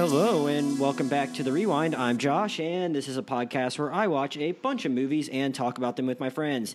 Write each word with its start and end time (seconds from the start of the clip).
Hello, 0.00 0.46
and 0.46 0.78
welcome 0.78 1.08
back 1.08 1.34
to 1.34 1.42
The 1.42 1.52
Rewind. 1.52 1.94
I'm 1.94 2.16
Josh, 2.16 2.58
and 2.58 2.94
this 2.94 3.06
is 3.06 3.18
a 3.18 3.22
podcast 3.22 3.78
where 3.78 3.92
I 3.92 4.06
watch 4.06 4.34
a 4.38 4.52
bunch 4.52 4.86
of 4.86 4.92
movies 4.92 5.28
and 5.28 5.54
talk 5.54 5.76
about 5.76 5.96
them 5.96 6.06
with 6.06 6.18
my 6.18 6.30
friends. 6.30 6.74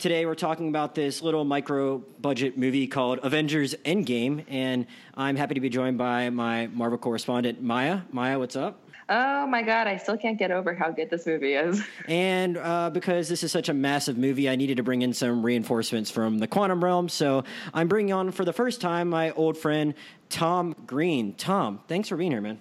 Today, 0.00 0.26
we're 0.26 0.34
talking 0.34 0.70
about 0.70 0.96
this 0.96 1.22
little 1.22 1.44
micro 1.44 1.98
budget 2.20 2.58
movie 2.58 2.88
called 2.88 3.20
Avengers 3.22 3.76
Endgame, 3.84 4.44
and 4.48 4.88
I'm 5.14 5.36
happy 5.36 5.54
to 5.54 5.60
be 5.60 5.68
joined 5.68 5.98
by 5.98 6.30
my 6.30 6.66
Marvel 6.66 6.98
correspondent, 6.98 7.62
Maya. 7.62 8.00
Maya, 8.10 8.40
what's 8.40 8.56
up? 8.56 8.83
Oh 9.08 9.46
my 9.46 9.62
god, 9.62 9.86
I 9.86 9.96
still 9.98 10.16
can't 10.16 10.38
get 10.38 10.50
over 10.50 10.74
how 10.74 10.90
good 10.90 11.10
this 11.10 11.26
movie 11.26 11.54
is. 11.54 11.82
And 12.08 12.56
uh, 12.56 12.90
because 12.90 13.28
this 13.28 13.42
is 13.42 13.52
such 13.52 13.68
a 13.68 13.74
massive 13.74 14.16
movie, 14.18 14.48
I 14.48 14.56
needed 14.56 14.76
to 14.76 14.82
bring 14.82 15.02
in 15.02 15.12
some 15.12 15.44
reinforcements 15.44 16.10
from 16.10 16.38
the 16.38 16.46
quantum 16.46 16.82
realm. 16.82 17.08
So 17.08 17.44
I'm 17.72 17.88
bringing 17.88 18.12
on 18.12 18.30
for 18.30 18.44
the 18.44 18.52
first 18.52 18.80
time 18.80 19.08
my 19.08 19.30
old 19.32 19.56
friend 19.56 19.94
Tom 20.28 20.74
Green. 20.86 21.34
Tom, 21.34 21.80
thanks 21.88 22.08
for 22.08 22.16
being 22.16 22.30
here, 22.30 22.40
man. 22.40 22.60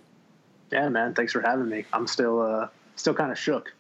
Yeah, 0.72 0.90
man. 0.90 1.14
Thanks 1.14 1.32
for 1.32 1.42
having 1.42 1.70
me. 1.70 1.86
I'm 1.94 2.08
still 2.08 2.42
uh, 2.42 2.68
still 2.96 3.14
kind 3.14 3.32
of 3.32 3.38
shook. 3.38 3.74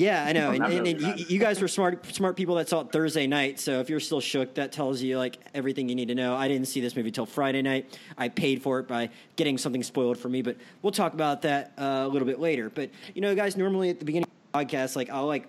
Yeah, 0.00 0.24
I 0.24 0.32
know. 0.32 0.50
and, 0.54 0.64
and, 0.64 0.86
and 0.86 1.00
you, 1.00 1.26
you, 1.28 1.38
guys 1.38 1.60
were 1.60 1.68
smart 1.68 2.06
smart 2.14 2.36
people 2.36 2.54
that 2.56 2.68
saw 2.68 2.80
it 2.80 2.90
Thursday 2.90 3.26
night. 3.26 3.60
So 3.60 3.80
if 3.80 3.90
you're 3.90 4.00
still 4.00 4.20
shook, 4.20 4.54
that 4.54 4.72
tells 4.72 5.02
you 5.02 5.18
like 5.18 5.38
everything 5.54 5.88
you 5.88 5.94
need 5.94 6.08
to 6.08 6.14
know. 6.14 6.34
I 6.34 6.48
didn't 6.48 6.68
see 6.68 6.80
this 6.80 6.96
movie 6.96 7.10
till 7.10 7.26
Friday 7.26 7.62
night. 7.62 7.98
I 8.16 8.28
paid 8.28 8.62
for 8.62 8.78
it 8.78 8.88
by 8.88 9.10
getting 9.36 9.58
something 9.58 9.82
spoiled 9.82 10.18
for 10.18 10.28
me, 10.28 10.42
but 10.42 10.56
we'll 10.82 10.92
talk 10.92 11.12
about 11.12 11.42
that 11.42 11.72
uh, 11.78 12.04
a 12.04 12.08
little 12.08 12.26
bit 12.26 12.40
later. 12.40 12.70
But 12.70 12.90
you 13.14 13.20
know, 13.20 13.34
guys, 13.34 13.56
normally 13.56 13.90
at 13.90 13.98
the 13.98 14.04
beginning 14.04 14.28
of 14.28 14.52
the 14.52 14.66
podcast, 14.66 14.96
like 14.96 15.10
I'll 15.10 15.26
like 15.26 15.46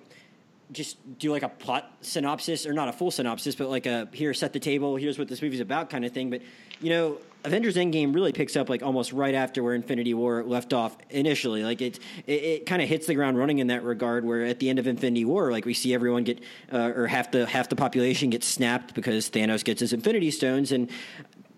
just 0.72 0.98
do 1.18 1.32
like 1.32 1.44
a 1.44 1.50
plot 1.50 1.92
synopsis 2.02 2.66
or 2.66 2.74
not 2.74 2.88
a 2.88 2.94
full 2.94 3.12
synopsis, 3.12 3.56
but 3.56 3.70
like 3.70 3.86
a 3.86 4.08
here 4.14 4.34
set 4.34 4.54
the 4.54 4.60
table. 4.60 4.96
Here's 4.96 5.20
what 5.20 5.28
this 5.28 5.42
movie's 5.42 5.60
about, 5.60 5.90
kind 5.90 6.06
of 6.06 6.12
thing. 6.12 6.30
But 6.30 6.42
you 6.80 6.90
know, 6.90 7.18
Avengers 7.44 7.76
Endgame 7.76 8.14
really 8.14 8.32
picks 8.32 8.56
up 8.56 8.70
like 8.70 8.84
almost 8.84 9.14
right 9.14 9.34
after 9.34 9.64
where 9.64 9.74
Infinity 9.74 10.14
War 10.14 10.44
left 10.44 10.74
off 10.74 10.96
initially. 11.10 11.64
Like 11.64 11.82
it, 11.82 12.00
it, 12.26 12.44
it 12.44 12.66
kind 12.66 12.82
of 12.82 12.88
hits 12.88 13.08
the 13.08 13.16
ground 13.16 13.38
running 13.38 13.60
in 13.60 13.68
that 13.68 13.84
regard. 13.84 14.26
Where 14.26 14.46
at 14.46 14.60
the 14.60 14.70
end 14.70 14.80
of 14.80 14.88
Infinity 14.88 15.26
War, 15.26 15.52
like 15.52 15.66
we 15.66 15.74
see 15.74 15.94
everyone 15.94 16.24
get, 16.24 16.40
uh, 16.72 16.92
or 16.96 17.08
half 17.08 17.32
the 17.32 17.46
half 17.46 17.70
the 17.70 17.76
population 17.76 18.30
gets 18.30 18.48
snapped 18.48 18.94
because 18.94 19.30
Thanos 19.30 19.64
gets 19.64 19.82
his 19.82 19.94
Infinity 19.94 20.32
Stones, 20.32 20.72
and 20.72 20.90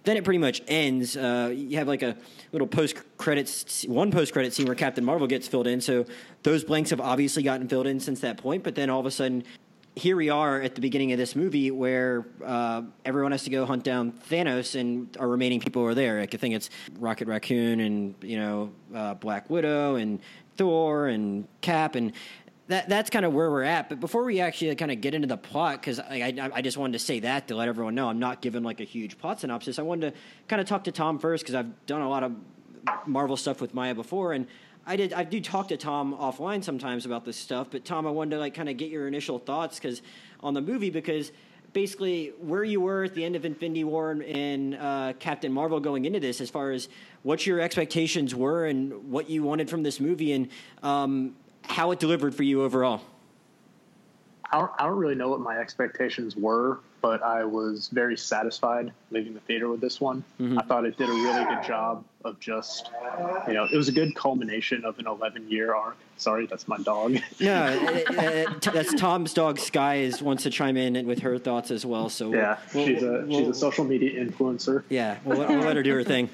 then 0.03 0.17
it 0.17 0.23
pretty 0.23 0.37
much 0.39 0.61
ends. 0.67 1.15
Uh, 1.15 1.53
you 1.55 1.77
have 1.77 1.87
like 1.87 2.01
a 2.01 2.15
little 2.51 2.67
post 2.67 2.95
credits, 3.17 3.85
one 3.85 4.11
post 4.11 4.33
credit 4.33 4.53
scene 4.53 4.65
where 4.65 4.75
Captain 4.75 5.03
Marvel 5.03 5.27
gets 5.27 5.47
filled 5.47 5.67
in. 5.67 5.81
So 5.81 6.05
those 6.43 6.63
blanks 6.63 6.89
have 6.89 7.01
obviously 7.01 7.43
gotten 7.43 7.67
filled 7.67 7.87
in 7.87 7.99
since 7.99 8.19
that 8.21 8.37
point. 8.37 8.63
But 8.63 8.75
then 8.75 8.89
all 8.89 8.99
of 8.99 9.05
a 9.05 9.11
sudden, 9.11 9.43
here 9.95 10.15
we 10.15 10.29
are 10.29 10.61
at 10.61 10.75
the 10.75 10.81
beginning 10.81 11.11
of 11.11 11.17
this 11.17 11.35
movie 11.35 11.71
where 11.71 12.25
uh, 12.43 12.81
everyone 13.05 13.31
has 13.31 13.43
to 13.43 13.49
go 13.49 13.65
hunt 13.65 13.83
down 13.83 14.11
Thanos, 14.29 14.79
and 14.79 15.15
our 15.19 15.27
remaining 15.27 15.59
people 15.59 15.83
are 15.83 15.93
there. 15.93 16.19
Like 16.19 16.33
I 16.33 16.37
think 16.37 16.55
it's 16.55 16.69
Rocket 16.99 17.27
Raccoon 17.27 17.79
and 17.79 18.15
you 18.21 18.37
know 18.37 18.71
uh, 18.93 19.13
Black 19.13 19.49
Widow 19.49 19.95
and 19.95 20.19
Thor 20.57 21.07
and 21.07 21.47
Cap 21.61 21.95
and. 21.95 22.13
That, 22.73 22.89
that's 22.89 23.11
kind 23.11 23.23
of 23.23 23.33
where 23.33 23.51
we're 23.51 23.61
at. 23.61 23.87
But 23.87 23.99
before 23.99 24.23
we 24.23 24.39
actually 24.39 24.73
kind 24.73 24.89
of 24.89 24.99
get 24.99 25.13
into 25.13 25.27
the 25.27 25.37
plot, 25.37 25.79
because 25.79 25.99
I, 25.99 26.33
I, 26.41 26.49
I, 26.55 26.61
just 26.63 26.75
wanted 26.75 26.93
to 26.93 26.99
say 27.05 27.19
that 27.19 27.47
to 27.49 27.55
let 27.55 27.67
everyone 27.67 27.93
know 27.93 28.09
I'm 28.09 28.17
not 28.17 28.41
giving 28.41 28.63
like 28.63 28.79
a 28.79 28.83
huge 28.83 29.19
plot 29.19 29.41
synopsis. 29.41 29.77
I 29.77 29.83
wanted 29.83 30.11
to 30.11 30.19
kind 30.47 30.59
of 30.59 30.67
talk 30.67 30.85
to 30.85 30.91
Tom 30.91 31.19
first 31.19 31.43
because 31.43 31.53
I've 31.53 31.85
done 31.85 32.01
a 32.01 32.09
lot 32.09 32.23
of 32.23 32.31
Marvel 33.05 33.37
stuff 33.37 33.61
with 33.61 33.75
Maya 33.75 33.93
before, 33.93 34.33
and 34.33 34.47
I 34.87 34.95
did. 34.95 35.13
I 35.13 35.23
do 35.23 35.39
talk 35.39 35.67
to 35.67 35.77
Tom 35.77 36.15
offline 36.15 36.63
sometimes 36.63 37.05
about 37.05 37.25
this 37.25 37.37
stuff, 37.37 37.67
but 37.69 37.85
Tom, 37.85 38.07
I 38.07 38.09
wanted 38.09 38.31
to 38.31 38.39
like 38.39 38.55
kind 38.55 38.67
of 38.67 38.75
get 38.77 38.89
your 38.89 39.07
initial 39.07 39.37
thoughts 39.37 39.77
because 39.77 40.01
on 40.39 40.55
the 40.55 40.61
movie 40.61 40.89
because 40.89 41.31
basically 41.73 42.33
where 42.39 42.63
you 42.63 42.81
were 42.81 43.03
at 43.03 43.13
the 43.13 43.23
end 43.23 43.35
of 43.35 43.45
Infinity 43.45 43.83
War 43.83 44.11
and, 44.11 44.75
uh, 44.75 45.13
Captain 45.19 45.51
Marvel 45.51 45.79
going 45.79 46.05
into 46.05 46.19
this, 46.19 46.41
as 46.41 46.49
far 46.49 46.71
as 46.71 46.89
what 47.21 47.45
your 47.45 47.59
expectations 47.59 48.33
were 48.33 48.65
and 48.65 49.11
what 49.11 49.29
you 49.29 49.43
wanted 49.43 49.69
from 49.69 49.83
this 49.83 49.99
movie 49.99 50.33
and 50.33 50.49
um, 50.81 51.35
how 51.63 51.91
it 51.91 51.99
delivered 51.99 52.35
for 52.35 52.43
you 52.43 52.63
overall. 52.63 53.01
I 54.51 54.59
don't, 54.59 54.71
I 54.77 54.83
don't 54.85 54.97
really 54.97 55.15
know 55.15 55.29
what 55.29 55.39
my 55.39 55.57
expectations 55.57 56.35
were, 56.35 56.79
but 57.01 57.23
I 57.23 57.43
was 57.43 57.89
very 57.91 58.15
satisfied 58.15 58.93
leaving 59.09 59.33
the 59.33 59.39
theater 59.41 59.67
with 59.67 59.81
this 59.81 59.99
one. 59.99 60.23
Mm-hmm. 60.39 60.59
I 60.59 60.61
thought 60.61 60.85
it 60.85 60.95
did 60.95 61.09
a 61.09 61.11
really 61.11 61.43
good 61.45 61.63
job 61.63 62.05
of 62.23 62.39
just, 62.39 62.91
you 63.47 63.53
know, 63.53 63.67
it 63.71 63.75
was 63.75 63.87
a 63.87 63.91
good 63.91 64.15
culmination 64.15 64.85
of 64.85 64.99
an 64.99 65.07
11 65.07 65.49
year 65.49 65.73
arc. 65.73 65.97
Sorry, 66.17 66.45
that's 66.45 66.67
my 66.67 66.77
dog. 66.77 67.13
no, 67.39 67.79
it, 67.81 68.05
it, 68.09 68.61
that's 68.61 68.93
Tom's 68.93 69.33
dog. 69.33 69.57
Sky 69.57 69.95
is 69.95 70.21
wants 70.21 70.43
to 70.43 70.51
chime 70.51 70.77
in 70.77 71.07
with 71.07 71.19
her 71.19 71.39
thoughts 71.39 71.71
as 71.71 71.83
well. 71.83 72.07
So 72.09 72.31
yeah, 72.31 72.59
we'll, 72.75 72.85
she's 72.85 73.01
a 73.01 73.25
we'll, 73.27 73.39
she's 73.39 73.47
a 73.49 73.53
social 73.53 73.85
media 73.85 74.23
influencer. 74.23 74.83
Yeah, 74.87 75.17
we'll, 75.25 75.39
we'll 75.39 75.59
let 75.61 75.75
her 75.75 75.83
do 75.83 75.93
her 75.95 76.03
thing. 76.03 76.29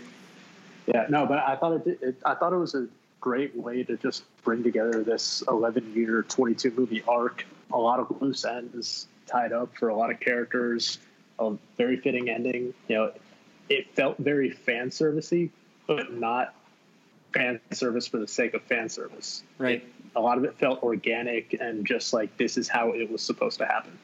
Yeah, 0.87 1.05
no, 1.09 1.25
but 1.25 1.37
I 1.37 1.55
thought 1.55 1.73
it, 1.73 1.85
did, 1.85 2.03
it 2.03 2.15
I 2.25 2.35
thought 2.35 2.51
it 2.51 2.57
was 2.57 2.75
a 2.75 2.87
great 3.21 3.55
way 3.55 3.83
to 3.83 3.97
just 3.97 4.23
bring 4.43 4.63
together 4.63 5.03
this 5.03 5.43
11 5.47 5.93
year 5.93 6.23
22 6.23 6.71
movie 6.71 7.03
arc. 7.07 7.45
A 7.71 7.77
lot 7.77 7.99
of 7.99 8.21
loose 8.21 8.45
ends 8.45 9.07
tied 9.27 9.53
up 9.53 9.75
for 9.75 9.89
a 9.89 9.95
lot 9.95 10.11
of 10.11 10.19
characters 10.19 10.99
a 11.39 11.55
very 11.77 11.97
fitting 11.97 12.29
ending. 12.29 12.73
You 12.87 12.95
know 12.95 13.11
it 13.69 13.93
felt 13.95 14.17
very 14.17 14.49
fan 14.49 14.89
servicey 14.89 15.51
but 15.87 16.13
not 16.13 16.53
fan 17.33 17.59
service 17.71 18.07
for 18.07 18.17
the 18.17 18.27
sake 18.27 18.53
of 18.53 18.63
fan 18.63 18.89
service. 18.89 19.43
Right. 19.57 19.83
It, 19.83 19.87
a 20.15 20.21
lot 20.21 20.37
of 20.37 20.43
it 20.43 20.57
felt 20.57 20.81
organic 20.81 21.55
and 21.59 21.85
just 21.85 22.13
like 22.13 22.35
this 22.37 22.57
is 22.57 22.67
how 22.67 22.93
it 22.93 23.11
was 23.11 23.21
supposed 23.21 23.59
to 23.59 23.65
happen 23.65 23.97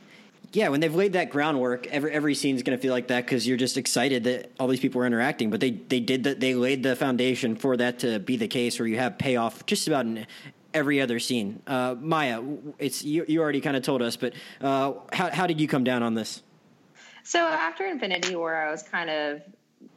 yeah, 0.55 0.69
when 0.69 0.79
they've 0.79 0.95
laid 0.95 1.13
that 1.13 1.29
groundwork, 1.29 1.85
every 1.87 2.11
every 2.13 2.33
scene 2.33 2.55
is 2.55 2.63
going 2.63 2.77
to 2.77 2.81
feel 2.81 2.93
like 2.93 3.07
that 3.09 3.25
because 3.25 3.45
you're 3.45 3.57
just 3.57 3.75
excited 3.75 4.23
that 4.23 4.51
all 4.57 4.67
these 4.67 4.79
people 4.79 5.01
are 5.01 5.05
interacting. 5.05 5.49
But 5.49 5.59
they 5.59 5.71
they 5.71 5.99
did 5.99 6.23
that. 6.23 6.39
They 6.39 6.55
laid 6.55 6.81
the 6.81 6.95
foundation 6.95 7.57
for 7.57 7.75
that 7.75 7.99
to 7.99 8.19
be 8.19 8.37
the 8.37 8.47
case, 8.47 8.79
where 8.79 8.87
you 8.87 8.97
have 8.97 9.17
payoff 9.17 9.65
just 9.65 9.85
about 9.87 10.05
in 10.05 10.25
every 10.73 11.01
other 11.01 11.19
scene. 11.19 11.61
Uh, 11.67 11.95
Maya, 11.99 12.41
it's 12.79 13.03
you. 13.03 13.25
You 13.27 13.41
already 13.41 13.59
kind 13.59 13.75
of 13.75 13.83
told 13.83 14.01
us, 14.01 14.15
but 14.15 14.33
uh, 14.61 14.93
how 15.11 15.29
how 15.29 15.45
did 15.45 15.59
you 15.59 15.67
come 15.67 15.83
down 15.83 16.01
on 16.01 16.13
this? 16.13 16.41
So 17.23 17.39
after 17.39 17.85
Infinity 17.85 18.37
War, 18.37 18.55
I 18.55 18.71
was 18.71 18.81
kind 18.81 19.09
of 19.09 19.41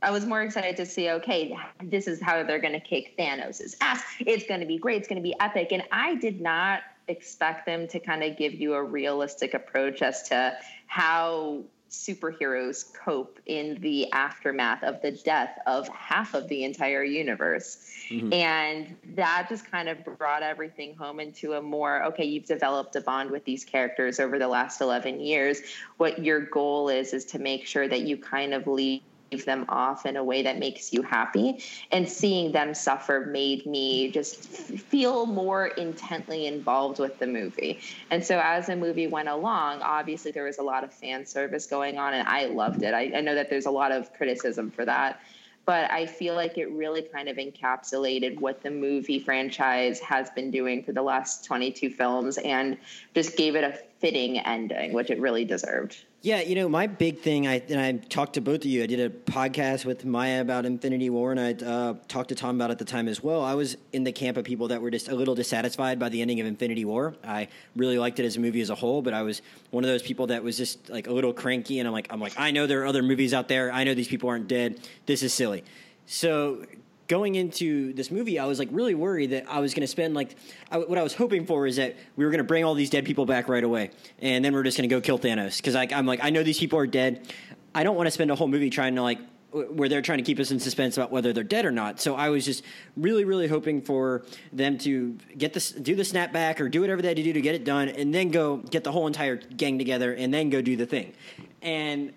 I 0.02 0.10
was 0.10 0.26
more 0.26 0.42
excited 0.42 0.76
to 0.76 0.86
see, 0.86 1.10
okay, 1.10 1.56
this 1.84 2.08
is 2.08 2.20
how 2.20 2.42
they're 2.42 2.58
going 2.58 2.72
to 2.72 2.80
kick 2.80 3.16
Thanos' 3.16 3.76
ass. 3.80 4.02
It's 4.20 4.46
going 4.46 4.60
to 4.60 4.66
be 4.66 4.76
great. 4.76 4.98
It's 4.98 5.08
going 5.08 5.22
to 5.22 5.22
be 5.22 5.34
epic. 5.38 5.68
And 5.70 5.84
I 5.92 6.16
did 6.16 6.40
not 6.40 6.82
expect 7.08 7.66
them 7.66 7.88
to 7.88 7.98
kind 7.98 8.22
of 8.22 8.36
give 8.36 8.54
you 8.54 8.74
a 8.74 8.82
realistic 8.82 9.54
approach 9.54 10.02
as 10.02 10.28
to 10.28 10.56
how 10.86 11.64
superheroes 11.90 12.92
cope 12.92 13.40
in 13.46 13.80
the 13.80 14.12
aftermath 14.12 14.82
of 14.82 15.00
the 15.00 15.10
death 15.10 15.58
of 15.66 15.88
half 15.88 16.34
of 16.34 16.46
the 16.48 16.64
entire 16.64 17.02
universe. 17.02 17.78
Mm-hmm. 18.10 18.32
And 18.32 18.96
that 19.14 19.46
just 19.48 19.70
kind 19.70 19.88
of 19.88 20.04
brought 20.18 20.42
everything 20.42 20.94
home 20.94 21.20
into 21.20 21.54
a 21.54 21.62
more 21.62 22.02
okay, 22.04 22.24
you've 22.24 22.46
developed 22.46 22.96
a 22.96 23.00
bond 23.00 23.30
with 23.30 23.44
these 23.44 23.64
characters 23.64 24.20
over 24.20 24.38
the 24.38 24.48
last 24.48 24.80
11 24.80 25.20
years. 25.20 25.60
What 25.96 26.22
your 26.22 26.40
goal 26.40 26.88
is, 26.88 27.12
is 27.12 27.24
to 27.26 27.38
make 27.38 27.66
sure 27.66 27.88
that 27.88 28.02
you 28.02 28.16
kind 28.16 28.54
of 28.54 28.66
leave 28.66 29.00
them 29.30 29.64
off 29.68 30.06
in 30.06 30.16
a 30.16 30.24
way 30.24 30.42
that 30.42 30.58
makes 30.58 30.92
you 30.92 31.02
happy. 31.02 31.62
And 31.90 32.08
seeing 32.08 32.52
them 32.52 32.74
suffer 32.74 33.28
made 33.30 33.66
me 33.66 34.10
just 34.10 34.44
feel 34.46 35.26
more 35.26 35.68
intently 35.68 36.46
involved 36.46 36.98
with 36.98 37.18
the 37.18 37.26
movie. 37.26 37.80
And 38.10 38.24
so 38.24 38.40
as 38.42 38.66
the 38.66 38.76
movie 38.76 39.06
went 39.06 39.28
along, 39.28 39.82
obviously 39.82 40.32
there 40.32 40.44
was 40.44 40.58
a 40.58 40.62
lot 40.62 40.84
of 40.84 40.92
fan 40.92 41.26
service 41.26 41.66
going 41.66 41.98
on, 41.98 42.14
and 42.14 42.26
I 42.26 42.46
loved 42.46 42.82
it. 42.82 42.94
I, 42.94 43.12
I 43.16 43.20
know 43.20 43.34
that 43.34 43.50
there's 43.50 43.66
a 43.66 43.70
lot 43.70 43.92
of 43.92 44.12
criticism 44.14 44.70
for 44.70 44.84
that. 44.84 45.20
But 45.68 45.90
I 45.90 46.06
feel 46.06 46.34
like 46.34 46.56
it 46.56 46.70
really 46.70 47.02
kind 47.02 47.28
of 47.28 47.36
encapsulated 47.36 48.40
what 48.40 48.62
the 48.62 48.70
movie 48.70 49.18
franchise 49.18 50.00
has 50.00 50.30
been 50.30 50.50
doing 50.50 50.82
for 50.82 50.92
the 50.92 51.02
last 51.02 51.44
22 51.44 51.90
films 51.90 52.38
and 52.38 52.78
just 53.14 53.36
gave 53.36 53.54
it 53.54 53.64
a 53.64 53.78
fitting 53.98 54.38
ending, 54.38 54.94
which 54.94 55.10
it 55.10 55.20
really 55.20 55.44
deserved. 55.44 56.04
Yeah, 56.20 56.40
you 56.40 56.56
know, 56.56 56.68
my 56.68 56.88
big 56.88 57.20
thing, 57.20 57.46
I 57.46 57.62
and 57.68 57.80
I 57.80 57.92
talked 57.92 58.34
to 58.34 58.40
both 58.40 58.62
of 58.62 58.64
you. 58.64 58.82
I 58.82 58.86
did 58.86 58.98
a 58.98 59.08
podcast 59.08 59.84
with 59.84 60.04
Maya 60.04 60.40
about 60.40 60.66
Infinity 60.66 61.10
War, 61.10 61.30
and 61.30 61.38
I 61.38 61.52
uh, 61.64 61.94
talked 62.08 62.30
to 62.30 62.34
Tom 62.34 62.56
about 62.56 62.70
it 62.70 62.72
at 62.72 62.78
the 62.80 62.84
time 62.84 63.06
as 63.06 63.22
well. 63.22 63.44
I 63.44 63.54
was 63.54 63.76
in 63.92 64.02
the 64.02 64.10
camp 64.10 64.36
of 64.36 64.44
people 64.44 64.66
that 64.68 64.82
were 64.82 64.90
just 64.90 65.08
a 65.08 65.14
little 65.14 65.36
dissatisfied 65.36 66.00
by 66.00 66.08
the 66.08 66.20
ending 66.20 66.40
of 66.40 66.46
Infinity 66.48 66.84
War. 66.84 67.14
I 67.22 67.46
really 67.76 67.98
liked 67.98 68.18
it 68.18 68.24
as 68.24 68.36
a 68.36 68.40
movie 68.40 68.60
as 68.60 68.68
a 68.68 68.74
whole, 68.74 69.00
but 69.00 69.14
I 69.14 69.22
was 69.22 69.42
one 69.70 69.84
of 69.84 69.90
those 69.90 70.02
people 70.02 70.26
that 70.26 70.42
was 70.42 70.56
just 70.56 70.90
like 70.90 71.06
a 71.06 71.12
little 71.12 71.32
cranky, 71.32 71.78
and 71.78 71.86
I'm 71.86 71.92
like, 71.92 72.08
I'm 72.10 72.20
like, 72.20 72.34
I 72.36 72.50
know 72.50 72.66
there 72.66 72.82
are 72.82 72.86
other 72.86 73.04
movies 73.04 73.32
out 73.32 73.46
there. 73.46 73.70
I 73.70 73.84
know 73.84 73.94
these 73.94 74.08
people 74.08 74.28
aren't 74.28 74.48
dead. 74.48 74.80
This 75.06 75.22
is 75.22 75.32
silly. 75.32 75.62
So 76.06 76.66
going 77.08 77.34
into 77.34 77.92
this 77.94 78.10
movie, 78.10 78.38
I 78.38 78.44
was 78.44 78.58
like 78.58 78.68
really 78.70 78.94
worried 78.94 79.30
that 79.30 79.50
I 79.50 79.60
was 79.60 79.74
going 79.74 79.80
to 79.80 79.88
spend 79.88 80.14
like 80.14 80.36
I, 80.70 80.78
what 80.78 80.98
I 80.98 81.02
was 81.02 81.14
hoping 81.14 81.46
for 81.46 81.66
is 81.66 81.76
that 81.76 81.96
we 82.16 82.24
were 82.24 82.30
going 82.30 82.38
to 82.38 82.44
bring 82.44 82.64
all 82.64 82.74
these 82.74 82.90
dead 82.90 83.04
people 83.04 83.26
back 83.26 83.48
right 83.48 83.64
away, 83.64 83.90
and 84.20 84.44
then 84.44 84.54
we're 84.54 84.62
just 84.62 84.76
going 84.76 84.88
to 84.88 84.94
go 84.94 85.00
kill 85.00 85.18
Thanos 85.18 85.56
because 85.56 85.74
like, 85.74 85.92
I'm 85.92 86.06
like 86.06 86.20
I 86.22 86.30
know 86.30 86.42
these 86.42 86.58
people 86.58 86.78
are 86.78 86.86
dead. 86.86 87.32
I 87.74 87.82
don't 87.82 87.96
want 87.96 88.06
to 88.06 88.10
spend 88.10 88.30
a 88.30 88.34
whole 88.34 88.48
movie 88.48 88.70
trying 88.70 88.94
to 88.94 89.02
like 89.02 89.18
where 89.50 89.88
they're 89.88 90.02
trying 90.02 90.18
to 90.18 90.24
keep 90.24 90.38
us 90.38 90.50
in 90.50 90.60
suspense 90.60 90.98
about 90.98 91.10
whether 91.10 91.32
they're 91.32 91.42
dead 91.42 91.64
or 91.64 91.70
not. 91.70 92.00
So 92.00 92.14
I 92.14 92.28
was 92.28 92.44
just 92.44 92.62
really, 92.96 93.24
really 93.24 93.48
hoping 93.48 93.80
for 93.80 94.24
them 94.52 94.76
to 94.78 95.16
get 95.38 95.54
this, 95.54 95.70
do 95.70 95.94
the 95.94 96.02
snapback 96.02 96.60
or 96.60 96.68
do 96.68 96.82
whatever 96.82 97.00
they 97.00 97.08
had 97.08 97.16
to 97.16 97.22
do 97.22 97.32
to 97.32 97.40
get 97.40 97.54
it 97.54 97.64
done, 97.64 97.88
and 97.88 98.14
then 98.14 98.30
go 98.30 98.58
get 98.58 98.84
the 98.84 98.92
whole 98.92 99.06
entire 99.06 99.36
gang 99.36 99.78
together 99.78 100.12
and 100.12 100.34
then 100.34 100.50
go 100.50 100.60
do 100.60 100.76
the 100.76 100.84
thing. 100.84 101.14
And 101.62 102.12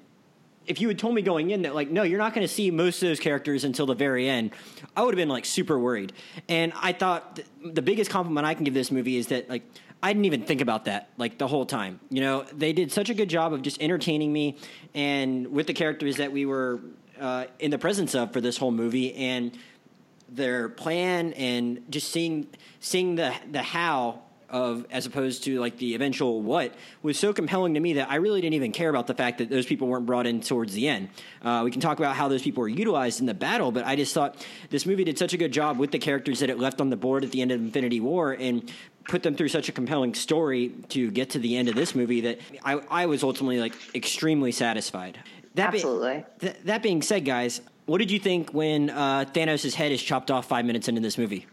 if 0.68 0.80
you 0.80 0.88
had 0.88 1.00
told 1.00 1.16
me 1.16 1.22
going 1.22 1.52
in 1.52 1.64
that 1.64 1.76
like 1.76 1.90
no 1.90 2.04
you're 2.04 2.20
not 2.20 2.34
going 2.34 2.46
to 2.46 2.54
see 2.54 2.72
most 2.72 3.02
of 3.02 3.10
those 3.10 3.20
characters 3.20 3.64
until 3.64 3.86
the 3.86 3.96
very 3.96 4.30
end 4.30 4.52
i 4.96 5.04
would 5.04 5.14
have 5.14 5.18
been 5.18 5.30
like 5.30 5.46
super 5.46 5.80
worried. 5.80 6.14
And 6.50 6.74
i 6.76 6.94
thought 6.94 7.38
th- 7.38 7.48
the 7.64 7.82
biggest 7.82 8.12
compliment 8.12 8.46
i 8.46 8.54
can 8.54 8.64
give 8.64 8.74
this 8.74 8.92
movie 8.92 9.18
is 9.18 9.28
that 9.28 9.50
like 9.50 9.64
i 10.04 10.12
didn't 10.12 10.26
even 10.26 10.44
think 10.44 10.62
about 10.62 10.86
that 10.86 11.10
like 11.18 11.38
the 11.38 11.48
whole 11.48 11.66
time. 11.66 12.00
You 12.10 12.22
know 12.22 12.46
they 12.54 12.74
did 12.74 12.92
such 12.92 13.10
a 13.10 13.14
good 13.14 13.30
job 13.30 13.54
of 13.54 13.62
just 13.62 13.82
entertaining 13.82 14.32
me 14.32 14.58
and 14.94 15.48
with 15.48 15.68
the 15.68 15.74
characters 15.74 16.18
that 16.18 16.32
we 16.32 16.46
were 16.46 16.80
uh, 17.20 17.46
in 17.60 17.70
the 17.72 17.78
presence 17.78 18.16
of 18.16 18.34
for 18.34 18.42
this 18.42 18.58
whole 18.58 18.72
movie 18.72 19.14
and 19.14 19.52
their 20.28 20.70
plan 20.70 21.34
and 21.34 21.84
just 21.90 22.10
seeing 22.10 22.48
seeing 22.80 23.16
the 23.16 23.34
the 23.52 23.62
how 23.62 24.22
of 24.52 24.86
as 24.92 25.06
opposed 25.06 25.44
to 25.46 25.60
like 25.60 25.78
the 25.78 25.96
eventual 25.96 26.42
what 26.42 26.74
was 27.02 27.18
so 27.18 27.34
compelling 27.34 27.74
to 27.74 27.80
me 27.80 27.94
that 27.94 28.12
I 28.12 28.16
really 28.16 28.42
didn't 28.42 28.56
even 28.56 28.72
care 28.72 28.90
about 28.90 29.08
the 29.08 29.14
fact 29.14 29.40
that 29.40 29.50
those 29.50 29.66
people 29.66 29.88
weren't 29.88 30.06
brought 30.06 30.28
in 30.28 30.42
towards 30.42 30.74
the 30.74 30.88
end. 30.88 31.10
Uh, 31.42 31.62
we 31.64 31.72
can 31.72 31.82
talk 31.82 31.98
about 32.00 32.16
how 32.16 32.28
those 32.28 32.42
people 32.42 32.62
were 32.62 32.68
utilized 32.68 33.20
in 33.20 33.26
the 33.26 33.34
battle, 33.34 33.72
but 33.72 33.86
I 33.86 33.96
just 33.96 34.14
thought 34.14 34.46
this 34.70 34.86
movie 34.86 35.04
did 35.04 35.18
such 35.18 35.34
a 35.34 35.38
good 35.38 35.52
job 35.52 35.80
with 35.80 35.92
the 35.92 36.00
characters 36.00 36.40
that 36.40 36.50
it 36.50 36.60
left 36.60 36.82
on 36.82 36.90
the 36.90 36.98
board 36.98 37.24
at 37.24 37.32
the 37.32 37.42
end 37.42 37.52
of 37.52 37.62
Infinity 37.62 38.00
War 38.00 38.34
and 38.34 38.72
put 39.06 39.24
them 39.24 39.36
through 39.36 39.48
such 39.48 39.70
a 39.70 39.72
compelling 39.72 40.14
story 40.14 40.70
to 40.90 41.10
get 41.12 41.32
to 41.32 41.40
the 41.40 41.58
end 41.58 41.70
of 41.70 41.76
this 41.76 41.96
movie 41.96 42.22
that 42.22 42.40
I, 42.64 42.74
I 42.90 43.06
was 43.08 43.24
ultimately 43.24 43.60
like 43.60 43.74
extremely 43.96 44.52
satisfied. 44.52 45.20
That 45.56 45.74
Absolutely. 45.74 46.26
Be, 46.40 46.48
th- 46.48 46.64
that 46.66 46.84
being 46.84 47.02
said, 47.02 47.26
guys, 47.26 47.62
what 47.86 47.98
did 47.98 48.12
you 48.12 48.20
think 48.20 48.54
when 48.54 48.90
uh, 48.90 49.26
Thanos' 49.34 49.74
head 49.74 49.92
is 49.92 50.02
chopped 50.02 50.32
off 50.32 50.48
five 50.48 50.66
minutes 50.66 50.88
into 50.88 51.02
this 51.02 51.18
movie? 51.18 51.46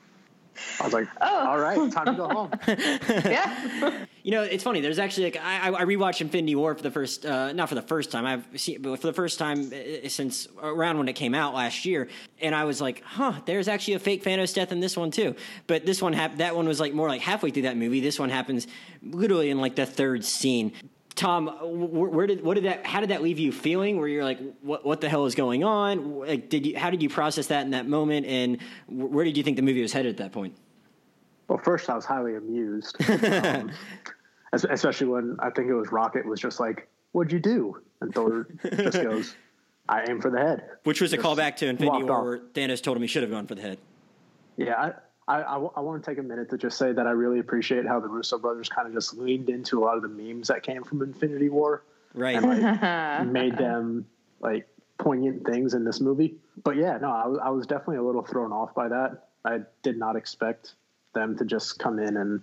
I 0.81 0.85
was 0.85 0.93
like, 0.93 1.09
oh. 1.21 1.47
all 1.49 1.59
right, 1.59 1.93
time 1.93 2.07
to 2.07 2.13
go 2.13 2.29
home. 2.29 2.51
yeah. 2.69 4.05
You 4.23 4.33
know, 4.33 4.43
it's 4.43 4.65
funny. 4.65 4.81
There's 4.81 4.99
actually 4.99 5.25
like 5.25 5.43
I, 5.43 5.69
I 5.69 5.85
rewatched 5.85 6.21
Infinity 6.21 6.55
War 6.55 6.75
for 6.75 6.83
the 6.83 6.91
first, 6.91 7.25
uh, 7.25 7.53
not 7.53 7.69
for 7.69 7.75
the 7.75 7.83
first 7.83 8.11
time. 8.11 8.27
I've 8.27 8.47
seen, 8.61 8.83
but 8.83 9.01
for 9.01 9.07
the 9.07 9.13
first 9.13 9.39
time 9.39 9.73
uh, 9.73 10.09
since 10.09 10.49
around 10.61 10.99
when 10.99 11.09
it 11.09 11.15
came 11.15 11.35
out 11.35 11.55
last 11.55 11.85
year, 11.85 12.09
and 12.41 12.55
I 12.55 12.65
was 12.65 12.81
like, 12.81 13.03
huh, 13.05 13.35
there's 13.47 13.69
actually 13.69 13.95
a 13.95 13.99
fake 13.99 14.25
Thanos 14.25 14.55
death 14.55 14.73
in 14.73 14.81
this 14.81 14.97
one 14.97 15.11
too. 15.11 15.35
But 15.67 15.87
this 15.87 16.03
one, 16.03 16.13
hap- 16.13 16.39
that 16.39 16.55
one 16.55 16.67
was 16.69 16.81
like 16.81 16.93
more 16.93 17.09
like 17.09 17.23
halfway 17.23 17.51
through 17.51 17.63
that 17.63 17.77
movie. 17.77 18.01
This 18.01 18.19
one 18.19 18.31
happens 18.31 18.67
literally 19.03 19.51
in 19.51 19.61
like 19.61 19.77
the 19.77 19.87
third 19.87 20.25
scene. 20.25 20.73
Tom, 21.19 21.49
where, 21.49 22.09
where, 22.09 22.27
did 22.29 22.45
what 22.45 22.55
did 22.55 22.65
that? 22.65 22.87
How 22.87 23.01
did 23.01 23.11
that 23.11 23.23
leave 23.23 23.41
you 23.41 23.51
feeling? 23.51 23.99
Where 23.99 24.07
you're 24.07 24.23
like, 24.23 24.39
what 24.63 24.87
what 24.87 25.01
the 25.01 25.09
hell 25.09 25.27
is 25.27 25.35
going 25.35 25.65
on? 25.65 26.21
Like, 26.21 26.49
did 26.49 26.65
you 26.65 26.79
how 26.79 26.91
did 26.91 27.03
you 27.03 27.09
process 27.09 27.49
that 27.49 27.65
in 27.65 27.73
that 27.73 27.89
moment? 27.89 28.25
And 28.27 28.59
where 28.89 29.25
did 29.25 29.37
you 29.37 29.43
think 29.43 29.57
the 29.57 29.63
movie 29.63 29.83
was 29.83 29.93
headed 29.93 30.11
at 30.11 30.17
that 30.19 30.31
point? 30.31 30.55
Well, 31.49 31.59
first 31.59 31.91
I 31.91 31.97
was 31.97 32.05
highly 32.05 32.37
amused, 32.37 32.97
um, 33.11 33.73
especially 34.53 35.09
when 35.09 35.37
I 35.41 35.51
think 35.51 35.69
it 35.69 35.75
was 35.75 35.91
Rocket 35.91 36.25
was 36.25 36.39
just 36.39 36.61
like, 36.61 36.89
"What'd 37.11 37.33
you 37.33 37.41
do?" 37.41 37.83
And 38.01 38.15
Thor 38.15 38.47
just 38.63 39.03
goes, 39.03 39.35
"I 39.89 40.05
aim 40.09 40.21
for 40.21 40.31
the 40.31 40.39
head," 40.39 40.63
which 40.85 41.01
was 41.01 41.13
a 41.13 41.19
callback 41.19 41.57
to 41.57 41.67
Infinity 41.67 42.05
War, 42.05 42.23
where 42.23 42.39
Thanos 42.39 42.81
told 42.81 42.97
him 42.97 43.03
he 43.03 43.09
should 43.09 43.25
have 43.25 43.33
gone 43.33 43.49
for 43.49 43.57
the 43.57 43.63
head. 43.63 43.79
Yeah, 44.57 44.75
I, 44.75 44.93
I, 45.29 45.43
I, 45.43 45.81
want 45.81 46.03
to 46.03 46.11
take 46.11 46.19
a 46.19 46.23
minute 46.23 46.49
to 46.51 46.59
just 46.59 46.79
say 46.79 46.91
that 46.91 47.07
I 47.07 47.11
really 47.11 47.39
appreciate 47.39 47.87
how 47.87 48.01
the 48.01 48.09
Russo 48.09 48.39
brothers 48.39 48.71
kind 48.71 48.89
of 48.89 48.95
just 48.95 49.15
leaned 49.15 49.51
into 49.51 49.79
a 49.79 49.85
lot 49.85 49.97
of 49.97 50.03
the 50.03 50.09
memes 50.09 50.49
that 50.49 50.63
came 50.63 50.83
from 50.83 51.03
Infinity 51.03 51.51
War, 51.51 51.85
right? 52.15 52.37
And 52.37 52.47
like 52.47 53.27
made 53.27 53.59
them 53.59 54.07
like 54.41 54.67
poignant 54.97 55.45
things 55.45 55.75
in 55.75 55.85
this 55.85 56.01
movie. 56.01 56.37
But 56.65 56.77
yeah, 56.77 56.97
no, 56.97 57.11
I 57.11 57.27
was, 57.27 57.39
I 57.45 57.51
was 57.51 57.67
definitely 57.67 57.99
a 57.99 58.03
little 58.03 58.23
thrown 58.23 58.53
off 58.53 58.75
by 58.75 58.89
that. 58.89 59.29
I 59.45 59.61
did 59.83 59.99
not 59.99 60.17
expect 60.17 60.75
them 61.15 61.37
to 61.37 61.45
just 61.45 61.79
come 61.79 61.99
in 61.99 62.17
and 62.17 62.41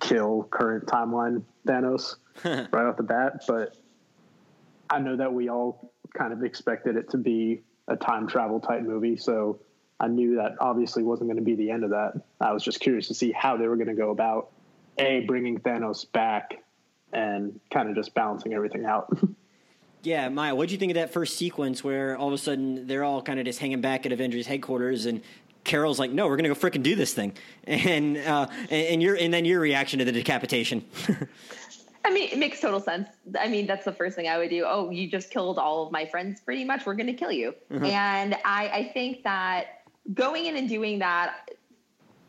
kill 0.00 0.48
current 0.50 0.86
timeline 0.86 1.42
Thanos 1.66 2.16
right 2.44 2.86
off 2.86 2.96
the 2.96 3.04
bat. 3.04 3.44
But 3.46 3.76
I 4.90 4.98
know 4.98 5.16
that 5.16 5.32
we 5.32 5.48
all 5.48 5.92
kind 6.12 6.32
of 6.32 6.42
expected 6.42 6.96
it 6.96 7.10
to 7.10 7.18
be 7.18 7.62
a 7.86 7.94
time 7.94 8.26
travel 8.26 8.58
type 8.58 8.82
movie, 8.82 9.16
so 9.16 9.60
I 9.98 10.08
knew 10.08 10.36
that 10.36 10.56
obviously 10.60 11.02
wasn't 11.02 11.28
going 11.28 11.38
to 11.38 11.44
be 11.44 11.54
the 11.54 11.70
end 11.70 11.84
of 11.84 11.90
that. 11.90 12.14
I 12.40 12.52
was 12.52 12.62
just 12.62 12.80
curious 12.80 13.08
to 13.08 13.14
see 13.14 13.32
how 13.32 13.56
they 13.56 13.66
were 13.66 13.76
going 13.76 13.88
to 13.88 13.94
go 13.94 14.10
about 14.10 14.50
a 14.98 15.20
bringing 15.20 15.58
Thanos 15.58 16.10
back 16.12 16.62
and 17.12 17.58
kind 17.70 17.88
of 17.88 17.94
just 17.94 18.14
balancing 18.14 18.52
everything 18.52 18.84
out. 18.84 19.16
yeah, 20.02 20.28
Maya, 20.28 20.54
what 20.54 20.68
do 20.68 20.74
you 20.74 20.78
think 20.78 20.90
of 20.90 20.96
that 20.96 21.12
first 21.12 21.36
sequence 21.36 21.82
where 21.82 22.16
all 22.16 22.28
of 22.28 22.34
a 22.34 22.38
sudden 22.38 22.86
they're 22.86 23.04
all 23.04 23.22
kind 23.22 23.38
of 23.38 23.46
just 23.46 23.58
hanging 23.58 23.80
back 23.80 24.04
at 24.06 24.12
Avengers 24.12 24.46
headquarters 24.46 25.06
and 25.06 25.22
Carol's 25.64 25.98
like, 25.98 26.12
"No, 26.12 26.28
we're 26.28 26.36
going 26.36 26.48
to 26.48 26.54
go 26.54 26.68
freaking 26.68 26.84
do 26.84 26.94
this 26.94 27.12
thing," 27.12 27.32
and 27.64 28.16
uh, 28.18 28.46
and 28.70 29.02
your 29.02 29.16
and 29.16 29.34
then 29.34 29.44
your 29.44 29.58
reaction 29.58 29.98
to 29.98 30.04
the 30.04 30.12
decapitation. 30.12 30.84
I 32.04 32.10
mean, 32.12 32.28
it 32.30 32.38
makes 32.38 32.60
total 32.60 32.78
sense. 32.78 33.08
I 33.36 33.48
mean, 33.48 33.66
that's 33.66 33.84
the 33.84 33.92
first 33.92 34.14
thing 34.14 34.28
I 34.28 34.38
would 34.38 34.48
do. 34.48 34.64
Oh, 34.64 34.90
you 34.90 35.10
just 35.10 35.28
killed 35.28 35.58
all 35.58 35.84
of 35.84 35.90
my 35.90 36.06
friends, 36.06 36.40
pretty 36.40 36.64
much. 36.64 36.86
We're 36.86 36.94
going 36.94 37.08
to 37.08 37.14
kill 37.14 37.32
you. 37.32 37.52
Mm-hmm. 37.68 37.84
And 37.84 38.36
I, 38.44 38.68
I 38.68 38.90
think 38.94 39.24
that 39.24 39.75
going 40.14 40.46
in 40.46 40.56
and 40.56 40.68
doing 40.68 40.98
that 41.00 41.50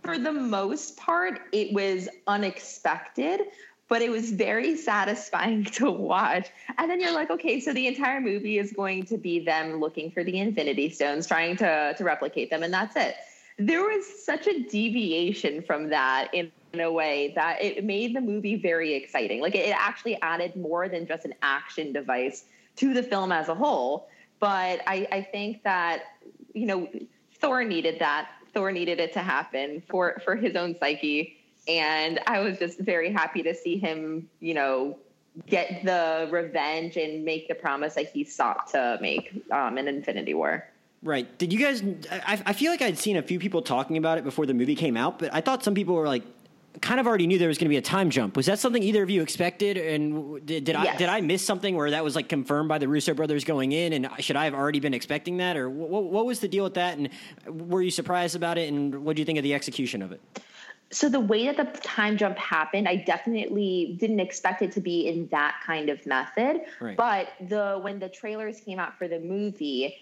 for 0.03 0.17
the 0.17 0.31
most 0.31 0.97
part 0.97 1.41
it 1.51 1.73
was 1.73 2.07
unexpected 2.27 3.41
but 3.89 4.01
it 4.01 4.11
was 4.11 4.31
very 4.31 4.75
satisfying 4.75 5.63
to 5.79 5.89
watch. 5.89 6.49
And 6.77 6.91
then 6.91 6.99
you're 6.99 7.13
like 7.13 7.29
okay 7.29 7.59
so 7.59 7.73
the 7.73 7.87
entire 7.87 8.21
movie 8.21 8.57
is 8.57 8.71
going 8.73 9.05
to 9.05 9.17
be 9.17 9.39
them 9.39 9.79
looking 9.79 10.11
for 10.11 10.23
the 10.23 10.39
infinity 10.39 10.89
stones 10.89 11.27
trying 11.27 11.57
to 11.57 11.93
to 11.97 12.03
replicate 12.03 12.49
them 12.49 12.63
and 12.63 12.73
that's 12.73 12.95
it. 12.95 13.15
There 13.59 13.81
was 13.81 14.05
such 14.23 14.45
a 14.47 14.59
deviation 14.63 15.63
from 15.63 15.89
that 15.89 16.27
in, 16.31 16.51
in 16.73 16.81
a 16.81 16.91
way 16.91 17.33
that 17.35 17.61
it 17.61 17.83
made 17.83 18.15
the 18.15 18.21
movie 18.21 18.55
very 18.55 18.93
exciting. 18.93 19.41
Like 19.41 19.55
it 19.55 19.75
actually 19.75 20.21
added 20.21 20.55
more 20.55 20.87
than 20.87 21.07
just 21.07 21.25
an 21.25 21.33
action 21.41 21.91
device 21.91 22.45
to 22.75 22.93
the 22.93 23.01
film 23.01 23.31
as 23.31 23.49
a 23.49 23.55
whole. 23.55 24.09
But 24.39 24.81
i 24.85 25.07
i 25.11 25.21
think 25.21 25.63
that 25.63 26.03
you 26.53 26.65
know 26.65 26.87
Thor 27.39 27.63
needed 27.63 27.99
that. 27.99 28.29
Thor 28.53 28.71
needed 28.71 28.99
it 28.99 29.13
to 29.13 29.19
happen 29.19 29.83
for 29.89 30.21
for 30.23 30.35
his 30.35 30.55
own 30.55 30.75
psyche, 30.79 31.37
and 31.67 32.19
I 32.25 32.39
was 32.39 32.57
just 32.57 32.79
very 32.79 33.11
happy 33.11 33.43
to 33.43 33.53
see 33.53 33.77
him, 33.77 34.29
you 34.39 34.53
know, 34.53 34.97
get 35.45 35.83
the 35.83 36.27
revenge 36.31 36.97
and 36.97 37.23
make 37.23 37.47
the 37.47 37.55
promise 37.55 37.95
that 37.95 38.09
he 38.09 38.23
sought 38.23 38.67
to 38.71 38.97
make 39.01 39.31
um, 39.51 39.77
in 39.77 39.87
Infinity 39.87 40.33
War. 40.33 40.67
Right. 41.03 41.37
Did 41.37 41.53
you 41.53 41.59
guys? 41.59 41.83
I, 42.11 42.41
I 42.45 42.53
feel 42.53 42.71
like 42.71 42.81
I'd 42.81 42.97
seen 42.97 43.17
a 43.17 43.21
few 43.21 43.39
people 43.39 43.61
talking 43.61 43.97
about 43.97 44.17
it 44.17 44.23
before 44.23 44.45
the 44.45 44.53
movie 44.53 44.75
came 44.75 44.97
out, 44.97 45.19
but 45.19 45.33
I 45.33 45.41
thought 45.41 45.63
some 45.63 45.75
people 45.75 45.93
were 45.93 46.07
like, 46.07 46.23
kind 46.81 46.99
of 46.99 47.07
already 47.07 47.27
knew 47.27 47.37
there 47.37 47.47
was 47.47 47.57
going 47.57 47.65
to 47.65 47.69
be 47.69 47.77
a 47.77 47.81
time 47.81 48.09
jump. 48.09 48.35
Was 48.35 48.45
that 48.45 48.59
something 48.59 48.83
either 48.83 49.03
of 49.03 49.09
you 49.09 49.21
expected? 49.21 49.77
And 49.77 50.45
did, 50.45 50.63
did 50.65 50.75
yes. 50.75 50.95
I 50.95 50.97
did 50.97 51.09
I 51.09 51.21
miss 51.21 51.45
something 51.45 51.75
where 51.75 51.91
that 51.91 52.03
was 52.03 52.15
like 52.15 52.29
confirmed 52.29 52.69
by 52.69 52.77
the 52.77 52.87
Russo 52.87 53.13
brothers 53.13 53.43
going 53.43 53.71
in? 53.71 53.93
And 53.93 54.09
should 54.19 54.35
I 54.35 54.45
have 54.45 54.53
already 54.53 54.79
been 54.79 54.93
expecting 54.93 55.37
that, 55.37 55.57
or 55.57 55.69
what, 55.69 56.03
what 56.05 56.25
was 56.25 56.39
the 56.39 56.47
deal 56.47 56.63
with 56.63 56.75
that? 56.75 56.97
And 56.97 57.09
were 57.47 57.81
you 57.81 57.91
surprised 57.91 58.35
about 58.35 58.57
it? 58.57 58.69
And 58.71 59.03
what 59.03 59.15
do 59.15 59.21
you 59.21 59.25
think 59.25 59.37
of 59.37 59.43
the 59.43 59.53
execution 59.53 60.01
of 60.01 60.11
it? 60.11 60.21
So 60.89 61.09
the 61.09 61.19
way 61.19 61.51
that 61.51 61.57
the 61.57 61.79
time 61.81 62.15
jump 62.15 62.37
happened, 62.37 62.87
I 62.87 62.95
definitely 62.95 63.97
didn't 63.99 64.21
expect 64.21 64.61
it 64.61 64.71
to 64.73 64.79
be 64.79 65.07
in 65.07 65.27
that 65.31 65.61
kind 65.65 65.89
of 65.89 66.05
method. 66.05 66.61
Right. 66.79 66.95
But 66.95 67.33
the 67.49 67.79
when 67.81 67.99
the 67.99 68.07
trailers 68.07 68.61
came 68.61 68.79
out 68.79 68.97
for 68.97 69.07
the 69.07 69.19
movie, 69.19 69.97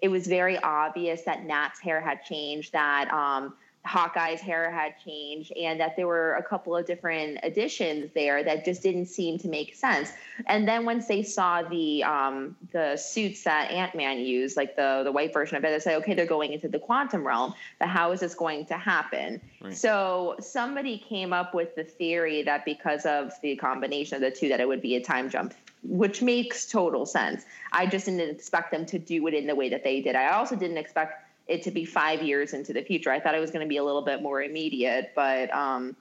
it 0.00 0.08
was 0.08 0.26
very 0.26 0.58
obvious 0.58 1.22
that 1.22 1.44
Nat's 1.44 1.80
hair 1.80 2.00
had 2.00 2.22
changed. 2.24 2.72
That 2.72 3.12
um, 3.12 3.54
Hawkeye's 3.84 4.40
hair 4.40 4.70
had 4.70 4.94
changed 5.04 5.52
and 5.52 5.80
that 5.80 5.96
there 5.96 6.06
were 6.06 6.34
a 6.34 6.42
couple 6.42 6.76
of 6.76 6.86
different 6.86 7.38
additions 7.42 8.10
there 8.14 8.44
that 8.44 8.64
just 8.64 8.80
didn't 8.80 9.06
seem 9.06 9.38
to 9.38 9.48
make 9.48 9.74
sense. 9.74 10.12
And 10.46 10.68
then 10.68 10.84
once 10.84 11.08
they 11.08 11.22
saw 11.24 11.62
the 11.62 12.04
um, 12.04 12.56
the 12.70 12.96
suits 12.96 13.42
that 13.42 13.70
Ant 13.72 13.96
Man 13.96 14.20
used, 14.20 14.56
like 14.56 14.76
the 14.76 15.02
the 15.04 15.10
white 15.10 15.32
version 15.32 15.56
of 15.56 15.64
it, 15.64 15.70
they 15.70 15.80
said, 15.80 15.96
okay, 15.96 16.14
they're 16.14 16.26
going 16.26 16.52
into 16.52 16.68
the 16.68 16.78
quantum 16.78 17.26
realm. 17.26 17.54
But 17.80 17.88
how 17.88 18.12
is 18.12 18.20
this 18.20 18.34
going 18.34 18.66
to 18.66 18.74
happen? 18.74 19.40
Right. 19.60 19.76
So 19.76 20.36
somebody 20.38 20.98
came 20.98 21.32
up 21.32 21.52
with 21.52 21.74
the 21.74 21.84
theory 21.84 22.42
that 22.44 22.64
because 22.64 23.04
of 23.04 23.32
the 23.42 23.56
combination 23.56 24.14
of 24.14 24.20
the 24.20 24.30
two, 24.30 24.48
that 24.48 24.60
it 24.60 24.68
would 24.68 24.82
be 24.82 24.94
a 24.94 25.00
time 25.02 25.28
jump 25.28 25.54
which 25.84 26.22
makes 26.22 26.66
total 26.66 27.04
sense. 27.04 27.44
I 27.72 27.86
just 27.86 28.06
didn't 28.06 28.30
expect 28.30 28.70
them 28.70 28.86
to 28.86 28.98
do 28.98 29.26
it 29.26 29.34
in 29.34 29.46
the 29.46 29.54
way 29.54 29.68
that 29.68 29.82
they 29.82 30.00
did. 30.00 30.14
I 30.14 30.32
also 30.32 30.54
didn't 30.54 30.78
expect 30.78 31.21
it 31.48 31.62
to 31.62 31.70
be 31.70 31.84
five 31.84 32.22
years 32.22 32.52
into 32.52 32.72
the 32.72 32.82
future. 32.82 33.10
I 33.10 33.20
thought 33.20 33.34
it 33.34 33.40
was 33.40 33.50
going 33.50 33.64
to 33.64 33.68
be 33.68 33.78
a 33.78 33.84
little 33.84 34.02
bit 34.02 34.22
more 34.22 34.42
immediate, 34.42 35.12
but 35.14 35.52
um, 35.54 35.96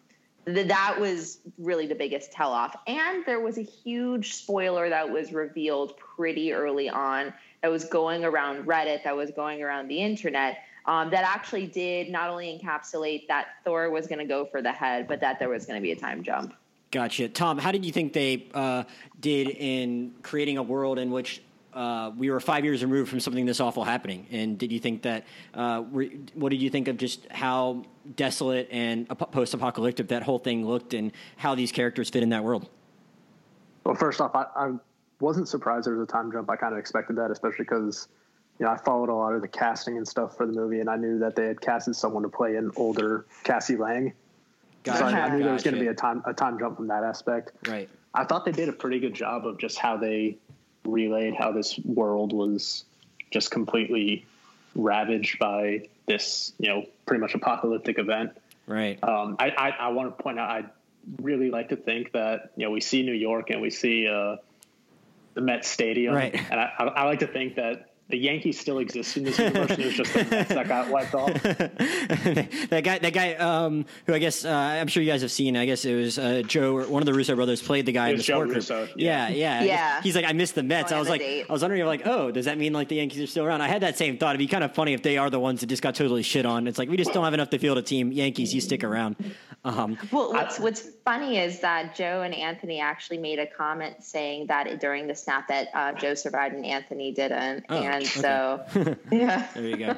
th- 0.46 0.68
that 0.68 1.00
was 1.00 1.40
really 1.58 1.88
the 1.88 1.96
biggest 1.96 2.32
tell 2.32 2.52
off. 2.52 2.76
And 2.88 3.26
there 3.26 3.40
was 3.40 3.58
a 3.58 3.64
huge 3.64 4.36
spoiler 4.36 4.90
that 4.90 5.10
was 5.10 5.34
revealed 5.34 5.98
pretty 5.98 6.54
early 6.54 6.90
on 6.90 7.34
that 7.62 7.70
was 7.70 7.86
going 7.86 8.24
around 8.24 8.66
Reddit, 8.66 9.04
that 9.04 9.16
was 9.16 9.32
going 9.32 9.62
around 9.64 9.88
the 9.88 10.00
internet. 10.00 10.60
Um, 10.86 11.12
that 11.12 11.24
actually 11.24 11.68
did 11.68 12.10
not 12.10 12.30
only 12.30 12.60
encapsulate 12.60 13.28
that 13.28 13.50
Thor 13.64 13.92
was 13.92 14.08
going 14.08 14.20
to 14.20 14.26
go 14.26 14.46
for 14.46 14.64
the 14.64 14.72
head, 14.72 15.08
but 15.08 15.22
that 15.22 15.38
there 15.38 15.50
was 15.50 15.66
going 15.68 15.78
to 15.78 15.82
be 15.82 15.92
a 15.92 15.96
time 15.96 16.24
jump. 16.24 16.56
Gotcha. 16.90 17.30
Tom, 17.30 17.58
how 17.58 17.72
did 17.72 17.86
you 17.86 17.92
think 17.92 18.14
they 18.14 18.48
uh, 18.54 18.84
did 19.20 19.50
in 19.50 20.14
creating 20.24 20.58
a 20.58 20.64
world 20.64 21.00
in 21.00 21.12
which 21.12 21.42
uh, 21.74 22.12
we 22.18 22.30
were 22.30 22.40
five 22.40 22.66
years 22.66 22.84
removed 22.84 23.10
from 23.10 23.20
something 23.20 23.46
this 23.46 23.60
awful 23.60 23.84
happening. 23.84 24.28
And 24.32 24.58
did 24.58 24.72
you 24.72 24.80
think 24.80 25.04
that? 25.04 25.26
Uh, 25.54 25.84
re- 25.92 26.20
what 26.34 26.50
did 26.50 26.62
you 26.62 26.70
think 26.70 26.88
of 26.88 26.98
just 26.98 27.26
how 27.32 27.84
desolate 28.16 28.68
and 28.72 29.08
post-apocalyptic 29.10 30.10
that 30.10 30.24
whole 30.24 30.40
thing 30.40 30.66
looked, 30.66 30.94
and 30.94 31.12
how 31.38 31.56
these 31.56 31.72
characters 31.72 32.10
fit 32.10 32.24
in 32.24 32.30
that 32.30 32.44
world? 32.44 32.70
Well, 33.84 33.96
first 33.96 34.22
off, 34.22 34.36
I, 34.36 34.46
I 34.56 34.72
wasn't 35.20 35.48
surprised 35.48 35.88
there 35.88 35.96
was 35.96 36.04
a 36.04 36.12
time 36.12 36.32
jump. 36.32 36.50
I 36.50 36.56
kind 36.56 36.74
of 36.74 36.80
expected 36.80 37.16
that, 37.18 37.32
especially 37.32 37.66
because 37.66 38.08
you 38.60 38.66
know 38.66 38.72
I 38.72 38.78
followed 38.78 39.10
a 39.10 39.16
lot 39.16 39.34
of 39.34 39.42
the 39.42 39.48
casting 39.48 39.98
and 39.98 40.08
stuff 40.08 40.36
for 40.36 40.46
the 40.46 40.54
movie, 40.54 40.80
and 40.80 40.90
I 40.90 40.98
knew 40.98 41.20
that 41.20 41.36
they 41.36 41.46
had 41.48 41.62
casted 41.62 41.96
someone 41.96 42.24
to 42.24 42.30
play 42.30 42.56
an 42.56 42.72
older 42.76 43.26
Cassie 43.44 43.78
Lang. 43.78 44.14
Gotcha. 44.84 44.98
So 44.98 45.06
I, 45.06 45.12
I 45.12 45.30
knew 45.36 45.44
there 45.44 45.54
was 45.54 45.64
going 45.64 45.76
to 45.76 45.80
be 45.80 45.88
a 45.88 45.94
time 45.94 46.24
a 46.26 46.34
time 46.34 46.60
jump 46.60 46.78
from 46.78 46.88
that 46.88 47.04
aspect. 47.04 47.52
right. 47.68 47.90
I 48.14 48.26
thought 48.26 48.44
they 48.44 48.52
did 48.52 48.68
a 48.68 48.74
pretty 48.74 49.00
good 49.00 49.14
job 49.14 49.46
of 49.46 49.58
just 49.58 49.78
how 49.78 49.96
they 49.96 50.38
relayed 50.86 51.36
how 51.36 51.52
this 51.52 51.78
world 51.80 52.34
was 52.34 52.86
just 53.30 53.52
completely 53.52 54.26
ravaged 54.76 55.40
by 55.40 55.88
this, 56.06 56.54
you 56.58 56.70
know, 56.70 56.86
pretty 57.06 57.22
much 57.22 57.36
apocalyptic 57.36 58.00
event. 58.00 58.32
Right. 58.68 59.02
Um, 59.04 59.36
I, 59.40 59.50
I, 59.50 59.70
I 59.70 59.88
want 59.90 60.18
to 60.18 60.24
point 60.24 60.40
out, 60.40 60.50
I 60.50 60.66
really 61.22 61.50
like 61.50 61.70
to 61.70 61.76
think 61.76 62.14
that, 62.14 62.52
you 62.56 62.66
know, 62.66 62.72
we 62.72 62.82
see 62.82 63.04
New 63.04 63.14
York 63.14 63.50
and 63.50 63.62
we 63.62 63.70
see 63.70 64.08
uh, 64.08 64.38
the 65.34 65.42
Met 65.42 65.66
Stadium. 65.66 66.14
Right. 66.14 66.36
And 66.36 66.60
I, 66.60 66.72
I, 66.78 66.84
I 66.86 67.04
like 67.04 67.20
to 67.20 67.28
think 67.28 67.56
that 67.56 67.91
the 68.12 68.18
Yankees 68.18 68.60
still 68.60 68.80
exist 68.80 69.18
in 69.18 69.24
this 69.24 69.40
universe. 69.40 69.72
and 69.72 69.80
it 69.80 69.86
was 69.86 69.96
just 69.96 70.14
the 70.14 70.26
Mets 70.26 70.50
that 70.50 70.68
got 70.68 70.90
wiped 70.90 71.14
off. 71.16 71.34
that 71.44 72.82
guy, 72.84 73.00
that 73.00 73.14
guy, 73.14 73.34
um, 73.36 73.86
who 74.06 74.14
I 74.14 74.20
guess 74.20 74.46
uh, 74.46 74.50
I'm 74.52 74.88
sure 74.88 75.02
you 75.04 75.10
guys 75.12 75.22
have 75.22 75.32
seen. 75.32 75.56
I 75.58 75.66
guess 75.66 75.86
it 75.86 75.96
was 75.96 76.20
uh, 76.20 76.44
Joe, 76.46 76.76
or 76.78 76.84
one 76.88 77.02
of 77.02 77.06
the 77.06 77.14
Russo 77.14 77.36
brothers, 77.36 77.62
played 77.62 77.86
the 77.86 77.92
guy 77.92 78.08
It 78.08 78.12
in 78.12 78.16
the 78.16 78.20
was 78.20 78.26
Joe 78.26 78.34
sport 78.36 78.48
group. 78.48 78.56
Russo, 78.58 78.88
Yeah, 78.96 79.30
yeah. 79.30 79.62
yeah, 79.62 79.64
Yeah. 79.64 80.02
He's 80.02 80.16
like, 80.16 80.26
I 80.26 80.34
missed 80.34 80.56
the 80.56 80.64
Mets. 80.64 80.90
Going 80.92 80.98
I 80.98 81.00
was 81.00 81.10
like, 81.10 81.22
date. 81.22 81.46
I 81.50 81.54
was 81.54 81.62
wondering, 81.62 81.86
like, 81.86 82.06
oh, 82.06 82.32
does 82.32 82.46
that 82.46 82.58
mean 82.58 82.74
like 82.74 82.88
the 82.90 82.96
Yankees 82.96 83.22
are 83.22 83.28
still 83.28 83.46
around? 83.46 83.62
I 83.62 83.68
had 83.68 83.82
that 83.82 83.98
same 83.98 84.18
thought. 84.18 84.32
It'd 84.36 84.40
be 84.40 84.48
kind 84.48 84.64
of 84.64 84.74
funny 84.74 84.94
if 84.94 85.02
they 85.04 85.18
are 85.18 85.30
the 85.30 85.40
ones 85.40 85.62
that 85.62 85.68
just 85.68 85.82
got 85.82 85.96
totally 85.96 86.24
shit 86.24 86.46
on. 86.46 86.68
It's 86.68 86.78
like 86.78 86.90
we 86.90 86.98
just 86.98 87.14
don't 87.14 87.24
have 87.24 87.34
enough 87.34 87.50
to 87.52 87.60
field 87.60 87.78
a 87.78 87.82
team. 87.82 88.12
Yankees, 88.12 88.54
you 88.54 88.62
stick 88.62 88.84
around. 88.84 89.16
Um, 89.64 89.98
Well, 90.12 90.34
what's 90.34 90.60
what's 90.60 90.88
funny 91.06 91.38
is 91.38 91.60
that 91.60 91.96
Joe 91.96 92.24
and 92.24 92.34
Anthony 92.34 92.80
actually 92.80 93.20
made 93.20 93.38
a 93.40 93.46
comment 93.46 94.04
saying 94.04 94.48
that 94.48 94.80
during 94.80 95.08
the 95.08 95.14
snap 95.16 95.48
that 95.50 95.68
uh, 95.74 95.92
Joe 95.94 96.16
survived 96.16 96.56
and 96.56 96.66
Anthony 96.66 97.12
didn't, 97.12 97.66
Oh, 97.70 97.78
and 97.78 98.01
okay. 98.02 98.20
so 98.22 98.96
yeah, 99.12 99.48
there 99.54 99.64
you 99.66 99.78
go. 99.78 99.98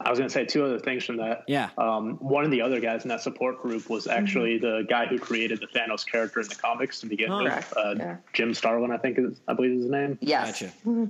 I 0.00 0.10
was 0.10 0.18
going 0.18 0.28
to 0.28 0.32
say 0.32 0.44
two 0.44 0.64
other 0.64 0.78
things 0.80 1.04
from 1.04 1.16
that. 1.18 1.44
Yeah. 1.46 1.70
Um, 1.78 2.16
one 2.18 2.44
of 2.44 2.50
the 2.50 2.60
other 2.62 2.80
guys 2.80 3.04
in 3.04 3.08
that 3.10 3.20
support 3.22 3.62
group 3.62 3.88
was 3.88 4.06
actually 4.06 4.58
the 4.58 4.84
guy 4.88 5.06
who 5.06 5.18
created 5.18 5.60
the 5.60 5.66
Thanos 5.68 6.04
character 6.04 6.40
in 6.40 6.48
the 6.48 6.54
comics 6.56 7.00
to 7.00 7.06
begin 7.06 7.30
Oh. 7.30 7.42
with. 7.44 7.52
Correct, 7.52 7.72
Uh, 7.76 7.94
yeah. 7.96 8.16
Jim 8.32 8.52
Starlin, 8.54 8.90
I 8.90 8.98
think, 8.98 9.18
is, 9.18 9.40
I 9.46 9.52
believe 9.54 9.72
is 9.72 9.82
his 9.82 9.90
name. 9.90 10.18
yes, 10.20 10.60
Gotcha. 10.62 11.08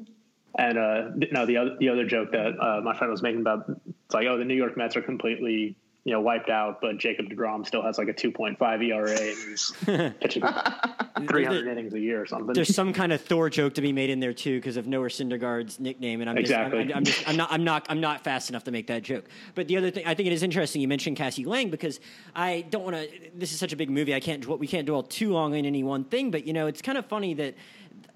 And 0.58 0.76
uh, 0.78 1.10
th- 1.18 1.32
no, 1.32 1.46
the 1.46 1.56
other 1.56 1.76
the 1.80 1.88
other 1.88 2.04
joke 2.04 2.32
that 2.32 2.52
uh, 2.60 2.82
my 2.82 2.94
friend 2.96 3.10
was 3.10 3.22
making 3.22 3.40
about 3.40 3.64
it's 3.70 4.12
like, 4.14 4.26
oh, 4.26 4.36
the 4.36 4.44
New 4.44 4.54
York 4.54 4.76
Mets 4.76 4.96
are 4.96 5.00
completely 5.02 5.76
you 6.04 6.12
know 6.12 6.20
wiped 6.20 6.50
out, 6.50 6.80
but 6.80 6.98
Jacob 6.98 7.26
Degrom 7.28 7.64
still 7.66 7.82
has 7.82 7.96
like 7.98 8.08
a 8.08 8.12
2.5 8.12 8.84
ERA 8.84 9.10
and 9.10 9.20
he's 9.48 9.70
pitching 10.20 10.42
300 11.28 11.66
innings 11.68 11.94
a 11.94 12.00
year 12.00 12.20
or 12.20 12.26
something. 12.26 12.52
There's 12.54 12.74
some 12.74 12.92
kind 12.92 13.12
of 13.12 13.20
Thor 13.20 13.48
joke 13.50 13.74
to 13.74 13.80
be 13.82 13.92
made 13.92 14.10
in 14.10 14.18
there 14.18 14.32
too 14.32 14.58
because 14.58 14.76
of 14.76 14.86
Noah 14.86 15.06
Syndergaard's 15.08 15.78
nickname, 15.78 16.20
and 16.20 16.28
I'm 16.28 16.36
just, 16.36 16.52
I'm- 16.52 16.66
Exactly. 16.66 16.92
I'm, 16.92 16.98
I'm 16.98 17.04
just, 17.04 17.28
I'm 17.28 17.36
not, 17.36 17.52
I'm 17.52 17.64
not, 17.64 17.86
I'm 17.88 18.00
not 18.00 18.24
fast 18.24 18.50
enough 18.50 18.64
to 18.64 18.70
make 18.72 18.88
that 18.88 19.02
joke. 19.02 19.26
But 19.54 19.68
the 19.68 19.76
other 19.76 19.90
thing, 19.90 20.04
I 20.06 20.14
think 20.14 20.26
it 20.26 20.32
is 20.32 20.42
interesting 20.42 20.82
you 20.82 20.88
mentioned 20.88 21.16
Cassie 21.16 21.44
Lang 21.44 21.70
because 21.70 22.00
I 22.34 22.62
don't 22.70 22.82
want 22.82 22.96
to. 22.96 23.08
This 23.34 23.52
is 23.52 23.58
such 23.60 23.72
a 23.72 23.76
big 23.76 23.88
movie. 23.90 24.14
I 24.14 24.20
can't, 24.20 24.42
dwell- 24.42 24.58
we 24.58 24.66
can't 24.66 24.86
dwell 24.86 25.02
too 25.04 25.32
long 25.32 25.52
on 25.56 25.64
any 25.64 25.84
one 25.84 26.04
thing. 26.04 26.30
But 26.32 26.46
you 26.46 26.52
know, 26.52 26.66
it's 26.66 26.82
kind 26.82 26.98
of 26.98 27.06
funny 27.06 27.34
that 27.34 27.54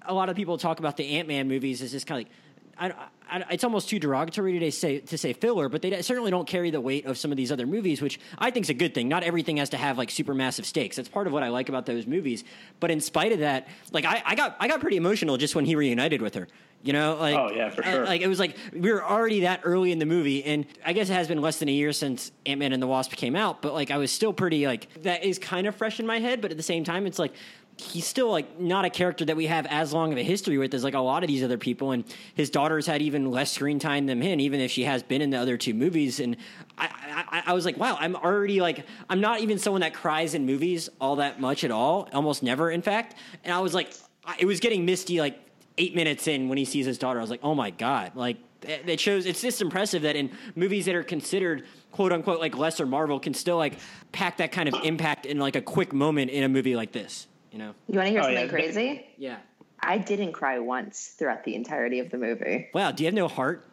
a 0.05 0.13
lot 0.13 0.27
of 0.29 0.35
people 0.35 0.57
talk 0.57 0.79
about 0.79 0.97
the 0.97 1.07
Ant 1.17 1.27
Man 1.27 1.47
movies 1.47 1.81
as 1.81 1.91
just 1.91 2.05
kind 2.07 2.21
of 2.21 2.27
like. 2.27 2.33
I, 2.79 2.93
I, 3.29 3.43
it's 3.51 3.63
almost 3.63 3.89
too 3.89 3.99
derogatory 3.99 4.57
to 4.59 4.71
say 4.71 4.99
to 4.99 5.17
say 5.17 5.33
filler, 5.33 5.67
but 5.69 5.81
they 5.81 6.01
certainly 6.01 6.31
don't 6.31 6.47
carry 6.47 6.69
the 6.71 6.79
weight 6.81 7.05
of 7.05 7.17
some 7.17 7.31
of 7.31 7.37
these 7.37 7.51
other 7.51 7.65
movies, 7.65 8.01
which 8.01 8.19
I 8.37 8.51
think 8.51 8.65
is 8.65 8.69
a 8.69 8.73
good 8.73 8.93
thing. 8.93 9.07
Not 9.09 9.23
everything 9.23 9.57
has 9.57 9.69
to 9.71 9.77
have 9.77 9.97
like 9.97 10.09
super 10.11 10.33
massive 10.33 10.65
stakes. 10.65 10.95
That's 10.95 11.09
part 11.09 11.27
of 11.27 11.33
what 11.33 11.43
I 11.43 11.49
like 11.49 11.69
about 11.69 11.85
those 11.85 12.07
movies. 12.07 12.43
But 12.79 12.91
in 12.91 13.01
spite 13.01 13.31
of 13.33 13.39
that, 13.39 13.67
like 13.91 14.05
I, 14.05 14.21
I 14.25 14.35
got 14.35 14.55
I 14.59 14.67
got 14.67 14.79
pretty 14.79 14.97
emotional 14.97 15.37
just 15.37 15.55
when 15.55 15.65
he 15.65 15.75
reunited 15.75 16.21
with 16.21 16.35
her. 16.35 16.47
You 16.83 16.93
know, 16.93 17.15
like 17.15 17.35
Oh, 17.35 17.49
yeah, 17.53 17.69
for 17.71 17.81
sure. 17.83 18.05
like 18.05 18.21
it 18.21 18.27
was 18.27 18.39
like 18.39 18.55
we 18.71 18.91
were 18.91 19.03
already 19.03 19.41
that 19.41 19.61
early 19.63 19.91
in 19.91 19.97
the 19.99 20.05
movie, 20.05 20.43
and 20.45 20.65
I 20.85 20.93
guess 20.93 21.09
it 21.09 21.13
has 21.13 21.27
been 21.27 21.41
less 21.41 21.57
than 21.57 21.67
a 21.69 21.71
year 21.73 21.91
since 21.91 22.31
Ant 22.45 22.59
Man 22.59 22.71
and 22.71 22.81
the 22.81 22.87
Wasp 22.87 23.11
came 23.13 23.35
out. 23.35 23.61
But 23.63 23.73
like 23.73 23.89
I 23.89 23.97
was 23.97 24.11
still 24.11 24.31
pretty 24.31 24.67
like 24.67 24.87
that 25.01 25.23
is 25.23 25.39
kind 25.39 25.65
of 25.65 25.75
fresh 25.75 25.99
in 25.99 26.05
my 26.05 26.19
head. 26.19 26.39
But 26.39 26.51
at 26.51 26.57
the 26.57 26.63
same 26.63 26.83
time, 26.83 27.07
it's 27.07 27.17
like 27.17 27.33
he's 27.79 28.07
still 28.07 28.31
like 28.31 28.59
not 28.59 28.85
a 28.85 28.89
character 28.89 29.23
that 29.25 29.35
we 29.35 29.45
have 29.45 29.65
as 29.67 29.93
long 29.93 30.11
of 30.11 30.17
a 30.17 30.23
history 30.23 30.57
with 30.57 30.73
as 30.73 30.83
like 30.83 30.95
a 30.95 30.99
lot 30.99 31.23
of 31.23 31.27
these 31.27 31.43
other 31.43 31.57
people 31.57 31.91
and 31.91 32.03
his 32.33 32.49
daughter's 32.49 32.87
had 32.87 33.01
even 33.01 33.29
less 33.29 33.51
screen 33.51 33.77
time 33.77 34.07
than 34.07 34.21
him 34.21 34.39
even 34.39 34.59
if 34.59 34.71
she 34.71 34.83
has 34.83 35.03
been 35.03 35.21
in 35.21 35.29
the 35.29 35.37
other 35.37 35.57
two 35.57 35.73
movies 35.73 36.19
and 36.19 36.35
I, 36.77 36.89
I, 37.31 37.43
I 37.47 37.53
was 37.53 37.65
like 37.65 37.77
wow 37.77 37.95
i'm 37.99 38.15
already 38.15 38.61
like 38.61 38.85
i'm 39.09 39.21
not 39.21 39.41
even 39.41 39.59
someone 39.59 39.81
that 39.81 39.93
cries 39.93 40.33
in 40.33 40.45
movies 40.45 40.89
all 40.99 41.17
that 41.17 41.39
much 41.39 41.63
at 41.63 41.71
all 41.71 42.09
almost 42.13 42.41
never 42.41 42.71
in 42.71 42.81
fact 42.81 43.15
and 43.43 43.53
i 43.53 43.59
was 43.59 43.73
like 43.73 43.93
it 44.39 44.45
was 44.45 44.59
getting 44.59 44.85
misty 44.85 45.19
like 45.19 45.39
eight 45.77 45.95
minutes 45.95 46.27
in 46.27 46.49
when 46.49 46.57
he 46.57 46.65
sees 46.65 46.87
his 46.87 46.97
daughter. 46.97 47.19
I 47.19 47.21
was 47.21 47.29
like 47.29 47.41
oh 47.43 47.53
my 47.53 47.69
god 47.69 48.13
like 48.15 48.37
it 48.63 48.99
shows 48.99 49.27
it's 49.27 49.41
just 49.41 49.61
impressive 49.61 50.01
that 50.01 50.15
in 50.15 50.31
movies 50.55 50.85
that 50.85 50.95
are 50.95 51.03
considered 51.03 51.63
quote 51.91 52.11
unquote 52.11 52.39
like 52.39 52.57
lesser 52.57 52.87
marvel 52.87 53.19
can 53.19 53.35
still 53.35 53.57
like 53.57 53.77
pack 54.11 54.37
that 54.37 54.51
kind 54.51 54.67
of 54.67 54.83
impact 54.83 55.27
in 55.27 55.37
like 55.37 55.55
a 55.55 55.61
quick 55.61 55.93
moment 55.93 56.31
in 56.31 56.43
a 56.43 56.49
movie 56.49 56.75
like 56.75 56.91
this 56.91 57.27
you 57.51 57.57
know 57.59 57.73
You 57.87 57.95
want 57.97 58.07
to 58.07 58.11
hear 58.11 58.19
Oh, 58.19 58.23
something 58.23 58.45
yeah. 58.45 58.47
crazy? 58.51 59.05
yeah 59.17 59.37
I 59.79 59.97
didn't 59.99 60.31
cry 60.33 60.57
once 60.59 61.15
throughout 61.17 61.43
the 61.43 61.53
entirety 61.55 61.99
of 61.99 62.09
the 62.09 62.17
movie. 62.17 62.67
Wow, 62.73 62.91
do 62.91 63.03
you 63.03 63.07
have 63.07 63.13
no 63.13 63.27
heart? 63.27 63.63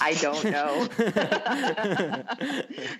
I 0.00 0.14
don't 0.14 0.44
know. 0.56 0.88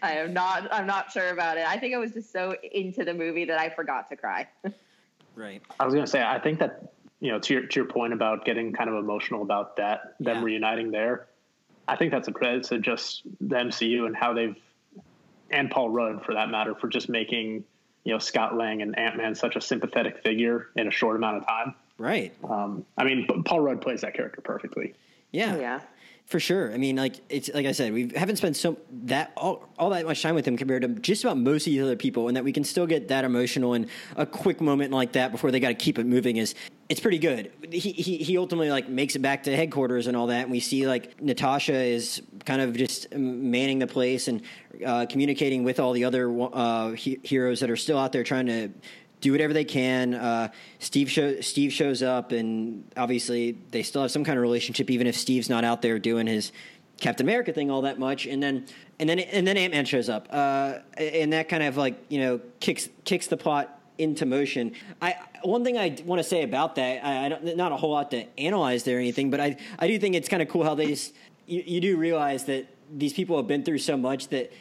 I 0.03 0.13
am 0.19 0.33
not. 0.33 0.73
I'm 0.73 0.87
not 0.87 1.11
sure 1.11 1.31
about 1.31 1.59
it. 1.59 1.67
I 1.67 1.79
think 1.79 1.95
I 1.95 1.99
was 1.99 2.13
just 2.13 2.33
so 2.33 2.55
into 2.73 3.05
the 3.05 3.15
movie 3.15 3.47
that 3.47 3.59
I 3.59 3.71
forgot 3.71 4.09
to 4.11 4.17
cry. 4.17 4.49
Right. 5.35 5.61
I 5.79 5.85
was 5.85 5.93
going 5.93 6.07
to 6.07 6.11
say, 6.11 6.23
I 6.23 6.39
think 6.39 6.61
that, 6.61 6.95
you 7.21 7.31
know, 7.31 7.39
to 7.41 7.53
your, 7.53 7.67
to 7.67 7.81
your 7.81 7.85
point 7.85 8.15
about 8.15 8.47
getting 8.47 8.73
kind 8.73 8.89
of 8.89 8.97
emotional 8.97 9.43
about 9.43 9.77
that, 9.77 10.15
them 10.19 10.39
Yeah. 10.39 10.43
reuniting 10.45 10.91
there, 10.91 11.27
I 11.87 11.97
think 11.97 12.11
that's 12.11 12.27
a 12.29 12.33
credit 12.33 12.65
to 12.69 12.79
just 12.79 13.21
the 13.43 13.57
MCU 13.57 14.07
and 14.07 14.17
how 14.17 14.33
they've, 14.33 14.57
and 15.51 15.71
Paul 15.71 15.91
Rudd 15.91 16.25
for 16.25 16.33
that 16.33 16.49
matter, 16.49 16.75
for 16.75 16.89
just 16.89 17.11
making, 17.11 17.65
you 18.07 18.13
know, 18.13 18.21
Scott 18.21 18.57
Lang 18.57 18.83
and 18.83 18.97
Ant 18.97 19.17
Man 19.17 19.35
such 19.35 19.57
a 19.57 19.61
sympathetic 19.61 20.23
figure 20.23 20.69
in 20.77 20.87
a 20.87 20.93
short 20.93 21.17
amount 21.17 21.39
of 21.39 21.47
time. 21.47 21.75
Right. 21.99 22.33
Um, 22.49 22.87
I 22.97 23.03
mean, 23.03 23.27
Paul 23.45 23.61
Rudd 23.61 23.81
plays 23.81 24.03
that 24.03 24.15
character 24.15 24.41
perfectly. 24.41 24.95
Yeah. 25.33 25.57
yeah. 25.57 25.81
For 26.27 26.41
sure. 26.41 26.73
I 26.73 26.77
mean, 26.77 26.97
like 26.97 27.21
it's 27.29 27.49
like 27.55 27.67
I 27.67 27.73
said, 27.73 27.93
we 27.93 28.11
haven't 28.17 28.35
spent 28.35 28.57
so 28.57 28.79
that 29.05 29.31
all, 29.37 29.69
all 29.79 29.91
that 29.91 30.05
much 30.05 30.23
time 30.23 30.35
with 30.35 30.47
him 30.47 30.57
compared 30.57 30.83
to 30.83 30.89
just 30.89 31.23
about 31.23 31.39
most 31.39 31.69
of 31.69 31.73
the 31.73 31.81
other 31.81 31.95
people, 31.95 32.27
and 32.27 32.37
that 32.37 32.43
we 32.43 32.53
can 32.53 32.65
still 32.65 32.85
get 32.85 33.07
that 33.09 33.25
emotional 33.25 33.75
in 33.75 33.89
a 34.17 34.27
quick 34.27 34.61
moment 34.61 34.93
like 34.93 35.13
that 35.13 35.31
before 35.31 35.53
they 35.53 35.61
got 35.61 35.69
to 35.69 35.75
keep 35.75 36.01
it 36.01 36.05
moving 36.05 36.37
is 36.37 36.57
it's 36.89 36.99
pretty 36.99 37.19
good. 37.19 37.53
He, 37.71 37.93
he 37.93 38.17
he 38.17 38.39
ultimately 38.39 38.71
like 38.71 38.89
makes 38.89 39.15
it 39.15 39.21
back 39.21 39.45
to 39.45 39.55
headquarters 39.55 40.09
and 40.09 40.17
all 40.17 40.27
that, 40.27 40.43
and 40.43 40.51
we 40.51 40.59
see 40.59 40.89
like 40.89 41.23
Natasha 41.23 41.75
is 41.75 42.21
kind 42.45 42.61
of 42.61 42.77
just 42.77 43.15
manning 43.15 43.79
the 43.79 43.87
place 43.87 44.27
and 44.27 44.43
uh, 44.85 45.07
communicating 45.09 45.63
with 45.63 45.79
all 45.79 45.93
the 45.93 46.05
other 46.05 46.29
uh, 46.53 46.91
he- 46.91 47.21
heroes 47.23 47.61
that 47.61 47.71
are 47.71 47.77
still 47.77 47.99
out 47.99 48.11
there 48.11 48.25
trying 48.25 48.47
to 48.47 48.71
do 49.21 49.33
whatever 49.33 49.53
they 49.53 49.65
can. 49.65 50.15
Uh, 50.15 50.49
Steve 50.79 51.11
show, 51.11 51.41
Steve 51.41 51.73
shows 51.73 52.03
up, 52.03 52.33
and 52.33 52.85
obviously 52.97 53.59
they 53.71 53.83
still 53.83 54.03
have 54.03 54.11
some 54.11 54.25
kind 54.25 54.39
of 54.39 54.43
relationship, 54.43 54.91
even 54.91 55.07
if 55.07 55.17
Steve's 55.17 55.49
not 55.49 55.65
out 55.65 55.83
there 55.83 55.99
doing 55.99 56.27
his 56.27 56.53
Captain 57.01 57.27
America 57.27 57.53
thing 57.53 57.71
all 57.71 57.83
that 57.83 57.99
much. 57.99 58.27
And 58.27 58.43
then 58.43 58.67
and 58.99 59.09
then 59.09 59.19
and 59.19 59.47
then 59.47 59.57
Ant 59.57 59.73
Man 59.73 59.85
shows 59.85 60.09
up, 60.09 60.29
uh, 60.31 60.79
and 60.97 61.33
that 61.33 61.49
kind 61.49 61.63
of 61.63 61.77
like 61.77 61.99
you 62.09 62.21
know 62.21 62.41
kicks 62.61 62.89
kicks 63.05 63.27
the 63.27 63.37
plot 63.37 63.73
into 63.99 64.27
motion. 64.27 64.73
I 65.01 65.17
one 65.43 65.65
thing 65.65 65.79
I 65.79 65.97
want 66.05 66.19
to 66.21 66.25
say 66.25 66.43
about 66.43 66.75
that, 66.77 67.05
I, 67.05 67.27
I 67.27 67.29
don't 67.29 67.57
not 67.57 67.73
a 67.73 67.77
whole 67.77 67.91
lot 67.91 68.11
to 68.13 68.27
analyze 68.39 68.85
there 68.85 68.97
or 68.97 69.01
anything, 69.01 69.31
but 69.31 69.41
I 69.41 69.57
I 69.79 69.87
do 69.87 69.99
think 69.99 70.15
it's 70.15 70.29
kind 70.29 70.43
of 70.43 70.49
cool 70.49 70.65
how 70.65 70.75
they 70.75 70.87
just 70.87 71.15
you, 71.47 71.63
you 71.65 71.81
do 71.81 71.97
realize 71.97 72.45
that 72.45 72.67
these 72.93 73.13
people 73.13 73.37
have 73.37 73.47
been 73.47 73.65
through 73.65 73.79
so 73.79 73.97
much 73.97 74.29
that 74.29 74.53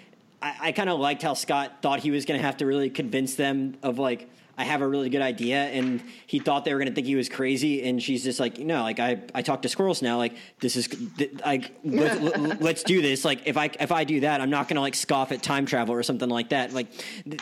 I, 0.41 0.55
I 0.61 0.71
kind 0.71 0.89
of 0.89 0.99
liked 0.99 1.21
how 1.21 1.33
Scott 1.33 1.77
thought 1.81 1.99
he 1.99 2.11
was 2.11 2.25
going 2.25 2.39
to 2.39 2.45
have 2.45 2.57
to 2.57 2.65
really 2.65 2.89
convince 2.89 3.35
them 3.35 3.77
of 3.83 3.99
like 3.99 4.29
I 4.57 4.63
have 4.63 4.81
a 4.81 4.87
really 4.87 5.09
good 5.09 5.21
idea, 5.21 5.65
and 5.65 6.01
he 6.27 6.39
thought 6.39 6.63
they 6.63 6.73
were 6.73 6.79
going 6.79 6.89
to 6.89 6.95
think 6.95 7.07
he 7.07 7.15
was 7.15 7.27
crazy, 7.27 7.83
and 7.87 8.01
she's 8.01 8.23
just 8.23 8.39
like, 8.39 8.57
no, 8.57 8.83
like 8.83 8.99
I 8.99 9.21
I 9.33 9.41
talk 9.41 9.61
to 9.63 9.69
squirrels 9.69 10.01
now, 10.01 10.17
like 10.17 10.35
this 10.59 10.75
is 10.75 10.87
like 11.45 11.71
let's, 11.83 12.19
let- 12.21 12.61
let's 12.67 12.83
do 12.83 13.01
this. 13.01 13.25
Like 13.25 13.41
if 13.45 13.57
I 13.57 13.69
if 13.79 13.91
I 13.91 14.03
do 14.05 14.21
that, 14.21 14.39
I'm 14.41 14.49
not 14.49 14.67
going 14.67 14.75
to 14.75 14.81
like 14.81 14.95
scoff 14.95 15.31
at 15.31 15.43
time 15.43 15.65
travel 15.65 15.93
or 15.93 16.03
something 16.03 16.29
like 16.29 16.49
that. 16.49 16.73
Like 16.73 16.87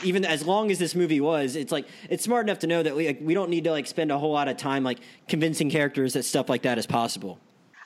even 0.04 0.26
as 0.26 0.46
long 0.46 0.72
as 0.72 0.80
this 0.80 0.96
movie 0.96 1.22
was, 1.22 1.56
it's 1.56 1.72
like 1.72 1.88
it's 2.10 2.24
smart 2.24 2.46
enough 2.46 2.60
to 2.60 2.68
know 2.68 2.82
that 2.82 2.96
we 2.96 3.08
like, 3.08 3.20
we 3.22 3.34
don't 3.34 3.50
need 3.50 3.66
to 3.66 3.72
like 3.72 3.88
spend 3.88 4.12
a 4.12 4.18
whole 4.18 4.32
lot 4.32 4.48
of 4.48 4.58
time 4.58 4.84
like 4.84 5.00
convincing 5.28 5.70
characters 5.70 6.14
that 6.14 6.24
stuff 6.24 6.50
like 6.50 6.64
that 6.64 6.78
is 6.78 6.88
possible. 6.88 7.40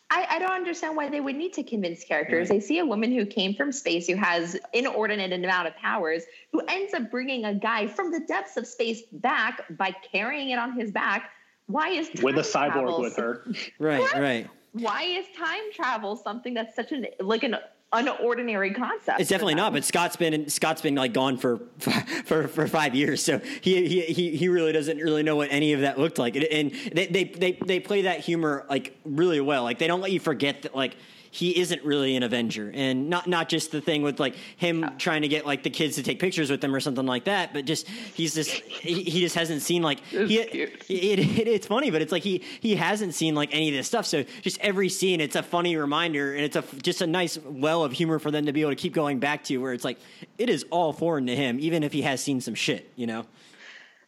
I, 0.10 0.26
I 0.30 0.40
don't 0.40 0.52
understand 0.52 0.96
why 0.96 1.10
they 1.10 1.20
would 1.20 1.36
need 1.36 1.54
to 1.54 1.64
convince 1.64 2.04
characters. 2.04 2.48
They 2.48 2.62
see 2.62 2.80
a 2.80 2.86
woman 2.86 3.12
who 3.12 3.26
came 3.26 3.56
from 3.56 3.74
space, 3.74 4.08
who 4.08 4.16
has 4.16 4.58
inordinate 4.74 5.34
amount 5.34 5.68
of 5.68 5.76
powers, 5.76 6.24
who 6.54 6.62
ends 6.62 6.94
up 6.94 7.12
bringing 7.12 7.44
a 7.44 7.54
guy 7.54 7.88
from 7.88 8.12
the 8.12 8.22
depths 8.22 8.56
of 8.56 8.66
space 8.66 9.02
back 9.12 9.64
by 9.78 9.94
carrying 10.12 10.52
it 10.52 10.60
on 10.60 10.80
his 10.80 10.92
back. 10.92 11.32
Why 11.66 11.90
is 11.90 12.10
time 12.10 12.24
With 12.24 12.38
a 12.38 12.42
cyborg 12.42 12.72
travel 12.72 13.02
with 13.02 13.18
her. 13.18 13.46
Right, 13.80 14.14
right. 14.16 14.50
Why 14.72 15.04
is 15.04 15.26
time 15.38 15.72
travel 15.74 16.16
something 16.16 16.54
that's 16.54 16.76
such 16.76 16.94
an 16.94 17.08
like 17.20 17.44
an 17.44 17.58
unordinary 17.94 18.76
concept. 18.76 19.20
It's 19.20 19.30
definitely 19.30 19.56
not. 19.56 19.74
But 19.74 19.86
Scott's 19.86 20.16
been 20.16 20.50
Scott's 20.50 20.82
been 20.82 20.96
like 20.96 21.14
gone 21.14 21.38
for 21.38 21.60
for 21.80 22.48
for 22.48 22.68
five 22.68 22.96
years, 22.96 23.24
so 23.24 23.40
he 23.62 24.04
he 24.06 24.36
he 24.36 24.48
really 24.50 24.74
doesn't 24.74 24.98
really 24.98 25.24
know 25.24 25.36
what 25.36 25.50
any 25.52 25.74
of 25.74 25.82
that 25.82 25.98
looked 25.98 26.18
like. 26.18 26.36
And 26.36 26.72
they 26.92 27.08
they 27.08 27.24
they, 27.24 27.52
they 27.54 27.80
play 27.80 28.04
that 28.04 28.20
humor 28.20 28.66
like 28.70 28.98
really 29.06 29.42
well. 29.42 29.64
Like 29.64 29.80
they 29.80 29.88
don't 29.88 30.02
let 30.02 30.12
you 30.12 30.20
forget 30.20 30.64
that 30.64 30.76
like 30.76 30.96
he 31.38 31.60
isn't 31.60 31.84
really 31.84 32.16
an 32.16 32.24
Avenger, 32.24 32.72
and 32.74 33.12
not 33.12 33.28
not 33.28 33.48
just 33.48 33.72
the 33.72 33.80
thing 33.80 34.02
with 34.02 34.20
like 34.20 34.34
him 34.56 34.90
trying 34.98 35.22
to 35.22 35.28
get 35.28 35.46
like 35.46 35.62
the 35.62 35.70
kids 35.70 35.96
to 35.98 36.04
take 36.04 36.20
pictures 36.20 36.50
with 36.50 36.64
him 36.64 36.74
or 36.74 36.80
something 36.80 37.06
like 37.06 37.26
that, 37.26 37.54
but 37.54 37.66
just 37.66 37.88
he's 37.88 38.34
just 38.34 38.50
he, 38.50 39.04
he 39.04 39.20
just 39.20 39.36
hasn't 39.36 39.62
seen 39.62 39.84
like 39.84 40.00
he, 40.06 40.40
it, 40.40 40.82
it, 40.90 41.48
it's 41.48 41.68
funny, 41.68 41.92
but 41.92 42.02
it's 42.02 42.12
like 42.12 42.24
he 42.24 42.44
he 42.60 42.76
hasn't 42.76 43.14
seen 43.14 43.36
like 43.36 43.54
any 43.54 43.70
of 43.70 43.76
this 43.76 43.86
stuff. 43.86 44.08
So 44.08 44.24
just 44.42 44.60
every 44.62 44.90
scene, 44.90 45.22
it's 45.22 45.36
a 45.36 45.44
funny 45.44 45.76
reminder, 45.76 46.34
and 46.34 46.44
it's 46.44 46.56
a 46.56 46.64
just 46.82 47.04
a 47.04 47.08
nice 47.08 47.38
well 47.38 47.84
of 47.84 47.92
humor 47.92 48.18
for 48.18 48.32
them 48.32 48.48
to 48.48 48.52
be 48.52 48.62
able 48.62 48.72
to 48.72 48.76
keep 48.76 48.94
going 48.94 49.20
back 49.20 49.44
to, 49.46 49.58
where 49.58 49.74
it's 49.74 49.86
like 49.86 50.00
it 50.40 50.50
is 50.50 50.66
all 50.72 50.92
foreign 50.92 51.28
to 51.28 51.36
him, 51.36 51.60
even 51.60 51.84
if 51.84 51.94
he 51.94 52.02
has 52.02 52.20
seen 52.20 52.42
some 52.42 52.56
shit, 52.56 52.92
you 52.96 53.06
know. 53.06 53.28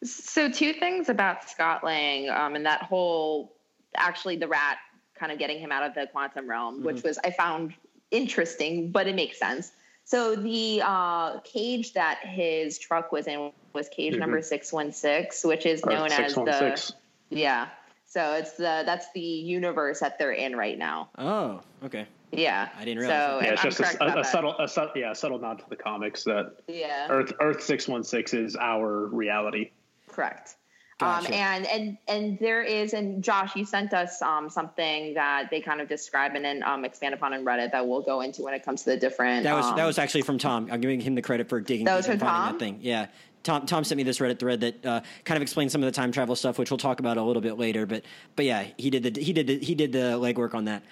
So 0.03 0.49
two 0.49 0.73
things 0.73 1.09
about 1.09 1.47
Scott 1.47 1.83
Lang 1.83 2.29
um, 2.29 2.55
and 2.55 2.65
that 2.65 2.81
whole 2.81 3.53
actually 3.95 4.37
the 4.37 4.47
rat 4.47 4.77
kind 5.19 5.31
of 5.31 5.37
getting 5.37 5.59
him 5.59 5.71
out 5.71 5.83
of 5.83 5.93
the 5.93 6.07
quantum 6.07 6.49
realm, 6.49 6.75
mm-hmm. 6.75 6.85
which 6.85 7.03
was 7.03 7.19
I 7.23 7.31
found 7.31 7.73
interesting, 8.11 8.91
but 8.91 9.07
it 9.07 9.15
makes 9.15 9.37
sense. 9.37 9.71
So 10.05 10.35
the 10.35 10.81
uh, 10.83 11.39
cage 11.41 11.93
that 11.93 12.19
his 12.23 12.79
truck 12.79 13.11
was 13.11 13.27
in 13.27 13.51
was 13.73 13.89
cage 13.89 14.13
mm-hmm. 14.13 14.21
number 14.21 14.41
six 14.41 14.73
one 14.73 14.91
six, 14.91 15.43
which 15.43 15.65
is 15.65 15.85
known 15.85 16.11
as 16.11 16.33
the 16.33 16.93
yeah. 17.29 17.67
So 18.07 18.33
it's 18.33 18.53
the 18.53 18.81
that's 18.85 19.11
the 19.13 19.19
universe 19.19 19.99
that 19.99 20.17
they're 20.17 20.31
in 20.31 20.55
right 20.55 20.77
now. 20.77 21.09
Oh, 21.19 21.61
okay. 21.83 22.07
Yeah, 22.31 22.69
I 22.77 22.85
didn't 22.85 22.99
realize. 22.99 23.17
So, 23.17 23.41
yeah, 23.45 23.53
it's 23.53 23.63
just 23.63 23.79
a, 23.79 24.03
a, 24.03 24.21
a 24.21 24.23
subtle, 24.23 24.55
a 24.59 24.67
subtle, 24.67 24.93
yeah, 24.95 25.11
a 25.11 25.15
subtle 25.15 25.39
nod 25.39 25.59
to 25.59 25.65
the 25.69 25.75
comics 25.75 26.23
that 26.25 26.57
yeah, 26.67 27.07
Earth 27.09 27.33
Earth 27.39 27.61
six 27.61 27.87
one 27.87 28.03
six 28.03 28.33
is 28.33 28.55
our 28.55 29.07
reality. 29.07 29.71
Correct. 30.07 30.55
Um, 31.01 31.23
gotcha. 31.23 31.27
Um, 31.27 31.33
and 31.33 31.67
and 31.67 31.97
and 32.07 32.39
there 32.39 32.61
is, 32.61 32.93
and 32.93 33.23
Josh, 33.23 33.55
you 33.55 33.65
sent 33.65 33.93
us 33.93 34.21
um, 34.21 34.49
something 34.49 35.13
that 35.13 35.49
they 35.49 35.61
kind 35.61 35.79
of 35.79 35.87
describe 35.87 36.35
and 36.35 36.43
then 36.43 36.61
um, 36.63 36.83
expand 36.83 37.13
upon 37.13 37.33
in 37.33 37.45
Reddit 37.45 37.71
that 37.71 37.87
we'll 37.87 38.01
go 38.01 38.21
into 38.21 38.41
when 38.41 38.53
it 38.53 38.63
comes 38.63 38.83
to 38.83 38.91
the 38.91 38.97
different. 38.97 39.43
That 39.43 39.55
was 39.55 39.65
that 39.67 39.79
um, 39.79 39.87
was 39.87 39.97
actually 39.97 40.23
from 40.23 40.37
Tom. 40.37 40.67
I'm 40.71 40.81
giving 40.81 40.99
him 40.99 41.15
the 41.15 41.21
credit 41.21 41.47
for 41.47 41.61
digging. 41.61 41.85
That 41.85 41.95
was 41.95 42.07
from 42.07 42.19
Tom. 42.19 42.53
That 42.53 42.59
thing, 42.59 42.79
yeah. 42.81 43.07
Tom, 43.43 43.65
Tom 43.65 43.83
sent 43.85 43.97
me 43.97 44.03
this 44.03 44.19
Reddit 44.19 44.37
thread 44.37 44.59
that 44.61 44.85
uh, 44.85 45.01
kind 45.23 45.37
of 45.37 45.41
explains 45.41 45.71
some 45.71 45.81
of 45.81 45.85
the 45.85 45.93
time 45.93 46.11
travel 46.11 46.35
stuff, 46.35 46.59
which 46.59 46.69
we'll 46.71 46.77
talk 46.77 46.99
about 46.99 47.17
a 47.17 47.23
little 47.23 47.41
bit 47.41 47.57
later. 47.57 47.85
But 47.85 48.03
but 48.35 48.45
yeah, 48.45 48.65
he 48.77 48.89
did 48.89 49.03
the 49.03 49.21
he 49.21 49.31
did 49.31 49.47
the, 49.47 49.59
he 49.59 49.75
did 49.75 49.91
the 49.93 50.19
legwork 50.19 50.53
on 50.53 50.65
that. 50.65 50.83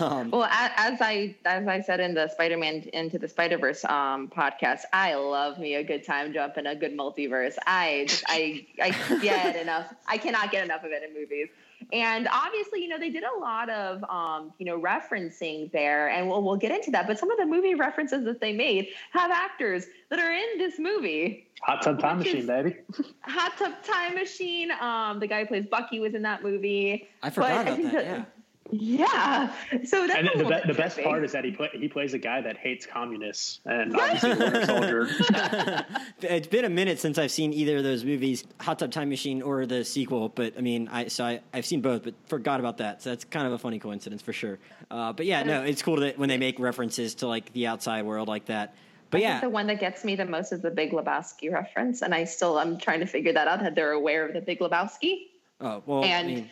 Um, 0.00 0.30
well, 0.30 0.44
as 0.44 1.00
I 1.00 1.36
as 1.44 1.68
I 1.68 1.80
said 1.80 2.00
in 2.00 2.14
the 2.14 2.28
Spider-Man 2.28 2.82
into 2.92 3.18
the 3.18 3.28
Spider-Verse 3.28 3.84
um, 3.84 4.28
podcast, 4.28 4.80
I 4.92 5.14
love 5.14 5.58
me 5.58 5.76
a 5.76 5.84
good 5.84 6.04
time 6.04 6.32
jump 6.32 6.56
and 6.56 6.66
a 6.66 6.74
good 6.74 6.96
multiverse. 6.96 7.56
I 7.66 8.06
just, 8.08 8.24
I 8.26 8.66
I 8.82 9.18
get 9.20 9.56
enough. 9.62 9.94
I 10.06 10.18
cannot 10.18 10.50
get 10.50 10.64
enough 10.64 10.82
of 10.82 10.90
it 10.90 11.02
in 11.02 11.14
movies. 11.14 11.48
And 11.92 12.26
obviously, 12.32 12.82
you 12.82 12.88
know, 12.88 12.98
they 12.98 13.10
did 13.10 13.22
a 13.22 13.38
lot 13.38 13.70
of 13.70 14.02
um, 14.10 14.52
you 14.58 14.66
know 14.66 14.78
referencing 14.80 15.70
there, 15.70 16.08
and 16.08 16.28
we'll 16.28 16.42
we'll 16.42 16.56
get 16.56 16.72
into 16.72 16.90
that. 16.90 17.06
But 17.06 17.18
some 17.18 17.30
of 17.30 17.38
the 17.38 17.46
movie 17.46 17.74
references 17.74 18.24
that 18.24 18.40
they 18.40 18.52
made 18.52 18.88
have 19.12 19.30
actors 19.30 19.86
that 20.10 20.18
are 20.18 20.32
in 20.32 20.58
this 20.58 20.80
movie. 20.80 21.46
Hot 21.62 21.80
Tub 21.82 22.00
Time 22.00 22.18
Machine, 22.18 22.46
baby. 22.46 22.76
Hot 23.20 23.56
Tub 23.56 23.72
Time 23.84 24.14
Machine. 24.14 24.72
Um, 24.72 25.20
the 25.20 25.28
guy 25.28 25.42
who 25.42 25.46
plays 25.46 25.66
Bucky 25.66 26.00
was 26.00 26.14
in 26.14 26.22
that 26.22 26.42
movie. 26.42 27.08
I 27.22 27.30
forgot 27.30 27.68
about 27.68 27.92
that. 27.92 28.04
yeah 28.04 28.24
yeah. 28.70 29.52
So 29.84 30.06
that's 30.06 30.18
and 30.18 30.28
the, 30.34 30.44
the, 30.44 30.62
the 30.68 30.74
best 30.74 30.98
part 31.02 31.24
is 31.24 31.32
that 31.32 31.44
he 31.44 31.52
play, 31.52 31.68
he 31.72 31.88
plays 31.88 32.14
a 32.14 32.18
guy 32.18 32.40
that 32.40 32.56
hates 32.56 32.86
communists 32.86 33.60
and 33.64 33.96
obviously 33.96 34.30
Winter 34.34 34.66
Soldier. 34.66 35.08
it's 36.22 36.46
been 36.46 36.64
a 36.64 36.70
minute 36.70 36.98
since 36.98 37.18
I've 37.18 37.30
seen 37.30 37.52
either 37.52 37.78
of 37.78 37.84
those 37.84 38.04
movies, 38.04 38.44
Hot 38.60 38.78
Tub 38.78 38.90
Time 38.90 39.08
Machine 39.08 39.42
or 39.42 39.66
the 39.66 39.84
sequel. 39.84 40.28
But 40.28 40.54
I 40.56 40.60
mean, 40.60 40.88
I 40.88 41.08
so 41.08 41.24
I, 41.24 41.40
I've 41.52 41.66
seen 41.66 41.80
both, 41.80 42.04
but 42.04 42.14
forgot 42.26 42.60
about 42.60 42.78
that. 42.78 43.02
So 43.02 43.10
that's 43.10 43.24
kind 43.24 43.46
of 43.46 43.52
a 43.52 43.58
funny 43.58 43.78
coincidence 43.78 44.22
for 44.22 44.32
sure. 44.32 44.58
Uh, 44.90 45.12
but 45.12 45.26
yeah, 45.26 45.42
no, 45.42 45.62
it's 45.62 45.82
cool 45.82 45.96
that 45.96 46.18
when 46.18 46.28
they 46.28 46.38
make 46.38 46.58
references 46.58 47.16
to 47.16 47.26
like 47.26 47.52
the 47.52 47.66
outside 47.66 48.04
world 48.04 48.28
like 48.28 48.46
that. 48.46 48.74
But 49.10 49.18
I 49.18 49.22
yeah, 49.22 49.40
the 49.40 49.48
one 49.48 49.66
that 49.68 49.80
gets 49.80 50.04
me 50.04 50.16
the 50.16 50.26
most 50.26 50.52
is 50.52 50.60
the 50.60 50.70
Big 50.70 50.90
Lebowski 50.90 51.52
reference, 51.52 52.02
and 52.02 52.14
I 52.14 52.24
still 52.24 52.58
I'm 52.58 52.78
trying 52.78 53.00
to 53.00 53.06
figure 53.06 53.32
that 53.32 53.46
out. 53.46 53.60
That 53.60 53.74
they're 53.74 53.92
aware 53.92 54.26
of 54.26 54.34
the 54.34 54.40
Big 54.40 54.58
Lebowski. 54.58 55.28
Oh 55.60 55.82
well, 55.86 56.04
and 56.04 56.28
I 56.28 56.30
mean, 56.30 56.50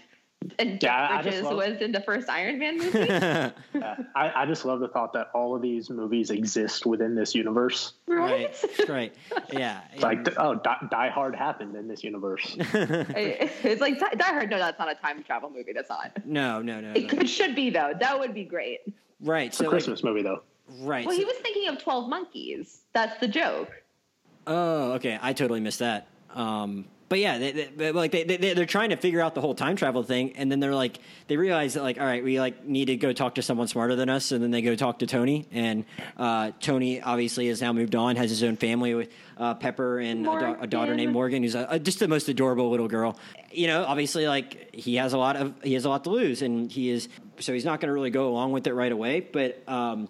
and 0.59 0.83
yeah, 0.83 1.23
Bridges 1.23 1.43
love, 1.43 1.57
was 1.57 1.81
in 1.81 1.93
the 1.93 2.01
first 2.01 2.29
Iron 2.29 2.59
Man 2.59 2.79
movie. 2.79 2.99
yeah, 2.99 3.51
I, 4.15 4.43
I, 4.43 4.47
just 4.47 4.65
love 4.65 4.81
the 4.81 4.89
thought 4.89 5.13
that 5.15 5.31
all 5.35 5.55
of 5.55 5.63
these 5.63 5.91
movies 5.91 6.31
exist 6.31 6.87
within 6.87 7.15
this 7.15 7.35
universe. 7.35 7.95
Right, 8.07 8.55
right, 8.81 8.89
right. 8.89 9.15
yeah. 9.53 9.81
It's 9.93 10.03
like 10.03 10.29
oh, 10.39 10.55
Die, 10.57 10.89
Die, 10.91 11.09
Hard 11.11 11.35
happened 11.35 11.77
in 11.77 11.89
this 11.89 12.05
universe. 12.05 12.57
it's 12.59 13.81
like 13.81 13.99
Die 13.99 14.25
Hard. 14.25 14.51
No, 14.51 14.59
that's 14.59 14.79
not 14.79 14.91
a 14.91 14.95
time 14.95 15.23
travel 15.23 15.51
movie. 15.51 15.73
That's 15.73 15.89
not. 15.89 16.25
No, 16.25 16.61
no, 16.63 16.81
no. 16.81 16.93
It 16.93 17.05
no. 17.05 17.09
Could, 17.09 17.29
should 17.29 17.55
be 17.55 17.71
though. 17.71 17.93
That 17.99 18.19
would 18.19 18.35
be 18.35 18.45
great. 18.45 18.81
Right. 19.21 19.49
It's 19.49 19.59
so 19.59 19.67
a 19.67 19.69
Christmas 19.69 20.03
like, 20.03 20.13
movie 20.13 20.23
though. 20.23 20.43
Right. 20.81 21.07
Well, 21.07 21.15
so, 21.15 21.21
he 21.21 21.25
was 21.25 21.37
thinking 21.37 21.69
of 21.69 21.83
Twelve 21.83 22.09
Monkeys. 22.09 22.81
That's 22.93 23.19
the 23.21 23.29
joke. 23.29 23.71
Oh, 24.47 24.93
okay. 24.93 25.19
I 25.21 25.33
totally 25.33 25.61
missed 25.61 25.79
that. 25.79 26.07
Um, 26.35 26.87
but 27.15 27.21
yeah, 27.21 27.39
they, 27.39 27.53
they, 27.53 27.93
like 27.93 28.11
they, 28.11 28.25
they 28.25 28.55
they're 28.55 28.67
trying 28.67 28.91
to 28.91 28.97
figure 28.97 29.21
out 29.21 29.37
the 29.37 29.41
whole 29.41 29.55
time 29.55 29.77
travel 29.77 30.03
thing, 30.03 30.33
and 30.37 30.51
then 30.51 30.59
they're 30.59 30.75
like 30.75 30.99
they 31.29 31.37
realize 31.37 31.75
that 31.75 31.85
like 31.85 32.01
all 32.01 32.05
right, 32.05 32.25
we 32.25 32.41
like 32.41 32.65
need 32.65 32.87
to 32.87 32.97
go 32.97 33.13
talk 33.13 33.37
to 33.37 33.43
someone 33.43 33.69
smarter 33.69 33.95
than 33.95 34.09
us, 34.09 34.33
and 34.33 34.43
then 34.43 34.51
they 34.51 34.63
go 34.63 34.75
talk 34.75 34.99
to 34.99 35.07
Tony, 35.07 35.47
and 35.53 35.85
uh, 36.17 36.51
Tony 36.59 37.01
obviously 37.01 37.47
has 37.47 37.61
now 37.61 37.73
moved 37.73 37.95
on, 37.95 38.17
has 38.17 38.31
his 38.31 38.43
own 38.43 38.57
family 38.57 38.95
with 38.95 39.11
uh, 39.39 39.55
Pepper 39.55 40.01
and 40.01 40.27
a, 40.27 40.41
da- 40.41 40.57
a, 40.63 40.67
daughter 40.67 40.97
named 40.97 41.13
Morgan, 41.13 41.45
who's 41.45 41.55
a, 41.55 41.69
a, 41.71 41.79
just 41.79 42.01
the 42.01 42.09
most 42.09 42.29
adorable 42.29 42.69
little 42.69 42.89
girl. 42.89 43.17
You 43.53 43.69
know, 43.69 43.85
obviously 43.85 44.27
like 44.27 44.75
he 44.75 44.97
has 44.97 45.13
a 45.13 45.19
lot 45.19 45.37
of 45.37 45.55
he 45.63 45.75
has 45.75 45.85
a 45.85 45.89
lot 45.89 46.03
to 46.03 46.11
lose, 46.11 46.43
and 46.43 46.69
he 46.69 46.91
is 46.91 47.09
so 47.39 47.53
he's 47.53 47.65
not 47.65 47.81
going 47.81 47.91
to 47.91 47.95
really 47.95 48.11
go 48.11 48.27
along 48.27 48.51
with 48.51 48.67
it 48.67 48.75
right 48.75 48.91
away, 48.91 49.21
but. 49.21 49.63
Um, 49.69 50.09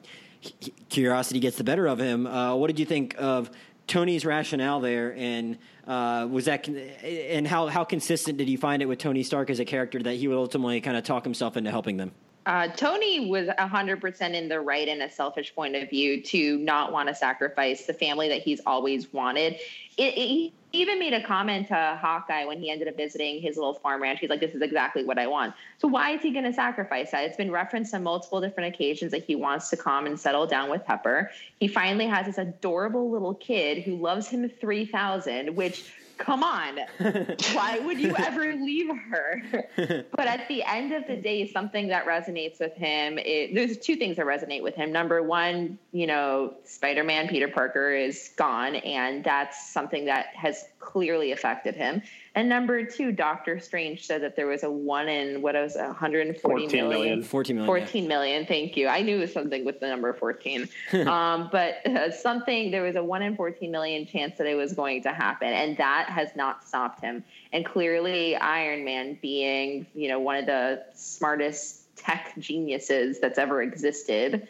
curiosity 0.90 1.40
gets 1.40 1.57
the 1.57 1.64
better 1.64 1.87
of 1.87 1.99
him. 1.99 2.27
Uh, 2.27 2.55
what 2.55 2.67
did 2.67 2.79
you 2.79 2.85
think 2.85 3.14
of 3.17 3.51
Tony's 3.87 4.25
rationale 4.25 4.81
there, 4.81 5.14
and 5.17 5.59
uh, 5.87 6.27
was 6.31 6.47
that, 6.47 6.66
and 6.68 7.47
how 7.47 7.66
how 7.68 7.85
consistent 7.85 8.38
did 8.38 8.49
you 8.49 8.59
find 8.59 8.83
it 8.83 8.87
with 8.87 8.99
Tony 8.99 9.23
Stark 9.23 9.51
as 9.51 9.61
a 9.61 9.64
character 9.64 10.03
that 10.03 10.14
he 10.14 10.29
would 10.29 10.37
ultimately 10.37 10.81
kind 10.81 10.97
of 10.97 11.05
talk 11.05 11.25
himself 11.25 11.57
into 11.57 11.70
helping 11.70 11.97
them? 11.97 12.12
Uh, 12.47 12.69
Tony 12.69 13.31
was 13.31 13.49
100% 13.49 14.35
in 14.35 14.49
the 14.49 14.61
right 14.61 14.87
in 14.87 15.01
a 15.01 15.11
selfish 15.11 15.55
point 15.55 15.75
of 15.77 15.89
view 15.89 16.23
to 16.23 16.59
not 16.59 16.93
want 16.93 17.09
to 17.09 17.15
sacrifice 17.15 17.87
the 17.87 17.95
family 17.95 18.29
that 18.29 18.43
he's 18.43 18.61
always 18.67 19.11
wanted. 19.13 19.55
It, 19.97 20.15
it, 20.15 20.19
he 20.19 20.53
even 20.73 20.99
made 20.99 21.15
a 21.15 21.25
comment 21.25 21.69
to 21.69 21.99
Hawkeye 22.01 22.45
when 22.45 22.59
he 22.59 22.71
ended 22.71 22.89
up 22.89 22.97
visiting 22.97 23.41
his 23.41 23.57
little 23.57 23.75
farm 23.75 24.03
ranch. 24.03 24.19
He's 24.21 24.29
like, 24.29 24.41
This 24.41 24.55
is 24.55 24.61
exactly 24.61 25.05
what 25.05 25.19
I 25.19 25.27
want. 25.27 25.55
So, 25.79 25.89
why 25.89 26.11
is 26.11 26.21
he 26.21 26.33
going 26.33 26.45
to 26.45 26.53
sacrifice 26.53 27.13
that? 27.13 27.25
It's 27.25 27.37
been 27.37 27.51
referenced 27.51 27.95
on 27.95 28.03
multiple 28.03 28.41
different 28.41 28.75
occasions 28.75 29.13
that 29.13 29.25
he 29.25 29.37
wants 29.37 29.71
to 29.71 29.77
come 29.77 30.07
and 30.07 30.19
settle 30.19 30.47
down 30.47 30.69
with 30.69 30.85
Pepper. 30.85 31.31
He 31.61 31.69
finally 31.69 32.07
has 32.07 32.27
this 32.27 32.39
adorable 32.39 33.11
little 33.11 33.35
kid 33.35 33.85
who 33.85 33.97
loves 33.97 34.29
him 34.29 34.49
3000, 34.49 35.55
which 35.55 35.93
come 36.18 36.42
on. 36.42 36.79
Why 37.53 37.79
would 37.79 37.98
you 37.98 38.14
ever 38.18 38.55
leave 38.55 38.90
her? 39.11 39.42
but 39.77 40.27
at 40.27 40.46
the 40.48 40.62
end 40.62 40.92
of 40.92 41.07
the 41.07 41.16
day, 41.16 41.46
something 41.50 41.88
that 41.88 42.07
resonates 42.07 42.61
with 42.61 42.74
him, 42.74 43.18
it, 43.18 43.55
there's 43.55 43.79
two 43.79 43.96
things 43.96 44.16
that 44.16 44.27
resonate 44.27 44.62
with 44.62 44.74
him. 44.74 44.92
Number 44.92 45.22
one, 45.22 45.79
you 45.92 46.07
know, 46.07 46.55
Spider 46.64 47.05
Man 47.05 47.29
Peter 47.29 47.48
Parker 47.48 47.92
is 47.92 48.31
gone, 48.37 48.77
and 48.77 49.24
that's 49.24 49.70
something 49.70 50.05
that 50.07 50.27
has 50.35 50.64
clearly 50.85 51.33
affected 51.33 51.75
him. 51.75 52.03
And 52.35 52.49
number 52.49 52.85
two, 52.85 53.12
Doctor 53.12 53.59
Strange 53.61 54.05
said 54.07 54.23
that 54.23 54.37
there 54.37 54.47
was 54.47 54.64
a 54.64 54.70
one 54.70 55.09
in 55.09 55.40
what 55.40 55.55
was 55.55 55.77
140 55.77 56.66
million. 56.66 56.88
million. 56.88 57.23
14 57.23 57.57
million. 57.57 57.66
14 57.66 58.03
yeah. 58.03 58.09
million. 58.09 58.47
Thank 58.47 58.77
you. 58.77 58.88
I 58.88 59.03
knew 59.03 59.16
it 59.16 59.20
was 59.20 59.33
something 59.33 59.64
with 59.64 59.81
the 59.81 59.88
number 59.88 60.12
14. 60.12 60.68
um, 61.07 61.49
but 61.51 61.87
uh, 61.87 62.11
something, 62.11 62.70
there 62.70 62.83
was 62.83 62.97
a 62.97 63.03
one 63.03 63.23
in 63.23 63.37
14 63.37 63.70
million 63.70 64.07
chance 64.07 64.37
that 64.38 64.47
it 64.47 64.57
was 64.57 64.73
going 64.73 65.03
to 65.05 65.12
happen. 65.12 65.49
And 65.49 65.77
that 65.79 66.09
has 66.09 66.31
not 66.37 66.66
stopped 66.66 67.01
him. 67.01 67.25
And 67.53 67.64
clearly, 67.64 68.37
Iron 68.37 68.85
Man 68.85 69.18
being, 69.23 69.87
you 69.94 70.09
know, 70.09 70.18
one 70.18 70.37
of 70.37 70.47
the 70.47 70.85
smartest 70.94 71.97
tech 71.97 72.35
geniuses 72.38 73.20
that's 73.20 73.38
ever 73.38 73.62
existed 73.62 74.49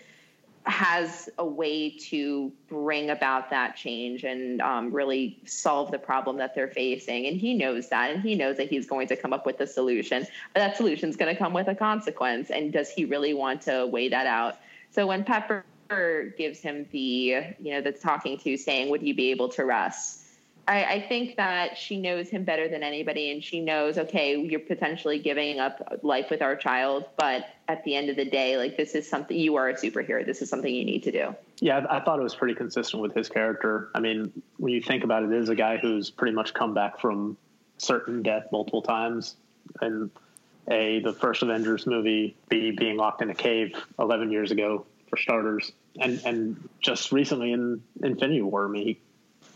has 0.67 1.29
a 1.39 1.45
way 1.45 1.91
to 1.91 2.51
bring 2.69 3.11
about 3.11 3.51
that 3.51 3.77
change 3.77 4.25
and 4.25 4.63
um, 4.63 4.93
really 4.93 5.39
solve 5.45 5.91
the 5.91 5.99
problem 5.99 6.39
that 6.39 6.55
they're 6.55 6.69
facing. 6.69 7.27
And 7.27 7.37
he 7.37 7.55
knows 7.55 7.91
that, 7.91 8.11
and 8.11 8.23
he 8.23 8.35
knows 8.35 8.57
that 8.57 8.71
he's 8.71 8.87
going 8.87 9.09
to 9.09 9.17
come 9.17 9.33
up 9.33 9.45
with 9.45 9.61
a 9.61 9.67
solution. 9.67 10.27
But 10.55 10.61
that 10.61 10.77
solution 10.77 11.11
is 11.11 11.17
going 11.17 11.35
to 11.35 11.39
come 11.39 11.53
with 11.53 11.69
a 11.69 11.75
consequence. 11.75 12.51
And 12.51 12.73
does 12.73 12.91
he 12.91 13.05
really 13.05 13.35
want 13.35 13.63
to 13.63 13.87
weigh 13.87 14.09
that 14.09 14.27
out? 14.27 14.59
So 14.91 15.07
when 15.07 15.25
Pepper 15.25 15.65
gives 16.39 16.61
him 16.61 16.87
the, 16.93 17.01
you 17.01 17.73
know, 17.73 17.81
the 17.83 17.93
talking 17.93 18.39
to 18.39 18.57
saying, 18.57 18.89
"Would 18.89 19.03
you 19.03 19.15
be 19.15 19.31
able 19.31 19.51
to 19.51 19.65
rest?" 19.65 20.24
I, 20.67 20.85
I, 20.85 21.07
think 21.09 21.37
that 21.37 21.77
she 21.77 22.01
knows 22.01 22.29
him 22.29 22.45
better 22.45 22.69
than 22.69 22.83
anybody, 22.83 23.31
and 23.31 23.43
she 23.43 23.61
knows, 23.61 23.99
okay, 23.99 24.37
you're 24.37 24.61
potentially 24.61 25.19
giving 25.19 25.59
up 25.59 26.01
life 26.03 26.31
with 26.31 26.43
our 26.43 26.57
child, 26.57 27.05
but 27.17 27.47
at 27.69 27.85
the 27.85 27.95
end 27.95 28.09
of 28.09 28.17
the 28.17 28.25
day, 28.25 28.57
like 28.57 28.77
this 28.77 28.95
is 28.95 29.09
something 29.09 29.37
you 29.37 29.57
are 29.57 29.69
a 29.69 29.75
superhero. 29.75 30.25
This 30.25 30.43
is 30.43 30.49
something 30.49 30.73
you 30.73 30.85
need 30.85 31.03
to 31.05 31.13
do. 31.13 31.35
Yeah, 31.61 31.85
I 31.91 32.01
thought 32.01 32.19
it 32.19 32.23
was 32.23 32.35
pretty 32.35 32.55
consistent 32.55 33.03
with 33.03 33.15
his 33.15 33.29
character. 33.29 33.91
I 33.95 34.01
mean, 34.01 34.33
when 34.57 34.73
you 34.73 34.81
think 34.81 35.05
about 35.05 35.23
it, 35.23 35.33
it 35.33 35.39
is 35.39 35.49
a 35.49 35.55
guy 35.55 35.77
who's 35.77 36.11
pretty 36.11 36.35
much 36.35 36.55
come 36.55 36.75
back 36.75 37.01
from 37.01 37.37
certain 37.79 38.23
death 38.23 38.47
multiple 38.53 38.83
times, 38.83 39.37
and 39.81 40.11
a 40.69 41.01
the 41.01 41.13
first 41.13 41.43
Avengers 41.43 41.87
movie, 41.87 42.37
B 42.49 42.71
being 42.71 42.97
locked 42.97 43.23
in 43.23 43.31
a 43.31 43.35
cave 43.35 43.75
11 43.99 44.31
years 44.31 44.51
ago 44.51 44.87
for 45.09 45.17
starters, 45.19 45.73
and 46.01 46.21
and 46.25 46.69
just 46.81 47.13
recently 47.13 47.53
in 47.53 47.83
Infinity 48.03 48.43
War, 48.43 48.67
I 48.67 48.69
mean, 48.69 48.87
he 48.87 49.01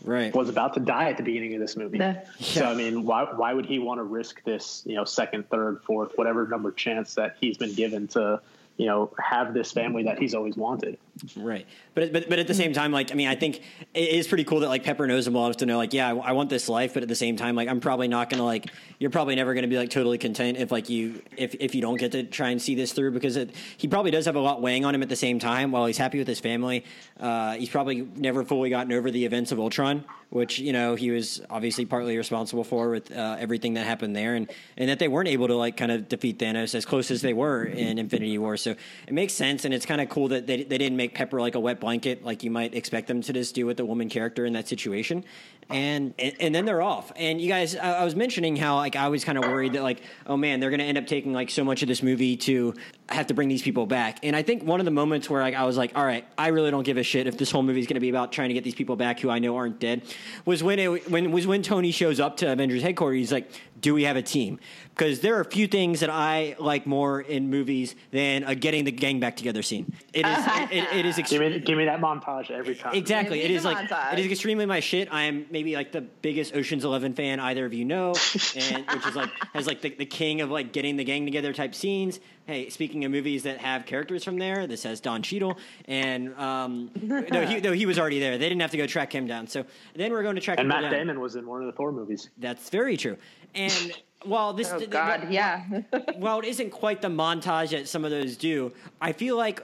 right. 0.03 0.33
was 0.33 0.49
about 0.49 0.73
to 0.75 0.79
die 0.79 1.09
at 1.09 1.17
the 1.17 1.23
beginning 1.23 1.53
of 1.53 1.59
this 1.59 1.75
movie. 1.75 1.97
Yeah. 1.97 2.23
So 2.39 2.65
I 2.65 2.73
mean, 2.73 3.05
why 3.05 3.25
why 3.25 3.53
would 3.53 3.65
he 3.65 3.79
want 3.79 3.99
to 3.99 4.03
risk 4.03 4.43
this, 4.43 4.83
you 4.85 4.95
know, 4.95 5.05
second, 5.05 5.49
third, 5.49 5.81
fourth, 5.83 6.13
whatever 6.15 6.47
number 6.47 6.71
chance 6.71 7.15
that 7.15 7.37
he's 7.39 7.57
been 7.57 7.73
given 7.73 8.07
to 8.09 8.41
you 8.79 8.85
know 8.85 9.11
have 9.19 9.53
this 9.53 9.71
family 9.71 10.03
that 10.03 10.17
he's 10.17 10.33
always 10.33 10.55
wanted. 10.55 10.97
Right, 11.35 11.67
but 11.95 12.13
but 12.13 12.29
but 12.29 12.39
at 12.39 12.47
the 12.47 12.53
same 12.53 12.71
time, 12.71 12.93
like 12.93 13.11
I 13.11 13.15
mean, 13.15 13.27
I 13.27 13.35
think 13.35 13.61
it 13.93 14.09
is 14.09 14.27
pretty 14.27 14.45
cool 14.45 14.61
that 14.61 14.69
like 14.69 14.83
Pepper 14.85 15.05
knows 15.05 15.27
him 15.27 15.33
well 15.33 15.45
enough 15.45 15.57
to 15.57 15.65
know 15.65 15.77
like, 15.77 15.93
yeah, 15.93 16.07
I, 16.07 16.15
I 16.15 16.31
want 16.31 16.49
this 16.49 16.69
life, 16.69 16.93
but 16.93 17.03
at 17.03 17.09
the 17.09 17.15
same 17.15 17.35
time, 17.35 17.55
like 17.55 17.67
I'm 17.67 17.81
probably 17.81 18.07
not 18.07 18.29
gonna 18.29 18.45
like 18.45 18.67
you're 18.99 19.09
probably 19.09 19.35
never 19.35 19.53
gonna 19.53 19.67
be 19.67 19.77
like 19.77 19.89
totally 19.89 20.17
content 20.17 20.57
if 20.57 20.71
like 20.71 20.89
you 20.89 21.21
if 21.35 21.55
if 21.59 21.75
you 21.75 21.81
don't 21.81 21.97
get 21.97 22.13
to 22.13 22.23
try 22.23 22.49
and 22.49 22.61
see 22.61 22.73
this 22.73 22.93
through 22.93 23.11
because 23.11 23.35
it, 23.35 23.53
he 23.77 23.87
probably 23.87 24.11
does 24.11 24.25
have 24.25 24.37
a 24.37 24.39
lot 24.39 24.61
weighing 24.61 24.85
on 24.85 24.95
him 24.95 25.01
at 25.01 25.09
the 25.09 25.15
same 25.15 25.39
time. 25.39 25.71
While 25.71 25.87
he's 25.87 25.97
happy 25.97 26.19
with 26.19 26.27
his 26.27 26.39
family, 26.39 26.85
uh, 27.19 27.55
he's 27.55 27.69
probably 27.69 28.07
never 28.15 28.45
fully 28.45 28.69
gotten 28.69 28.93
over 28.93 29.11
the 29.11 29.25
events 29.25 29.51
of 29.51 29.59
Ultron, 29.59 30.05
which 30.29 30.57
you 30.59 30.71
know 30.71 30.95
he 30.95 31.11
was 31.11 31.41
obviously 31.49 31.85
partly 31.85 32.17
responsible 32.17 32.63
for 32.63 32.89
with 32.91 33.11
uh, 33.11 33.35
everything 33.39 33.73
that 33.73 33.85
happened 33.85 34.15
there, 34.15 34.35
and 34.35 34.49
and 34.77 34.89
that 34.89 34.99
they 34.99 35.09
weren't 35.09 35.27
able 35.27 35.47
to 35.47 35.55
like 35.55 35.75
kind 35.75 35.91
of 35.91 36.07
defeat 36.07 36.39
Thanos 36.39 36.75
as 36.75 36.85
close 36.85 37.11
as 37.11 37.21
they 37.21 37.33
were 37.33 37.65
in 37.65 37.97
Infinity 37.97 38.37
War. 38.37 38.55
So 38.55 38.75
it 39.05 39.13
makes 39.13 39.33
sense, 39.33 39.65
and 39.65 39.73
it's 39.73 39.85
kind 39.85 39.99
of 39.99 40.07
cool 40.07 40.29
that 40.29 40.47
they 40.47 40.63
they 40.63 40.77
didn't 40.77 40.97
make 40.97 41.08
Pepper 41.13 41.39
like 41.39 41.55
a 41.55 41.59
wet 41.59 41.79
blanket 41.79 42.23
like 42.23 42.43
you 42.43 42.51
might 42.51 42.73
expect 42.73 43.07
them 43.07 43.21
to 43.21 43.33
just 43.33 43.55
do 43.55 43.65
with 43.65 43.77
the 43.77 43.85
woman 43.85 44.09
character 44.09 44.45
in 44.45 44.53
that 44.53 44.67
situation. 44.67 45.23
And, 45.69 46.13
and, 46.17 46.35
and 46.39 46.55
then 46.55 46.65
they're 46.65 46.81
off. 46.81 47.11
And 47.15 47.39
you 47.39 47.47
guys, 47.47 47.75
I, 47.75 47.99
I 47.99 48.03
was 48.03 48.15
mentioning 48.15 48.55
how 48.55 48.77
like 48.77 48.95
I 48.95 49.09
was 49.09 49.23
kind 49.23 49.37
of 49.37 49.45
worried 49.45 49.73
that 49.73 49.83
like, 49.83 50.01
oh 50.25 50.35
man, 50.35 50.59
they're 50.59 50.71
going 50.71 50.79
to 50.79 50.85
end 50.85 50.97
up 50.97 51.05
taking 51.05 51.31
like 51.33 51.49
so 51.49 51.63
much 51.63 51.81
of 51.81 51.87
this 51.87 52.01
movie 52.01 52.37
to 52.37 52.73
have 53.11 53.27
to 53.27 53.33
bring 53.33 53.49
these 53.49 53.61
people 53.61 53.85
back. 53.85 54.19
And 54.23 54.35
I 54.35 54.43
think 54.43 54.63
one 54.63 54.79
of 54.79 54.85
the 54.85 54.91
moments 54.91 55.29
where 55.29 55.41
like 55.41 55.55
I 55.55 55.65
was 55.65 55.77
like, 55.77 55.91
all 55.95 56.05
right, 56.05 56.25
I 56.37 56.47
really 56.49 56.71
don't 56.71 56.83
give 56.83 56.97
a 56.97 57.03
shit 57.03 57.27
if 57.27 57.37
this 57.37 57.51
whole 57.51 57.63
movie 57.63 57.79
is 57.79 57.87
going 57.87 57.95
to 57.95 57.99
be 57.99 58.09
about 58.09 58.31
trying 58.31 58.49
to 58.49 58.53
get 58.53 58.63
these 58.63 58.75
people 58.75 58.95
back 58.95 59.19
who 59.19 59.29
I 59.29 59.39
know 59.39 59.55
aren't 59.55 59.79
dead, 59.79 60.03
was 60.45 60.63
when 60.63 60.79
it 60.79 61.09
when 61.09 61.31
was 61.31 61.47
when 61.47 61.61
Tony 61.61 61.91
shows 61.91 62.19
up 62.19 62.37
to 62.37 62.51
Avengers 62.51 62.81
headquarters. 62.81 63.17
He's 63.19 63.31
like, 63.31 63.51
do 63.81 63.93
we 63.93 64.03
have 64.03 64.15
a 64.15 64.21
team? 64.21 64.59
Because 64.89 65.21
there 65.21 65.37
are 65.37 65.41
a 65.41 65.45
few 65.45 65.67
things 65.67 66.01
that 66.01 66.09
I 66.09 66.55
like 66.59 66.85
more 66.85 67.21
in 67.21 67.49
movies 67.49 67.95
than 68.11 68.43
a 68.43 68.53
getting 68.55 68.83
the 68.83 68.91
gang 68.91 69.19
back 69.19 69.37
together 69.37 69.61
scene. 69.61 69.93
It 70.13 70.25
is 70.25 70.45
it, 70.45 70.71
it, 70.71 70.93
it 70.93 71.05
is 71.05 71.15
extre- 71.15 71.29
give 71.29 71.41
me 71.41 71.59
give 71.59 71.77
me 71.77 71.85
that 71.85 72.01
montage 72.01 72.51
every 72.51 72.75
time. 72.75 72.95
Exactly, 72.95 73.41
it 73.41 73.51
is 73.51 73.63
like 73.63 73.77
montage. 73.77 74.13
it 74.13 74.19
is 74.19 74.31
extremely 74.31 74.65
my 74.65 74.79
shit. 74.79 75.11
I 75.11 75.23
am 75.23 75.45
maybe 75.49 75.75
like 75.75 75.91
the 75.91 76.01
biggest 76.01 76.55
Ocean's 76.55 76.83
Eleven 76.83 77.13
fan 77.13 77.39
either 77.39 77.65
of 77.65 77.73
you 77.73 77.85
know, 77.85 78.13
and 78.55 78.85
which 78.93 79.07
is 79.07 79.15
like 79.15 79.29
has 79.53 79.67
like 79.67 79.81
the, 79.81 79.89
the 79.89 80.05
king 80.05 80.41
of 80.41 80.51
like 80.51 80.73
getting 80.73 80.97
the 80.97 81.03
gang 81.03 81.25
together 81.25 81.53
type 81.53 81.75
scenes. 81.75 82.19
Hey, 82.49 82.67
speaking 82.69 83.05
of 83.05 83.11
movies 83.11 83.43
that 83.43 83.59
have 83.59 83.85
characters 83.85 84.23
from 84.23 84.39
there, 84.39 84.65
this 84.65 84.81
has 84.81 84.99
Don 84.99 85.21
Cheadle, 85.21 85.59
and 85.85 86.33
um, 86.33 86.89
no, 86.99 87.45
he, 87.45 87.59
no, 87.59 87.73
he 87.73 87.85
was 87.85 87.99
already 87.99 88.19
there. 88.19 88.39
They 88.39 88.49
didn't 88.49 88.61
have 88.61 88.71
to 88.71 88.77
go 88.77 88.87
track 88.87 89.13
him 89.13 89.27
down. 89.27 89.45
So 89.45 89.63
then 89.93 90.11
we're 90.11 90.23
going 90.23 90.33
to 90.33 90.41
track. 90.41 90.57
And 90.57 90.67
Matt 90.67 90.81
down. 90.81 90.91
Damon 90.91 91.19
was 91.19 91.35
in 91.35 91.45
one 91.45 91.61
of 91.61 91.67
the 91.67 91.73
Thor 91.73 91.91
movies. 91.91 92.31
That's 92.39 92.71
very 92.71 92.97
true. 92.97 93.17
And 93.53 93.93
while 94.23 94.53
this, 94.53 94.71
oh 94.73 94.83
God, 94.87 95.27
the, 95.27 95.31
yeah. 95.31 95.63
while 96.15 96.39
it 96.39 96.45
isn't 96.45 96.71
quite 96.71 97.03
the 97.03 97.07
montage 97.07 97.69
that 97.69 97.87
some 97.87 98.03
of 98.03 98.09
those 98.09 98.35
do, 98.35 98.73
I 98.99 99.11
feel 99.11 99.37
like 99.37 99.63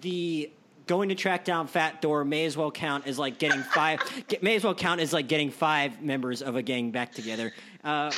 the 0.00 0.50
going 0.88 1.10
to 1.10 1.14
track 1.14 1.44
down 1.44 1.68
Fat 1.68 2.02
Thor 2.02 2.24
may 2.24 2.46
as 2.46 2.56
well 2.56 2.72
count 2.72 3.06
as 3.06 3.16
like 3.16 3.38
getting 3.38 3.62
five. 3.62 4.00
get, 4.26 4.42
may 4.42 4.56
as 4.56 4.64
well 4.64 4.74
count 4.74 5.00
as 5.00 5.12
like 5.12 5.28
getting 5.28 5.52
five 5.52 6.02
members 6.02 6.42
of 6.42 6.56
a 6.56 6.62
gang 6.62 6.90
back 6.90 7.12
together. 7.12 7.52
Uh, 7.84 8.10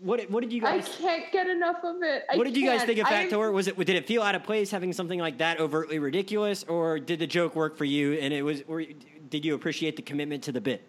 what 0.00 0.30
what 0.30 0.42
did 0.42 0.52
you 0.52 0.60
guys? 0.60 0.88
I 0.88 1.02
can't 1.02 1.32
get 1.32 1.48
enough 1.48 1.82
of 1.82 2.02
it. 2.02 2.24
I 2.32 2.36
what 2.36 2.44
did 2.44 2.56
you 2.56 2.64
guys 2.64 2.84
think 2.84 3.00
of 3.00 3.08
Fat 3.08 3.24
I'm... 3.24 3.30
Thor? 3.30 3.50
Was 3.50 3.66
it 3.66 3.76
did 3.76 3.96
it 3.96 4.06
feel 4.06 4.22
out 4.22 4.36
of 4.36 4.44
place 4.44 4.70
having 4.70 4.92
something 4.92 5.18
like 5.18 5.38
that 5.38 5.58
overtly 5.58 5.98
ridiculous, 5.98 6.62
or 6.64 7.00
did 7.00 7.18
the 7.18 7.26
joke 7.26 7.56
work 7.56 7.76
for 7.76 7.84
you? 7.84 8.12
And 8.14 8.32
it 8.32 8.42
was, 8.42 8.62
or 8.68 8.84
did 9.28 9.44
you 9.44 9.54
appreciate 9.54 9.96
the 9.96 10.02
commitment 10.02 10.44
to 10.44 10.52
the 10.52 10.60
bit? 10.60 10.86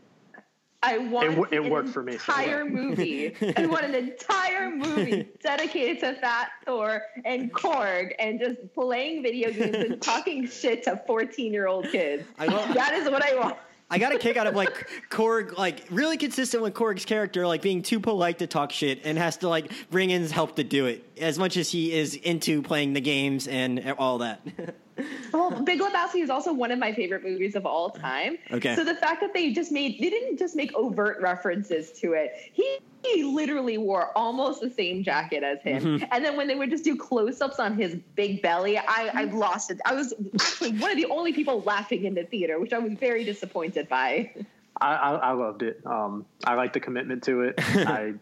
I 0.82 0.98
want 0.98 1.52
it, 1.52 1.54
it 1.54 1.70
worked 1.70 1.90
for 1.90 2.04
me. 2.04 2.14
Entire 2.14 2.64
so 2.64 2.70
movie. 2.70 3.36
I 3.58 3.66
want 3.66 3.84
an 3.84 3.96
entire 3.96 4.70
movie 4.70 5.28
dedicated 5.44 6.00
to 6.02 6.14
Fat 6.22 6.52
Thor 6.66 7.02
and 7.26 7.52
Korg 7.52 8.14
and 8.20 8.40
just 8.40 8.74
playing 8.74 9.24
video 9.24 9.52
games 9.52 9.76
and 9.76 10.02
talking 10.02 10.48
shit 10.50 10.84
to 10.84 11.02
fourteen-year-old 11.06 11.90
kids. 11.92 12.24
Love, 12.40 12.74
that 12.76 12.94
is 12.94 13.10
what 13.10 13.24
I 13.24 13.36
want. 13.38 13.58
I 13.92 13.98
got 13.98 14.14
a 14.14 14.20
kick 14.20 14.38
out 14.38 14.46
of 14.46 14.56
like 14.56 14.90
Korg, 15.10 15.58
like 15.58 15.86
really 15.90 16.18
consistent 16.18 16.62
with 16.62 16.74
Korg's 16.74 17.06
character, 17.06 17.48
like 17.48 17.62
being 17.62 17.82
too 17.82 18.00
polite 18.00 18.40
to 18.40 18.48
talk 18.48 18.72
shit 18.72 19.02
and 19.04 19.18
has 19.18 19.38
to 19.38 19.50
like 19.50 19.72
bring 19.90 20.12
in 20.12 20.30
help 20.30 20.56
to 20.58 20.64
do 20.64 20.86
it 20.86 21.04
as 21.20 21.40
much 21.40 21.58
as 21.58 21.72
he 21.72 21.92
is 21.92 22.16
into 22.16 22.62
playing 22.62 22.94
the 22.94 23.02
games 23.02 23.48
and 23.48 23.94
all 23.98 24.20
that. 24.20 24.42
well, 25.34 25.62
Big 25.62 25.80
Lebowski 25.80 26.22
is 26.22 26.30
also 26.30 26.54
one 26.54 26.72
of 26.72 26.80
my 26.80 26.94
favorite 26.94 27.24
movies 27.24 27.56
of 27.56 27.66
all 27.66 27.90
time. 27.90 28.38
Okay. 28.52 28.76
So 28.76 28.84
the 28.84 28.96
fact 28.96 29.22
that 29.22 29.34
they 29.34 29.52
just 29.54 29.72
made 29.72 30.00
they 30.00 30.10
didn't 30.10 30.38
just 30.38 30.56
make 30.56 30.74
overt 30.74 31.22
references 31.22 31.92
to 32.00 32.14
it. 32.14 32.34
He 32.54 32.80
he 33.04 33.24
literally 33.24 33.78
wore 33.78 34.12
almost 34.18 34.62
the 34.62 34.70
same 34.70 35.04
jacket 35.04 35.44
as 35.44 35.62
him. 35.62 35.84
Mm-hmm. 35.84 36.06
And 36.12 36.24
then 36.24 36.36
when 36.36 36.48
they 36.48 36.56
would 36.56 36.70
just 36.70 36.84
do 36.84 36.98
close-ups 36.98 37.58
on 37.60 37.78
his 37.78 37.96
big 38.16 38.42
belly, 38.42 38.78
I, 38.78 39.10
I 39.14 39.24
lost 39.26 39.72
it. 39.72 39.80
I 39.86 39.94
was 39.94 40.14
actually 40.36 40.72
one 40.74 40.92
of 40.92 40.98
the 40.98 41.06
only 41.06 41.32
people 41.32 41.62
laughing 41.62 42.04
in 42.04 42.14
the 42.14 42.26
theater, 42.26 42.60
which 42.60 42.74
I 42.74 42.80
was 42.80 42.94
very 42.94 43.24
disappointed 43.24 43.88
by. 43.88 44.34
I, 44.82 44.96
I, 44.96 45.12
I 45.16 45.32
loved 45.32 45.64
it. 45.64 45.82
Um, 45.86 46.26
I 46.46 46.56
like 46.56 46.74
the 46.74 46.82
commitment 46.82 47.24
to 47.24 47.44
it. 47.44 47.56
I 47.60 48.16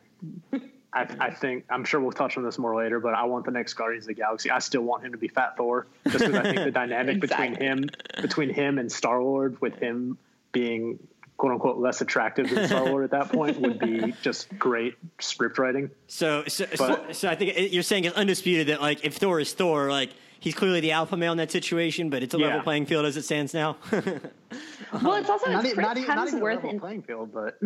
I, 0.98 1.28
I, 1.28 1.30
think 1.32 1.66
I'm 1.70 1.84
sure 1.84 2.00
we'll 2.00 2.12
touch 2.12 2.38
on 2.38 2.44
this 2.44 2.58
more 2.58 2.76
later, 2.76 3.00
but 3.00 3.14
I 3.14 3.24
want 3.26 3.46
the 3.46 3.52
next 3.52 3.74
Guardians 3.74 4.06
of 4.06 4.10
the 4.10 4.14
Galaxy. 4.16 4.50
I 4.50 4.60
still 4.60 4.82
want 4.82 5.06
him 5.06 5.12
to 5.12 5.18
be 5.18 5.28
Fat 5.28 5.58
Thor, 5.58 5.88
just 6.08 6.26
because 6.26 6.36
I 6.36 6.44
think 6.44 6.58
the 6.58 6.72
dynamic 6.72 7.24
exactly. 7.24 7.50
between 7.50 7.68
him, 7.68 7.90
between 8.22 8.50
him 8.50 8.80
and 8.80 8.92
Star 8.92 9.22
Lord, 9.22 9.60
with 9.62 9.76
him 9.76 10.18
being 10.52 11.00
quote 11.38 11.54
unquote 11.54 11.78
less 11.78 12.02
attractive 12.02 12.50
than 12.50 12.68
Star 12.68 12.86
Lord 12.86 13.04
at 13.04 13.12
that 13.12 13.32
point, 13.32 13.60
would 13.62 13.80
be 13.80 14.14
just 14.22 14.58
great 14.58 14.96
script 15.20 15.58
writing. 15.58 15.92
So, 16.08 16.44
so, 16.48 16.66
but, 16.72 16.78
so, 16.78 17.12
so 17.12 17.30
I 17.30 17.36
think 17.36 17.72
you're 17.72 17.84
saying 17.84 18.06
it's 18.06 18.16
undisputed 18.16 18.68
that 18.68 18.82
like 18.82 19.06
if 19.06 19.18
Thor 19.18 19.40
is 19.40 19.54
Thor, 19.54 19.90
like 19.90 20.10
he's 20.40 20.56
clearly 20.56 20.80
the 20.80 20.92
alpha 20.92 21.18
male 21.18 21.32
in 21.32 21.38
that 21.38 21.52
situation, 21.52 22.10
but 22.10 22.24
it's 22.24 22.34
a 22.34 22.38
yeah. 22.38 22.48
level 22.48 22.62
playing 22.62 22.86
field 22.86 23.06
as 23.06 23.18
it 23.18 23.24
stands 23.24 23.54
now. 23.54 23.78
well, 23.92 25.14
it's 25.14 25.30
also 25.30 25.52
not, 25.52 25.66
it's 25.66 25.74
Chris 25.74 25.86
not, 25.86 25.98
Hemsworth 25.98 26.08
not 26.08 26.28
even 26.28 26.42
a 26.42 26.44
level 26.44 26.80
playing 26.80 27.02
field, 27.04 27.32
but. 27.34 27.60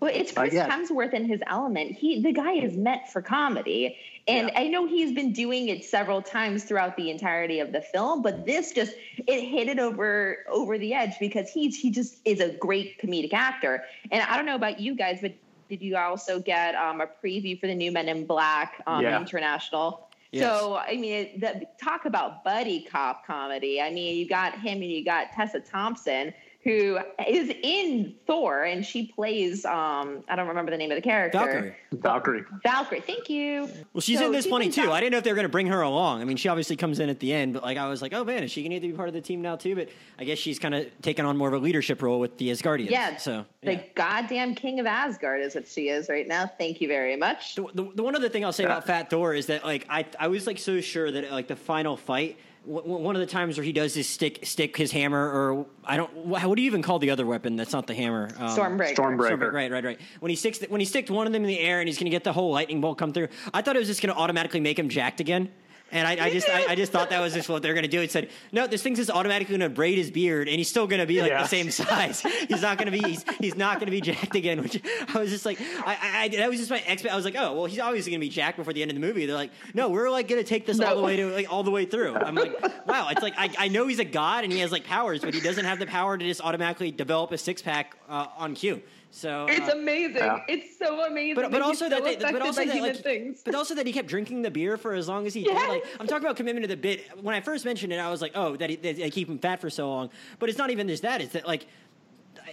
Well, 0.00 0.12
it's 0.14 0.30
Chris 0.30 0.54
uh, 0.54 0.68
Hemsworth 0.68 1.12
in 1.12 1.24
his 1.24 1.40
element. 1.46 1.92
He, 1.92 2.22
the 2.22 2.32
guy, 2.32 2.52
is 2.52 2.76
meant 2.76 3.08
for 3.08 3.20
comedy, 3.20 3.96
and 4.28 4.48
yeah. 4.48 4.60
I 4.60 4.68
know 4.68 4.86
he's 4.86 5.12
been 5.12 5.32
doing 5.32 5.68
it 5.68 5.84
several 5.84 6.22
times 6.22 6.64
throughout 6.64 6.96
the 6.96 7.10
entirety 7.10 7.58
of 7.58 7.72
the 7.72 7.80
film. 7.80 8.22
But 8.22 8.46
this 8.46 8.72
just 8.72 8.92
it 9.26 9.40
hit 9.42 9.68
it 9.68 9.80
over 9.80 10.44
over 10.48 10.78
the 10.78 10.94
edge 10.94 11.14
because 11.18 11.50
he's 11.50 11.76
he 11.76 11.90
just 11.90 12.18
is 12.24 12.38
a 12.40 12.50
great 12.50 13.00
comedic 13.00 13.32
actor. 13.32 13.84
And 14.12 14.22
I 14.22 14.36
don't 14.36 14.46
know 14.46 14.54
about 14.54 14.78
you 14.78 14.94
guys, 14.94 15.18
but 15.20 15.34
did 15.68 15.82
you 15.82 15.96
also 15.96 16.40
get 16.40 16.76
um, 16.76 17.00
a 17.00 17.06
preview 17.06 17.58
for 17.58 17.66
the 17.66 17.74
new 17.74 17.90
Men 17.90 18.08
in 18.08 18.24
Black 18.24 18.82
um, 18.86 19.02
yeah. 19.02 19.20
International? 19.20 20.08
Yes. 20.30 20.44
So 20.44 20.76
I 20.76 20.96
mean, 20.96 21.40
the, 21.40 21.66
talk 21.82 22.04
about 22.04 22.44
buddy 22.44 22.82
cop 22.82 23.26
comedy. 23.26 23.80
I 23.80 23.90
mean, 23.90 24.16
you 24.16 24.28
got 24.28 24.54
him 24.54 24.80
and 24.80 24.90
you 24.90 25.04
got 25.04 25.32
Tessa 25.32 25.58
Thompson 25.60 26.32
who 26.68 26.98
is 27.26 27.50
in 27.62 28.14
Thor, 28.26 28.64
and 28.64 28.84
she 28.84 29.06
plays 29.06 29.64
um 29.64 30.22
I 30.28 30.36
don't 30.36 30.48
remember 30.48 30.70
the 30.70 30.76
name 30.76 30.90
of 30.90 30.96
the 30.96 31.02
character. 31.02 31.38
Valkyrie. 31.38 31.74
Valkyrie. 31.92 32.44
Valkyrie. 32.62 33.00
Thank 33.00 33.30
you. 33.30 33.70
Well, 33.94 34.02
she's 34.02 34.18
so 34.18 34.26
in 34.26 34.32
this 34.32 34.46
plenty 34.46 34.68
too. 34.68 34.84
Val- 34.84 34.92
I 34.92 35.00
didn't 35.00 35.12
know 35.12 35.18
if 35.18 35.24
they 35.24 35.30
were 35.30 35.36
going 35.36 35.46
to 35.46 35.50
bring 35.50 35.68
her 35.68 35.80
along. 35.80 36.20
I 36.20 36.24
mean, 36.24 36.36
she 36.36 36.48
obviously 36.48 36.76
comes 36.76 37.00
in 37.00 37.08
at 37.08 37.20
the 37.20 37.32
end, 37.32 37.54
but 37.54 37.62
like 37.62 37.78
I 37.78 37.88
was 37.88 38.02
like, 38.02 38.12
oh 38.12 38.22
man, 38.22 38.42
is 38.42 38.50
she 38.50 38.62
going 38.62 38.78
to 38.78 38.86
be 38.86 38.92
part 38.92 39.08
of 39.08 39.14
the 39.14 39.22
team 39.22 39.40
now 39.40 39.56
too? 39.56 39.74
But 39.76 39.88
I 40.18 40.24
guess 40.24 40.36
she's 40.36 40.58
kind 40.58 40.74
of 40.74 40.86
taken 41.00 41.24
on 41.24 41.38
more 41.38 41.48
of 41.48 41.54
a 41.54 41.58
leadership 41.58 42.02
role 42.02 42.20
with 42.20 42.36
the 42.36 42.50
Asgardians. 42.50 42.90
Yeah. 42.90 43.16
So 43.16 43.46
yeah. 43.62 43.74
the 43.74 43.82
goddamn 43.94 44.54
king 44.54 44.78
of 44.78 44.84
Asgard 44.84 45.40
is 45.40 45.54
what 45.54 45.66
she 45.66 45.88
is 45.88 46.10
right 46.10 46.28
now. 46.28 46.46
Thank 46.58 46.82
you 46.82 46.88
very 46.88 47.16
much. 47.16 47.54
The, 47.54 47.66
the, 47.72 47.90
the 47.94 48.02
one 48.02 48.14
other 48.14 48.28
thing 48.28 48.44
I'll 48.44 48.52
say 48.52 48.64
yeah. 48.64 48.72
about 48.72 48.86
Fat 48.86 49.08
Thor 49.08 49.32
is 49.32 49.46
that 49.46 49.64
like 49.64 49.86
I 49.88 50.04
I 50.20 50.28
was 50.28 50.46
like 50.46 50.58
so 50.58 50.82
sure 50.82 51.10
that 51.10 51.30
like 51.32 51.48
the 51.48 51.56
final 51.56 51.96
fight 51.96 52.36
one 52.64 53.16
of 53.16 53.20
the 53.20 53.26
times 53.26 53.56
where 53.56 53.64
he 53.64 53.72
does 53.72 53.94
his 53.94 54.08
stick 54.08 54.44
stick 54.44 54.76
his 54.76 54.92
hammer 54.92 55.18
or 55.18 55.66
I 55.84 55.96
don't 55.96 56.12
what 56.14 56.54
do 56.54 56.62
you 56.62 56.66
even 56.66 56.82
call 56.82 56.98
the 56.98 57.10
other 57.10 57.24
weapon 57.24 57.56
that's 57.56 57.72
not 57.72 57.86
the 57.86 57.94
hammer? 57.94 58.30
Um, 58.36 58.48
Stormbreaker. 58.50 58.94
Stormbreaker. 58.94 59.30
Stormbreaker 59.30 59.52
right 59.52 59.70
right 59.70 59.84
right. 59.84 60.00
When 60.20 60.30
he 60.30 60.36
sticks 60.36 60.60
when 60.68 60.80
he 60.80 60.84
sticked 60.84 61.10
one 61.10 61.26
of 61.26 61.32
them 61.32 61.42
in 61.42 61.48
the 61.48 61.58
air 61.60 61.80
and 61.80 61.88
he's 61.88 61.96
going 61.96 62.06
to 62.06 62.10
get 62.10 62.24
the 62.24 62.32
whole 62.32 62.52
lightning 62.52 62.80
bolt 62.80 62.98
come 62.98 63.12
through 63.12 63.28
I 63.54 63.62
thought 63.62 63.76
it 63.76 63.78
was 63.78 63.88
just 63.88 64.02
going 64.02 64.14
to 64.14 64.20
automatically 64.20 64.60
make 64.60 64.78
him 64.78 64.88
jacked 64.88 65.20
again 65.20 65.50
And 65.90 66.06
I, 66.06 66.26
I 66.26 66.30
just 66.30 66.48
I, 66.50 66.66
I, 66.72 66.74
just 66.74 66.92
thought 66.92 67.10
that 67.10 67.20
was 67.20 67.32
just 67.32 67.48
what 67.48 67.62
they're 67.62 67.74
gonna 67.74 67.88
do. 67.88 68.02
It 68.02 68.10
said, 68.10 68.28
no, 68.52 68.66
this 68.66 68.82
thing's 68.82 68.98
just 68.98 69.10
automatically 69.10 69.56
gonna 69.56 69.70
braid 69.70 69.96
his 69.96 70.10
beard, 70.10 70.46
and 70.46 70.58
he's 70.58 70.68
still 70.68 70.86
gonna 70.86 71.06
be 71.06 71.22
like 71.22 71.30
yeah. 71.30 71.42
the 71.42 71.48
same 71.48 71.70
size. 71.70 72.20
He's 72.20 72.60
not 72.60 72.76
gonna 72.76 72.90
be 72.90 72.98
he's, 72.98 73.24
he's 73.38 73.56
not 73.56 73.80
gonna 73.80 73.90
be 73.90 74.02
jacked 74.02 74.34
again. 74.34 74.62
Which 74.62 74.82
I 75.14 75.18
was 75.18 75.30
just 75.30 75.46
like, 75.46 75.58
I, 75.60 76.24
I 76.24 76.28
that 76.28 76.48
was 76.50 76.58
just 76.58 76.70
my 76.70 76.78
expect. 76.86 77.12
I 77.12 77.16
was 77.16 77.24
like, 77.24 77.36
oh 77.38 77.54
well, 77.54 77.64
he's 77.66 77.80
obviously 77.80 78.12
gonna 78.12 78.20
be 78.20 78.28
jacked 78.28 78.58
before 78.58 78.74
the 78.74 78.82
end 78.82 78.90
of 78.90 78.96
the 78.96 79.00
movie. 79.00 79.24
They're 79.24 79.34
like, 79.34 79.52
no, 79.72 79.88
we're 79.88 80.10
like 80.10 80.28
gonna 80.28 80.44
take 80.44 80.66
this 80.66 80.76
no. 80.76 80.88
all 80.88 80.96
the 80.96 81.02
way 81.02 81.16
to 81.16 81.30
like 81.30 81.50
all 81.50 81.62
the 81.62 81.70
way 81.70 81.86
through. 81.86 82.16
I'm 82.16 82.34
like, 82.34 82.60
wow, 82.86 83.08
it's 83.10 83.22
like 83.22 83.34
I, 83.38 83.50
I 83.58 83.68
know 83.68 83.86
he's 83.86 83.98
a 83.98 84.04
god 84.04 84.44
and 84.44 84.52
he 84.52 84.58
has 84.58 84.70
like 84.70 84.84
powers, 84.84 85.20
but 85.20 85.32
he 85.32 85.40
doesn't 85.40 85.64
have 85.64 85.78
the 85.78 85.86
power 85.86 86.18
to 86.18 86.24
just 86.24 86.42
automatically 86.42 86.90
develop 86.90 87.32
a 87.32 87.38
six 87.38 87.62
pack 87.62 87.96
uh, 88.08 88.26
on 88.36 88.54
cue. 88.54 88.82
So 89.10 89.46
it's 89.48 89.68
uh, 89.68 89.76
amazing. 89.76 90.16
Yeah. 90.16 90.40
It's 90.48 90.78
so 90.78 91.04
amazing. 91.06 91.34
But, 91.34 91.50
but 91.50 91.62
also 91.62 91.88
that, 91.88 92.04
they, 92.04 92.16
but 92.16 92.42
also 92.42 92.64
that 92.64 92.80
like, 92.80 92.96
things. 92.96 93.42
but 93.44 93.54
also 93.54 93.74
that 93.74 93.86
he 93.86 93.92
kept 93.92 94.08
drinking 94.08 94.42
the 94.42 94.50
beer 94.50 94.76
for 94.76 94.92
as 94.94 95.08
long 95.08 95.26
as 95.26 95.34
he 95.34 95.44
yes. 95.44 95.60
did. 95.60 95.68
Like 95.68 95.84
I'm 95.98 96.06
talking 96.06 96.24
about 96.24 96.36
commitment 96.36 96.64
to 96.64 96.68
the 96.68 96.76
bit. 96.76 97.06
When 97.22 97.34
I 97.34 97.40
first 97.40 97.64
mentioned 97.64 97.92
it, 97.92 97.96
I 97.96 98.10
was 98.10 98.20
like, 98.20 98.32
oh, 98.34 98.56
that, 98.56 98.70
he, 98.70 98.76
that 98.76 98.96
they 98.96 99.10
keep 99.10 99.28
him 99.28 99.38
fat 99.38 99.60
for 99.60 99.70
so 99.70 99.88
long. 99.88 100.10
But 100.38 100.50
it's 100.50 100.58
not 100.58 100.70
even 100.70 100.88
just 100.88 101.02
that. 101.02 101.20
It's 101.20 101.32
that 101.32 101.46
like 101.46 101.66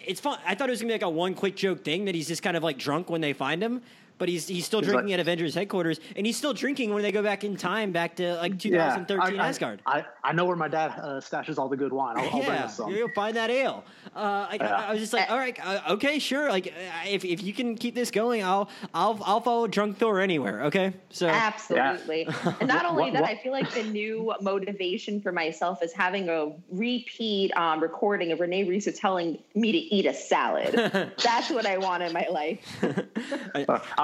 it's 0.06 0.22
fun. 0.22 0.40
I 0.46 0.56
thought 0.56 0.70
it 0.70 0.72
was 0.72 0.82
gonna 0.82 0.90
be 0.90 0.94
like 0.94 1.02
a 1.02 1.10
one 1.10 1.34
quick 1.34 1.56
joke 1.56 1.84
thing 1.84 2.06
that 2.06 2.16
he's 2.16 2.28
just 2.28 2.42
kind 2.42 2.56
of 2.56 2.64
like 2.64 2.78
drunk 2.78 3.10
when 3.10 3.22
they 3.22 3.34
find 3.34 3.62
him 3.62 3.82
but 4.18 4.30
he's 4.30 4.48
he's 4.48 4.66
still 4.66 4.80
he's 4.80 4.90
drinking 4.90 5.08
like, 5.08 5.16
at 5.16 5.20
Avengers 5.20 5.56
headquarters, 5.56 6.00
and 6.16 6.26
he's 6.26 6.38
still 6.38 6.54
drinking 6.54 6.94
when 6.94 7.04
they 7.04 7.12
go 7.12 7.24
back 7.24 7.44
in 7.44 7.56
time, 7.56 7.92
back 7.92 8.16
to 8.18 8.36
like 8.36 8.58
2013 8.58 9.36
yeah, 9.36 9.44
I, 9.44 9.48
Asgard. 9.48 9.82
I, 9.86 10.06
I 10.24 10.34
know 10.34 10.46
where 10.46 10.56
my 10.56 10.68
dad 10.68 10.94
uh, 10.98 11.20
stashes 11.20 11.58
all 11.58 11.70
the 11.70 11.78
good 11.78 11.94
wine. 11.94 12.18
I'll, 12.18 12.30
I'll 12.30 12.40
yeah, 12.40 12.58
bring 12.58 12.70
some. 12.70 12.92
You'll 12.92 13.10
find 13.10 13.36
that 13.36 13.50
ale. 13.50 13.84
Uh, 14.16 14.48
I, 14.50 14.58
yeah. 14.60 14.76
I, 14.76 14.84
I, 14.86 14.92
was 14.92 15.00
just 15.00 15.14
like, 15.14 15.30
all 15.30 15.38
right, 15.38 15.58
uh, 15.64 15.94
okay, 15.94 16.20
sure. 16.20 16.50
Like, 16.50 16.68
uh, 16.68 17.08
if, 17.08 17.26
if 17.26 17.44
you 17.44 17.54
can 17.54 17.76
keep 17.76 17.96
this 17.96 18.12
going, 18.12 18.44
I'll 18.44 18.70
I'll 18.94 19.20
I'll 19.24 19.42
follow 19.42 19.68
Drunk 19.68 19.98
Thor 19.98 20.20
anywhere. 20.20 20.64
Okay, 20.66 20.94
so 21.10 21.28
absolutely. 21.28 22.28
and 22.60 22.68
not 22.68 22.86
only 22.86 23.04
what, 23.04 23.14
that, 23.14 23.22
what? 23.24 23.32
I 23.32 23.36
feel 23.36 23.52
like 23.52 23.72
the 23.74 23.84
new 23.84 24.34
motivation 24.42 25.22
for 25.22 25.32
myself 25.32 25.84
is 25.84 25.94
having 25.94 26.30
a 26.30 26.52
repeat 26.72 27.56
um, 27.58 27.82
recording 27.82 28.32
of 28.32 28.40
Rene 28.40 28.64
Russo 28.70 28.92
telling 28.92 29.38
me 29.54 29.72
to 29.72 29.78
eat 29.78 30.06
a 30.06 30.14
salad. 30.14 30.74
That's 31.24 31.50
what 31.50 31.66
I 31.66 31.78
want 31.78 32.04
in 32.04 32.14
my 32.14 32.28
life. 32.30 32.60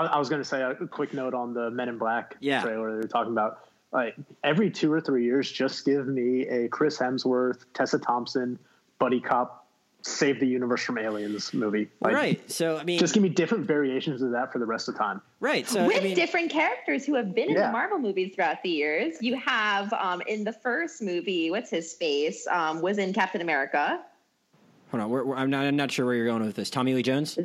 I, 0.02 0.16
I 0.16 0.18
was 0.18 0.30
going 0.30 0.42
to 0.42 0.48
say 0.48 0.62
a 0.62 0.76
quick 0.88 1.14
note 1.14 1.34
on 1.34 1.54
the 1.54 1.70
Men 1.72 1.90
in 1.90 1.98
Black 1.98 2.36
yeah. 2.40 2.62
trailer 2.62 2.92
they 2.92 2.98
were 2.98 3.08
talking 3.08 3.32
about. 3.32 3.60
Like 3.92 4.16
every 4.44 4.72
two 4.72 4.92
or 4.92 5.02
three 5.02 5.26
years, 5.26 5.52
just 5.52 5.84
give 5.86 6.08
me 6.08 6.48
a 6.48 6.70
Chris 6.70 6.98
Hemsworth, 6.98 7.66
Tessa 7.74 8.00
Thompson, 8.00 8.58
buddy 9.00 9.20
cop, 9.20 9.68
save 10.02 10.40
the 10.40 10.48
universe 10.48 10.82
from 10.82 10.98
aliens 10.98 11.54
movie. 11.54 11.90
Like, 12.00 12.14
right. 12.14 12.52
So 12.52 12.78
I 12.78 12.84
mean, 12.84 13.00
just 13.00 13.14
give 13.14 13.22
me 13.22 13.30
different 13.30 13.66
variations 13.66 14.22
of 14.22 14.32
that 14.32 14.52
for 14.52 14.60
the 14.60 14.66
rest 14.66 14.88
of 14.88 14.96
the 14.96 15.00
time. 15.00 15.22
Right. 15.42 15.68
So 15.68 15.88
with 15.88 15.98
I 15.98 16.00
mean, 16.00 16.16
different 16.16 16.52
characters 16.52 17.06
who 17.06 17.16
have 17.16 17.36
been 17.36 17.50
in 17.50 17.56
yeah. 17.56 17.68
the 17.68 17.74
Marvel 17.74 18.00
movies 18.00 18.34
throughout 18.34 18.64
the 18.64 18.70
years, 18.70 19.18
you 19.22 19.36
have 19.38 19.92
um, 19.94 20.22
in 20.26 20.44
the 20.44 20.54
first 20.54 21.02
movie, 21.02 21.52
what's 21.52 21.70
his 21.70 21.94
face, 21.94 22.48
um, 22.48 22.82
was 22.82 22.98
in 22.98 23.14
Captain 23.14 23.42
America. 23.42 24.02
Hold 24.92 25.04
on, 25.04 25.10
we're, 25.10 25.24
we're, 25.24 25.36
I'm 25.36 25.50
not. 25.50 25.66
I'm 25.66 25.76
not 25.76 25.92
sure 25.92 26.06
where 26.06 26.16
you're 26.16 26.26
going 26.26 26.44
with 26.44 26.56
this. 26.56 26.70
Tommy 26.70 26.94
Lee 26.94 27.04
Jones. 27.04 27.38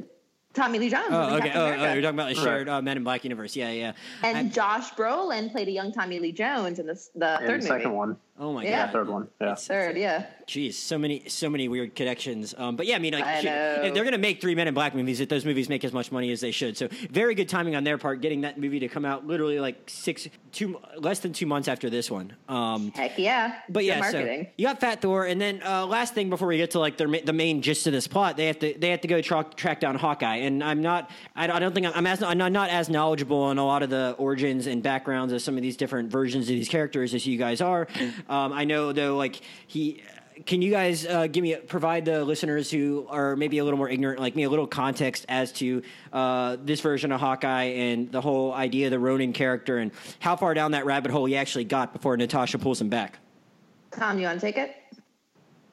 Tommy 0.56 0.78
Lee 0.78 0.90
Jones. 0.90 1.06
Oh, 1.10 1.36
okay. 1.36 1.52
Oh, 1.54 1.66
oh, 1.66 1.92
you're 1.92 2.02
talking 2.02 2.18
about 2.18 2.34
the 2.34 2.34
shared 2.34 2.68
uh, 2.68 2.82
Men 2.82 2.96
in 2.96 3.04
Black 3.04 3.24
universe. 3.24 3.54
Yeah, 3.54 3.70
yeah. 3.70 3.92
And 4.22 4.38
I, 4.38 4.42
Josh 4.44 4.90
Brolin 4.92 5.52
played 5.52 5.68
a 5.68 5.70
young 5.70 5.92
Tommy 5.92 6.18
Lee 6.18 6.32
Jones 6.32 6.78
in 6.78 6.86
the 6.86 6.94
the 7.14 7.38
third 7.46 7.62
the 7.62 7.66
second 7.66 7.92
one. 7.92 8.16
Oh 8.38 8.52
my 8.52 8.64
god. 8.64 8.68
yeah. 8.68 8.84
god, 8.86 8.92
third 8.92 9.08
one. 9.08 9.28
Yeah, 9.40 9.52
it's 9.52 9.66
third. 9.66 9.96
Yeah. 9.96 10.26
Jeez, 10.46 10.74
so 10.74 10.96
many, 10.96 11.28
so 11.28 11.50
many 11.50 11.68
weird 11.68 11.96
connections. 11.96 12.54
Um, 12.56 12.76
but 12.76 12.86
yeah, 12.86 12.94
I 12.94 12.98
mean, 13.00 13.14
like, 13.14 13.24
I 13.24 13.40
should, 13.40 13.94
they're 13.94 14.04
going 14.04 14.12
to 14.12 14.18
make 14.18 14.40
three 14.40 14.54
Men 14.54 14.68
in 14.68 14.74
Black 14.74 14.94
movies. 14.94 15.18
If 15.20 15.28
those 15.28 15.44
movies 15.44 15.68
make 15.68 15.84
as 15.84 15.92
much 15.92 16.12
money 16.12 16.30
as 16.30 16.40
they 16.40 16.52
should, 16.52 16.76
so 16.76 16.88
very 17.10 17.34
good 17.34 17.48
timing 17.48 17.74
on 17.74 17.82
their 17.82 17.98
part, 17.98 18.20
getting 18.20 18.42
that 18.42 18.58
movie 18.58 18.78
to 18.80 18.88
come 18.88 19.04
out 19.04 19.26
literally 19.26 19.58
like 19.58 19.88
six, 19.88 20.28
two, 20.52 20.78
less 20.98 21.18
than 21.20 21.32
two 21.32 21.46
months 21.46 21.66
after 21.66 21.90
this 21.90 22.10
one. 22.10 22.32
Um, 22.48 22.92
Heck 22.92 23.18
yeah! 23.18 23.58
But 23.68 23.80
good 23.80 23.86
yeah, 23.86 23.98
marketing. 23.98 24.44
so 24.44 24.50
you 24.56 24.66
got 24.66 24.80
Fat 24.80 25.02
Thor, 25.02 25.24
and 25.26 25.40
then 25.40 25.62
uh, 25.64 25.84
last 25.86 26.14
thing 26.14 26.30
before 26.30 26.46
we 26.46 26.58
get 26.58 26.72
to 26.72 26.78
like 26.78 26.96
their 26.96 27.08
the 27.08 27.32
main 27.32 27.60
gist 27.60 27.86
of 27.88 27.92
this 27.92 28.06
plot, 28.06 28.36
they 28.36 28.46
have 28.46 28.58
to 28.60 28.74
they 28.78 28.90
have 28.90 29.00
to 29.00 29.08
go 29.08 29.20
track 29.20 29.56
track 29.56 29.80
down 29.80 29.96
Hawkeye, 29.96 30.36
and 30.36 30.62
I'm 30.62 30.80
not, 30.80 31.10
I, 31.34 31.48
I 31.48 31.58
don't 31.58 31.74
think 31.74 31.86
I'm, 31.86 31.92
I'm 31.94 32.06
as 32.06 32.22
I'm 32.22 32.38
not 32.38 32.70
as 32.70 32.88
knowledgeable 32.88 33.42
on 33.42 33.58
a 33.58 33.64
lot 33.64 33.82
of 33.82 33.90
the 33.90 34.14
origins 34.18 34.68
and 34.68 34.80
backgrounds 34.80 35.32
of 35.32 35.42
some 35.42 35.56
of 35.56 35.62
these 35.62 35.76
different 35.76 36.10
versions 36.10 36.44
of 36.44 36.50
these 36.50 36.68
characters 36.68 37.14
as 37.14 37.26
you 37.26 37.36
guys 37.36 37.60
are. 37.60 37.88
Um, 38.28 38.52
I 38.52 38.64
know 38.64 38.92
though 38.92 39.16
like 39.16 39.40
he 39.66 40.02
can 40.44 40.60
you 40.60 40.70
guys 40.70 41.06
uh, 41.06 41.26
give 41.26 41.42
me 41.42 41.56
provide 41.56 42.04
the 42.04 42.24
listeners 42.24 42.70
who 42.70 43.06
are 43.08 43.36
maybe 43.36 43.58
a 43.58 43.64
little 43.64 43.78
more 43.78 43.88
ignorant 43.88 44.20
like 44.20 44.36
me 44.36 44.42
a 44.42 44.50
little 44.50 44.66
context 44.66 45.24
as 45.28 45.52
to 45.52 45.82
uh, 46.12 46.56
this 46.62 46.80
version 46.80 47.12
of 47.12 47.20
Hawkeye 47.20 47.64
and 47.64 48.12
the 48.12 48.20
whole 48.20 48.52
idea 48.52 48.88
of 48.88 48.90
the 48.90 48.98
Ronin 48.98 49.32
character 49.32 49.78
and 49.78 49.92
how 50.18 50.36
far 50.36 50.52
down 50.52 50.72
that 50.72 50.84
rabbit 50.84 51.10
hole 51.10 51.24
he 51.24 51.36
actually 51.36 51.64
got 51.64 51.92
before 51.92 52.16
Natasha 52.16 52.58
pulls 52.58 52.80
him 52.80 52.90
back? 52.90 53.18
Tom, 53.92 54.18
you 54.18 54.26
want 54.26 54.38
to 54.40 54.46
take 54.46 54.58
it? 54.58 54.76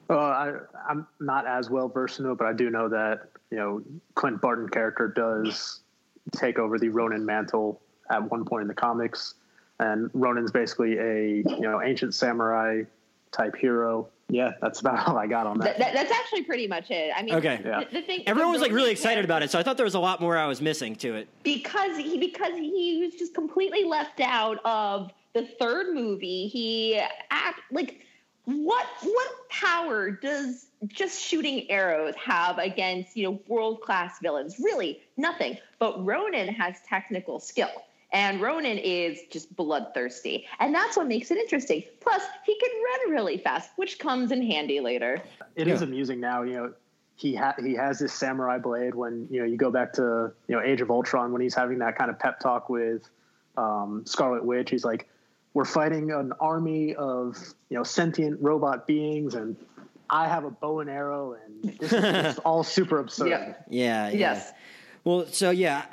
Uh, 0.08 0.16
I, 0.16 0.52
I'm 0.88 1.06
not 1.20 1.46
as 1.46 1.68
well 1.68 1.88
versed 1.88 2.20
in 2.20 2.30
it, 2.30 2.38
but 2.38 2.46
I 2.46 2.52
do 2.52 2.70
know 2.70 2.88
that 2.88 3.28
you 3.50 3.58
know 3.58 3.82
Clint 4.14 4.40
Barton 4.40 4.68
character 4.68 5.08
does 5.08 5.80
take 6.32 6.58
over 6.58 6.78
the 6.78 6.88
Ronin 6.88 7.24
mantle 7.24 7.80
at 8.10 8.30
one 8.30 8.44
point 8.44 8.62
in 8.62 8.68
the 8.68 8.74
comics, 8.74 9.34
and 9.80 10.10
Ronin's 10.14 10.50
basically 10.50 10.98
a 10.98 11.36
you 11.36 11.60
know 11.60 11.82
ancient 11.82 12.14
samurai 12.14 12.82
type 13.32 13.56
hero. 13.56 14.08
Yeah, 14.28 14.52
that's 14.60 14.80
about 14.80 15.06
all 15.08 15.18
I 15.18 15.26
got 15.26 15.46
on 15.46 15.58
that. 15.58 15.78
that 15.78 15.92
that's 15.92 16.12
actually 16.12 16.44
pretty 16.44 16.66
much 16.66 16.90
it. 16.90 17.12
I 17.16 17.22
mean, 17.22 17.34
okay. 17.34 17.60
Yeah. 17.64 17.84
The, 17.84 18.00
the 18.00 18.02
thing, 18.02 18.22
everyone 18.26 18.52
was 18.52 18.62
like 18.62 18.72
really 18.72 18.90
excited 18.90 19.24
about 19.24 19.42
it, 19.42 19.50
so 19.50 19.58
I 19.58 19.62
thought 19.62 19.76
there 19.76 19.84
was 19.84 19.94
a 19.94 20.00
lot 20.00 20.20
more 20.20 20.36
I 20.36 20.46
was 20.46 20.60
missing 20.60 20.96
to 20.96 21.14
it 21.14 21.28
because 21.42 21.96
he 21.96 22.18
because 22.18 22.54
he 22.54 23.00
was 23.04 23.14
just 23.14 23.34
completely 23.34 23.84
left 23.84 24.20
out 24.20 24.58
of 24.64 25.10
the 25.34 25.46
third 25.58 25.94
movie. 25.94 26.48
He 26.48 27.00
act 27.30 27.60
like 27.70 28.00
what 28.46 28.86
what 29.02 29.48
power 29.50 30.10
does 30.10 30.66
just 30.86 31.20
shooting 31.20 31.70
arrows 31.70 32.14
have 32.16 32.58
against 32.58 33.16
you 33.16 33.24
know 33.24 33.40
world 33.48 33.80
class 33.80 34.18
villains? 34.22 34.58
Really, 34.58 35.00
nothing. 35.16 35.58
But 35.78 36.04
Ronin 36.04 36.48
has 36.48 36.76
technical 36.86 37.40
skill. 37.40 37.70
And 38.14 38.40
Ronin 38.40 38.78
is 38.78 39.22
just 39.28 39.54
bloodthirsty. 39.56 40.46
And 40.60 40.72
that's 40.72 40.96
what 40.96 41.08
makes 41.08 41.32
it 41.32 41.36
interesting. 41.36 41.82
Plus, 42.00 42.22
he 42.46 42.56
can 42.58 42.70
run 42.70 43.10
really 43.10 43.36
fast, 43.36 43.72
which 43.74 43.98
comes 43.98 44.30
in 44.30 44.40
handy 44.40 44.78
later. 44.78 45.20
It 45.56 45.66
yeah. 45.66 45.74
is 45.74 45.82
amusing 45.82 46.20
now, 46.20 46.42
you 46.42 46.54
know. 46.54 46.72
He 47.16 47.34
ha- 47.34 47.54
he 47.62 47.74
has 47.74 48.00
this 48.00 48.12
samurai 48.12 48.58
blade 48.58 48.94
when 48.94 49.28
you 49.30 49.38
know 49.38 49.46
you 49.46 49.56
go 49.56 49.70
back 49.70 49.92
to 49.94 50.32
you 50.48 50.56
know 50.56 50.60
Age 50.60 50.80
of 50.80 50.90
Ultron 50.90 51.32
when 51.32 51.40
he's 51.40 51.54
having 51.54 51.78
that 51.78 51.96
kind 51.96 52.10
of 52.10 52.18
pep 52.18 52.40
talk 52.40 52.68
with 52.68 53.08
um, 53.56 54.02
Scarlet 54.04 54.44
Witch. 54.44 54.68
He's 54.68 54.84
like, 54.84 55.08
"We're 55.52 55.64
fighting 55.64 56.10
an 56.10 56.32
army 56.40 56.96
of 56.96 57.36
you 57.68 57.76
know 57.76 57.84
sentient 57.84 58.42
robot 58.42 58.88
beings, 58.88 59.36
and 59.36 59.54
I 60.10 60.26
have 60.26 60.42
a 60.42 60.50
bow 60.50 60.80
and 60.80 60.90
arrow, 60.90 61.36
and 61.44 61.78
this 61.78 61.92
is 61.92 62.38
all 62.44 62.64
super 62.64 62.98
absurd." 62.98 63.28
Yeah. 63.28 63.54
yeah, 63.68 64.08
yeah. 64.08 64.18
Yes. 64.18 64.52
Well, 65.04 65.26
so 65.26 65.50
yeah, 65.50 65.84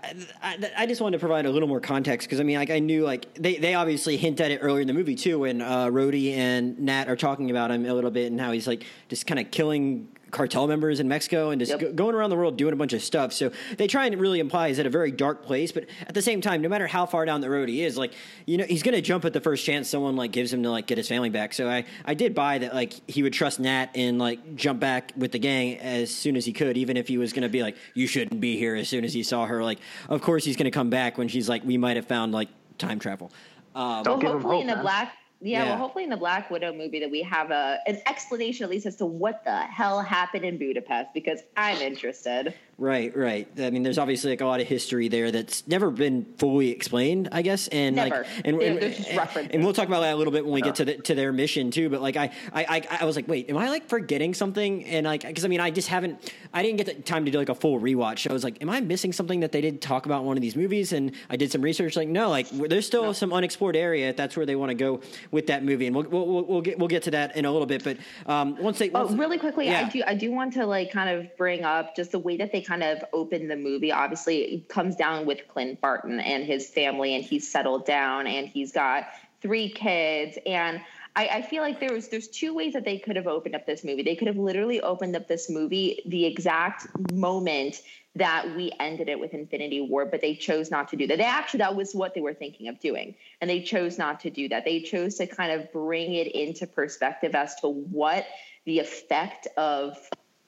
I, 0.42 0.72
I, 0.78 0.86
just 0.86 1.02
wanted 1.02 1.18
to 1.18 1.20
provide 1.20 1.46
a 1.46 1.50
little 1.50 1.68
more 1.68 1.82
context 1.82 2.26
because 2.28 2.40
I 2.40 2.44
mean, 2.44 2.56
like 2.56 2.70
I 2.70 2.80
knew 2.80 3.04
like 3.04 3.34
they, 3.34 3.58
they 3.58 3.74
obviously 3.74 4.16
hint 4.16 4.40
at 4.40 4.52
it 4.52 4.60
earlier 4.60 4.80
in 4.80 4.88
the 4.88 4.94
movie 4.94 5.16
too 5.16 5.40
when 5.40 5.62
uh, 5.62 5.88
Rhodey 5.88 6.34
and 6.34 6.80
Nat 6.80 7.10
are 7.10 7.18
talking 7.18 7.52
about 7.52 7.72
him 7.72 7.86
a 7.86 7.94
little 7.94 8.10
bit 8.10 8.32
and 8.32 8.40
how 8.40 8.54
he's 8.54 8.68
like 8.68 8.86
just 9.10 9.28
kind 9.28 9.38
of 9.38 9.52
killing 9.52 10.08
cartel 10.32 10.68
members 10.68 11.00
in 11.00 11.08
Mexico 11.08 11.50
and 11.50 11.60
just 11.60 11.80
yep. 11.80 11.96
going 11.96 12.16
around 12.16 12.30
the 12.30 12.36
world 12.36 12.58
doing 12.58 12.74
a 12.74 12.76
bunch 12.76 12.94
of 12.94 13.04
stuff. 13.04 13.34
So 13.34 13.52
they 13.78 13.88
try 13.88 14.06
and 14.06 14.20
really 14.20 14.40
imply 14.40 14.70
he's 14.70 14.80
at 14.80 14.86
a 14.86 14.90
very 14.90 15.12
dark 15.12 15.44
place, 15.44 15.72
but 15.72 15.86
at 16.08 16.14
the 16.14 16.22
same 16.22 16.42
time, 16.42 16.62
no 16.62 16.70
matter 16.70 16.88
how 16.88 17.06
far 17.06 17.26
down 17.26 17.42
the 17.42 17.50
road 17.50 17.70
he 17.70 17.84
is, 17.84 17.98
like 17.98 18.14
you 18.46 18.58
know, 18.58 18.64
he's 18.64 18.84
going 18.84 18.96
to 18.96 19.02
jump 19.02 19.26
at 19.26 19.34
the 19.34 19.42
first 19.42 19.66
chance 19.66 19.90
someone 19.90 20.16
like 20.16 20.32
gives 20.32 20.52
him 20.52 20.64
to 20.64 20.72
like 20.72 20.88
get 20.88 20.98
his 20.98 21.08
family 21.08 21.30
back. 21.30 21.54
So 21.54 21.70
I 21.70 21.86
I 22.06 22.14
did 22.14 22.34
buy 22.34 22.58
that 22.60 22.74
like 22.74 22.94
he 23.10 23.24
would 23.24 23.34
trust 23.34 23.60
Nat 23.60 23.90
and 23.96 24.18
like 24.20 24.56
jump 24.56 24.80
back 24.80 25.12
with 25.16 25.32
the 25.32 25.40
gang 25.40 25.78
as 25.80 26.14
soon 26.14 26.36
as 26.36 26.46
he 26.46 26.54
could, 26.54 26.78
even 26.78 26.98
if 26.98 27.08
he 27.08 27.18
was 27.18 27.34
going 27.34 27.44
to 27.44 27.50
be 27.50 27.62
like 27.62 27.76
you 27.94 28.08
shouldn't 28.08 28.42
be 28.42 28.58
here 28.58 28.76
as 28.76 28.90
soon 28.90 29.04
as 29.04 29.14
he 29.14 29.24
saw 29.24 29.46
her. 29.46 29.64
Like 29.64 29.80
of 30.10 30.22
course 30.22 30.46
he's 30.46 30.56
going 30.56 30.66
to 30.66 30.72
come 30.72 30.90
back 30.90 31.18
when 31.18 31.28
she's 31.28 31.50
like 31.50 31.64
we 31.64 31.78
might 31.78 31.98
have 31.98 32.08
found 32.08 32.32
like 32.32 32.50
time 32.78 33.00
travel. 33.00 33.32
Um, 33.74 34.04
well, 34.04 34.20
hopefully 34.20 34.58
hope, 34.58 34.62
in 34.62 34.68
the 34.68 34.82
black 34.82 35.14
yeah, 35.42 35.64
yeah, 35.64 35.70
well, 35.70 35.78
hopefully 35.78 36.04
in 36.04 36.10
the 36.10 36.18
Black 36.18 36.52
Widow 36.52 36.72
movie 36.74 37.00
that 37.00 37.10
we 37.10 37.24
have 37.24 37.50
a 37.50 37.80
an 37.88 38.00
explanation 38.06 38.64
at 38.64 38.70
least 38.70 38.86
as 38.86 38.96
to 38.98 39.06
what 39.06 39.44
the 39.44 39.60
hell 39.62 40.02
happened 40.02 40.46
in 40.46 40.58
Budapest 40.58 41.14
because 41.14 41.42
I'm 41.58 41.82
interested. 41.82 42.54
Right, 42.82 43.16
right. 43.16 43.48
I 43.60 43.70
mean, 43.70 43.84
there's 43.84 44.00
obviously 44.00 44.32
like 44.32 44.42
a 44.42 44.46
lot 44.48 44.60
of 44.60 44.66
history 44.66 45.08
there 45.08 45.30
that's 45.30 45.68
never 45.68 45.92
been 45.92 46.26
fully 46.40 46.72
explained, 46.72 47.30
I 47.32 47.44
guess. 47.44 47.68
And 47.68 47.96
never. 47.96 48.24
like, 48.24 48.28
and, 48.44 48.60
and, 48.60 48.80
and, 48.80 49.52
and, 49.54 49.64
we'll 49.64 49.74
talk 49.74 49.88
about 49.88 50.02
that 50.02 50.16
a 50.16 50.18
little 50.18 50.34
bit 50.34 50.44
when 50.44 50.56
we 50.56 50.64
get 50.64 50.74
to 50.76 50.86
the, 50.86 50.96
to 50.96 51.14
their 51.14 51.32
mission 51.32 51.70
too. 51.70 51.92
But 51.92 52.02
like, 52.02 52.18
I, 52.18 52.32
I, 52.52 52.82
I 53.02 53.06
was 53.06 53.16
like, 53.16 53.28
wait, 53.28 53.52
am 53.52 53.58
I 53.58 53.70
like 53.70 53.88
forgetting 53.88 54.34
something? 54.34 54.84
And 54.86 55.06
like, 55.06 55.22
because 55.22 55.46
I 55.46 55.48
mean, 55.48 55.60
I 55.60 55.70
just 55.70 55.90
haven't, 55.90 56.34
I 56.56 56.64
didn't 56.64 56.78
get 56.78 56.88
the 56.88 56.96
time 56.96 57.24
to 57.26 57.30
do 57.30 57.38
like 57.38 57.50
a 57.50 57.56
full 57.56 57.80
rewatch. 57.80 58.28
I 58.28 58.34
was 58.34 58.44
like, 58.44 58.60
am 58.64 58.70
I 58.72 58.82
missing 58.82 59.14
something 59.14 59.42
that 59.42 59.52
they 59.52 59.62
did 59.62 59.80
talk 59.80 60.08
about 60.08 60.22
in 60.22 60.26
one 60.26 60.38
of 60.38 60.42
these 60.42 60.56
movies? 60.56 60.92
And 60.92 61.12
I 61.30 61.36
did 61.36 61.52
some 61.52 61.62
research. 61.62 61.96
Like, 61.96 62.08
no, 62.08 62.32
like 62.32 62.50
there's 62.50 62.88
still 62.88 63.04
no. 63.04 63.14
some 63.14 63.32
unexplored 63.32 63.76
area. 63.76 64.12
That's 64.12 64.36
where 64.36 64.48
they 64.48 64.56
want 64.56 64.72
to 64.72 64.76
go 64.76 65.02
with 65.30 65.46
that 65.48 65.64
movie, 65.64 65.86
and 65.86 65.96
we'll, 65.96 66.06
we'll, 66.06 66.46
we'll 66.46 66.62
get 66.62 66.80
we'll 66.80 66.88
get 66.88 67.04
to 67.04 67.12
that 67.12 67.38
in 67.38 67.46
a 67.46 67.52
little 67.52 67.68
bit. 67.68 67.84
But 67.84 67.98
um, 68.26 68.58
once 68.58 68.80
they, 68.80 68.90
oh, 68.90 69.06
once, 69.06 69.20
really 69.20 69.38
quickly, 69.38 69.68
yeah. 69.68 69.86
I 69.86 69.90
do 69.90 70.04
I 70.08 70.16
do 70.16 70.32
want 70.32 70.54
to 70.54 70.66
like 70.66 70.92
kind 70.92 71.12
of 71.12 71.38
bring 71.38 71.64
up 71.64 71.96
just 71.96 72.10
the 72.12 72.18
way 72.18 72.38
that 72.38 72.52
they 72.52 72.62
kind 72.72 72.84
of 72.84 73.04
open 73.12 73.50
the 73.50 73.56
movie. 73.58 73.92
Obviously, 73.92 74.38
it 74.44 74.70
comes 74.70 74.96
down 74.96 75.26
with 75.26 75.46
Clint 75.50 75.82
Barton 75.82 76.22
and 76.22 76.46
his 76.46 76.70
family, 76.70 77.16
and 77.16 77.24
he's 77.24 77.52
settled 77.52 77.86
down, 77.86 78.28
and 78.28 78.48
he's 78.48 78.72
got 78.72 79.08
three 79.42 79.70
kids 79.70 80.38
and 80.46 80.80
I, 81.14 81.28
I, 81.28 81.42
feel 81.42 81.62
like 81.62 81.82
there 81.82 81.92
was 81.92 82.08
there's 82.08 82.30
two 82.30 82.54
ways 82.54 82.72
that 82.72 82.86
they 82.86 82.98
could 82.98 83.18
have 83.18 83.28
opened 83.28 83.54
up 83.54 83.66
this 83.66 83.84
movie. 83.84 84.02
They 84.02 84.16
could 84.16 84.28
have 84.28 84.38
literally 84.38 84.80
opened 84.80 85.14
up 85.16 85.28
this 85.28 85.50
movie 85.50 86.02
the 86.06 86.26
exact 86.26 86.88
moment 87.12 87.82
that 88.16 88.56
we 88.56 88.72
ended 88.80 89.10
it 89.10 89.20
with 89.20 89.34
Infinity 89.34 89.82
War, 89.82 90.06
but 90.06 90.22
they 90.22 90.36
chose 90.36 90.72
not 90.72 90.88
to 90.90 90.96
do 90.96 91.08
that. 91.08 91.18
They 91.18 91.26
actually 91.26 91.58
that 91.58 91.76
was 91.76 91.94
what 91.94 92.14
they 92.14 92.22
were 92.22 92.34
thinking 92.34 92.70
of 92.70 92.80
doing, 92.80 93.16
and 93.42 93.50
they 93.50 93.62
chose 93.62 93.98
not 93.98 94.22
to 94.22 94.30
do 94.30 94.48
that. 94.50 94.64
They 94.64 94.80
chose 94.80 95.16
to 95.16 95.28
kind 95.28 95.52
of 95.52 95.70
bring 95.74 96.14
it 96.14 96.28
into 96.28 96.66
perspective 96.66 97.36
as 97.36 97.56
to 97.56 97.68
what 97.68 98.26
the 98.66 98.80
effect 98.80 99.48
of 99.58 99.98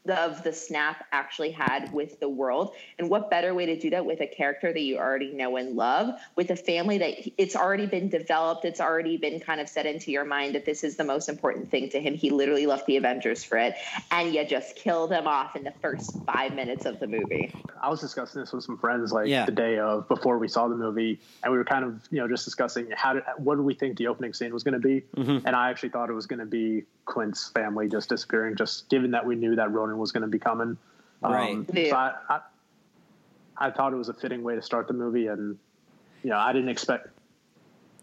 of 0.09 0.43
the 0.43 0.51
snap 0.51 1.05
actually 1.11 1.51
had 1.51 1.91
with 1.93 2.19
the 2.19 2.27
world 2.27 2.73
and 2.99 3.09
what 3.09 3.29
better 3.29 3.53
way 3.53 3.65
to 3.65 3.79
do 3.79 3.89
that 3.89 4.05
with 4.05 4.19
a 4.19 4.27
character 4.27 4.73
that 4.73 4.81
you 4.81 4.97
already 4.97 5.31
know 5.31 5.55
and 5.55 5.77
love 5.77 6.09
with 6.35 6.49
a 6.49 6.55
family 6.55 6.97
that 6.97 7.13
it's 7.37 7.55
already 7.55 7.85
been 7.85 8.09
developed 8.09 8.65
it's 8.65 8.81
already 8.81 9.15
been 9.15 9.39
kind 9.39 9.61
of 9.61 9.69
set 9.69 9.85
into 9.85 10.11
your 10.11 10.25
mind 10.25 10.55
that 10.55 10.65
this 10.65 10.83
is 10.83 10.97
the 10.97 11.03
most 11.05 11.29
important 11.29 11.71
thing 11.71 11.89
to 11.89 12.01
him 12.01 12.13
he 12.13 12.29
literally 12.31 12.65
left 12.65 12.85
the 12.85 12.97
avengers 12.97 13.45
for 13.45 13.57
it 13.57 13.75
and 14.11 14.33
you 14.33 14.45
just 14.45 14.75
kill 14.75 15.07
them 15.07 15.25
off 15.25 15.55
in 15.55 15.63
the 15.63 15.73
first 15.81 16.11
five 16.25 16.53
minutes 16.53 16.85
of 16.85 16.99
the 16.99 17.07
movie 17.07 17.53
i 17.81 17.89
was 17.89 18.01
discussing 18.01 18.41
this 18.41 18.51
with 18.51 18.63
some 18.63 18.77
friends 18.77 19.13
like 19.13 19.29
yeah. 19.29 19.45
the 19.45 19.51
day 19.53 19.79
of 19.79 20.05
before 20.09 20.37
we 20.37 20.49
saw 20.49 20.67
the 20.67 20.75
movie 20.75 21.17
and 21.43 21.51
we 21.51 21.57
were 21.57 21.63
kind 21.63 21.85
of 21.85 22.01
you 22.11 22.19
know 22.19 22.27
just 22.27 22.43
discussing 22.43 22.89
how 22.93 23.13
did 23.13 23.23
what 23.37 23.55
did 23.55 23.63
we 23.63 23.73
think 23.73 23.97
the 23.97 24.07
opening 24.07 24.33
scene 24.33 24.53
was 24.53 24.63
going 24.63 24.73
to 24.73 24.79
be 24.79 25.01
mm-hmm. 25.15 25.45
and 25.47 25.55
i 25.55 25.69
actually 25.69 25.89
thought 25.89 26.09
it 26.09 26.13
was 26.13 26.25
going 26.25 26.39
to 26.39 26.45
be 26.45 26.83
clint's 27.05 27.49
family 27.49 27.89
just 27.89 28.09
disappearing 28.09 28.55
just 28.55 28.89
given 28.89 29.11
that 29.11 29.25
we 29.25 29.35
knew 29.35 29.55
that 29.55 29.71
Ronin 29.71 29.97
was 29.97 30.11
going 30.11 30.21
to 30.21 30.27
be 30.27 30.39
coming. 30.39 30.77
Right. 31.21 31.51
Um, 31.51 31.67
yeah. 31.73 31.89
So 31.89 31.95
I, 31.95 32.13
I, 32.29 32.39
I, 33.57 33.71
thought 33.71 33.93
it 33.93 33.97
was 33.97 34.09
a 34.09 34.13
fitting 34.13 34.43
way 34.43 34.55
to 34.55 34.61
start 34.61 34.87
the 34.87 34.93
movie, 34.93 35.27
and 35.27 35.57
you 36.23 36.29
know, 36.29 36.37
I 36.37 36.53
didn't 36.53 36.69
expect. 36.69 37.07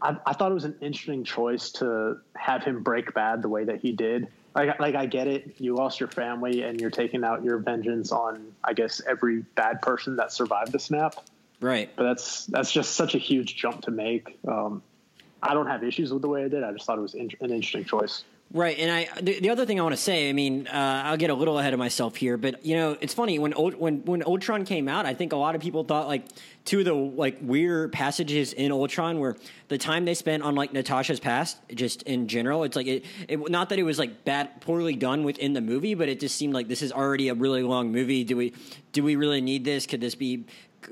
I, 0.00 0.16
I 0.24 0.32
thought 0.32 0.50
it 0.50 0.54
was 0.54 0.64
an 0.64 0.76
interesting 0.80 1.24
choice 1.24 1.70
to 1.72 2.18
have 2.34 2.64
him 2.64 2.82
break 2.82 3.12
bad 3.12 3.42
the 3.42 3.48
way 3.48 3.64
that 3.64 3.80
he 3.80 3.92
did. 3.92 4.28
Like, 4.54 4.80
like 4.80 4.94
I 4.94 5.06
get 5.06 5.28
it. 5.28 5.56
You 5.58 5.74
lost 5.74 6.00
your 6.00 6.08
family, 6.08 6.62
and 6.62 6.80
you're 6.80 6.90
taking 6.90 7.24
out 7.24 7.44
your 7.44 7.58
vengeance 7.58 8.10
on, 8.10 8.52
I 8.64 8.72
guess, 8.72 9.02
every 9.06 9.40
bad 9.54 9.82
person 9.82 10.16
that 10.16 10.32
survived 10.32 10.72
the 10.72 10.78
snap. 10.78 11.16
Right. 11.60 11.90
But 11.94 12.04
that's 12.04 12.46
that's 12.46 12.72
just 12.72 12.94
such 12.94 13.14
a 13.14 13.18
huge 13.18 13.56
jump 13.56 13.82
to 13.82 13.90
make. 13.90 14.38
Um, 14.48 14.82
I 15.42 15.54
don't 15.54 15.66
have 15.66 15.84
issues 15.84 16.12
with 16.12 16.22
the 16.22 16.28
way 16.28 16.44
I 16.44 16.48
did. 16.48 16.64
I 16.64 16.72
just 16.72 16.86
thought 16.86 16.98
it 16.98 17.02
was 17.02 17.14
in, 17.14 17.30
an 17.40 17.50
interesting 17.50 17.84
choice. 17.84 18.24
Right, 18.52 18.76
and 18.80 18.90
I 18.90 19.08
the, 19.20 19.38
the, 19.38 19.50
other 19.50 19.64
thing 19.64 19.78
I 19.78 19.84
want 19.84 19.92
to 19.92 20.00
say, 20.00 20.28
I 20.28 20.32
mean, 20.32 20.66
uh, 20.66 21.02
I'll 21.04 21.16
get 21.16 21.30
a 21.30 21.34
little 21.34 21.60
ahead 21.60 21.72
of 21.72 21.78
myself 21.78 22.16
here, 22.16 22.36
but 22.36 22.66
you 22.66 22.74
know, 22.74 22.96
it's 23.00 23.14
funny 23.14 23.38
when 23.38 23.52
when 23.52 24.04
when 24.04 24.24
Ultron 24.24 24.64
came 24.64 24.88
out, 24.88 25.06
I 25.06 25.14
think 25.14 25.32
a 25.32 25.36
lot 25.36 25.54
of 25.54 25.60
people 25.60 25.84
thought 25.84 26.08
like 26.08 26.24
two 26.64 26.80
of 26.80 26.84
the 26.84 26.92
like 26.92 27.38
weird 27.40 27.92
passages 27.92 28.52
in 28.52 28.72
Ultron 28.72 29.20
were 29.20 29.36
the 29.68 29.78
time 29.78 30.04
they 30.04 30.14
spent 30.14 30.42
on 30.42 30.56
like 30.56 30.72
Natasha's 30.72 31.20
past, 31.20 31.58
just 31.72 32.02
in 32.02 32.26
general. 32.26 32.64
It's 32.64 32.74
like 32.74 32.88
it, 32.88 33.04
it 33.28 33.38
not 33.48 33.68
that 33.68 33.78
it 33.78 33.84
was 33.84 34.00
like 34.00 34.24
bad, 34.24 34.60
poorly 34.60 34.96
done 34.96 35.22
within 35.22 35.52
the 35.52 35.60
movie, 35.60 35.94
but 35.94 36.08
it 36.08 36.18
just 36.18 36.34
seemed 36.34 36.52
like 36.52 36.66
this 36.66 36.82
is 36.82 36.90
already 36.90 37.28
a 37.28 37.34
really 37.34 37.62
long 37.62 37.92
movie. 37.92 38.24
Do 38.24 38.36
we 38.36 38.52
do 38.90 39.04
we 39.04 39.14
really 39.14 39.40
need 39.40 39.64
this? 39.64 39.86
Could 39.86 40.00
this 40.00 40.16
be 40.16 40.46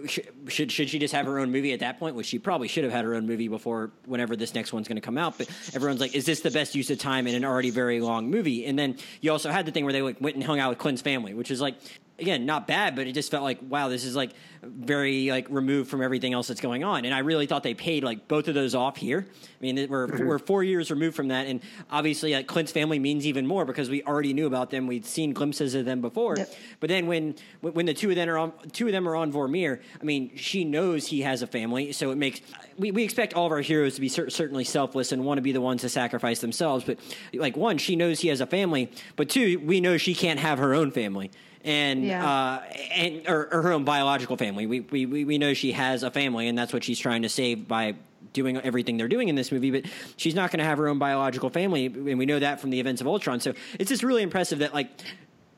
should 0.07 0.70
should 0.70 0.88
she 0.90 0.98
just 0.98 1.14
have 1.14 1.27
her 1.27 1.38
own 1.38 1.51
movie 1.51 1.72
at 1.72 1.81
that 1.81 1.98
point? 1.98 2.14
Which 2.14 2.27
she 2.27 2.38
probably 2.38 2.68
should 2.68 2.85
have 2.85 2.92
had 2.92 3.05
her 3.05 3.14
own 3.14 3.27
movie 3.27 3.48
before 3.48 3.90
whenever 4.07 4.37
this 4.37 4.55
next 4.55 4.72
one's 4.72 4.88
going 4.88 4.96
to 4.96 5.03
come 5.03 5.18
out. 5.18 5.38
But 5.38 5.48
everyone's 5.74 6.01
like, 6.01 6.14
is 6.14 6.27
this 6.27 6.40
the 6.40 6.51
best 6.51 6.74
use 6.74 6.90
of 6.90 6.98
time 6.98 7.27
in 7.27 7.35
an 7.35 7.44
already 7.44 7.70
very 7.70 8.01
long 8.01 8.31
movie? 8.31 8.66
And 8.66 8.79
then 8.79 8.96
you 9.20 9.33
also 9.33 9.51
had 9.51 9.66
the 9.66 9.72
thing 9.72 9.85
where 9.85 9.92
they 9.92 10.03
like 10.03 10.20
went 10.20 10.37
and 10.37 10.44
hung 10.44 10.59
out 10.61 10.70
with 10.70 10.79
Clint's 10.79 11.03
family, 11.03 11.35
which 11.35 11.51
is 11.51 11.61
like 11.61 11.77
again 12.18 12.46
not 12.46 12.66
bad, 12.66 12.96
but 12.96 13.07
it 13.07 13.12
just 13.12 13.31
felt 13.31 13.42
like 13.42 13.59
wow, 13.62 13.88
this 13.88 14.04
is 14.04 14.16
like 14.16 14.33
very 14.62 15.31
like 15.31 15.46
removed 15.50 15.90
from 15.90 16.02
everything 16.02 16.33
else 16.33 16.48
that's 16.48 16.61
going 16.61 16.85
on. 16.85 17.04
And 17.04 17.14
I 17.14 17.20
really 17.20 17.46
thought 17.46 17.62
they 17.62 17.74
paid 17.74 18.02
like 18.02 18.28
both 18.28 18.48
of 18.48 18.54
those 18.54 18.74
off 18.74 18.96
here. 18.96 19.26
I 19.28 19.62
mean, 19.62 19.88
we're 19.88 20.09
mm-hmm. 20.09 20.26
we're 20.26 20.38
four 20.38 20.62
years 20.62 20.90
removed 20.90 21.16
from 21.16 21.28
that, 21.28 21.46
and 21.46 21.61
obviously 21.90 22.35
like 22.35 22.46
Clint's 22.46 22.72
family 22.72 22.98
means 22.98 23.26
even 23.26 23.46
more 23.46 23.64
because 23.64 23.88
we 23.88 24.02
already 24.02 24.33
knew 24.33 24.46
about 24.46 24.70
them. 24.70 24.87
We'd 24.87 25.07
seen 25.07 25.33
glimpses 25.33 25.74
of 25.74 25.85
them 25.85 26.00
before. 26.00 26.37
Yep. 26.37 26.54
But 26.81 26.88
then 26.88 27.07
when 27.07 27.37
when 27.61 27.87
the 27.87 27.94
two 27.94 28.11
of 28.11 28.16
them 28.16 28.28
are 28.28 28.38
on 28.38 28.52
two 28.72 28.87
of 28.87 28.92
them 28.92 29.09
are 29.09 29.16
on 29.16 29.33
Vormir, 29.33 29.81
I 30.00 30.04
mean, 30.04 30.37
she 30.37 30.64
knows 30.64 31.07
he 31.07 31.22
has 31.22 31.42
a 31.42 31.46
family, 31.46 31.92
so 31.92 32.11
it 32.11 32.16
makes 32.16 32.40
we, 32.78 32.90
we 32.90 33.04
expect 33.04 33.35
all 33.35 33.46
of 33.46 33.52
our 33.52 33.61
heroes 33.61 33.94
to 33.96 34.00
be 34.00 34.09
cer- 34.09 34.31
certainly 34.31 34.64
selfless 34.64 35.12
and 35.12 35.24
want 35.24 35.38
to 35.38 35.42
be 35.42 35.52
the 35.52 35.61
ones 35.61 35.83
to 35.83 35.88
sacrifice 35.88 36.40
themselves. 36.40 36.85
But 36.85 36.98
like 37.35 37.57
one, 37.57 37.78
she 37.78 37.96
knows 37.96 38.20
he 38.20 38.28
has 38.28 38.40
a 38.40 38.46
family, 38.46 38.90
but 39.16 39.28
two, 39.28 39.59
we 39.61 39.81
know 39.81 39.96
she 39.96 40.14
can't 40.14 40.40
have 40.40 40.59
her 40.59 40.74
own 40.74 40.90
family 40.90 41.31
and 41.64 42.04
yeah. 42.04 42.26
uh, 42.26 42.62
and 42.92 43.28
or, 43.28 43.48
or, 43.52 43.62
her 43.62 43.72
own 43.72 43.84
biological 43.84 44.36
family. 44.36 44.66
We, 44.66 44.80
we 44.80 45.24
we 45.24 45.38
know 45.38 45.54
she 45.54 45.72
has 45.72 46.02
a 46.02 46.10
family, 46.10 46.48
and 46.48 46.56
that's 46.56 46.72
what 46.72 46.84
she's 46.84 46.98
trying 46.98 47.22
to 47.22 47.28
save 47.28 47.66
by 47.68 47.94
doing 48.32 48.56
everything 48.58 48.96
they're 48.96 49.08
doing 49.08 49.28
in 49.28 49.34
this 49.34 49.50
movie. 49.50 49.70
But 49.70 49.84
she's 50.16 50.34
not 50.34 50.50
going 50.50 50.58
to 50.58 50.64
have 50.64 50.78
her 50.78 50.88
own 50.88 50.98
biological 50.98 51.50
family, 51.50 51.86
and 51.86 52.18
we 52.18 52.26
know 52.26 52.38
that 52.38 52.60
from 52.60 52.70
the 52.70 52.80
events 52.80 53.00
of 53.00 53.06
Ultron. 53.06 53.40
So 53.40 53.54
it's 53.78 53.88
just 53.88 54.02
really 54.02 54.22
impressive 54.22 54.60
that 54.60 54.74
like 54.74 54.90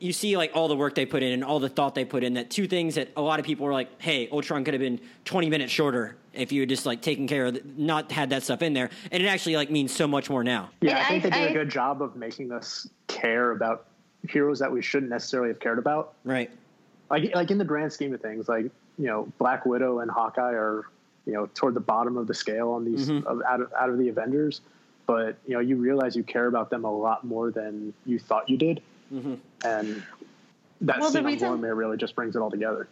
you 0.01 0.15
see 0.15 0.37
like 0.37 0.53
all 0.55 0.67
the 0.67 0.77
work 0.77 0.95
they 0.95 1.05
put 1.05 1.23
in 1.23 1.33
and 1.33 1.45
all 1.45 1.61
the 1.61 1.69
thought 1.69 1.95
they 1.95 2.07
put 2.07 2.25
in 2.25 2.35
that 2.35 2.51
two 2.51 2.67
things 2.67 2.95
that 2.95 3.11
a 3.17 3.21
lot 3.23 3.39
of 3.39 3.47
people 3.47 3.67
were 3.67 3.73
like 3.73 4.01
hey 4.01 4.29
ultron 4.33 4.65
could 4.65 4.75
have 4.75 4.81
been 4.81 4.99
20 5.27 5.51
minutes 5.51 5.71
shorter 5.71 6.17
if 6.33 6.53
you 6.53 6.61
had 6.61 6.69
just 6.69 6.87
like 6.87 7.03
taken 7.03 7.27
care 7.27 7.47
of 7.47 7.55
the, 7.55 7.63
not 7.77 8.11
had 8.11 8.31
that 8.31 8.43
stuff 8.43 8.63
in 8.63 8.73
there 8.73 8.89
and 9.13 9.23
it 9.23 9.27
actually 9.27 9.57
like 9.57 9.71
means 9.71 9.93
so 9.95 10.09
much 10.09 10.31
more 10.31 10.43
now 10.43 10.71
yeah 10.81 10.97
and 10.97 10.99
i 10.99 11.05
think 11.05 11.27
I, 11.27 11.31
they 11.31 11.39
did 11.41 11.49
I, 11.49 11.51
a 11.51 11.65
good 11.65 11.71
job 11.71 12.03
of 12.03 12.17
making 12.17 12.51
us 12.51 12.89
care 13.09 13.51
about 13.51 13.87
heroes 14.29 14.59
that 14.59 14.71
we 14.71 14.83
shouldn't 14.83 15.11
necessarily 15.11 15.49
have 15.49 15.61
cared 15.61 15.79
about. 15.79 16.15
Right. 16.25 16.51
Like 17.11 17.35
like 17.35 17.51
in 17.51 17.59
the 17.59 17.65
grand 17.65 17.93
scheme 17.93 18.15
of 18.15 18.21
things, 18.21 18.49
like 18.49 18.65
you 18.65 19.07
know, 19.07 19.33
Black 19.39 19.67
Widow 19.67 20.01
and 20.01 20.11
Hawkeye 20.11 20.53
are 20.53 20.85
you 21.27 21.33
know 21.33 21.49
toward 21.55 21.75
the 21.75 21.81
bottom 21.81 22.17
of 22.17 22.27
the 22.27 22.35
scale 22.35 22.71
on 22.71 22.85
these 22.85 23.09
mm-hmm. 23.09 23.27
of, 23.27 23.43
out 23.43 23.61
of 23.61 23.73
out 23.79 23.91
of 23.91 23.99
the 23.99 24.09
Avengers, 24.09 24.61
but 25.07 25.37
you 25.47 25.55
know 25.55 25.61
you 25.61 25.77
realize 25.77 26.15
you 26.15 26.23
care 26.23 26.47
about 26.47 26.71
them 26.71 26.85
a 26.85 26.93
lot 26.93 27.25
more 27.25 27.51
than 27.51 27.93
you 28.07 28.19
thought 28.19 28.49
you 28.49 28.57
did, 28.57 28.81
mm-hmm. 29.13 29.35
and 29.65 30.03
that 30.83 31.01
well, 31.01 31.11
scene 31.11 31.27
on 31.27 31.61
Vormir 31.61 31.77
really 31.77 31.97
just 31.97 32.15
brings 32.15 32.37
it 32.37 32.39
all 32.41 32.51
together. 32.51 32.89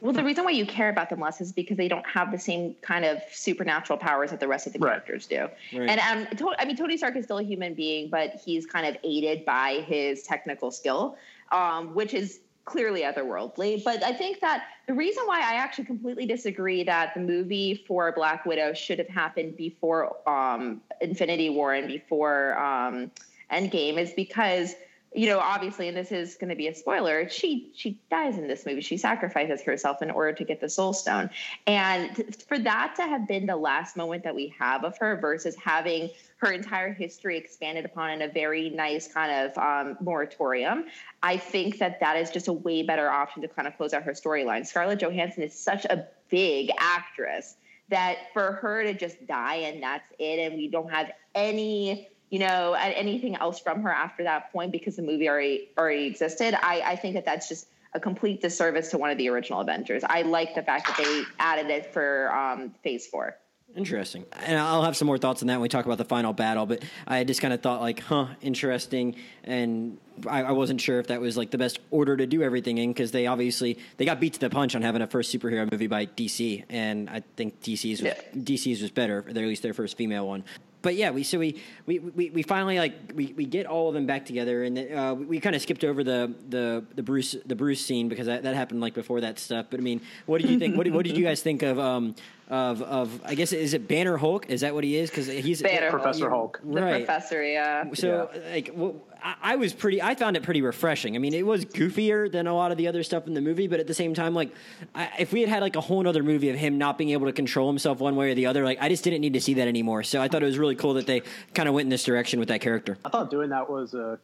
Well, 0.00 0.12
the 0.12 0.22
reason 0.22 0.44
why 0.44 0.52
you 0.52 0.64
care 0.64 0.88
about 0.88 1.10
them 1.10 1.20
less 1.20 1.40
is 1.40 1.52
because 1.52 1.76
they 1.76 1.88
don't 1.88 2.06
have 2.06 2.30
the 2.30 2.38
same 2.38 2.74
kind 2.82 3.04
of 3.04 3.20
supernatural 3.32 3.98
powers 3.98 4.30
that 4.30 4.38
the 4.38 4.46
rest 4.46 4.66
of 4.66 4.72
the 4.72 4.78
characters 4.78 5.28
right. 5.30 5.50
do. 5.70 5.78
Right. 5.80 5.90
And 5.90 6.00
um, 6.40 6.52
I 6.58 6.64
mean, 6.64 6.76
Tony 6.76 6.96
Stark 6.96 7.16
is 7.16 7.24
still 7.24 7.38
a 7.38 7.42
human 7.42 7.74
being, 7.74 8.08
but 8.08 8.40
he's 8.44 8.64
kind 8.64 8.86
of 8.86 8.96
aided 9.02 9.44
by 9.44 9.84
his 9.86 10.22
technical 10.22 10.70
skill, 10.70 11.16
um, 11.50 11.94
which 11.94 12.14
is 12.14 12.40
clearly 12.64 13.02
otherworldly. 13.02 13.82
But 13.82 14.04
I 14.04 14.12
think 14.12 14.40
that 14.40 14.64
the 14.86 14.94
reason 14.94 15.24
why 15.26 15.38
I 15.38 15.54
actually 15.54 15.86
completely 15.86 16.26
disagree 16.26 16.84
that 16.84 17.14
the 17.14 17.20
movie 17.20 17.82
for 17.88 18.12
Black 18.12 18.46
Widow 18.46 18.74
should 18.74 18.98
have 18.98 19.08
happened 19.08 19.56
before 19.56 20.16
um, 20.28 20.80
Infinity 21.00 21.50
War 21.50 21.74
and 21.74 21.88
before 21.88 22.56
um, 22.58 23.10
Endgame 23.50 23.98
is 23.98 24.12
because– 24.12 24.74
you 25.14 25.26
know, 25.26 25.38
obviously, 25.38 25.88
and 25.88 25.96
this 25.96 26.12
is 26.12 26.34
going 26.34 26.50
to 26.50 26.56
be 26.56 26.68
a 26.68 26.74
spoiler, 26.74 27.28
she 27.28 27.70
she 27.74 27.98
dies 28.10 28.36
in 28.36 28.46
this 28.46 28.66
movie. 28.66 28.82
She 28.82 28.98
sacrifices 28.98 29.62
herself 29.62 30.02
in 30.02 30.10
order 30.10 30.32
to 30.34 30.44
get 30.44 30.60
the 30.60 30.68
Soul 30.68 30.92
Stone, 30.92 31.30
and 31.66 32.34
for 32.46 32.58
that 32.58 32.94
to 32.96 33.02
have 33.02 33.26
been 33.26 33.46
the 33.46 33.56
last 33.56 33.96
moment 33.96 34.22
that 34.24 34.34
we 34.34 34.54
have 34.58 34.84
of 34.84 34.98
her, 34.98 35.16
versus 35.16 35.56
having 35.56 36.10
her 36.36 36.52
entire 36.52 36.92
history 36.92 37.38
expanded 37.38 37.84
upon 37.84 38.10
in 38.10 38.22
a 38.22 38.28
very 38.28 38.70
nice 38.70 39.12
kind 39.12 39.32
of 39.32 39.58
um, 39.58 39.96
moratorium, 40.00 40.84
I 41.22 41.36
think 41.36 41.78
that 41.78 42.00
that 42.00 42.16
is 42.16 42.30
just 42.30 42.48
a 42.48 42.52
way 42.52 42.82
better 42.82 43.08
option 43.08 43.42
to 43.42 43.48
kind 43.48 43.66
of 43.66 43.76
close 43.76 43.94
out 43.94 44.02
her 44.04 44.12
storyline. 44.12 44.66
Scarlett 44.66 45.00
Johansson 45.00 45.42
is 45.42 45.54
such 45.54 45.84
a 45.86 46.06
big 46.28 46.70
actress 46.78 47.56
that 47.88 48.18
for 48.34 48.52
her 48.52 48.82
to 48.84 48.92
just 48.92 49.26
die 49.26 49.56
and 49.56 49.82
that's 49.82 50.12
it, 50.18 50.38
and 50.38 50.54
we 50.56 50.68
don't 50.68 50.90
have 50.90 51.10
any 51.34 52.08
you 52.30 52.38
know, 52.38 52.74
anything 52.74 53.36
else 53.36 53.58
from 53.58 53.82
her 53.82 53.90
after 53.90 54.24
that 54.24 54.52
point 54.52 54.72
because 54.72 54.96
the 54.96 55.02
movie 55.02 55.28
already 55.28 55.68
already 55.78 56.06
existed. 56.06 56.54
I, 56.54 56.82
I 56.82 56.96
think 56.96 57.14
that 57.14 57.24
that's 57.24 57.48
just 57.48 57.68
a 57.94 58.00
complete 58.00 58.40
disservice 58.42 58.90
to 58.90 58.98
one 58.98 59.10
of 59.10 59.18
the 59.18 59.28
original 59.28 59.60
Avengers. 59.60 60.04
I 60.04 60.22
like 60.22 60.54
the 60.54 60.62
fact 60.62 60.86
that 60.88 60.96
they 60.98 61.22
added 61.38 61.70
it 61.70 61.92
for 61.92 62.32
um, 62.34 62.74
Phase 62.82 63.06
Four. 63.06 63.36
Interesting. 63.76 64.24
And 64.32 64.58
I'll 64.58 64.82
have 64.82 64.96
some 64.96 65.06
more 65.06 65.18
thoughts 65.18 65.42
on 65.42 65.48
that 65.48 65.54
when 65.54 65.62
we 65.62 65.68
talk 65.68 65.84
about 65.84 65.98
the 65.98 66.04
final 66.04 66.32
battle. 66.32 66.64
But 66.64 66.82
I 67.06 67.22
just 67.24 67.42
kind 67.42 67.52
of 67.52 67.60
thought, 67.60 67.82
like, 67.82 68.00
huh, 68.00 68.28
interesting. 68.40 69.16
And 69.44 69.98
I, 70.26 70.42
I, 70.42 70.52
wasn't 70.52 70.80
sure 70.80 70.98
if 71.00 71.08
that 71.08 71.20
was 71.20 71.36
like 71.36 71.50
the 71.50 71.58
best 71.58 71.78
order 71.90 72.16
to 72.16 72.26
do 72.26 72.42
everything 72.42 72.78
in 72.78 72.90
because 72.90 73.10
they 73.10 73.26
obviously 73.26 73.78
they 73.98 74.06
got 74.06 74.20
beat 74.20 74.32
to 74.34 74.40
the 74.40 74.48
punch 74.48 74.74
on 74.74 74.80
having 74.80 75.02
a 75.02 75.06
first 75.06 75.34
superhero 75.34 75.70
movie 75.70 75.86
by 75.86 76.06
DC, 76.06 76.64
and 76.70 77.10
I 77.10 77.22
think 77.36 77.60
DC's 77.60 78.00
was, 78.02 78.12
yeah. 78.14 78.20
DC's 78.34 78.80
was 78.80 78.90
better, 78.90 79.18
or 79.26 79.28
at 79.28 79.36
least 79.36 79.62
their 79.62 79.74
first 79.74 79.98
female 79.98 80.26
one 80.26 80.44
but 80.88 80.94
yeah, 80.94 81.10
we 81.10 81.22
so 81.22 81.38
we, 81.38 81.60
we, 81.84 81.98
we, 81.98 82.30
we 82.30 82.42
finally 82.42 82.78
like 82.78 82.94
we, 83.14 83.34
we 83.36 83.44
get 83.44 83.66
all 83.66 83.88
of 83.88 83.94
them 83.94 84.06
back 84.06 84.24
together, 84.24 84.64
and 84.64 84.78
uh, 84.78 85.14
we, 85.18 85.26
we 85.26 85.38
kind 85.38 85.54
of 85.54 85.60
skipped 85.60 85.84
over 85.84 86.02
the, 86.02 86.34
the 86.48 86.82
the 86.94 87.02
Bruce 87.02 87.36
the 87.44 87.54
Bruce 87.54 87.84
scene 87.84 88.08
because 88.08 88.24
that, 88.24 88.44
that 88.44 88.54
happened 88.54 88.80
like 88.80 88.94
before 88.94 89.20
that 89.20 89.38
stuff. 89.38 89.66
But 89.68 89.80
I 89.80 89.82
mean, 89.82 90.00
what 90.24 90.40
did 90.40 90.50
you 90.50 90.58
think? 90.58 90.78
what, 90.78 90.84
did, 90.84 90.94
what 90.94 91.04
did 91.04 91.18
you 91.18 91.24
guys 91.24 91.42
think 91.42 91.62
of 91.62 91.78
um, 91.78 92.14
of 92.48 92.80
of 92.82 93.20
I 93.24 93.34
guess 93.34 93.52
is 93.52 93.74
it 93.74 93.86
Banner 93.86 94.16
Hulk? 94.16 94.46
Is 94.48 94.62
that 94.62 94.74
what 94.74 94.82
he 94.82 94.96
is? 94.96 95.10
Because 95.10 95.26
he's 95.26 95.62
Banner 95.62 95.90
Professor 95.90 96.30
Hulk. 96.30 96.60
The 96.64 96.80
right? 96.80 97.04
professor, 97.04 97.42
yeah. 97.44 97.84
So 97.92 98.30
like, 98.50 98.70
well, 98.74 98.96
I, 99.22 99.34
I 99.42 99.56
was 99.56 99.74
pretty. 99.74 100.00
I 100.00 100.14
found 100.14 100.36
it 100.36 100.42
pretty 100.42 100.62
refreshing. 100.62 101.14
I 101.14 101.18
mean, 101.18 101.34
it 101.34 101.46
was 101.46 101.66
goofier 101.66 102.30
than 102.30 102.46
a 102.46 102.54
lot 102.54 102.72
of 102.72 102.78
the 102.78 102.88
other 102.88 103.02
stuff 103.02 103.26
in 103.26 103.34
the 103.34 103.42
movie, 103.42 103.66
but 103.66 103.80
at 103.80 103.86
the 103.86 103.94
same 103.94 104.14
time, 104.14 104.34
like, 104.34 104.54
I, 104.94 105.10
if 105.18 105.32
we 105.32 105.40
had 105.40 105.50
had 105.50 105.62
like 105.62 105.76
a 105.76 105.80
whole 105.80 106.06
other 106.08 106.22
movie 106.22 106.48
of 106.48 106.56
him 106.56 106.78
not 106.78 106.96
being 106.96 107.10
able 107.10 107.26
to 107.26 107.32
control 107.32 107.68
himself 107.68 107.98
one 107.98 108.16
way 108.16 108.30
or 108.30 108.34
the 108.34 108.46
other, 108.46 108.64
like, 108.64 108.78
I 108.80 108.88
just 108.88 109.04
didn't 109.04 109.20
need 109.20 109.34
to 109.34 109.40
see 109.40 109.54
that 109.54 109.68
anymore. 109.68 110.02
So 110.02 110.22
I 110.22 110.28
thought 110.28 110.42
it 110.42 110.46
was 110.46 110.58
really 110.58 110.76
cool 110.76 110.94
that 110.94 111.06
they 111.06 111.22
kind 111.54 111.68
of 111.68 111.74
went 111.74 111.86
in 111.86 111.90
this 111.90 112.04
direction 112.04 112.38
with 112.38 112.48
that 112.48 112.62
character. 112.62 112.96
I 113.04 113.10
thought 113.10 113.30
doing 113.30 113.50
that 113.50 113.68
was 113.68 113.92
a, 113.92 114.18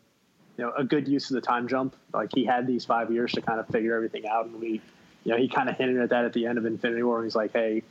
you 0.57 0.65
know, 0.65 0.73
a 0.77 0.85
good 0.85 1.09
use 1.09 1.31
of 1.31 1.35
the 1.35 1.43
time 1.43 1.69
jump. 1.69 1.95
Like 2.15 2.31
he 2.35 2.45
had 2.47 2.67
these 2.67 2.87
five 2.87 3.13
years 3.13 3.33
to 3.33 3.43
kind 3.43 3.61
of 3.61 3.67
figure 3.69 3.95
everything 3.95 4.27
out, 4.27 4.47
and 4.47 4.59
we, 4.61 4.81
you 5.25 5.33
know, 5.33 5.37
he 5.37 5.49
kind 5.49 5.69
of 5.69 5.77
hinted 5.77 5.99
at 5.99 6.11
that 6.11 6.25
at 6.25 6.33
the 6.33 6.47
end 6.47 6.57
of 6.57 6.65
Infinity 6.65 7.03
War. 7.03 7.19
And 7.19 7.27
he's 7.27 7.35
like, 7.35 7.53
"Hey, 7.53 7.83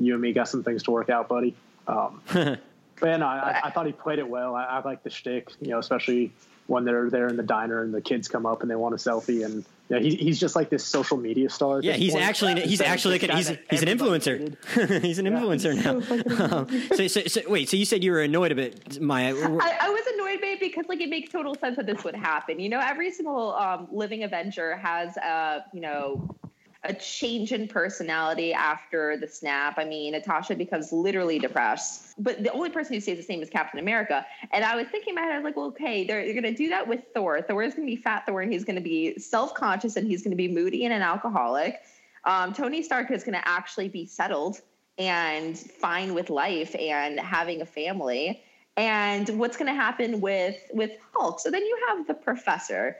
you 0.00 0.14
and 0.14 0.22
me 0.22 0.32
got 0.32 0.48
some 0.48 0.64
things 0.64 0.82
to 0.84 0.90
work 0.90 1.10
out, 1.10 1.28
buddy." 1.28 1.54
Um, 1.86 2.20
but 2.32 2.58
yeah, 3.02 3.16
no, 3.16 3.26
I, 3.26 3.60
I 3.64 3.70
thought 3.70 3.86
he 3.86 3.92
played 3.92 4.18
it 4.18 4.28
well. 4.28 4.54
I, 4.54 4.64
I 4.64 4.82
like 4.82 5.02
the 5.02 5.10
shtick, 5.10 5.50
you 5.60 5.68
know, 5.68 5.78
especially 5.78 6.32
when 6.66 6.84
they're 6.84 7.10
there 7.10 7.26
in 7.26 7.36
the 7.36 7.42
diner 7.42 7.82
and 7.82 7.92
the 7.92 8.00
kids 8.00 8.28
come 8.28 8.46
up 8.46 8.62
and 8.62 8.70
they 8.70 8.76
want 8.76 8.94
a 8.94 8.98
selfie, 8.98 9.44
and 9.44 9.64
you 9.88 9.96
know, 9.96 9.98
he, 9.98 10.14
he's 10.14 10.38
just 10.38 10.54
like 10.54 10.70
this 10.70 10.84
social 10.84 11.16
media 11.16 11.50
star. 11.50 11.80
Yeah, 11.82 11.94
he's 11.94 12.12
point. 12.12 12.24
actually 12.24 12.60
he's 12.60 12.78
So 12.78 12.84
actually 12.84 13.18
like, 13.18 13.28
guy 13.28 13.36
he's 13.36 13.48
he's 13.68 13.82
an 13.82 13.88
influencer. 13.88 14.56
he's 15.02 15.18
an 15.18 15.26
influencer 15.26 15.74
now. 15.74 16.00
Um, 16.40 16.66
so, 16.94 17.06
so, 17.06 17.22
so 17.26 17.42
wait, 17.48 17.68
so 17.68 17.76
you 17.76 17.84
said 17.84 18.02
you 18.02 18.12
were 18.12 18.22
annoyed 18.22 18.52
a 18.52 18.54
bit, 18.54 19.00
Maya? 19.00 19.34
I, 19.34 19.78
I 19.82 19.88
was 19.90 20.04
annoyed 20.14 20.40
by 20.40 20.48
it 20.48 20.60
because 20.60 20.86
like 20.88 21.00
it 21.00 21.10
makes 21.10 21.30
total 21.30 21.54
sense 21.54 21.76
that 21.76 21.86
this 21.86 22.02
would 22.04 22.14
happen. 22.14 22.60
You 22.60 22.68
know, 22.68 22.80
every 22.80 23.10
single 23.10 23.54
um, 23.54 23.88
living 23.90 24.22
Avenger 24.22 24.76
has 24.76 25.16
uh, 25.18 25.60
you 25.72 25.80
know 25.80 26.34
a 26.82 26.94
change 26.94 27.52
in 27.52 27.68
personality 27.68 28.54
after 28.54 29.16
the 29.18 29.28
snap. 29.28 29.74
I 29.76 29.84
mean, 29.84 30.12
Natasha 30.12 30.54
becomes 30.54 30.92
literally 30.92 31.38
depressed, 31.38 32.14
but 32.18 32.42
the 32.42 32.50
only 32.52 32.70
person 32.70 32.94
who 32.94 33.00
stays 33.00 33.18
the 33.18 33.22
same 33.22 33.42
is 33.42 33.50
Captain 33.50 33.78
America. 33.78 34.24
And 34.50 34.64
I 34.64 34.76
was 34.76 34.86
thinking 34.88 35.12
about 35.12 35.28
it, 35.28 35.32
I 35.32 35.36
was 35.36 35.44
like, 35.44 35.56
well, 35.56 35.66
okay, 35.66 36.04
they're, 36.04 36.24
they're 36.24 36.40
going 36.40 36.54
to 36.54 36.54
do 36.54 36.70
that 36.70 36.88
with 36.88 37.02
Thor. 37.12 37.42
Thor 37.42 37.62
is 37.62 37.74
going 37.74 37.86
to 37.86 37.94
be 37.94 38.00
fat 38.00 38.24
Thor, 38.26 38.40
and 38.40 38.50
he's 38.50 38.64
going 38.64 38.76
to 38.76 38.82
be 38.82 39.18
self 39.18 39.52
conscious, 39.54 39.96
and 39.96 40.06
he's 40.06 40.22
going 40.22 40.32
to 40.32 40.36
be 40.36 40.48
moody 40.48 40.84
and 40.86 40.94
an 40.94 41.02
alcoholic. 41.02 41.80
Um, 42.24 42.54
Tony 42.54 42.82
Stark 42.82 43.10
is 43.10 43.24
going 43.24 43.38
to 43.38 43.46
actually 43.46 43.88
be 43.88 44.06
settled 44.06 44.60
and 44.96 45.58
fine 45.58 46.14
with 46.14 46.30
life 46.30 46.74
and 46.78 47.18
having 47.20 47.62
a 47.62 47.66
family 47.66 48.42
and 48.76 49.28
what's 49.38 49.56
going 49.56 49.66
to 49.66 49.74
happen 49.74 50.20
with 50.20 50.56
with 50.72 50.92
Hulk. 51.14 51.40
So 51.40 51.50
then 51.50 51.62
you 51.62 51.78
have 51.88 52.06
the 52.06 52.14
professor 52.14 52.96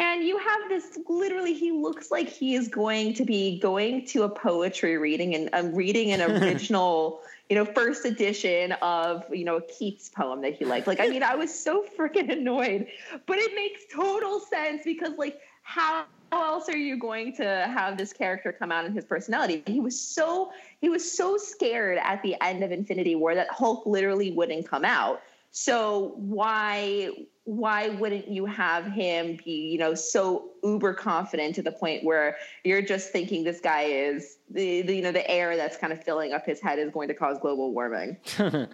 and 0.00 0.24
you 0.24 0.38
have 0.38 0.68
this 0.68 0.98
literally 1.08 1.52
he 1.52 1.70
looks 1.70 2.10
like 2.10 2.28
he 2.28 2.54
is 2.54 2.68
going 2.68 3.14
to 3.14 3.24
be 3.24 3.58
going 3.60 4.04
to 4.06 4.22
a 4.22 4.28
poetry 4.28 4.96
reading 4.96 5.34
and 5.34 5.50
um, 5.52 5.74
reading 5.74 6.10
an 6.10 6.22
original 6.42 7.20
you 7.48 7.56
know 7.56 7.64
first 7.64 8.04
edition 8.04 8.72
of 8.82 9.24
you 9.32 9.44
know 9.44 9.56
a 9.56 9.62
keats 9.62 10.08
poem 10.08 10.40
that 10.40 10.54
he 10.54 10.64
liked. 10.64 10.86
Like 10.86 11.00
i 11.00 11.08
mean 11.08 11.22
i 11.22 11.34
was 11.34 11.52
so 11.52 11.84
freaking 11.96 12.32
annoyed. 12.32 12.86
But 13.26 13.38
it 13.38 13.54
makes 13.54 13.82
total 13.94 14.40
sense 14.40 14.82
because 14.84 15.16
like 15.18 15.38
how 15.62 16.04
else 16.32 16.68
are 16.68 16.76
you 16.76 16.96
going 16.96 17.34
to 17.34 17.44
have 17.44 17.98
this 17.98 18.12
character 18.12 18.52
come 18.52 18.72
out 18.72 18.84
in 18.84 18.92
his 18.92 19.04
personality? 19.04 19.62
He 19.66 19.80
was 19.80 20.00
so 20.00 20.52
he 20.80 20.88
was 20.88 21.10
so 21.10 21.36
scared 21.36 21.98
at 22.02 22.22
the 22.22 22.36
end 22.40 22.64
of 22.64 22.72
infinity 22.72 23.14
war 23.14 23.34
that 23.34 23.50
hulk 23.50 23.84
literally 23.84 24.30
wouldn't 24.30 24.68
come 24.68 24.84
out 24.84 25.20
so 25.50 26.12
why 26.16 27.10
why 27.44 27.88
wouldn't 27.88 28.28
you 28.28 28.46
have 28.46 28.84
him 28.86 29.36
be 29.44 29.70
you 29.72 29.78
know 29.78 29.94
so 29.94 30.50
uber 30.62 30.94
confident 30.94 31.54
to 31.54 31.62
the 31.62 31.72
point 31.72 32.04
where 32.04 32.36
you're 32.64 32.82
just 32.82 33.10
thinking 33.10 33.42
this 33.42 33.60
guy 33.60 33.82
is 33.82 34.38
the, 34.50 34.82
the 34.82 34.94
you 34.94 35.02
know 35.02 35.12
the 35.12 35.28
air 35.28 35.56
that's 35.56 35.76
kind 35.76 35.92
of 35.92 36.02
filling 36.02 36.32
up 36.32 36.46
his 36.46 36.60
head 36.60 36.78
is 36.78 36.92
going 36.92 37.08
to 37.08 37.14
cause 37.14 37.38
global 37.40 37.72
warming 37.72 38.16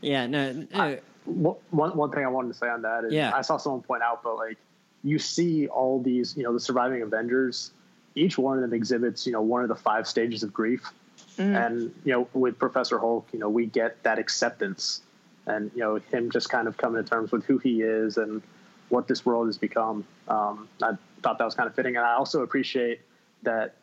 yeah, 0.00 0.26
no, 0.26 0.52
no. 0.52 0.98
One, 1.24 1.56
one 1.70 1.96
one 1.96 2.10
thing 2.10 2.24
I 2.24 2.28
wanted 2.28 2.48
to 2.48 2.54
say 2.54 2.68
on 2.68 2.82
that 2.82 3.04
is 3.04 3.12
Yeah. 3.12 3.32
I 3.34 3.42
saw 3.42 3.56
someone 3.56 3.82
point 3.82 4.02
out, 4.02 4.22
but 4.22 4.36
like 4.36 4.56
you 5.04 5.18
see 5.18 5.68
all 5.68 6.00
these, 6.02 6.36
you 6.36 6.42
know, 6.42 6.52
the 6.52 6.60
surviving 6.60 7.02
Avengers, 7.02 7.72
each 8.14 8.38
one 8.38 8.56
of 8.56 8.62
them 8.62 8.74
exhibits, 8.74 9.26
you 9.26 9.32
know, 9.32 9.42
one 9.42 9.62
of 9.62 9.68
the 9.68 9.76
five 9.76 10.08
stages 10.08 10.42
of 10.42 10.52
grief. 10.52 10.90
Mm. 11.36 11.66
And, 11.66 11.94
you 12.04 12.12
know, 12.12 12.28
with 12.32 12.58
Professor 12.58 12.98
Hulk, 12.98 13.28
you 13.32 13.38
know, 13.38 13.48
we 13.48 13.66
get 13.66 14.02
that 14.02 14.18
acceptance 14.18 15.02
and, 15.48 15.70
you 15.74 15.80
know, 15.80 15.96
him 16.12 16.30
just 16.30 16.48
kind 16.48 16.68
of 16.68 16.76
coming 16.76 17.02
to 17.02 17.08
terms 17.08 17.32
with 17.32 17.44
who 17.44 17.58
he 17.58 17.82
is 17.82 18.16
and 18.16 18.42
what 18.90 19.08
this 19.08 19.24
world 19.26 19.46
has 19.46 19.58
become. 19.58 20.04
Um, 20.28 20.68
I 20.82 20.92
thought 21.22 21.38
that 21.38 21.44
was 21.44 21.54
kind 21.54 21.68
of 21.68 21.74
fitting. 21.74 21.96
And 21.96 22.04
I 22.04 22.14
also 22.14 22.42
appreciate 22.42 23.00
that 23.42 23.74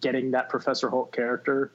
getting 0.00 0.30
that 0.32 0.48
Professor 0.48 0.90
Hulk 0.90 1.12
character, 1.12 1.70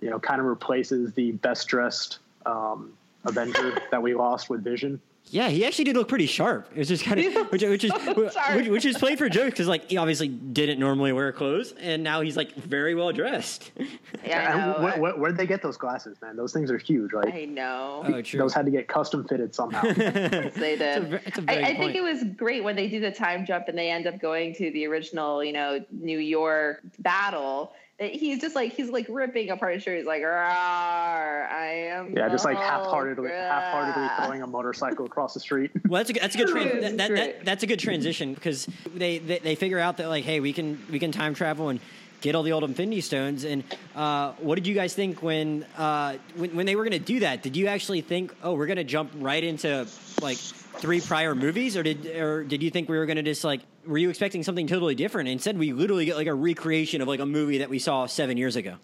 you 0.00 0.10
know, 0.10 0.18
kind 0.18 0.40
of 0.40 0.46
replaces 0.46 1.12
the 1.12 1.32
best 1.32 1.68
dressed 1.68 2.18
um, 2.46 2.92
Avenger 3.24 3.80
that 3.90 4.02
we 4.02 4.14
lost 4.14 4.48
with 4.48 4.62
Vision. 4.62 5.00
Yeah, 5.30 5.50
he 5.50 5.66
actually 5.66 5.84
did 5.84 5.94
look 5.94 6.08
pretty 6.08 6.24
sharp. 6.24 6.70
It 6.74 6.78
was 6.78 6.88
just 6.88 7.04
kind 7.04 7.20
of, 7.20 7.34
which, 7.52 7.62
which 7.62 7.84
is 7.84 7.92
sharp. 7.92 8.56
which, 8.56 8.68
which 8.68 8.84
is 8.86 8.96
played 8.96 9.18
for 9.18 9.28
jokes 9.28 9.50
because 9.50 9.68
like 9.68 9.90
he 9.90 9.98
obviously 9.98 10.28
didn't 10.28 10.78
normally 10.80 11.12
wear 11.12 11.32
clothes, 11.32 11.72
and 11.78 12.02
now 12.02 12.22
he's 12.22 12.34
like 12.34 12.54
very 12.54 12.94
well 12.94 13.12
dressed. 13.12 13.70
yeah 14.24 14.38
i 14.38 14.52
And 14.58 14.72
know 14.72 14.82
where, 14.82 14.98
where, 14.98 15.12
where'd 15.18 15.36
they 15.36 15.46
get 15.46 15.60
those 15.60 15.76
glasses, 15.76 16.16
man? 16.22 16.34
Those 16.34 16.54
things 16.54 16.70
are 16.70 16.78
huge. 16.78 17.12
Like 17.12 17.34
i 17.34 17.44
know 17.44 18.04
Oh, 18.06 18.22
true. 18.22 18.38
those 18.40 18.54
had 18.54 18.64
to 18.64 18.70
get 18.70 18.88
custom 18.88 19.26
fitted 19.28 19.54
somehow. 19.54 19.82
Yes, 19.98 20.54
they 20.54 20.76
did. 20.76 21.12
It's 21.12 21.26
a 21.26 21.28
it's 21.28 21.38
a 21.38 21.42
very 21.42 21.62
I, 21.62 21.68
I 21.68 21.76
think 21.76 21.78
point. 21.92 21.96
it 21.96 22.02
was 22.02 22.24
great 22.36 22.64
when 22.64 22.74
they 22.74 22.88
do 22.88 22.98
the 22.98 23.10
time 23.12 23.44
jump 23.44 23.68
and 23.68 23.76
they 23.76 23.90
end 23.90 24.06
up 24.06 24.18
going 24.20 24.54
to 24.54 24.70
the 24.70 24.86
original, 24.86 25.44
you 25.44 25.52
know, 25.52 25.84
New 25.90 26.18
York 26.18 26.80
battle. 27.00 27.72
That 27.98 28.12
He's 28.12 28.40
just 28.40 28.54
like 28.54 28.72
he's 28.74 28.90
like 28.90 29.06
ripping 29.08 29.50
apart 29.50 29.74
his 29.74 29.82
shirt. 29.82 29.98
He's 29.98 30.06
like, 30.06 30.22
"Rawr, 30.22 31.50
I 31.50 31.90
am." 31.90 32.16
yeah, 32.16 32.28
just 32.28 32.44
like 32.44 32.56
Hulk, 32.56 32.68
half-heartedly, 32.84 33.28
rah." 33.30 33.32
half-heartedly 33.32 34.08
throwing 34.16 34.42
a 34.42 34.46
motorcycle 34.46 35.04
across 35.06 35.34
the 35.34 35.40
street. 35.40 35.72
Well, 35.88 35.98
that's 35.98 36.10
a 36.10 36.12
good- 36.12 36.22
that's 36.22 36.34
a 36.34 36.38
good 36.38 36.48
tra- 36.48 36.64
that, 36.80 36.96
that, 36.98 37.10
that, 37.10 37.44
that's 37.44 37.62
a 37.64 37.66
good 37.66 37.80
transition 37.80 38.34
because 38.34 38.66
they, 38.94 39.18
they 39.18 39.38
they 39.40 39.54
figure 39.56 39.78
out 39.80 39.96
that 39.96 40.08
like 40.08 40.24
hey 40.24 40.38
we 40.40 40.52
can 40.52 40.80
we 40.90 40.98
can 40.98 41.10
time 41.10 41.34
travel 41.34 41.70
and 41.70 41.80
get 42.20 42.34
all 42.34 42.42
the 42.42 42.52
old 42.52 42.64
Infinity 42.64 43.00
Stones 43.00 43.44
and 43.44 43.62
uh, 43.94 44.32
what 44.38 44.56
did 44.56 44.66
you 44.66 44.74
guys 44.74 44.94
think 44.94 45.22
when 45.22 45.64
uh, 45.76 46.16
when 46.36 46.54
when 46.54 46.66
they 46.66 46.76
were 46.76 46.84
going 46.84 46.92
to 46.92 47.04
do 47.04 47.20
that? 47.20 47.42
Did 47.42 47.56
you 47.56 47.66
actually 47.66 48.00
think 48.00 48.32
oh 48.44 48.54
we're 48.54 48.66
going 48.66 48.76
to 48.76 48.84
jump 48.84 49.10
right 49.16 49.42
into 49.42 49.86
like 50.22 50.38
three 50.78 51.00
prior 51.00 51.34
movies 51.34 51.76
or 51.76 51.82
did 51.82 52.06
or 52.06 52.44
did 52.44 52.62
you 52.62 52.70
think 52.70 52.88
we 52.88 52.96
were 52.96 53.06
going 53.06 53.16
to 53.16 53.22
just 53.22 53.44
like 53.44 53.60
were 53.86 53.98
you 53.98 54.10
expecting 54.10 54.42
something 54.42 54.66
totally 54.66 54.94
different? 54.94 55.28
Instead, 55.28 55.58
we 55.58 55.72
literally 55.72 56.04
get 56.04 56.16
like 56.16 56.26
a 56.26 56.34
recreation 56.34 57.00
of 57.00 57.08
like 57.08 57.20
a 57.20 57.26
movie 57.26 57.58
that 57.58 57.70
we 57.70 57.78
saw 57.78 58.06
seven 58.06 58.36
years 58.36 58.56
ago. 58.56 58.74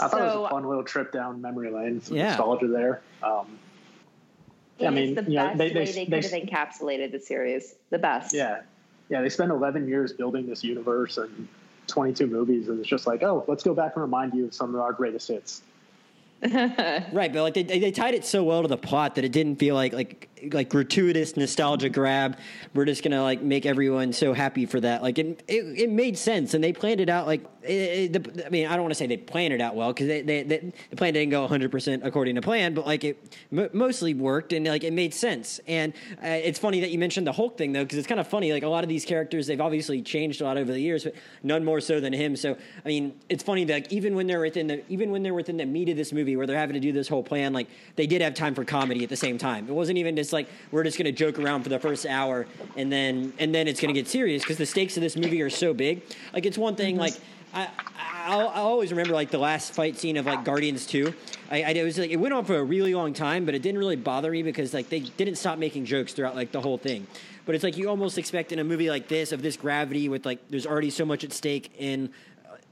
I 0.00 0.08
thought 0.08 0.20
it 0.20 0.24
was 0.24 0.46
a 0.46 0.48
fun 0.50 0.66
little 0.66 0.82
trip 0.84 1.12
down 1.12 1.40
memory 1.40 1.70
lane. 1.70 2.00
Some 2.02 2.16
Yeah. 2.16 2.28
nostalgia 2.28 2.66
there. 2.68 3.02
Um, 3.22 3.58
It 4.78 4.86
I 4.86 4.88
is 4.88 4.94
mean, 4.94 5.14
the 5.14 5.22
you 5.22 5.36
know, 5.36 5.46
best 5.48 5.58
they- 5.58 5.64
way 5.66 5.72
they- 5.72 5.84
they, 5.84 6.04
they- 6.06 6.20
could 6.20 6.24
have 6.30 6.42
encapsulated 6.70 7.12
the 7.12 7.20
series. 7.20 7.76
The 7.90 7.98
best. 7.98 8.34
yeah, 8.34 8.62
yeah. 9.08 9.22
They 9.22 9.28
spent 9.28 9.50
11 9.52 9.86
years 9.88 10.12
building 10.12 10.46
this 10.48 10.64
universe 10.64 11.16
and 11.16 11.46
22 11.86 12.26
movies, 12.26 12.68
and 12.68 12.80
it's 12.80 12.88
just 12.88 13.06
like, 13.06 13.22
oh, 13.22 13.44
let's 13.46 13.62
go 13.62 13.72
back 13.74 13.92
and 13.94 14.02
remind 14.02 14.34
you 14.34 14.46
of 14.46 14.54
some 14.54 14.74
of 14.74 14.80
our 14.80 14.92
greatest 14.92 15.28
hits. 15.28 15.62
Right, 17.12 17.32
but 17.32 17.42
like 17.42 17.54
they, 17.54 17.62
they 17.62 17.90
tied 17.90 18.14
it 18.14 18.24
so 18.24 18.44
well 18.44 18.62
to 18.62 18.68
the 18.68 18.76
plot 18.76 19.14
that 19.14 19.24
it 19.24 19.32
didn't 19.32 19.56
feel 19.56 19.74
like 19.74 19.92
like 19.92 20.28
like 20.52 20.68
gratuitous 20.68 21.36
nostalgia 21.36 21.88
grab. 21.88 22.38
We're 22.74 22.84
just 22.84 23.02
gonna 23.02 23.22
like 23.22 23.40
make 23.40 23.64
everyone 23.64 24.12
so 24.12 24.34
happy 24.34 24.66
for 24.66 24.80
that. 24.80 25.02
Like 25.02 25.18
it 25.18 25.42
it, 25.48 25.80
it 25.80 25.90
made 25.90 26.18
sense, 26.18 26.52
and 26.52 26.62
they 26.62 26.72
planned 26.72 27.00
it 27.00 27.08
out. 27.08 27.26
Like 27.26 27.44
it, 27.62 28.14
it, 28.14 28.24
the, 28.24 28.46
I 28.46 28.50
mean, 28.50 28.66
I 28.66 28.74
don't 28.74 28.82
want 28.82 28.90
to 28.90 28.96
say 28.96 29.06
they 29.06 29.16
planned 29.16 29.54
it 29.54 29.60
out 29.60 29.74
well 29.74 29.92
because 29.92 30.06
they, 30.06 30.20
they, 30.20 30.42
they 30.42 30.72
the 30.90 30.96
plan 30.96 31.14
didn't 31.14 31.30
go 31.30 31.40
100 31.42 31.70
percent 31.70 32.02
according 32.04 32.34
to 32.34 32.42
plan, 32.42 32.74
but 32.74 32.86
like 32.86 33.04
it 33.04 33.36
m- 33.50 33.70
mostly 33.72 34.12
worked 34.12 34.52
and 34.52 34.66
like 34.66 34.84
it 34.84 34.92
made 34.92 35.14
sense. 35.14 35.60
And 35.66 35.94
uh, 36.22 36.26
it's 36.26 36.58
funny 36.58 36.80
that 36.80 36.90
you 36.90 36.98
mentioned 36.98 37.26
the 37.26 37.32
Hulk 37.32 37.56
thing 37.56 37.72
though, 37.72 37.84
because 37.84 37.98
it's 37.98 38.08
kind 38.08 38.20
of 38.20 38.28
funny. 38.28 38.52
Like 38.52 38.64
a 38.64 38.68
lot 38.68 38.84
of 38.84 38.88
these 38.88 39.04
characters, 39.04 39.46
they've 39.46 39.60
obviously 39.60 40.02
changed 40.02 40.42
a 40.42 40.44
lot 40.44 40.58
over 40.58 40.72
the 40.72 40.80
years, 40.80 41.04
but 41.04 41.14
none 41.42 41.64
more 41.64 41.80
so 41.80 42.00
than 42.00 42.12
him. 42.12 42.36
So 42.36 42.56
I 42.84 42.88
mean, 42.88 43.18
it's 43.28 43.42
funny 43.42 43.64
that 43.64 43.74
like, 43.74 43.92
even 43.92 44.14
when 44.14 44.26
they're 44.26 44.40
within 44.40 44.66
the 44.66 44.82
even 44.92 45.10
when 45.10 45.22
they're 45.22 45.34
within 45.34 45.56
the 45.56 45.66
meat 45.66 45.88
of 45.88 45.96
this 45.96 46.12
movie 46.12 46.33
where 46.36 46.46
they're 46.46 46.58
having 46.58 46.74
to 46.74 46.80
do 46.80 46.92
this 46.92 47.08
whole 47.08 47.22
plan, 47.22 47.52
like 47.52 47.68
they 47.96 48.06
did 48.06 48.22
have 48.22 48.34
time 48.34 48.54
for 48.54 48.64
comedy 48.64 49.02
at 49.02 49.10
the 49.10 49.16
same 49.16 49.38
time. 49.38 49.68
It 49.68 49.72
wasn't 49.72 49.98
even 49.98 50.16
just 50.16 50.32
like 50.32 50.48
we're 50.70 50.84
just 50.84 50.98
going 50.98 51.06
to 51.06 51.12
joke 51.12 51.38
around 51.38 51.62
for 51.62 51.68
the 51.68 51.78
first 51.78 52.06
hour 52.06 52.46
and 52.76 52.90
then 52.90 53.32
and 53.38 53.54
then 53.54 53.68
it's 53.68 53.80
going 53.80 53.94
to 53.94 53.98
get 53.98 54.08
serious 54.08 54.42
because 54.42 54.58
the 54.58 54.66
stakes 54.66 54.96
of 54.96 55.02
this 55.02 55.16
movie 55.16 55.42
are 55.42 55.50
so 55.50 55.74
big. 55.74 56.02
Like 56.32 56.46
it's 56.46 56.58
one 56.58 56.76
thing 56.76 56.94
mm-hmm. 56.94 57.02
like. 57.02 57.14
I, 57.56 57.68
I'll, 58.26 58.48
I'll 58.48 58.64
always 58.64 58.90
remember 58.90 59.12
like 59.12 59.30
the 59.30 59.38
last 59.38 59.74
fight 59.74 59.96
scene 59.96 60.16
of 60.16 60.26
like 60.26 60.44
Guardians 60.44 60.86
Two. 60.86 61.14
I, 61.50 61.62
I 61.62 61.68
it 61.70 61.84
was 61.84 61.98
like 61.98 62.10
it 62.10 62.16
went 62.16 62.34
on 62.34 62.44
for 62.44 62.56
a 62.56 62.64
really 62.64 62.94
long 62.94 63.12
time, 63.12 63.44
but 63.44 63.54
it 63.54 63.62
didn't 63.62 63.78
really 63.78 63.96
bother 63.96 64.30
me 64.30 64.42
because 64.42 64.74
like 64.74 64.88
they 64.88 65.00
didn't 65.00 65.36
stop 65.36 65.58
making 65.58 65.84
jokes 65.84 66.14
throughout 66.14 66.34
like 66.34 66.50
the 66.50 66.60
whole 66.60 66.78
thing. 66.78 67.06
But 67.46 67.54
it's 67.54 67.62
like 67.62 67.76
you 67.76 67.88
almost 67.88 68.16
expect 68.16 68.52
in 68.52 68.58
a 68.58 68.64
movie 68.64 68.88
like 68.88 69.08
this 69.08 69.32
of 69.32 69.42
this 69.42 69.56
gravity 69.56 70.08
with 70.08 70.24
like 70.24 70.40
there's 70.48 70.66
already 70.66 70.90
so 70.90 71.04
much 71.04 71.22
at 71.24 71.32
stake 71.32 71.72
in 71.78 72.10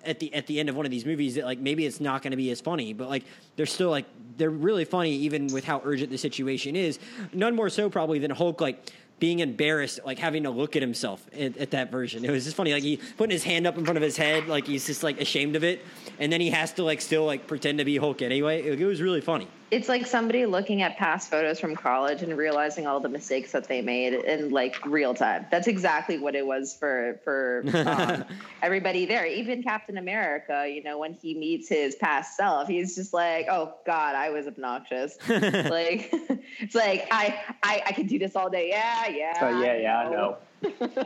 at 0.05 0.21
the 0.21 0.33
at 0.35 0.47
the 0.47 0.61
end 0.61 0.69
of 0.69 0.77
one 0.77 0.87
of 0.87 0.91
these 0.91 1.07
movies 1.07 1.35
that 1.37 1.45
like 1.45 1.59
maybe 1.59 1.87
it's 1.87 2.01
not 2.01 2.23
going 2.23 2.33
to 2.33 2.37
be 2.37 2.51
as 2.51 2.61
funny, 2.61 2.93
but 2.93 3.09
like 3.09 3.25
they're 3.57 3.67
still 3.67 3.91
like 3.91 4.07
they're 4.37 4.51
really 4.51 4.85
funny 4.85 5.13
even 5.13 5.47
with 5.49 5.65
how 5.65 5.81
urgent 5.85 6.11
the 6.11 6.19
situation 6.19 6.77
is. 6.77 6.99
None 7.33 7.55
more 7.55 7.69
so 7.69 7.91
probably 7.91 8.19
than 8.19 8.31
Hulk 8.31 8.61
like 8.61 8.91
being 9.19 9.39
embarrassed, 9.39 10.01
like 10.05 10.19
having 10.19 10.43
to 10.43 10.51
look 10.51 10.75
at 10.75 10.83
himself 10.83 11.25
at, 11.33 11.57
at, 11.57 11.71
that 11.71 11.93
version. 11.93 12.25
It 12.25 12.31
was 12.33 12.43
just 12.43 12.57
funny, 12.57 12.73
like 12.73 12.83
he 12.83 12.97
putting 13.17 13.31
his 13.31 13.45
hand 13.45 13.69
up 13.69 13.79
in 13.79 13.85
front 13.85 13.97
of 13.97 14.03
his 14.03 14.17
head, 14.17 14.49
like 14.49 14.67
he's 14.67 14.85
just 14.85 15.05
like 15.05 15.21
ashamed 15.21 15.55
of 15.55 15.63
it, 15.63 15.85
and 16.19 16.33
then 16.33 16.41
he 16.41 16.51
has 16.51 16.73
to 16.73 16.83
like 16.83 17.01
still 17.01 17.25
like 17.25 17.47
pretend 17.47 17.79
to 17.79 17.85
be 17.85 17.97
Hulk 17.97 18.21
anyway. 18.21 18.63
It, 18.63 18.81
it 18.81 18.87
was 18.87 19.01
really 19.01 19.21
funny 19.21 19.47
it's 19.73 19.89
like 19.89 20.07
somebody 20.07 20.45
looking 20.45 20.83
at 20.83 20.99
past 20.99 21.31
photos 21.31 21.59
from 21.59 21.75
college 21.75 22.23
and 22.23 22.37
realizing 22.37 22.87
all 22.87 23.01
the 23.01 23.09
mistakes 23.09 23.53
that 23.53 23.67
they 23.69 23.81
made 23.81 24.13
in 24.13 24.51
like 24.51 24.85
real 24.85 25.15
time. 25.15 25.47
That's 25.51 25.67
exactly 25.67 26.19
what 26.19 26.35
it 26.35 26.47
was 26.47 26.77
for 26.79 27.19
for 27.25 27.65
um, 27.87 28.27
everybody 28.63 29.07
there. 29.07 29.25
Even 29.25 29.63
Captain 29.63 29.97
America, 29.97 30.69
you 30.69 30.83
know, 30.83 30.99
when 30.99 31.15
he 31.15 31.33
meets 31.33 31.71
his 31.71 31.95
past 31.95 32.37
self, 32.37 32.69
he's 32.69 32.95
just 32.95 33.15
like, 33.15 33.47
"Oh 33.51 33.73
God, 33.87 34.15
I 34.15 34.29
was 34.29 34.47
obnoxious." 34.47 35.17
like 35.29 36.11
it's 36.61 36.75
like 36.75 37.09
I 37.11 37.41
I 37.63 37.83
I 37.87 37.93
could 37.93 38.09
do 38.09 38.19
this 38.19 38.37
all 38.37 38.51
day. 38.51 38.69
Yeah, 38.69 39.09
yeah. 39.09 39.39
Uh, 39.41 39.59
yeah, 39.63 39.77
yeah, 39.79 39.99
I 40.01 40.11
know 40.11 40.37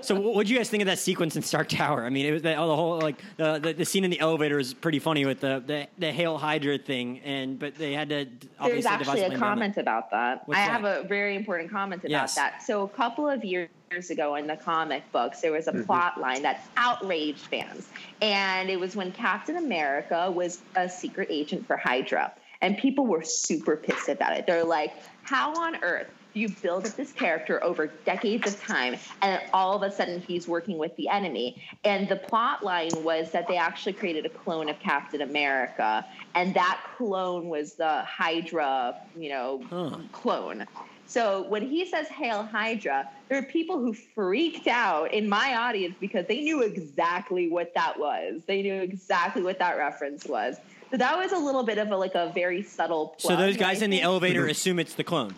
so 0.03 0.19
what 0.19 0.47
do 0.47 0.53
you 0.53 0.59
guys 0.59 0.69
think 0.69 0.83
of 0.83 0.87
that 0.87 0.99
sequence 0.99 1.37
in 1.37 1.43
Stark 1.43 1.69
Tower? 1.69 2.05
I 2.05 2.11
mean, 2.11 2.27
it 2.27 2.33
was 2.33 2.43
the, 2.43 2.51
the 2.51 2.57
whole 2.57 2.99
like 3.01 3.17
the, 3.37 3.59
the, 3.59 3.73
the 3.73 3.85
scene 3.85 4.05
in 4.05 4.11
the 4.11 4.21
elevator 4.21 4.59
is 4.59 4.75
pretty 4.75 4.99
funny 4.99 5.25
with 5.25 5.41
the 5.41 5.63
the, 5.67 5.89
the 5.99 6.13
Hail 6.13 6.39
Hydra 6.39 6.79
thing, 6.79 7.21
and 7.21 7.59
but 7.59 7.75
they 7.75 7.93
had 7.93 8.09
to. 8.11 8.27
There's 8.63 8.87
actually 8.87 9.23
a 9.23 9.39
comment 9.39 9.77
about 9.77 10.11
that. 10.11 10.47
What's 10.47 10.59
I 10.59 10.67
that? 10.67 10.71
have 10.71 10.85
a 10.85 11.07
very 11.07 11.37
important 11.37 11.71
comment 11.71 12.03
about 12.03 12.11
yes. 12.11 12.35
that. 12.35 12.63
So 12.63 12.83
a 12.83 12.89
couple 12.89 13.29
of 13.29 13.45
years 13.45 13.69
ago 14.11 14.35
in 14.37 14.47
the 14.47 14.57
comic 14.57 15.11
books, 15.13 15.41
there 15.41 15.53
was 15.53 15.69
a 15.69 15.73
mm-hmm. 15.73 15.85
plot 15.85 16.21
line 16.21 16.43
that 16.43 16.67
outraged 16.77 17.47
fans, 17.47 17.89
and 18.23 18.71
it 18.71 18.79
was 18.79 18.97
when 18.97 19.13
Captain 19.13 19.57
America 19.57 20.31
was 20.31 20.61
a 20.75 20.89
secret 20.89 21.29
agent 21.31 21.67
for 21.67 21.77
Hydra, 21.77 22.33
and 22.61 22.77
people 22.79 23.07
were 23.07 23.23
super 23.23 23.77
pissed 23.77 24.09
about 24.09 24.37
it. 24.37 24.47
They're 24.47 24.65
like, 24.65 24.93
"How 25.23 25.55
on 25.55 25.83
earth?" 25.83 26.09
You 26.37 26.51
build 26.51 26.87
up 26.87 26.95
this 26.95 27.12
character 27.12 27.62
over 27.64 27.87
decades 28.05 28.47
of 28.47 28.61
time 28.62 28.97
and 29.22 29.41
all 29.53 29.74
of 29.74 29.82
a 29.82 29.91
sudden 29.91 30.20
he's 30.20 30.47
working 30.47 30.76
with 30.76 30.95
the 30.97 31.09
enemy. 31.09 31.62
And 31.84 32.09
the 32.09 32.16
plot 32.16 32.62
line 32.62 32.91
was 32.97 33.30
that 33.32 33.49
they 33.49 33.57
actually 33.57 33.95
created 33.95 34.26
a 34.26 34.28
clone 34.28 34.68
of 34.68 34.78
captain 34.78 35.22
america 35.22 36.05
and 36.34 36.55
that 36.55 36.80
clone 36.97 37.49
was 37.49 37.74
the 37.74 38.03
hydra 38.03 38.97
you 39.16 39.30
know 39.30 39.62
huh. 39.70 39.97
clone. 40.12 40.66
So 41.09 41.43
when 41.49 41.62
he 41.62 41.87
says 41.87 42.09
hail 42.09 42.43
hydra 42.43 43.09
there 43.28 43.39
are 43.39 43.43
people 43.43 43.78
who 43.78 43.95
freaked 43.95 44.66
out 44.66 45.12
in 45.14 45.28
my 45.28 45.57
audience 45.57 45.95
because 45.99 46.26
they 46.26 46.43
knew 46.43 46.62
exactly 46.62 47.49
what 47.49 47.72
that 47.74 47.99
was. 47.99 48.43
They 48.47 48.62
knew 48.62 48.74
exactly 48.74 49.43
what 49.43 49.59
that 49.59 49.78
reference 49.78 50.26
was. 50.26 50.57
So 50.91 50.97
that 50.99 51.18
was 51.18 51.32
a 51.32 51.39
little 51.39 51.64
bit 51.64 51.78
of 51.78 51.91
a 51.91 51.97
like 51.97 52.14
a 52.14 52.30
very 52.34 52.62
subtle 52.62 53.09
plot. 53.18 53.32
so 53.32 53.37
those 53.37 53.57
guys 53.57 53.82
in 53.82 53.91
the 53.91 54.03
elevator 54.03 54.47
assume 54.47 54.78
it's 54.78 54.95
the 54.95 55.05
clone 55.05 55.34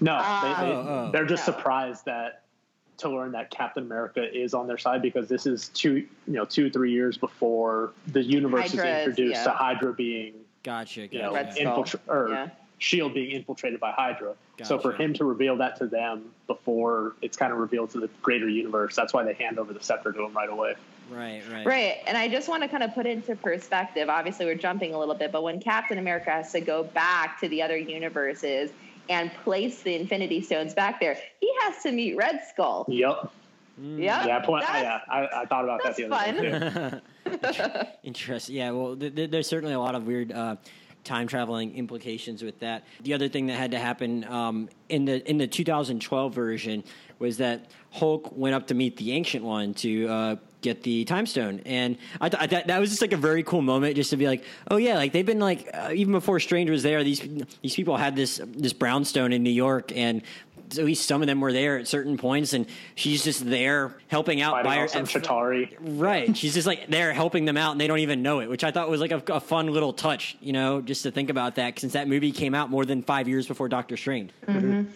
no, 0.00 0.14
uh, 0.14 0.42
they, 0.42 0.66
they, 0.66 0.72
oh, 0.72 1.10
oh. 1.14 1.18
are 1.18 1.24
just 1.24 1.46
no. 1.46 1.54
surprised 1.54 2.04
that 2.06 2.42
to 2.98 3.08
learn 3.08 3.32
that 3.32 3.50
Captain 3.50 3.82
America 3.82 4.22
is 4.32 4.52
on 4.54 4.66
their 4.66 4.78
side 4.78 5.02
because 5.02 5.28
this 5.28 5.46
is 5.46 5.68
two, 5.68 5.96
you 5.96 6.08
know, 6.26 6.44
two 6.44 6.70
three 6.70 6.92
years 6.92 7.16
before 7.16 7.92
the 8.08 8.22
universe 8.22 8.70
Hydra 8.70 8.86
is 8.86 9.08
introduced 9.08 9.36
yeah. 9.36 9.44
to 9.44 9.50
Hydra 9.50 9.94
being, 9.94 10.34
gotcha, 10.62 11.06
gotcha. 11.06 11.16
you 11.58 11.64
know, 11.64 11.74
infiltra- 11.74 12.00
or 12.08 12.28
yeah. 12.30 12.48
Shield 12.78 13.12
being 13.12 13.30
infiltrated 13.32 13.78
by 13.78 13.92
Hydra. 13.92 14.34
Gotcha. 14.56 14.68
So 14.68 14.78
for 14.78 14.92
him 14.92 15.12
to 15.14 15.24
reveal 15.24 15.56
that 15.58 15.76
to 15.76 15.86
them 15.86 16.30
before 16.46 17.14
it's 17.20 17.36
kind 17.36 17.52
of 17.52 17.58
revealed 17.58 17.90
to 17.90 18.00
the 18.00 18.08
greater 18.22 18.48
universe, 18.48 18.96
that's 18.96 19.12
why 19.12 19.22
they 19.22 19.34
hand 19.34 19.58
over 19.58 19.74
the 19.74 19.82
scepter 19.82 20.12
to 20.12 20.24
him 20.24 20.34
right 20.34 20.48
away. 20.48 20.74
Right, 21.10 21.42
right. 21.52 21.66
Right. 21.66 21.96
And 22.06 22.16
I 22.16 22.28
just 22.28 22.48
want 22.48 22.62
to 22.62 22.68
kind 22.68 22.82
of 22.82 22.94
put 22.94 23.04
into 23.04 23.34
perspective. 23.36 24.08
Obviously, 24.08 24.46
we're 24.46 24.54
jumping 24.54 24.94
a 24.94 24.98
little 24.98 25.14
bit, 25.14 25.32
but 25.32 25.42
when 25.42 25.60
Captain 25.60 25.98
America 25.98 26.30
has 26.30 26.52
to 26.52 26.60
go 26.60 26.84
back 26.84 27.40
to 27.40 27.48
the 27.48 27.60
other 27.62 27.76
universes 27.76 28.70
and 29.08 29.32
place 29.44 29.82
the 29.82 29.94
Infinity 29.94 30.42
Stones 30.42 30.74
back 30.74 31.00
there, 31.00 31.16
he 31.40 31.52
has 31.62 31.82
to 31.82 31.92
meet 31.92 32.16
Red 32.16 32.40
Skull. 32.48 32.84
Yep. 32.88 33.32
Mm. 33.80 33.98
Yeah. 33.98 34.26
Yeah. 34.26 34.40
Point, 34.40 34.64
yeah. 34.68 35.00
I, 35.08 35.26
I, 35.26 35.46
thought 35.46 35.64
about 35.64 35.82
that 35.82 35.96
the 35.96 36.10
other 36.10 37.00
day. 37.24 37.88
Interesting. 38.02 38.56
Yeah. 38.56 38.70
Well, 38.72 38.96
th- 38.96 39.14
th- 39.14 39.30
there's 39.30 39.46
certainly 39.46 39.74
a 39.74 39.80
lot 39.80 39.94
of 39.94 40.06
weird. 40.06 40.32
Uh, 40.32 40.56
time 41.04 41.26
traveling 41.26 41.74
implications 41.76 42.42
with 42.42 42.58
that. 42.60 42.84
The 43.02 43.14
other 43.14 43.28
thing 43.28 43.46
that 43.46 43.54
had 43.56 43.70
to 43.70 43.78
happen 43.78 44.24
um, 44.24 44.68
in 44.88 45.06
the 45.06 45.28
in 45.28 45.38
the 45.38 45.46
2012 45.46 46.34
version 46.34 46.84
was 47.18 47.38
that 47.38 47.70
Hulk 47.90 48.30
went 48.36 48.54
up 48.54 48.66
to 48.66 48.74
meet 48.74 48.96
the 48.96 49.12
Ancient 49.12 49.44
One 49.44 49.74
to 49.74 50.08
uh, 50.08 50.36
get 50.60 50.82
the 50.82 51.04
time 51.04 51.26
stone 51.26 51.60
and 51.64 51.96
I, 52.20 52.28
th- 52.28 52.42
I 52.42 52.46
thought 52.46 52.66
that 52.66 52.78
was 52.80 52.90
just 52.90 53.00
like 53.00 53.12
a 53.12 53.16
very 53.16 53.42
cool 53.42 53.62
moment 53.62 53.96
just 53.96 54.10
to 54.10 54.16
be 54.16 54.26
like 54.26 54.44
oh 54.70 54.76
yeah 54.76 54.96
like 54.96 55.12
they've 55.12 55.24
been 55.24 55.40
like 55.40 55.68
uh, 55.72 55.90
even 55.92 56.12
before 56.12 56.38
strange 56.40 56.70
was 56.70 56.82
there 56.82 57.02
these 57.02 57.20
these 57.62 57.74
people 57.74 57.96
had 57.96 58.16
this 58.16 58.40
this 58.46 58.72
brownstone 58.72 59.32
in 59.32 59.42
new 59.42 59.50
york 59.50 59.92
and 59.96 60.22
at 60.78 60.84
least 60.84 61.06
some 61.06 61.20
of 61.20 61.26
them 61.26 61.40
were 61.40 61.52
there 61.52 61.78
at 61.78 61.88
certain 61.88 62.16
points, 62.16 62.52
and 62.52 62.66
she's 62.94 63.24
just 63.24 63.48
there 63.48 63.96
helping 64.08 64.40
out 64.40 64.52
Fighting 64.52 64.70
by 64.70 64.76
her. 64.76 64.88
Some 64.88 65.04
Chitauri. 65.04 65.76
Right, 65.80 66.36
she's 66.36 66.54
just 66.54 66.66
like 66.66 66.88
there 66.88 67.12
helping 67.12 67.44
them 67.44 67.56
out, 67.56 67.72
and 67.72 67.80
they 67.80 67.86
don't 67.86 68.00
even 68.00 68.22
know 68.22 68.40
it, 68.40 68.48
which 68.48 68.64
I 68.64 68.70
thought 68.70 68.88
was 68.88 69.00
like 69.00 69.12
a, 69.12 69.22
a 69.28 69.40
fun 69.40 69.66
little 69.68 69.92
touch, 69.92 70.36
you 70.40 70.52
know, 70.52 70.80
just 70.80 71.02
to 71.04 71.10
think 71.10 71.30
about 71.30 71.56
that 71.56 71.78
since 71.78 71.94
that 71.94 72.08
movie 72.08 72.32
came 72.32 72.54
out 72.54 72.70
more 72.70 72.84
than 72.84 73.02
five 73.02 73.28
years 73.28 73.46
before 73.46 73.68
Doctor 73.68 73.96
Strange. 73.96 74.30
Mm-hmm. 74.46 74.90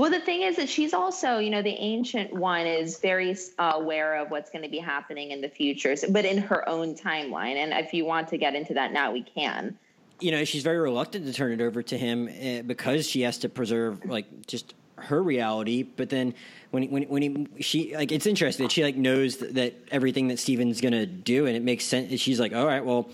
Well, 0.00 0.08
the 0.08 0.18
thing 0.18 0.40
is 0.40 0.56
that 0.56 0.70
she's 0.70 0.94
also, 0.94 1.36
you 1.40 1.50
know, 1.50 1.60
the 1.60 1.74
ancient 1.74 2.32
one 2.32 2.66
is 2.66 2.98
very 3.00 3.36
aware 3.58 4.16
of 4.16 4.30
what's 4.30 4.48
going 4.48 4.64
to 4.64 4.70
be 4.70 4.78
happening 4.78 5.30
in 5.30 5.42
the 5.42 5.48
future, 5.50 5.94
but 6.08 6.24
in 6.24 6.38
her 6.38 6.66
own 6.66 6.94
timeline. 6.94 7.56
And 7.56 7.74
if 7.74 7.92
you 7.92 8.06
want 8.06 8.28
to 8.28 8.38
get 8.38 8.54
into 8.54 8.72
that 8.72 8.94
now, 8.94 9.12
we 9.12 9.22
can. 9.22 9.76
You 10.18 10.30
know, 10.30 10.42
she's 10.44 10.62
very 10.62 10.78
reluctant 10.78 11.26
to 11.26 11.34
turn 11.34 11.52
it 11.52 11.60
over 11.60 11.82
to 11.82 11.98
him 11.98 12.28
uh, 12.28 12.62
because 12.62 13.06
she 13.06 13.20
has 13.20 13.36
to 13.40 13.50
preserve, 13.50 14.02
like, 14.06 14.46
just 14.46 14.72
her 14.96 15.22
reality. 15.22 15.82
But 15.82 16.08
then 16.08 16.32
when 16.70 16.84
when 16.84 17.02
when 17.02 17.20
he, 17.20 17.62
she 17.62 17.94
like, 17.94 18.10
it's 18.10 18.24
interesting 18.24 18.64
that 18.64 18.72
she 18.72 18.82
like 18.82 18.96
knows 18.96 19.36
that, 19.36 19.54
that 19.56 19.74
everything 19.90 20.28
that 20.28 20.38
Steven's 20.38 20.80
gonna 20.80 21.04
do, 21.04 21.44
and 21.44 21.54
it 21.54 21.62
makes 21.62 21.84
sense. 21.84 22.18
She's 22.20 22.40
like, 22.40 22.54
all 22.54 22.66
right, 22.66 22.84
well 22.84 23.10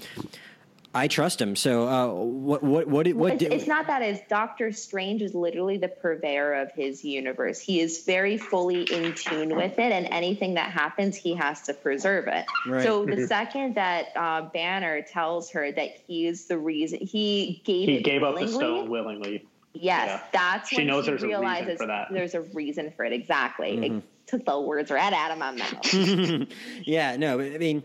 I 0.96 1.08
trust 1.08 1.42
him. 1.42 1.56
So 1.56 1.86
uh, 1.86 2.08
what 2.08 2.62
what 2.62 2.88
what 2.88 3.06
what? 3.14 3.32
It's, 3.34 3.42
it's 3.42 3.66
not 3.66 3.86
that 3.88 4.00
as 4.00 4.18
Doctor 4.28 4.72
Strange 4.72 5.20
is 5.20 5.34
literally 5.34 5.76
the 5.76 5.88
purveyor 5.88 6.54
of 6.54 6.72
his 6.72 7.04
universe. 7.04 7.60
He 7.60 7.80
is 7.80 8.04
very 8.04 8.38
fully 8.38 8.84
in 8.84 9.12
tune 9.12 9.54
with 9.54 9.78
it, 9.78 9.92
and 9.92 10.06
anything 10.06 10.54
that 10.54 10.72
happens, 10.72 11.14
he 11.14 11.34
has 11.34 11.60
to 11.62 11.74
preserve 11.74 12.28
it. 12.28 12.46
Right. 12.66 12.82
So 12.82 13.04
the 13.04 13.26
second 13.28 13.74
that 13.74 14.06
uh, 14.16 14.42
Banner 14.42 15.02
tells 15.02 15.50
her 15.50 15.70
that 15.70 15.90
he 16.06 16.26
is 16.26 16.46
the 16.46 16.56
reason 16.56 17.00
he 17.00 17.60
gave 17.64 17.88
he 17.88 18.00
gave 18.00 18.22
up 18.22 18.38
the 18.38 18.48
stone 18.48 18.88
willingly. 18.88 19.46
Yes, 19.74 20.08
yeah. 20.08 20.20
that's 20.32 20.70
she 20.70 20.76
when 20.76 20.86
knows 20.86 21.04
she 21.04 21.10
there's 21.10 21.22
realizes 21.22 21.66
a 21.66 21.70
reason 21.72 21.76
for 21.76 21.86
that. 21.88 22.08
there's 22.10 22.34
a 22.34 22.40
reason 22.40 22.90
for 22.96 23.04
it. 23.04 23.12
Exactly. 23.12 23.76
Mm-hmm. 23.76 23.98
It 23.98 24.02
took 24.26 24.46
the 24.46 24.58
words 24.58 24.90
right 24.90 25.12
out 25.12 25.30
of 25.30 25.36
my 25.36 25.50
mouth. 25.50 26.48
yeah, 26.84 27.16
no, 27.16 27.38
I 27.38 27.58
mean 27.58 27.82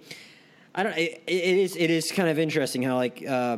I 0.74 0.84
don't. 0.84 0.98
It, 0.98 1.24
it 1.28 1.58
is. 1.58 1.76
It 1.76 1.90
is 1.90 2.12
kind 2.12 2.30
of 2.30 2.40
interesting 2.40 2.82
how 2.84 2.96
like 2.96 3.26
uh, 3.28 3.58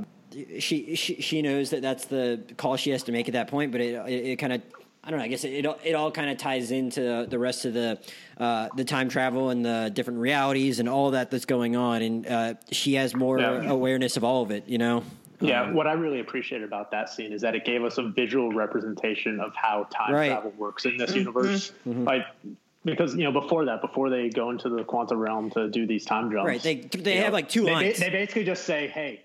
she, 0.59 0.95
she 0.95 1.21
she 1.21 1.41
knows 1.41 1.69
that 1.69 1.81
that's 1.81 2.05
the 2.05 2.41
call 2.57 2.75
she 2.75 2.89
has 2.91 3.03
to 3.03 3.11
make 3.11 3.27
at 3.27 3.33
that 3.33 3.47
point, 3.47 3.71
but 3.71 3.81
it 3.81 3.93
it, 4.07 4.25
it 4.25 4.35
kind 4.37 4.53
of. 4.53 4.61
I 5.05 5.09
don't 5.09 5.19
know. 5.19 5.25
I 5.25 5.27
guess 5.27 5.43
it 5.43 5.65
it, 5.65 5.79
it 5.83 5.93
all 5.95 6.11
kind 6.11 6.29
of 6.29 6.37
ties 6.37 6.71
into 6.71 7.25
the 7.29 7.37
rest 7.37 7.65
of 7.65 7.73
the 7.73 7.99
uh, 8.37 8.69
the 8.75 8.85
time 8.85 9.09
travel 9.09 9.49
and 9.49 9.65
the 9.65 9.91
different 9.93 10.19
realities 10.19 10.79
and 10.79 10.87
all 10.87 11.11
that 11.11 11.29
that's 11.29 11.45
going 11.45 11.75
on, 11.75 12.01
and 12.01 12.27
uh, 12.27 12.53
she 12.71 12.93
has 12.93 13.13
more 13.13 13.37
yeah. 13.37 13.69
awareness 13.69 14.15
of 14.15 14.23
all 14.23 14.43
of 14.43 14.51
it. 14.51 14.67
You 14.67 14.77
know. 14.77 15.03
Yeah, 15.41 15.63
um, 15.63 15.73
what 15.73 15.87
I 15.87 15.93
really 15.93 16.21
appreciated 16.21 16.65
about 16.65 16.89
that 16.91 17.09
scene 17.09 17.33
is 17.33 17.41
that 17.41 17.53
it 17.53 17.65
gave 17.65 17.83
us 17.83 17.97
a 17.97 18.03
visual 18.03 18.53
representation 18.53 19.41
of 19.41 19.53
how 19.55 19.87
time 19.91 20.13
right. 20.13 20.29
travel 20.29 20.53
works 20.57 20.85
in 20.85 20.95
this 20.95 21.09
mm-hmm. 21.09 21.19
universe. 21.19 21.73
Mm-hmm. 21.85 22.05
Like 22.05 22.25
because 22.85 23.15
you 23.15 23.23
know 23.23 23.31
before 23.31 23.65
that, 23.65 23.81
before 23.81 24.09
they 24.09 24.29
go 24.29 24.49
into 24.49 24.69
the 24.69 24.83
quantum 24.83 25.17
realm 25.17 25.49
to 25.51 25.69
do 25.69 25.87
these 25.87 26.05
time 26.05 26.31
jumps, 26.31 26.47
right? 26.47 26.61
They 26.61 26.75
they 26.75 27.17
have 27.17 27.27
know, 27.27 27.33
like 27.33 27.49
two 27.49 27.65
they, 27.65 27.73
lines. 27.73 27.99
They 27.99 28.09
basically 28.09 28.43
just 28.43 28.65
say, 28.65 28.87
"Hey, 28.87 29.21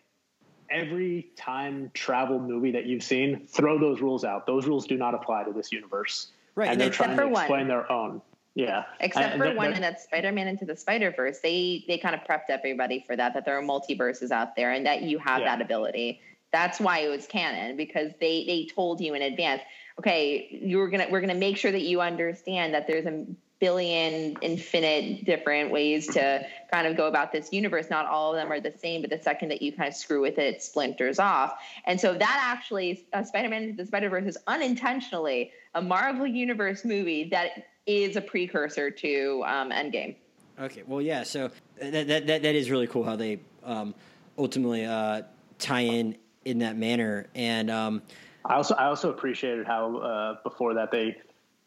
every 0.70 1.30
time 1.36 1.90
travel 1.94 2.38
movie 2.38 2.72
that 2.72 2.86
you've 2.86 3.02
seen, 3.02 3.46
throw 3.46 3.78
those 3.78 4.00
rules 4.00 4.24
out. 4.24 4.46
Those 4.46 4.66
rules 4.66 4.86
do 4.86 4.96
not 4.96 5.14
apply 5.14 5.44
to 5.44 5.52
this 5.52 5.72
universe." 5.72 6.28
Right, 6.54 6.70
and, 6.70 6.80
they're 6.80 6.90
trying 6.90 7.16
to 7.16 7.28
explain 7.28 7.60
one. 7.60 7.68
their 7.68 7.90
own. 7.90 8.22
Yeah, 8.54 8.84
except 8.98 9.34
and, 9.34 9.42
for 9.42 9.54
one 9.54 9.72
in 9.72 9.80
that 9.82 10.00
Spider-Man 10.00 10.48
into 10.48 10.64
the 10.64 10.74
Spider-Verse, 10.74 11.38
they 11.40 11.84
they 11.86 11.96
kind 11.98 12.14
of 12.14 12.22
prepped 12.22 12.48
everybody 12.48 13.04
for 13.06 13.14
that. 13.14 13.34
That 13.34 13.44
there 13.44 13.56
are 13.56 13.62
multiverses 13.62 14.30
out 14.30 14.56
there, 14.56 14.72
and 14.72 14.84
that 14.86 15.02
you 15.02 15.18
have 15.18 15.40
yeah. 15.40 15.56
that 15.56 15.64
ability. 15.64 16.20
That's 16.50 16.80
why 16.80 17.00
it 17.00 17.08
was 17.08 17.26
canon 17.26 17.76
because 17.76 18.12
they 18.20 18.44
they 18.46 18.66
told 18.74 19.00
you 19.00 19.14
in 19.14 19.22
advance. 19.22 19.62
Okay, 20.00 20.48
you're 20.50 20.88
gonna 20.88 21.06
we're 21.10 21.20
gonna 21.20 21.34
make 21.34 21.56
sure 21.56 21.70
that 21.70 21.82
you 21.82 22.00
understand 22.00 22.74
that 22.74 22.86
there's 22.88 23.06
a 23.06 23.26
billion 23.60 24.36
infinite 24.40 25.24
different 25.24 25.70
ways 25.70 26.06
to 26.06 26.46
kind 26.70 26.86
of 26.86 26.96
go 26.96 27.06
about 27.06 27.32
this 27.32 27.52
universe. 27.52 27.90
Not 27.90 28.06
all 28.06 28.32
of 28.32 28.36
them 28.36 28.52
are 28.52 28.60
the 28.60 28.72
same 28.76 29.00
but 29.00 29.10
the 29.10 29.20
second 29.20 29.48
that 29.50 29.62
you 29.62 29.72
kind 29.72 29.88
of 29.88 29.94
screw 29.94 30.20
with 30.20 30.38
it, 30.38 30.54
it 30.54 30.62
splinters 30.62 31.18
off. 31.18 31.58
And 31.84 32.00
so 32.00 32.14
that 32.14 32.38
actually 32.40 33.06
uh, 33.12 33.22
spider-man 33.22 33.76
the 33.76 33.86
spider-verse 33.86 34.26
is 34.26 34.38
unintentionally 34.46 35.52
a 35.74 35.82
marvel 35.82 36.26
universe 36.26 36.84
movie 36.84 37.28
that 37.30 37.66
is 37.86 38.16
a 38.16 38.20
precursor 38.20 38.90
to 38.90 39.42
um, 39.46 39.70
endgame. 39.70 40.16
Okay 40.60 40.82
well 40.86 41.02
yeah 41.02 41.22
so 41.22 41.50
that, 41.80 42.06
that, 42.06 42.26
that, 42.26 42.42
that 42.42 42.54
is 42.54 42.70
really 42.70 42.86
cool 42.86 43.04
how 43.04 43.16
they 43.16 43.40
um, 43.64 43.94
ultimately 44.36 44.84
uh, 44.84 45.22
tie 45.58 45.80
in 45.80 46.16
in 46.44 46.58
that 46.58 46.76
manner. 46.76 47.26
And 47.34 47.70
um, 47.70 48.02
I 48.44 48.54
also 48.54 48.74
I 48.74 48.86
also 48.86 49.10
appreciated 49.10 49.66
how 49.66 49.96
uh, 49.98 50.36
before 50.42 50.74
that 50.74 50.90
they 50.90 51.16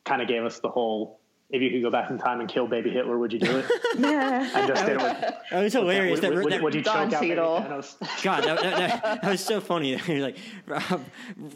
kind 0.04 0.22
of 0.22 0.28
gave 0.28 0.44
us 0.44 0.60
the 0.60 0.70
whole 0.70 1.20
if 1.52 1.62
you 1.62 1.70
could 1.70 1.82
go 1.82 1.90
back 1.90 2.10
in 2.10 2.18
time 2.18 2.40
and 2.40 2.48
kill 2.48 2.66
baby 2.68 2.90
Hitler, 2.90 3.18
would 3.18 3.34
you 3.34 3.40
do 3.40 3.58
it? 3.58 3.66
I 4.00 4.66
just 4.68 4.86
did 4.86 4.96
it 4.96 5.02
with, 5.02 5.36
That 5.52 5.64
was 5.64 5.74
hilarious. 5.74 6.22
would, 6.22 6.32
that, 6.32 6.44
would, 6.44 6.54
that- 6.54 6.62
would 6.64 6.74
you 6.76 6.82
Don 6.82 7.10
choke 7.10 7.16
out 7.16 7.22
baby 7.22 7.36
Cheadle. 7.36 7.62
Thanos? 7.62 8.24
God, 8.24 8.44
that, 8.46 8.62
that, 8.62 8.78
that, 9.04 9.22
that 9.22 9.32
was 9.32 9.44
so 9.44 9.60
funny. 9.60 10.00
You're 10.08 10.20
like, 10.22 10.38
um, 10.92 11.06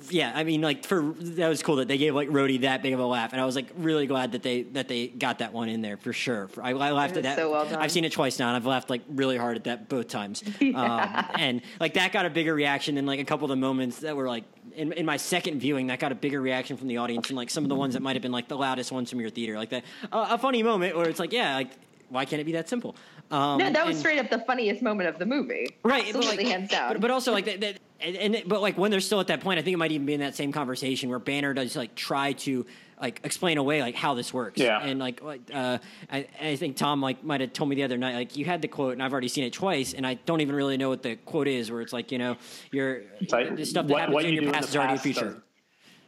yeah, 0.09 0.31
I 0.35 0.43
mean, 0.43 0.61
like 0.61 0.85
for 0.85 1.01
that 1.17 1.47
was 1.47 1.63
cool 1.63 1.77
that 1.77 1.87
they 1.87 1.97
gave 1.97 2.13
like 2.13 2.29
Rhodey 2.29 2.61
that 2.61 2.81
big 2.83 2.93
of 2.93 2.99
a 2.99 3.05
laugh, 3.05 3.31
and 3.31 3.41
I 3.41 3.45
was 3.45 3.55
like 3.55 3.67
really 3.77 4.05
glad 4.07 4.33
that 4.33 4.43
they 4.43 4.63
that 4.63 4.87
they 4.87 5.07
got 5.07 5.39
that 5.39 5.53
one 5.53 5.69
in 5.69 5.81
there 5.81 5.97
for 5.97 6.11
sure. 6.13 6.49
I, 6.61 6.71
I 6.71 6.91
laughed 6.91 7.13
It 7.13 7.19
at 7.19 7.23
that. 7.23 7.37
so 7.37 7.51
well 7.51 7.65
done. 7.65 7.75
I've 7.81 7.91
seen 7.91 8.03
it 8.05 8.11
twice 8.11 8.37
now, 8.39 8.47
and 8.47 8.55
I've 8.57 8.65
laughed 8.65 8.89
like 8.89 9.01
really 9.09 9.37
hard 9.37 9.55
at 9.55 9.63
that 9.65 9.87
both 9.89 10.07
times. 10.09 10.43
Um, 10.61 11.25
and 11.37 11.61
like 11.79 11.93
that 11.93 12.11
got 12.11 12.25
a 12.25 12.29
bigger 12.29 12.53
reaction 12.53 12.95
than 12.95 13.05
like 13.05 13.19
a 13.19 13.25
couple 13.25 13.45
of 13.45 13.49
the 13.49 13.55
moments 13.55 13.99
that 13.99 14.15
were 14.15 14.27
like 14.27 14.43
in, 14.75 14.91
in 14.93 15.05
my 15.05 15.17
second 15.17 15.59
viewing 15.59 15.87
that 15.87 15.99
got 15.99 16.11
a 16.11 16.15
bigger 16.15 16.41
reaction 16.41 16.77
from 16.77 16.87
the 16.87 16.97
audience 16.97 17.29
and 17.29 17.37
like 17.37 17.49
some 17.49 17.63
of 17.63 17.69
the 17.69 17.75
ones 17.75 17.93
that 17.93 18.01
might 18.01 18.15
have 18.15 18.21
been 18.21 18.31
like 18.31 18.47
the 18.47 18.57
loudest 18.57 18.91
ones 18.91 19.09
from 19.09 19.19
your 19.19 19.29
theater, 19.29 19.55
like 19.57 19.69
that 19.69 19.83
uh, 20.11 20.27
a 20.31 20.37
funny 20.37 20.63
moment 20.63 20.95
where 20.95 21.07
it's 21.09 21.19
like, 21.19 21.31
yeah, 21.33 21.55
like 21.55 21.71
why 22.09 22.25
can't 22.25 22.39
it 22.41 22.45
be 22.45 22.51
that 22.53 22.69
simple? 22.69 22.95
Um, 23.31 23.57
No, 23.57 23.71
that 23.71 23.85
was 23.85 23.95
and- 23.95 23.99
straight 23.99 24.19
up 24.19 24.29
the 24.29 24.39
funniest 24.39 24.81
moment 24.83 25.09
of 25.09 25.17
the 25.17 25.25
movie. 25.25 25.67
right 25.83 26.03
but, 26.05 26.15
Absolutely, 26.17 26.43
like, 26.45 26.53
hands 26.53 26.69
down. 26.69 26.93
But, 26.93 27.01
but 27.01 27.11
also 27.11 27.31
like 27.31 27.45
that, 27.45 27.61
that 27.61 27.79
and, 28.01 28.15
and 28.15 28.43
but 28.47 28.61
like 28.61 28.77
when 28.77 28.91
they're 28.91 28.99
still 28.99 29.19
at 29.21 29.27
that 29.27 29.39
point 29.39 29.57
i 29.57 29.61
think 29.61 29.73
it 29.73 29.77
might 29.77 29.91
even 29.91 30.05
be 30.05 30.13
in 30.13 30.19
that 30.19 30.35
same 30.35 30.51
conversation 30.51 31.09
where 31.09 31.17
banner 31.17 31.53
does 31.53 31.75
like 31.77 31.95
try 31.95 32.33
to 32.33 32.65
like 33.01 33.19
explain 33.23 33.57
away 33.57 33.81
like 33.81 33.95
how 33.95 34.13
this 34.13 34.33
works 34.33 34.59
Yeah. 34.59 34.79
and 34.81 34.99
like 34.99 35.21
uh 35.53 35.77
I, 36.11 36.27
I 36.41 36.55
think 36.55 36.77
tom 36.77 37.01
like 37.01 37.23
might 37.23 37.41
have 37.41 37.53
told 37.53 37.69
me 37.69 37.75
the 37.75 37.83
other 37.83 37.97
night 37.97 38.15
like 38.15 38.37
you 38.37 38.45
had 38.45 38.61
the 38.61 38.67
quote 38.67 38.93
and 38.93 39.03
i've 39.03 39.11
already 39.11 39.27
seen 39.27 39.43
it 39.43 39.53
twice 39.53 39.93
and 39.93 40.07
i 40.07 40.13
don't 40.13 40.41
even 40.41 40.55
really 40.55 40.77
know 40.77 40.89
what 40.89 41.03
the 41.03 41.15
quote 41.17 41.47
is 41.47 41.71
where 41.71 41.81
it's 41.81 41.91
like 41.93 42.11
you 42.11 42.17
know 42.17 42.37
you're 42.71 43.01
like, 43.29 43.55
the 43.55 43.65
stuff 43.65 43.87
that 43.87 43.91
what- 43.93 43.99
happens 44.01 44.13
what 44.15 44.25
in 44.25 44.33
you 44.33 44.41
your 44.41 44.53
past 44.53 44.69
is 44.69 44.75
already 44.75 44.93
past 44.93 45.03
future 45.03 45.41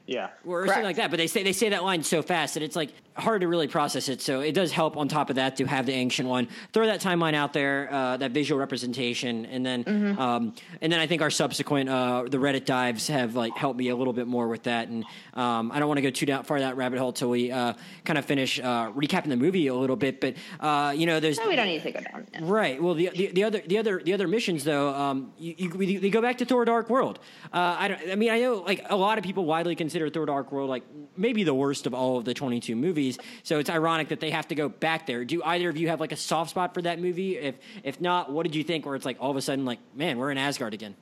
Yeah. 0.07 0.29
or 0.45 0.61
Correct. 0.61 0.69
something 0.69 0.85
like 0.85 0.95
that. 0.95 1.11
But 1.11 1.17
they 1.17 1.27
say 1.27 1.43
they 1.43 1.53
say 1.53 1.69
that 1.69 1.83
line 1.83 2.01
so 2.01 2.21
fast 2.21 2.55
that 2.55 2.63
it's 2.63 2.75
like 2.75 2.91
hard 3.15 3.41
to 3.41 3.47
really 3.47 3.67
process 3.67 4.09
it. 4.09 4.21
So 4.21 4.39
it 4.41 4.53
does 4.53 4.71
help 4.71 4.95
on 4.97 5.07
top 5.07 5.29
of 5.29 5.35
that 5.35 5.57
to 5.57 5.65
have 5.65 5.85
the 5.85 5.93
ancient 5.93 6.29
one. 6.29 6.47
Throw 6.71 6.85
that 6.85 7.01
timeline 7.01 7.33
out 7.33 7.51
there, 7.53 7.89
uh, 7.91 8.17
that 8.17 8.31
visual 8.31 8.57
representation, 8.59 9.45
and 9.45 9.65
then 9.65 9.83
Mm-hmm. 9.83 10.19
um, 10.19 10.53
and 10.81 10.91
then 10.91 10.99
I 10.99 11.07
think 11.07 11.21
our 11.21 11.29
subsequent 11.29 11.89
uh, 11.89 12.23
the 12.29 12.37
Reddit 12.37 12.65
dives 12.65 13.07
have 13.09 13.35
like 13.35 13.55
helped 13.57 13.77
me 13.79 13.89
a 13.89 13.95
little 13.95 14.13
bit 14.13 14.27
more 14.27 14.47
with 14.47 14.63
that. 14.63 14.87
And 14.87 15.03
um, 15.33 15.71
I 15.71 15.79
don't 15.79 15.87
want 15.87 15.97
to 15.97 16.01
go 16.01 16.09
too 16.09 16.25
down 16.25 16.43
far 16.43 16.59
that 16.59 16.77
rabbit 16.77 16.99
hole 16.99 17.11
till 17.13 17.29
we 17.29 17.51
uh, 17.51 17.73
kind 18.05 18.17
of 18.17 18.25
finish 18.25 18.59
uh, 18.59 18.91
recapping 18.91 19.29
the 19.29 19.35
movie 19.37 19.67
a 19.67 19.75
little 19.75 19.95
bit. 19.95 20.21
But 20.21 20.35
uh, 20.59 20.93
you 20.95 21.05
know, 21.05 21.19
there's 21.19 21.37
no, 21.37 21.47
we 21.47 21.55
don't 21.55 21.67
need 21.67 21.83
to 21.83 21.91
go 21.91 21.99
down. 21.99 22.27
there. 22.31 22.41
Right. 22.43 22.81
Well, 22.81 22.93
the, 22.93 23.09
the 23.13 23.27
the 23.27 23.43
other 23.43 23.61
the 23.65 23.77
other 23.77 24.01
the 24.03 24.13
other 24.13 24.27
missions 24.27 24.63
though, 24.63 24.89
um, 24.93 25.33
you, 25.37 25.55
you 25.57 25.69
we, 25.71 25.97
they 25.97 26.09
go 26.09 26.21
back 26.21 26.37
to 26.39 26.45
Thor: 26.45 26.63
Dark 26.65 26.89
World. 26.89 27.19
Uh, 27.51 27.75
I 27.79 27.87
don't. 27.87 28.11
I 28.11 28.15
mean, 28.15 28.29
I 28.29 28.39
know 28.41 28.55
like 28.55 28.85
a 28.89 28.95
lot 28.95 29.17
of 29.17 29.23
people 29.23 29.45
widely 29.45 29.75
consider 29.75 29.96
Thor: 30.09 30.25
Dark 30.25 30.51
World 30.51 30.69
like 30.69 30.83
maybe 31.15 31.43
the 31.43 31.53
worst 31.53 31.85
of 31.87 31.93
all 31.93 32.17
of 32.17 32.25
the 32.25 32.33
22 32.33 32.75
movies. 32.75 33.17
So 33.43 33.59
it's 33.59 33.69
ironic 33.69 34.09
that 34.09 34.19
they 34.19 34.31
have 34.31 34.47
to 34.49 34.55
go 34.55 34.69
back 34.69 35.07
there. 35.07 35.25
Do 35.25 35.41
either 35.43 35.69
of 35.69 35.77
you 35.77 35.87
have 35.89 35.99
like 35.99 36.11
a 36.11 36.15
soft 36.17 36.51
spot 36.51 36.73
for 36.73 36.81
that 36.83 36.99
movie? 36.99 37.37
If 37.37 37.55
if 37.83 37.99
not, 37.99 38.31
what 38.31 38.43
did 38.43 38.55
you 38.55 38.63
think? 38.63 38.85
Where 38.85 38.95
it's 38.95 39.05
like 39.05 39.17
all 39.19 39.31
of 39.31 39.37
a 39.37 39.41
sudden 39.41 39.65
like, 39.65 39.79
man, 39.95 40.17
we're 40.17 40.31
in 40.31 40.37
Asgard 40.37 40.73
again. 40.73 40.95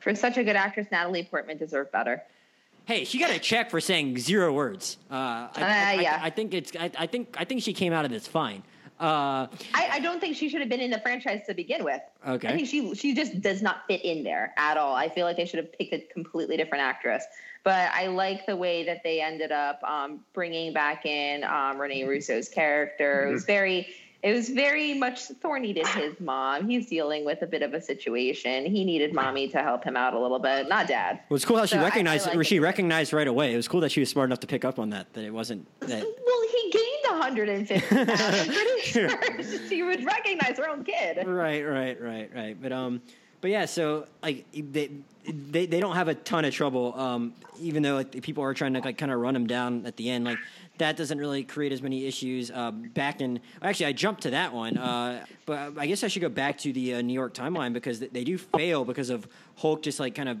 For 0.00 0.14
such 0.14 0.36
a 0.36 0.44
good 0.44 0.56
actress, 0.56 0.86
Natalie 0.92 1.24
Portman 1.24 1.56
deserved 1.56 1.90
better. 1.90 2.22
Hey, 2.84 3.04
she 3.04 3.18
got 3.18 3.30
a 3.30 3.38
check 3.38 3.70
for 3.70 3.80
saying 3.80 4.18
zero 4.18 4.52
words. 4.52 4.98
Uh, 5.10 5.14
I, 5.14 5.50
I, 5.56 5.96
Uh, 5.96 6.00
yeah. 6.02 6.20
I, 6.22 6.26
I 6.26 6.30
think 6.30 6.52
it's. 6.52 6.72
I, 6.78 6.90
I 6.98 7.06
think. 7.06 7.34
I 7.38 7.44
think 7.44 7.62
she 7.62 7.72
came 7.72 7.92
out 7.94 8.04
of 8.04 8.10
this 8.10 8.26
fine. 8.26 8.62
Uh, 9.00 9.48
I, 9.74 9.88
I 9.92 10.00
don't 10.00 10.20
think 10.20 10.36
she 10.36 10.48
should 10.48 10.60
have 10.60 10.68
been 10.70 10.80
in 10.80 10.90
the 10.90 11.00
franchise 11.00 11.42
to 11.48 11.54
begin 11.54 11.82
with. 11.84 12.00
Okay. 12.26 12.48
I 12.48 12.52
think 12.52 12.68
she 12.68 12.94
she 12.94 13.14
just 13.14 13.40
does 13.40 13.60
not 13.60 13.78
fit 13.88 14.04
in 14.04 14.22
there 14.22 14.52
at 14.56 14.76
all. 14.76 14.94
I 14.94 15.08
feel 15.08 15.26
like 15.26 15.36
they 15.36 15.46
should 15.46 15.58
have 15.58 15.72
picked 15.72 15.92
a 15.92 15.98
completely 16.12 16.56
different 16.56 16.82
actress. 16.84 17.24
But 17.64 17.90
I 17.92 18.08
like 18.08 18.46
the 18.46 18.56
way 18.56 18.84
that 18.84 19.02
they 19.02 19.20
ended 19.20 19.50
up 19.50 19.82
um, 19.82 20.20
bringing 20.32 20.72
back 20.72 21.06
in 21.06 21.44
um, 21.44 21.80
Rene 21.80 22.04
Russo's 22.04 22.48
character. 22.48 23.28
It 23.28 23.32
was 23.32 23.44
very. 23.44 23.88
It 24.22 24.32
was 24.32 24.48
very 24.48 24.94
much 24.94 25.24
Thor 25.42 25.58
needed 25.58 25.86
his 25.86 26.18
mom. 26.18 26.66
He's 26.66 26.88
dealing 26.88 27.26
with 27.26 27.42
a 27.42 27.46
bit 27.46 27.60
of 27.60 27.74
a 27.74 27.80
situation. 27.82 28.64
He 28.64 28.82
needed 28.82 29.12
mommy 29.12 29.48
to 29.48 29.58
help 29.58 29.84
him 29.84 29.98
out 29.98 30.14
a 30.14 30.18
little 30.18 30.38
bit, 30.38 30.66
not 30.66 30.86
dad. 30.88 31.16
Well, 31.28 31.34
was 31.34 31.44
cool 31.44 31.58
how 31.58 31.66
she 31.66 31.72
So 31.72 31.76
I- 31.76 31.82
I 31.82 31.84
recognized. 31.84 32.26
like 32.34 32.46
she 32.46 32.56
it. 32.56 32.60
recognized 32.60 33.12
right 33.12 33.28
away. 33.28 33.52
It 33.52 33.56
was 33.56 33.68
cool 33.68 33.80
that 33.82 33.92
she 33.92 34.00
was 34.00 34.08
smart 34.08 34.30
enough 34.30 34.40
to 34.40 34.46
pick 34.46 34.64
up 34.64 34.78
on 34.78 34.88
that. 34.90 35.12
That 35.12 35.24
it 35.24 35.30
wasn't 35.34 35.66
that. 35.80 36.06
Well, 36.26 36.40
150 37.10 37.94
pounds. 37.94 38.10
I'm 38.20 38.46
pretty 38.46 38.80
sure 38.82 39.10
she 39.68 39.82
would 39.82 40.04
recognize 40.04 40.56
her 40.58 40.68
own 40.68 40.84
kid. 40.84 41.26
right, 41.26 41.62
right, 41.62 42.00
right, 42.00 42.30
right. 42.34 42.56
But 42.60 42.72
um, 42.72 43.02
but 43.40 43.50
yeah. 43.50 43.66
So 43.66 44.06
like 44.22 44.46
they 44.52 44.90
they, 45.26 45.66
they 45.66 45.80
don't 45.80 45.94
have 45.96 46.08
a 46.08 46.14
ton 46.14 46.44
of 46.44 46.52
trouble. 46.54 46.98
Um, 46.98 47.34
even 47.60 47.82
though 47.82 47.94
like, 47.96 48.22
people 48.22 48.42
are 48.44 48.52
trying 48.54 48.74
to 48.74 48.80
like 48.80 48.98
kind 48.98 49.10
of 49.12 49.18
run 49.20 49.34
them 49.34 49.46
down 49.46 49.86
at 49.86 49.96
the 49.96 50.10
end. 50.10 50.24
Like 50.24 50.38
that 50.78 50.96
doesn't 50.96 51.18
really 51.18 51.44
create 51.44 51.72
as 51.72 51.80
many 51.82 52.04
issues. 52.06 52.50
Um, 52.50 52.88
back 52.94 53.20
in 53.20 53.40
actually, 53.62 53.86
I 53.86 53.92
jumped 53.92 54.22
to 54.22 54.30
that 54.30 54.52
one. 54.52 54.76
Uh, 54.76 55.24
but 55.46 55.78
I 55.78 55.86
guess 55.86 56.02
I 56.04 56.08
should 56.08 56.22
go 56.22 56.28
back 56.28 56.58
to 56.58 56.72
the 56.72 56.94
uh, 56.94 57.02
New 57.02 57.12
York 57.14 57.32
timeline 57.34 57.72
because 57.72 58.00
they- 58.00 58.08
they 58.08 58.24
do 58.24 58.36
fail 58.38 58.84
because 58.84 59.08
of 59.10 59.26
Hulk 59.56 59.82
just 59.82 60.00
like 60.00 60.14
kind 60.14 60.28
of 60.28 60.38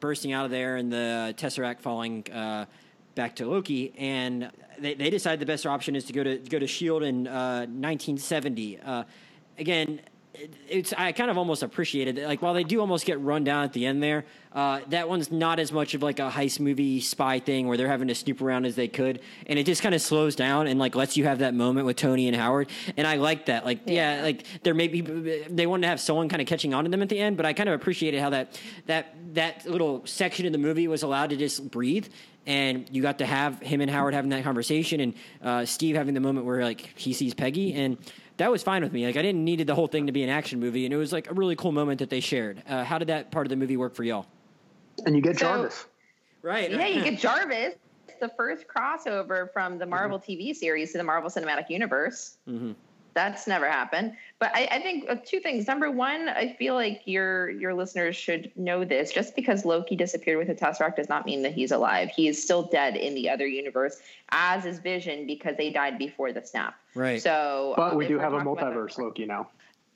bursting 0.00 0.32
out 0.32 0.44
of 0.46 0.50
there 0.50 0.76
and 0.76 0.90
the 0.92 1.34
Tesseract 1.36 1.80
falling 1.80 2.24
uh, 2.32 2.64
back 3.14 3.36
to 3.36 3.46
Loki, 3.46 3.92
and 3.98 4.50
they, 4.78 4.94
they 4.94 5.10
decide 5.10 5.38
the 5.40 5.46
best 5.46 5.66
option 5.66 5.94
is 5.96 6.04
to 6.04 6.12
go 6.12 6.22
to 6.24 6.38
go 6.38 6.58
to 6.58 6.66
Shield 6.66 7.02
in 7.02 7.26
uh, 7.26 7.60
1970. 7.66 8.80
Uh, 8.80 9.04
again, 9.58 10.00
it, 10.34 10.54
it's 10.68 10.92
I 10.96 11.12
kind 11.12 11.30
of 11.30 11.36
almost 11.36 11.62
appreciated 11.62 12.16
it. 12.18 12.26
Like 12.26 12.40
while 12.40 12.54
they 12.54 12.64
do 12.64 12.80
almost 12.80 13.04
get 13.04 13.20
run 13.20 13.44
down 13.44 13.64
at 13.64 13.74
the 13.74 13.84
end 13.84 14.02
there, 14.02 14.24
uh, 14.54 14.80
that 14.88 15.06
one's 15.08 15.30
not 15.30 15.58
as 15.58 15.70
much 15.72 15.92
of 15.92 16.02
like 16.02 16.18
a 16.20 16.30
heist 16.30 16.58
movie 16.58 17.00
spy 17.00 17.38
thing 17.38 17.66
where 17.68 17.76
they're 17.76 17.86
having 17.88 18.08
to 18.08 18.14
snoop 18.14 18.40
around 18.40 18.64
as 18.64 18.74
they 18.74 18.88
could, 18.88 19.20
and 19.46 19.58
it 19.58 19.66
just 19.66 19.82
kind 19.82 19.94
of 19.94 20.00
slows 20.00 20.34
down 20.34 20.66
and 20.66 20.80
like 20.80 20.94
lets 20.94 21.16
you 21.18 21.24
have 21.24 21.40
that 21.40 21.52
moment 21.54 21.84
with 21.86 21.96
Tony 21.96 22.28
and 22.28 22.36
Howard, 22.36 22.70
and 22.96 23.06
I 23.06 23.16
like 23.16 23.46
that. 23.46 23.66
Like 23.66 23.80
yeah, 23.86 24.16
Yeah. 24.16 24.22
like 24.22 24.44
there 24.62 24.74
may 24.74 24.88
be 24.88 25.02
they 25.02 25.66
wanted 25.66 25.82
to 25.82 25.88
have 25.88 26.00
someone 26.00 26.30
kind 26.30 26.40
of 26.40 26.48
catching 26.48 26.72
on 26.72 26.84
to 26.84 26.90
them 26.90 27.02
at 27.02 27.10
the 27.10 27.18
end, 27.18 27.36
but 27.36 27.44
I 27.44 27.52
kind 27.52 27.68
of 27.68 27.74
appreciated 27.74 28.20
how 28.20 28.30
that 28.30 28.58
that 28.86 29.14
that 29.34 29.66
little 29.66 30.06
section 30.06 30.46
of 30.46 30.52
the 30.52 30.58
movie 30.58 30.88
was 30.88 31.02
allowed 31.02 31.30
to 31.30 31.36
just 31.36 31.70
breathe. 31.70 32.06
And 32.46 32.88
you 32.90 33.02
got 33.02 33.18
to 33.18 33.26
have 33.26 33.60
him 33.60 33.80
and 33.80 33.90
Howard 33.90 34.14
having 34.14 34.30
that 34.30 34.42
conversation, 34.42 34.98
and 35.00 35.14
uh, 35.42 35.64
Steve 35.64 35.94
having 35.94 36.14
the 36.14 36.20
moment 36.20 36.44
where 36.44 36.62
like 36.64 36.90
he 36.96 37.12
sees 37.12 37.34
Peggy, 37.34 37.72
and 37.74 37.96
that 38.38 38.50
was 38.50 38.62
fine 38.64 38.82
with 38.82 38.92
me. 38.92 39.06
Like 39.06 39.16
I 39.16 39.22
didn't 39.22 39.44
needed 39.44 39.68
the 39.68 39.74
whole 39.76 39.86
thing 39.86 40.06
to 40.06 40.12
be 40.12 40.24
an 40.24 40.28
action 40.28 40.58
movie, 40.58 40.84
and 40.84 40.92
it 40.92 40.96
was 40.96 41.12
like 41.12 41.30
a 41.30 41.34
really 41.34 41.54
cool 41.54 41.70
moment 41.70 42.00
that 42.00 42.10
they 42.10 42.18
shared. 42.20 42.60
Uh, 42.68 42.82
how 42.82 42.98
did 42.98 43.06
that 43.08 43.30
part 43.30 43.46
of 43.46 43.50
the 43.50 43.56
movie 43.56 43.76
work 43.76 43.94
for 43.94 44.02
y'all? 44.02 44.26
And 45.06 45.14
you 45.14 45.22
get 45.22 45.38
So- 45.38 45.44
Jarvis. 45.46 45.86
Right. 46.42 46.68
Yeah, 46.72 46.88
you 46.88 47.04
get 47.04 47.18
Jarvis, 47.20 47.74
the 48.20 48.28
first 48.36 48.66
crossover 48.66 49.52
from 49.52 49.78
the 49.78 49.86
Marvel 49.86 50.18
TV 50.18 50.52
series 50.52 50.90
to 50.92 50.98
the 50.98 51.04
Marvel 51.04 51.30
Cinematic 51.30 51.70
Universe. 51.70 52.38
Mhm. 52.48 52.74
That's 53.14 53.46
never 53.46 53.68
happened. 53.68 54.16
But 54.38 54.50
I, 54.54 54.68
I 54.70 54.80
think 54.80 55.08
uh, 55.08 55.16
two 55.24 55.40
things. 55.40 55.66
Number 55.66 55.90
one, 55.90 56.28
I 56.28 56.54
feel 56.58 56.74
like 56.74 57.02
your 57.04 57.50
your 57.50 57.74
listeners 57.74 58.16
should 58.16 58.50
know 58.56 58.84
this. 58.84 59.12
Just 59.12 59.36
because 59.36 59.64
Loki 59.64 59.96
disappeared 59.96 60.38
with 60.38 60.48
the 60.48 60.54
Tesseract 60.54 60.96
does 60.96 61.08
not 61.08 61.26
mean 61.26 61.42
that 61.42 61.52
he's 61.52 61.72
alive. 61.72 62.10
He 62.10 62.28
is 62.28 62.42
still 62.42 62.64
dead 62.64 62.96
in 62.96 63.14
the 63.14 63.28
other 63.28 63.46
universe, 63.46 64.00
as 64.30 64.64
is 64.64 64.78
Vision, 64.78 65.26
because 65.26 65.56
they 65.56 65.70
died 65.70 65.98
before 65.98 66.32
the 66.32 66.42
snap. 66.42 66.74
Right. 66.94 67.20
So, 67.20 67.74
But 67.76 67.92
um, 67.92 67.98
we 67.98 68.04
if 68.04 68.10
do 68.10 68.18
have 68.18 68.32
a 68.32 68.38
talking 68.38 68.52
about 68.52 68.74
multiverse 68.74 68.98
Loki 68.98 69.26
now. 69.26 69.48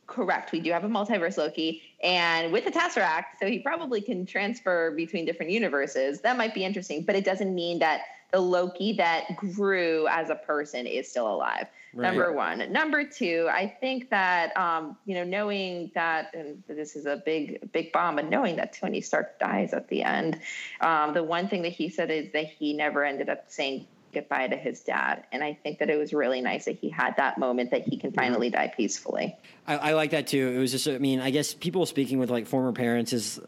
Correct. 0.06 0.52
We 0.52 0.60
do 0.60 0.70
have 0.70 0.84
a 0.84 0.88
multiverse 0.88 1.36
Loki, 1.36 1.82
and 2.02 2.52
with 2.52 2.64
the 2.64 2.70
Tesseract, 2.70 3.24
so 3.40 3.46
he 3.46 3.58
probably 3.58 4.00
can 4.00 4.24
transfer 4.24 4.92
between 4.92 5.24
different 5.24 5.50
universes. 5.50 6.20
That 6.20 6.36
might 6.36 6.54
be 6.54 6.64
interesting, 6.64 7.02
but 7.02 7.16
it 7.16 7.24
doesn't 7.24 7.52
mean 7.52 7.80
that 7.80 8.02
the 8.32 8.40
Loki 8.40 8.92
that 8.94 9.36
grew 9.36 10.06
as 10.08 10.30
a 10.30 10.34
person 10.34 10.86
is 10.86 11.08
still 11.10 11.28
alive. 11.28 11.66
Right. 11.96 12.08
Number 12.08 12.30
one. 12.30 12.70
Number 12.70 13.04
two, 13.04 13.48
I 13.50 13.74
think 13.80 14.10
that 14.10 14.54
um, 14.54 14.98
you 15.06 15.14
know, 15.14 15.24
knowing 15.24 15.90
that, 15.94 16.34
and 16.34 16.62
this 16.68 16.94
is 16.94 17.06
a 17.06 17.22
big, 17.24 17.72
big 17.72 17.90
bomb, 17.90 18.18
and 18.18 18.28
knowing 18.28 18.56
that 18.56 18.74
Tony 18.74 19.00
Stark 19.00 19.38
dies 19.38 19.72
at 19.72 19.88
the 19.88 20.02
end, 20.02 20.38
um, 20.82 21.14
the 21.14 21.24
one 21.24 21.48
thing 21.48 21.62
that 21.62 21.72
he 21.72 21.88
said 21.88 22.10
is 22.10 22.30
that 22.34 22.48
he 22.48 22.74
never 22.74 23.02
ended 23.02 23.30
up 23.30 23.44
saying 23.48 23.86
goodbye 24.12 24.48
to 24.48 24.56
his 24.56 24.80
dad, 24.80 25.24
and 25.32 25.42
I 25.42 25.54
think 25.62 25.78
that 25.78 25.88
it 25.88 25.96
was 25.96 26.12
really 26.12 26.42
nice 26.42 26.66
that 26.66 26.76
he 26.78 26.90
had 26.90 27.16
that 27.16 27.38
moment 27.38 27.70
that 27.70 27.88
he 27.88 27.96
can 27.96 28.12
finally 28.12 28.50
die 28.50 28.72
peacefully. 28.76 29.34
I, 29.66 29.76
I 29.76 29.92
like 29.94 30.10
that 30.10 30.26
too. 30.26 30.48
It 30.54 30.58
was 30.58 30.72
just, 30.72 30.86
I 30.88 30.98
mean, 30.98 31.20
I 31.20 31.30
guess 31.30 31.54
people 31.54 31.86
speaking 31.86 32.18
with 32.18 32.30
like 32.30 32.46
former 32.46 32.72
parents 32.72 33.14
is 33.14 33.40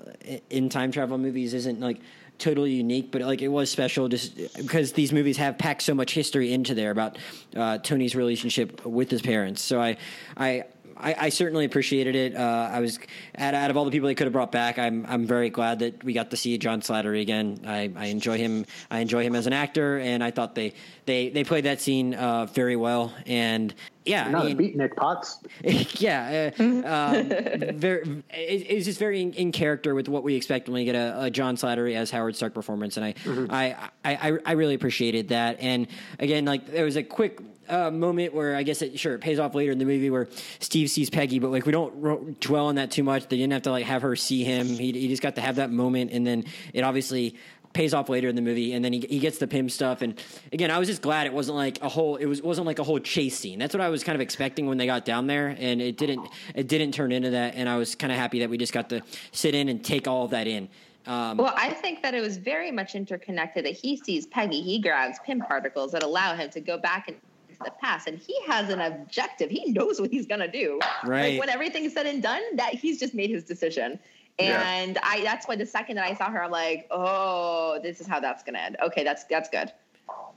in 0.49 0.71
time 0.71 0.91
travel 0.91 1.19
movies 1.19 1.53
isn't 1.53 1.81
like 1.81 2.01
totally 2.39 2.73
unique, 2.73 3.11
but 3.11 3.23
like 3.23 3.43
it 3.43 3.49
was 3.49 3.71
special 3.71 4.09
just 4.09 4.37
because 4.57 4.93
these 4.93 5.13
movies 5.13 5.37
have 5.37 5.59
packed 5.59 5.83
so 5.83 5.95
much 5.95 6.15
history 6.15 6.53
into 6.53 6.75
there 6.75 6.91
about 6.91 7.19
uh, 7.57 7.79
Tony's 7.79 8.15
relationship 8.15 8.85
with 8.87 9.11
his 9.11 9.23
parents. 9.23 9.61
So 9.63 9.81
I, 9.81 9.97
I. 10.37 10.65
I, 11.01 11.15
I 11.17 11.29
certainly 11.29 11.65
appreciated 11.65 12.17
it. 12.17 12.35
Uh, 12.35 12.71
I 12.73 12.81
was 12.81 12.99
out, 13.37 13.55
out 13.55 13.71
of 13.71 13.77
all 13.77 13.85
the 13.85 13.93
people 13.93 14.09
they 14.09 14.17
could 14.17 14.27
have 14.27 14.33
brought 14.33 14.51
back. 14.51 14.81
I'm 14.81 15.07
I'm 15.07 15.29
very 15.29 15.49
glad 15.49 15.79
that 15.79 16.03
we 16.03 16.13
got 16.13 16.33
to 16.33 16.37
see 16.37 16.59
John 16.59 16.81
Slattery 16.81 17.21
again. 17.21 17.61
I, 17.65 17.93
I 17.95 18.07
enjoy 18.07 18.37
him. 18.37 18.67
I 18.91 18.99
enjoy 18.99 19.23
him 19.23 19.37
as 19.37 19.47
an 19.47 19.53
actor, 19.53 19.99
and 19.99 20.25
I 20.25 20.33
thought 20.33 20.57
they 20.57 20.75
they 21.09 21.31
they 21.31 21.43
played 21.43 21.65
that 21.65 21.81
scene 21.81 22.15
uh, 22.15 22.47
very 22.47 22.77
well. 22.77 23.13
And 23.27 23.75
yeah, 24.05 24.29
no, 24.29 24.39
I 24.39 24.45
mean, 24.45 24.57
beat 24.57 24.77
Nick 24.77 24.95
Potts. 24.95 25.41
yeah, 25.63 26.51
uh, 26.57 26.63
um, 26.63 27.29
very. 27.77 28.23
It, 28.31 28.67
it's 28.69 28.85
just 28.85 29.01
very 29.01 29.23
in, 29.23 29.33
in, 29.33 29.51
character 29.51 29.95
with 29.95 30.09
what 30.09 30.23
we 30.23 30.37
expect 30.37 30.69
when 30.69 30.75
we 30.75 30.85
get 30.85 30.95
a, 30.95 31.25
a 31.25 31.31
John 31.31 31.57
Slattery 31.57 31.97
as 31.97 32.11
Howard 32.11 32.37
Stark 32.37 32.55
performance, 32.55 32.97
and 32.97 33.07
I, 33.07 33.13
mm-hmm. 33.15 33.47
I, 33.51 33.91
I, 34.05 34.39
I, 34.45 34.53
really 34.53 34.75
appreciated 34.75 35.29
that. 35.29 35.59
And 35.61 35.89
again, 36.19 36.45
like 36.45 36.67
there 36.67 36.85
was 36.85 36.97
a 36.97 37.03
quick 37.03 37.41
uh, 37.69 37.91
moment 37.91 38.35
where 38.35 38.55
I 38.55 38.63
guess 38.63 38.83
it 38.83 38.99
sure 38.99 39.15
it 39.15 39.21
pays 39.21 39.39
off 39.39 39.55
later 39.55 39.73
in 39.73 39.79
the 39.79 39.85
movie 39.85 40.11
where 40.11 40.29
Steve 40.61 40.91
sees 40.91 41.11
Peggy, 41.11 41.39
but 41.39 41.51
like 41.51 41.67
we 41.67 41.73
don't 41.73 42.01
ro- 42.01 42.35
dwell 42.41 42.67
on 42.67 42.77
that 42.77 42.91
too 42.91 43.03
much. 43.03 43.29
They 43.29 43.37
didn't 43.37 43.53
have 43.53 43.63
to 43.63 43.71
like 43.71 43.87
have 43.87 44.03
her 44.03 44.15
see 44.15 44.45
him. 44.45 44.67
He, 44.67 44.93
he 44.93 45.09
just 45.09 45.23
got 45.23 45.35
to 45.37 45.41
have 45.41 45.57
that 45.57 45.71
moment, 45.71 46.13
and 46.13 46.27
then 46.27 46.45
it 46.73 46.83
obviously 46.83 47.37
pays 47.73 47.95
off 47.95 48.09
later 48.09 48.29
in 48.29 48.35
the 48.35 48.43
movie, 48.43 48.73
and 48.73 48.85
then 48.85 48.93
he, 48.93 49.01
he 49.01 49.19
gets 49.19 49.39
the 49.39 49.47
Pym 49.47 49.69
stuff. 49.69 50.03
And 50.03 50.21
again, 50.53 50.71
I 50.71 50.79
was 50.79 50.89
just 50.89 51.03
glad 51.03 51.27
it 51.27 51.33
wasn't 51.33 51.57
like 51.57 51.81
a 51.83 51.89
whole 51.89 52.17
it 52.17 52.27
was 52.27 52.43
wasn't 52.43 52.67
like 52.67 52.79
a 52.79 52.85
whole 52.85 52.99
chase 52.99 53.39
scene. 53.39 53.59
That's 53.59 53.75
what 53.75 53.81
I 53.81 53.89
was 53.89 54.05
kind 54.05 54.15
of 54.15 54.21
expecting 54.21 54.67
when 54.67 54.79
they 54.79 54.87
got 54.87 55.05
down 55.05 55.27
there, 55.27 55.57
and 55.59 55.81
it 55.81 55.97
didn't 55.97 56.29
it 56.55 56.69
didn't 56.69 56.93
turn 56.93 57.13
into 57.13 57.31
that. 57.31 57.55
And 57.55 57.69
I 57.69 57.77
was 57.77 57.95
kind 57.95 58.13
of 58.13 58.19
happy 58.19 58.41
that 58.41 58.51
we 58.51 58.59
just 58.59 58.73
got 58.73 58.89
to 58.91 59.03
sit 59.33 59.55
in 59.55 59.69
and 59.69 59.85
take 59.85 60.09
all 60.09 60.25
of 60.25 60.31
that 60.31 60.47
in. 60.47 60.69
Um, 61.07 61.39
well, 61.39 61.55
I 61.57 61.71
think 61.71 62.03
that 62.03 62.13
it 62.15 62.21
was 62.21 62.37
very 62.37 62.71
much 62.71 62.95
interconnected. 62.95 63.65
That 63.65 63.73
he 63.73 63.97
sees 63.97 64.27
Peggy, 64.27 64.61
he 64.61 64.79
grabs 64.79 65.19
Pym 65.25 65.41
particles 65.41 65.93
that 65.93 66.03
allow 66.03 66.35
him 66.35 66.51
to 66.51 66.61
go 66.61 66.79
back 66.79 67.09
and 67.09 67.17
the 67.65 67.73
past 67.81 68.07
and 68.07 68.19
he 68.19 68.37
has 68.47 68.69
an 68.71 68.81
objective 68.81 69.51
he 69.51 69.73
knows 69.73 70.01
what 70.01 70.11
he's 70.11 70.27
going 70.27 70.41
to 70.41 70.47
do 70.47 70.79
right 71.05 71.31
like 71.33 71.41
when 71.41 71.49
everything's 71.49 71.93
said 71.93 72.07
and 72.07 72.23
done 72.23 72.41
that 72.55 72.73
he's 72.73 73.01
just 73.01 73.15
made 73.15 73.31
his 73.31 73.43
decision 73.43 73.99
and 74.39 74.95
yeah. 74.95 75.01
I 75.03 75.23
that's 75.23 75.47
why 75.49 75.57
the 75.57 75.67
second 75.67 75.97
that 75.97 76.05
I 76.05 76.15
saw 76.15 76.31
her, 76.31 76.43
I'm 76.43 76.51
like, 76.51 76.87
oh, 76.91 77.81
this 77.83 78.01
is 78.01 78.07
how 78.07 78.21
that's 78.21 78.43
gonna 78.43 78.59
end. 78.59 78.77
Okay, 78.83 79.05
that's 79.05 79.25
that's 79.25 79.49
good. 79.49 79.73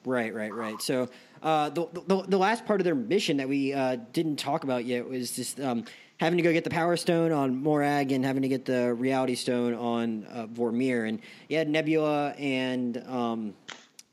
Right, 0.06 0.34
right, 0.34 0.54
right. 0.54 0.82
So 0.82 1.10
uh, 1.44 1.70
the, 1.70 1.88
the, 2.08 2.24
the 2.24 2.38
last 2.38 2.66
part 2.66 2.82
of 2.82 2.86
their 2.86 2.96
mission 2.96 3.38
that 3.38 3.48
we 3.48 3.72
uh, 3.72 3.98
didn't 4.14 4.38
talk 4.38 4.64
about 4.64 4.86
yet 4.86 5.08
was 5.08 5.36
just 5.36 5.60
um, 5.60 5.86
having 6.18 6.38
to 6.38 6.44
go 6.44 6.52
get 6.52 6.64
the 6.64 6.72
Power 6.72 6.98
Stone 6.98 7.32
on 7.32 7.62
Morag 7.62 8.12
and 8.12 8.26
having 8.26 8.42
to 8.42 8.48
get 8.48 8.66
the 8.66 8.94
Reality 8.94 9.36
Stone 9.36 9.76
on 9.76 10.26
uh, 10.32 10.48
Vormir, 10.48 11.08
and 11.08 11.20
you 11.50 11.58
had 11.58 11.70
Nebula 11.70 12.32
and 12.32 12.98
um, 13.08 13.54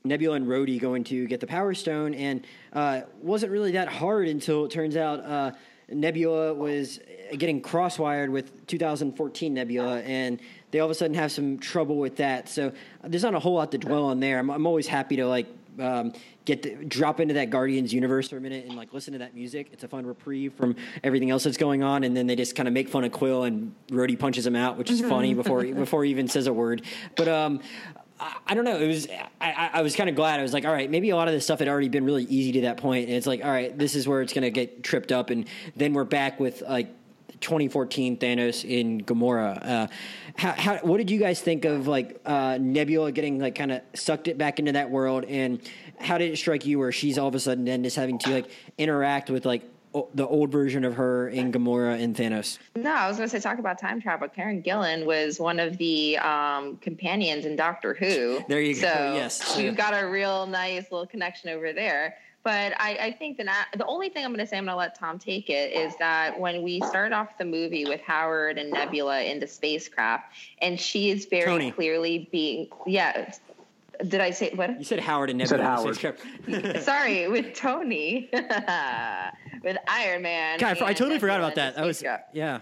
Nebula 0.05 0.37
and 0.37 0.47
Rhodey 0.47 0.79
going 0.79 1.05
to 1.05 1.27
get 1.27 1.41
the 1.41 1.47
Power 1.47 1.75
Stone, 1.75 2.15
and 2.15 2.47
uh, 2.73 3.03
wasn't 3.21 3.53
really 3.53 3.73
that 3.73 3.89
hard 3.89 4.29
until 4.29 4.65
it 4.67 4.71
turns 4.71 4.97
out 4.97 5.21
uh, 5.25 5.53
Nebula 5.91 6.53
was 6.55 7.01
getting 7.37 7.61
crosswired 7.61 8.31
with 8.31 8.67
2014 8.67 9.55
Nebula, 9.55 10.01
and 10.01 10.41
they 10.71 10.81
all 10.81 10.87
of 10.87 10.91
a 10.91 10.95
sudden 10.95 11.15
have 11.15 11.33
some 11.33 11.59
trouble 11.59 11.97
with 11.97 12.17
that. 12.17 12.49
So 12.49 12.73
there's 13.03 13.23
not 13.23 13.35
a 13.35 13.39
whole 13.39 13.55
lot 13.55 13.73
to 13.73 13.79
dwell 13.79 14.05
on 14.07 14.21
there. 14.21 14.39
I'm, 14.39 14.51
I'm 14.51 14.67
always 14.67 14.87
happy 14.87 15.17
to 15.17 15.27
like 15.27 15.47
um, 15.79 16.13
get 16.45 16.63
the, 16.63 16.75
drop 16.85 17.21
into 17.21 17.35
that 17.35 17.51
Guardians 17.51 17.93
universe 17.93 18.29
for 18.29 18.37
a 18.37 18.41
minute 18.41 18.67
and 18.67 18.77
like 18.77 18.93
listen 18.93 19.13
to 19.13 19.19
that 19.21 19.35
music. 19.35 19.69
It's 19.73 19.85
a 19.85 19.89
fun 19.89 20.07
reprieve 20.07 20.55
from 20.55 20.77
everything 21.05 21.31
else 21.31 21.45
that's 21.45 21.57
going 21.57 21.83
on, 21.83 22.05
and 22.05 22.17
then 22.17 22.27
they 22.27 22.37
just 22.37 22.57
kind 22.57 22.69
of 22.69 22.75
make 22.75 22.89
fun 22.89 23.05
of 23.05 23.13
Quill 23.13 23.45
and 23.45 23.75
Rhodey 23.89 24.19
punches 24.19 24.47
him 24.47 24.57
out, 24.57 24.77
which 24.77 24.91
is 24.91 25.01
funny 25.01 25.35
before 25.35 25.65
before 25.65 26.05
he 26.05 26.11
even 26.11 26.29
says 26.29 26.47
a 26.47 26.53
word. 26.53 26.83
But 27.17 27.29
um, 27.29 27.61
I 28.47 28.55
don't 28.55 28.65
know. 28.65 28.77
It 28.77 28.87
was 28.89 29.09
I, 29.41 29.71
I 29.75 29.83
was 29.83 29.95
kind 29.95 30.09
of 30.11 30.17
glad. 30.17 30.41
I 30.41 30.43
was 30.43 30.53
like, 30.53 30.65
all 30.65 30.73
right, 30.73 30.91
maybe 30.91 31.11
a 31.11 31.17
lot 31.17 31.29
of 31.29 31.35
this 31.35 31.45
stuff 31.45 31.61
had 31.61 31.69
already 31.69 31.89
been 31.89 32.05
really 32.05 32.25
easy 32.25 32.53
to 32.53 32.61
that 32.63 32.79
point, 32.79 33.09
and 33.09 33.17
it's 33.17 33.27
like, 33.27 33.45
all 33.45 33.51
right, 33.51 33.77
this 33.77 33.95
is 33.95 34.09
where 34.09 34.23
it's 34.23 34.33
going 34.33 34.43
to 34.43 34.51
get 34.51 34.83
tripped 34.83 35.13
up, 35.13 35.31
and 35.31 35.47
then 35.77 35.93
we're 35.93 36.05
back 36.05 36.41
with 36.41 36.63
like 36.63 36.89
2014 37.41 38.19
Thanos 38.19 38.65
in 38.65 39.03
Gamora. 39.03 39.65
Uh, 39.65 39.87
how, 40.37 40.53
how, 40.53 40.77
what 40.79 40.99
did 40.99 41.11
you 41.11 41.19
guys 41.19 41.41
think 41.41 41.65
of 41.65 41.87
like 41.87 42.21
uh, 42.25 42.59
Nebula 42.61 43.13
getting 43.13 43.39
like 43.39 43.55
kind 43.55 43.73
of 43.73 43.83
sucked 43.95 44.29
it 44.29 44.39
back 44.39 44.59
into 44.59 44.73
that 44.73 44.91
world, 44.91 45.25
and 45.25 45.61
how 45.99 46.19
did 46.19 46.31
it 46.31 46.37
strike 46.37 46.65
you 46.67 46.79
where 46.79 46.93
she's 46.93 47.19
all 47.19 47.29
of 47.29 47.35
a 47.35 47.41
sudden 47.41 47.65
then 47.65 47.83
just 47.83 47.97
having 47.97 48.19
to 48.19 48.31
like 48.31 48.51
interact 48.79 49.31
with 49.31 49.45
like 49.45 49.63
the 50.15 50.27
old 50.27 50.53
version 50.53 50.85
of 50.85 50.95
her 50.95 51.29
in 51.29 51.51
Gamora 51.51 52.01
and 52.01 52.15
Thanos. 52.15 52.59
No, 52.77 52.93
I 52.93 53.09
was 53.09 53.17
going 53.17 53.29
to 53.29 53.35
say 53.35 53.41
talk 53.41 53.59
about 53.59 53.79
time 53.79 54.01
travel. 54.01 54.29
Karen 54.29 54.63
Gillan 54.63 55.07
was 55.07 55.41
one 55.41 55.59
of 55.59 55.79
the 55.79 56.19
um, 56.19 56.77
companions 56.77 57.45
in 57.45 57.57
Doctor 57.57 57.95
Who. 57.95 58.45
There 58.49 58.61
you 58.61 58.75
so 58.75 58.83
go. 58.83 59.15
Yes, 59.15 59.57
we've 59.57 59.77
got 59.77 60.01
a 60.01 60.07
real 60.07 60.47
nice 60.47 60.93
little 60.93 61.07
connection 61.07 61.51
over 61.51 61.73
there. 61.73 62.17
But 62.49 62.73
I, 62.81 62.97
I 62.99 63.13
think 63.13 63.37
that 63.37 63.67
the 63.77 63.85
only 63.85 64.09
thing 64.09 64.25
I'm 64.25 64.31
going 64.31 64.43
to 64.43 64.47
say, 64.47 64.57
I'm 64.57 64.65
going 64.65 64.73
to 64.73 64.79
let 64.79 64.95
Tom 64.99 65.19
take 65.19 65.51
it, 65.51 65.71
is 65.71 65.95
that 65.97 66.41
when 66.41 66.63
we 66.63 66.81
start 66.81 67.13
off 67.13 67.37
the 67.37 67.45
movie 67.45 67.85
with 67.85 68.01
Howard 68.01 68.57
and 68.57 68.71
Nebula 68.71 69.21
in 69.21 69.39
the 69.39 69.47
spacecraft, 69.47 70.33
and 70.63 70.81
she 70.81 71.11
is 71.11 71.27
very 71.27 71.45
Tony. 71.45 71.71
clearly 71.73 72.27
being, 72.33 72.69
yeah, 72.87 73.35
did 74.07 74.23
I 74.23 74.31
say 74.31 74.51
what? 74.55 74.79
You 74.79 74.85
said 74.87 75.01
Howard 75.01 75.29
and 75.29 75.39
Nebula. 75.39 75.85
You 75.85 75.93
said 75.93 76.17
Howard. 76.47 76.81
Sorry, 76.85 77.29
with 77.29 77.55
Tony, 77.55 78.31
with 78.33 79.77
Iron 79.87 80.23
Man. 80.23 80.59
God, 80.59 80.81
I 80.81 80.95
totally 80.95 81.19
forgot 81.19 81.41
about 81.41 81.57
that. 81.57 81.77
That 81.77 81.85
was 81.85 82.03
yeah. 82.33 82.61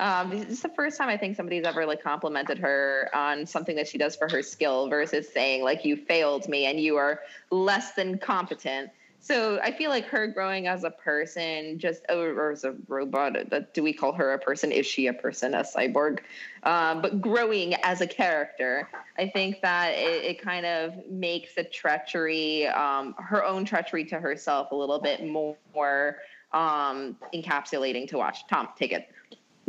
Um, 0.00 0.30
this 0.30 0.48
is 0.48 0.62
the 0.62 0.70
first 0.70 0.96
time 0.96 1.10
I 1.10 1.18
think 1.18 1.36
somebody's 1.36 1.64
ever 1.64 1.84
like 1.84 2.02
complimented 2.02 2.58
her 2.58 3.10
on 3.12 3.44
something 3.44 3.76
that 3.76 3.86
she 3.86 3.98
does 3.98 4.16
for 4.16 4.30
her 4.30 4.40
skill 4.42 4.88
versus 4.88 5.30
saying 5.30 5.62
like 5.62 5.84
you 5.84 5.94
failed 5.94 6.48
me 6.48 6.64
and 6.64 6.80
you 6.80 6.96
are 6.96 7.20
less 7.50 7.92
than 7.92 8.16
competent. 8.16 8.90
So 9.22 9.60
I 9.62 9.70
feel 9.70 9.90
like 9.90 10.06
her 10.06 10.26
growing 10.26 10.66
as 10.66 10.84
a 10.84 10.90
person, 10.90 11.78
just 11.78 12.00
or, 12.08 12.30
or 12.30 12.52
as 12.52 12.64
a 12.64 12.74
robot. 12.88 13.36
Do 13.74 13.82
we 13.82 13.92
call 13.92 14.12
her 14.14 14.32
a 14.32 14.38
person? 14.38 14.72
Is 14.72 14.86
she 14.86 15.08
a 15.08 15.12
person, 15.12 15.52
a 15.52 15.62
cyborg? 15.62 16.20
Um, 16.62 17.02
but 17.02 17.20
growing 17.20 17.74
as 17.74 18.00
a 18.00 18.06
character, 18.06 18.88
I 19.18 19.28
think 19.28 19.60
that 19.60 19.90
it, 19.90 20.24
it 20.24 20.42
kind 20.42 20.64
of 20.64 20.94
makes 21.10 21.54
the 21.54 21.64
treachery, 21.64 22.66
um, 22.68 23.14
her 23.18 23.44
own 23.44 23.66
treachery 23.66 24.06
to 24.06 24.18
herself, 24.18 24.72
a 24.72 24.74
little 24.74 24.98
bit 24.98 25.26
more 25.28 26.16
um, 26.54 27.18
encapsulating 27.34 28.08
to 28.08 28.16
watch. 28.16 28.46
Tom, 28.48 28.68
take 28.78 28.92
it. 28.92 29.10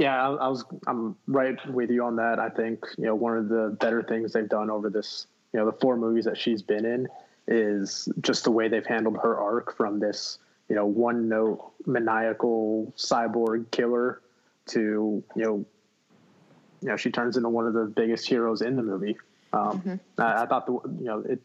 Yeah, 0.02 0.30
I, 0.30 0.34
I, 0.34 0.48
was. 0.48 0.66
I'm 0.88 1.16
right 1.28 1.56
with 1.70 1.92
you 1.92 2.04
on 2.04 2.16
that. 2.16 2.40
I 2.40 2.50
think 2.50 2.84
you 2.98 3.06
know 3.06 3.14
one 3.14 3.38
of 3.38 3.50
the 3.50 3.78
better 3.80 4.02
things 4.02 4.34
they've 4.34 4.50
done 4.50 4.72
over 4.72 4.90
this, 4.90 5.28
you 5.54 5.60
know, 5.60 5.68
the 5.68 5.78
four 5.78 5.96
movies 5.96 6.26
that 6.26 6.40
she's 6.40 6.64
been 6.64 6.86
in 6.86 7.08
is 7.48 8.10
just 8.22 8.44
the 8.44 8.50
way 8.50 8.68
they've 8.68 8.86
handled 8.86 9.20
her 9.22 9.38
arc 9.38 9.78
from 9.78 10.00
this, 10.00 10.40
you 10.70 10.76
know, 10.76 10.88
one 10.88 11.30
note 11.30 11.74
maniacal 11.86 12.92
cyborg 12.98 13.70
killer 13.70 14.24
to 14.70 15.24
you 15.36 15.44
know, 15.44 15.66
you 16.82 16.88
know, 16.88 16.98
she 16.98 17.12
turns 17.12 17.38
into 17.38 17.50
one 17.50 17.68
of 17.68 17.74
the 17.74 17.86
biggest 17.86 18.28
heroes 18.28 18.64
in 18.64 18.78
the 18.78 18.84
movie. 18.84 19.16
Um, 19.54 19.82
mm-hmm. 19.82 19.96
I, 20.20 20.44
I, 20.44 20.46
thought 20.48 20.66
the 20.66 20.74
you 20.98 21.06
know 21.06 21.20
it 21.20 21.40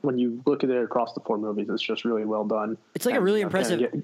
when 0.00 0.18
you 0.18 0.42
look 0.46 0.64
at 0.64 0.70
it 0.70 0.82
across 0.82 1.12
the 1.12 1.20
four 1.20 1.38
movies, 1.38 1.68
it's 1.70 1.80
just 1.80 2.04
really 2.04 2.24
well 2.24 2.44
done. 2.44 2.76
It's 2.96 3.06
like 3.06 3.14
and, 3.14 3.22
a 3.22 3.24
really 3.24 3.38
you 3.38 3.44
know, 3.44 3.48
impressive. 3.48 4.02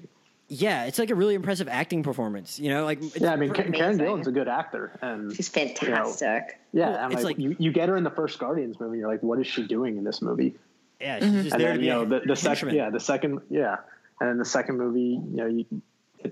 Yeah, 0.49 0.85
it's 0.85 0.97
like 0.97 1.09
a 1.09 1.15
really 1.15 1.35
impressive 1.35 1.67
acting 1.67 2.03
performance. 2.03 2.57
You 2.57 2.69
know, 2.69 2.85
like 2.85 2.99
yeah, 3.19 3.33
I 3.33 3.35
mean, 3.35 3.53
Karen 3.53 3.97
Gillan's 3.97 4.27
a 4.27 4.31
good 4.31 4.47
actor, 4.47 4.97
and 5.01 5.35
she's 5.35 5.49
fantastic. 5.49 6.59
You 6.71 6.79
know, 6.79 6.89
yeah, 6.89 6.91
well, 6.95 7.05
it's 7.07 7.15
like, 7.15 7.25
like, 7.25 7.39
you, 7.39 7.55
you 7.59 7.71
get 7.71 7.89
her 7.89 7.97
in 7.97 8.05
the 8.05 8.11
first 8.11 8.39
Guardians 8.39 8.79
movie, 8.79 8.99
you're 8.99 9.11
like, 9.11 9.21
what 9.23 9.39
is 9.39 9.47
she 9.47 9.67
doing 9.67 9.97
in 9.97 10.05
this 10.05 10.21
movie? 10.21 10.55
Yeah, 11.01 11.19
she's 11.19 11.27
mm-hmm. 11.27 11.41
just 11.41 11.53
and 11.53 11.61
there 11.61 11.69
then, 11.71 11.79
to 11.79 11.85
you 11.85 11.91
know 11.91 12.05
the, 12.05 12.21
the 12.25 12.35
second 12.35 12.73
yeah 12.73 12.89
the 12.89 12.99
second 12.99 13.41
yeah 13.49 13.77
and 14.19 14.29
then 14.29 14.37
the 14.37 14.45
second 14.45 14.77
movie 14.77 14.99
you 14.99 15.35
know 15.35 15.45
you, 15.45 15.65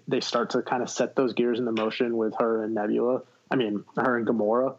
they 0.07 0.19
start 0.21 0.51
to 0.51 0.61
kind 0.61 0.81
of 0.81 0.89
set 0.89 1.15
those 1.15 1.33
gears 1.33 1.59
into 1.59 1.71
motion 1.71 2.17
with 2.17 2.33
her 2.39 2.63
and 2.63 2.73
Nebula. 2.73 3.21
I 3.51 3.55
mean 3.57 3.83
her 3.97 4.17
and 4.17 4.25
Gamora. 4.25 4.75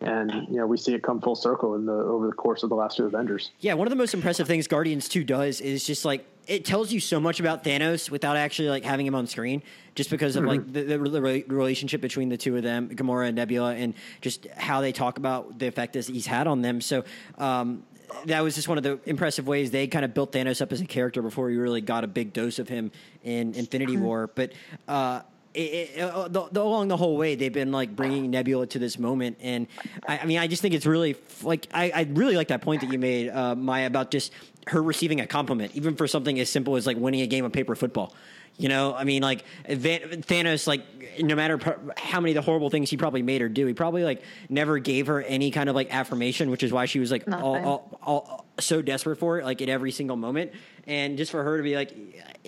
And 0.00 0.30
you 0.48 0.56
know 0.56 0.66
we 0.66 0.76
see 0.76 0.94
it 0.94 1.02
come 1.02 1.20
full 1.20 1.34
circle 1.34 1.74
in 1.74 1.86
the 1.86 1.92
over 1.92 2.26
the 2.26 2.32
course 2.32 2.62
of 2.62 2.68
the 2.68 2.74
last 2.74 2.98
two 2.98 3.06
Avengers. 3.06 3.50
Yeah, 3.60 3.74
one 3.74 3.86
of 3.86 3.90
the 3.90 3.96
most 3.96 4.12
impressive 4.12 4.46
things 4.46 4.66
Guardians 4.66 5.08
Two 5.08 5.24
does 5.24 5.60
is 5.60 5.84
just 5.84 6.04
like 6.04 6.26
it 6.46 6.64
tells 6.64 6.92
you 6.92 7.00
so 7.00 7.18
much 7.18 7.40
about 7.40 7.64
Thanos 7.64 8.10
without 8.10 8.36
actually 8.36 8.68
like 8.68 8.84
having 8.84 9.06
him 9.06 9.14
on 9.14 9.26
screen, 9.26 9.62
just 9.94 10.10
because 10.10 10.36
of 10.36 10.44
mm-hmm. 10.44 10.50
like 10.50 10.72
the, 10.72 10.82
the, 10.82 10.98
the, 10.98 11.44
relationship 11.48 12.00
between 12.00 12.28
the 12.28 12.36
two 12.36 12.56
of 12.56 12.62
them, 12.62 12.88
Gamora 12.90 13.28
and 13.28 13.36
Nebula, 13.36 13.74
and 13.74 13.94
just 14.20 14.46
how 14.56 14.80
they 14.80 14.92
talk 14.92 15.18
about 15.18 15.58
the 15.58 15.66
effect 15.66 15.94
that 15.94 16.06
he's 16.06 16.26
had 16.26 16.46
on 16.46 16.62
them. 16.62 16.80
So 16.80 17.04
um, 17.38 17.82
that 18.26 18.40
was 18.42 18.54
just 18.54 18.68
one 18.68 18.78
of 18.78 18.84
the 18.84 19.00
impressive 19.06 19.46
ways 19.46 19.70
they 19.70 19.86
kind 19.86 20.04
of 20.04 20.14
built 20.14 20.32
Thanos 20.32 20.60
up 20.60 20.72
as 20.72 20.80
a 20.80 20.86
character 20.86 21.22
before 21.22 21.46
we 21.46 21.56
really 21.56 21.80
got 21.80 22.04
a 22.04 22.08
big 22.08 22.32
dose 22.32 22.58
of 22.58 22.68
him 22.68 22.92
in 23.24 23.54
Infinity 23.54 23.94
mm-hmm. 23.94 24.04
War. 24.04 24.30
But 24.32 24.52
uh, 24.86 25.22
it, 25.56 25.90
it, 25.96 26.00
uh, 26.00 26.28
the, 26.28 26.48
the, 26.52 26.62
along 26.62 26.88
the 26.88 26.96
whole 26.96 27.16
way, 27.16 27.34
they've 27.34 27.52
been 27.52 27.72
like 27.72 27.96
bringing 27.96 28.30
Nebula 28.30 28.66
to 28.68 28.78
this 28.78 28.98
moment, 28.98 29.38
and 29.40 29.66
I, 30.06 30.18
I 30.18 30.26
mean, 30.26 30.38
I 30.38 30.46
just 30.46 30.60
think 30.62 30.74
it's 30.74 30.86
really 30.86 31.16
like 31.42 31.66
I, 31.72 31.90
I, 31.94 32.08
really 32.10 32.36
like 32.36 32.48
that 32.48 32.60
point 32.62 32.82
that 32.82 32.92
you 32.92 32.98
made, 32.98 33.30
uh, 33.30 33.54
Maya, 33.54 33.86
about 33.86 34.10
just 34.10 34.32
her 34.66 34.82
receiving 34.82 35.20
a 35.20 35.26
compliment, 35.26 35.74
even 35.74 35.96
for 35.96 36.06
something 36.06 36.38
as 36.40 36.50
simple 36.50 36.76
as 36.76 36.86
like 36.86 36.96
winning 36.98 37.22
a 37.22 37.26
game 37.26 37.44
of 37.44 37.52
paper 37.52 37.74
football. 37.74 38.14
You 38.58 38.68
know, 38.70 38.94
I 38.94 39.04
mean, 39.04 39.22
like 39.22 39.44
Thanos, 39.68 40.66
like 40.66 40.82
no 41.20 41.34
matter 41.34 41.58
how 41.96 42.20
many 42.20 42.32
of 42.32 42.36
the 42.36 42.42
horrible 42.42 42.70
things 42.70 42.88
he 42.88 42.96
probably 42.96 43.22
made 43.22 43.40
her 43.40 43.48
do, 43.48 43.66
he 43.66 43.74
probably 43.74 44.02
like 44.02 44.22
never 44.48 44.78
gave 44.78 45.08
her 45.08 45.22
any 45.22 45.50
kind 45.50 45.68
of 45.68 45.74
like 45.74 45.94
affirmation, 45.94 46.50
which 46.50 46.62
is 46.62 46.72
why 46.72 46.86
she 46.86 46.98
was 46.98 47.10
like 47.10 47.24
all, 47.30 47.56
all, 47.56 47.98
all, 48.02 48.44
so 48.58 48.80
desperate 48.80 49.18
for 49.18 49.38
it, 49.38 49.44
like 49.44 49.60
at 49.60 49.68
every 49.68 49.92
single 49.92 50.16
moment. 50.16 50.52
And 50.86 51.18
just 51.18 51.30
for 51.30 51.42
her 51.42 51.58
to 51.58 51.62
be 51.62 51.74
like, 51.74 51.94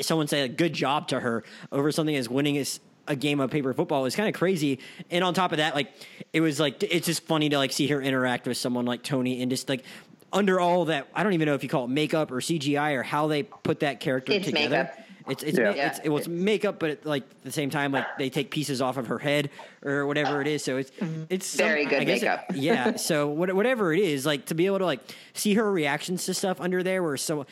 someone 0.01 0.29
say 0.29 0.43
a 0.43 0.49
good 0.49 0.73
job 0.73 1.09
to 1.09 1.21
her 1.21 1.45
over 1.73 1.93
something 1.93 2.17
as 2.17 2.29
winning 2.29 2.57
as 2.57 2.81
a 3.07 3.17
game 3.17 3.41
of 3.41 3.51
paper 3.51 3.75
football 3.75 4.07
is 4.07 4.17
kind 4.17 4.29
of 4.29 4.35
crazy. 4.35 4.79
And 5.11 5.23
on 5.23 5.35
top 5.35 5.53
of 5.53 5.59
that, 5.59 5.75
like 5.75 5.93
it 6.33 6.41
was 6.41 6.59
like 6.59 6.83
it's 6.83 7.07
just 7.07 7.25
funny 7.25 7.51
to 7.51 7.59
like 7.59 7.73
see 7.73 7.87
her 7.89 8.01
interact 8.01 8.47
with 8.47 8.57
someone 8.57 8.87
like 8.87 9.03
Tony 9.03 9.43
and 9.43 9.51
just 9.51 9.69
like 9.69 9.85
under 10.33 10.61
all 10.61 10.87
that, 10.87 11.09
I 11.15 11.23
don't 11.23 11.33
even 11.33 11.47
know 11.47 11.55
if 11.55 11.63
you 11.63 11.69
call 11.69 11.85
it 11.85 11.89
makeup 11.89 12.31
or 12.31 12.37
CGI 12.37 12.95
or 12.95 13.03
how 13.03 13.29
they 13.29 13.43
put 13.43 13.81
that 13.81 14.01
character 14.01 14.33
it's 14.33 14.47
together. 14.47 14.85
Makeup 14.85 14.99
It's 15.29 15.43
it's, 15.43 15.59
Yeah. 15.59 15.73
it's, 15.73 15.99
it 16.01 16.09
was 16.09 16.29
makeup, 16.29 16.79
but 16.79 16.91
at, 16.91 17.07
like 17.07 17.23
at 17.23 17.43
the 17.45 17.53
same 17.53 17.71
time, 17.71 17.93
like 17.93 18.07
they 18.19 18.31
take 18.31 18.51
pieces 18.51 18.81
off 18.81 18.97
of 18.97 19.09
her 19.09 19.19
head 19.19 19.51
or 19.85 20.07
whatever 20.07 20.41
it 20.41 20.47
is. 20.47 20.65
So 20.65 20.79
it's 20.79 20.91
mm-hmm. 20.93 21.25
it's 21.29 21.47
some- 21.47 21.67
Very 21.67 21.85
good 21.87 22.01
I 22.01 22.05
guess 22.05 22.23
it- 22.23 22.25
makeup. 22.25 22.45
yeah. 22.55 22.97
So 22.97 23.29
what, 23.29 23.53
whatever 23.55 23.93
it 23.93 24.01
is, 24.01 24.25
like 24.27 24.47
to 24.47 24.55
be 24.55 24.67
able 24.67 24.79
to 24.79 24.85
like 24.87 25.01
see 25.39 25.55
her 25.55 25.71
reactions 25.71 26.27
to 26.27 26.35
stuff 26.35 26.61
under 26.61 26.83
there, 26.83 27.03
were 27.03 27.17
so. 27.17 27.47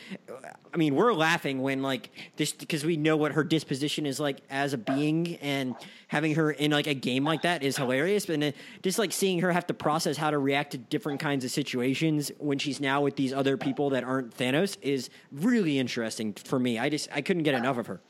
I 0.73 0.77
mean, 0.77 0.95
we're 0.95 1.15
laughing 1.15 1.63
when 1.63 1.83
like 1.83 2.11
this 2.37 2.53
because 2.53 2.85
we 2.85 2.97
know 2.97 3.17
what 3.17 3.33
her 3.33 3.45
disposition 3.45 4.05
is 4.05 4.21
like 4.21 4.39
as 4.51 4.73
a 4.73 4.79
being, 4.79 5.37
and 5.37 5.75
having 6.09 6.35
her 6.35 6.51
in 6.51 6.71
like 6.71 6.87
a 6.87 6.95
game 6.95 7.25
like 7.25 7.43
that 7.43 7.63
is 7.63 7.77
hilarious. 7.77 8.27
But 8.27 8.41
then 8.41 8.53
just 8.83 8.99
like 8.99 9.13
seeing 9.13 9.41
her 9.41 9.53
have 9.53 9.67
to 9.69 9.75
process 9.75 10.17
how 10.17 10.31
to 10.31 10.39
react 10.39 10.73
to 10.73 10.79
different 10.79 11.21
kinds 11.21 11.45
of 11.45 11.51
situations 11.51 12.31
when 12.39 12.59
she's 12.59 12.81
now 12.81 13.01
with 13.01 13.17
these 13.17 13.33
other 13.33 13.57
people 13.57 13.91
that 13.91 14.05
aren't 14.05 14.37
Thanos 14.37 14.77
is 14.83 15.09
really 15.33 15.79
interesting 15.79 16.33
for 16.35 16.59
me. 16.59 16.79
I 16.79 16.89
just 16.89 17.09
I 17.13 17.23
couldn't 17.23 17.45
get 17.45 17.55
enough 17.55 17.79
of 17.79 17.87
her. 17.87 18.01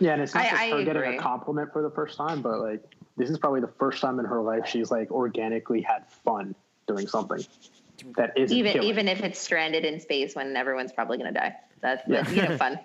Yeah, 0.00 0.14
and 0.14 0.22
it's 0.22 0.34
not 0.34 0.44
I- 0.44 0.50
just 0.50 0.62
I 0.62 0.70
her 0.70 0.84
getting 0.84 1.18
a 1.18 1.18
compliment 1.18 1.72
for 1.72 1.82
the 1.82 1.90
first 1.90 2.16
time, 2.16 2.42
but 2.42 2.58
like 2.58 2.82
this 3.16 3.30
is 3.30 3.38
probably 3.38 3.60
the 3.60 3.72
first 3.78 4.00
time 4.00 4.18
in 4.18 4.24
her 4.24 4.40
life 4.40 4.66
she's 4.66 4.90
like 4.90 5.10
organically 5.10 5.82
had 5.82 6.08
fun 6.24 6.54
doing 6.88 7.06
something 7.06 7.44
that 8.16 8.32
isn't 8.36 8.56
even 8.56 8.72
killing. 8.72 8.88
even 8.88 9.08
if 9.08 9.22
it's 9.22 9.38
stranded 9.38 9.84
in 9.84 10.00
space 10.00 10.34
when 10.34 10.56
everyone's 10.56 10.92
probably 10.92 11.18
going 11.18 11.32
to 11.32 11.38
die. 11.40 11.56
That's, 11.80 12.02
Yeah. 12.08 12.22
that's 12.22 12.32
you 12.34 12.42
know 12.42 12.56
fun. 12.56 12.78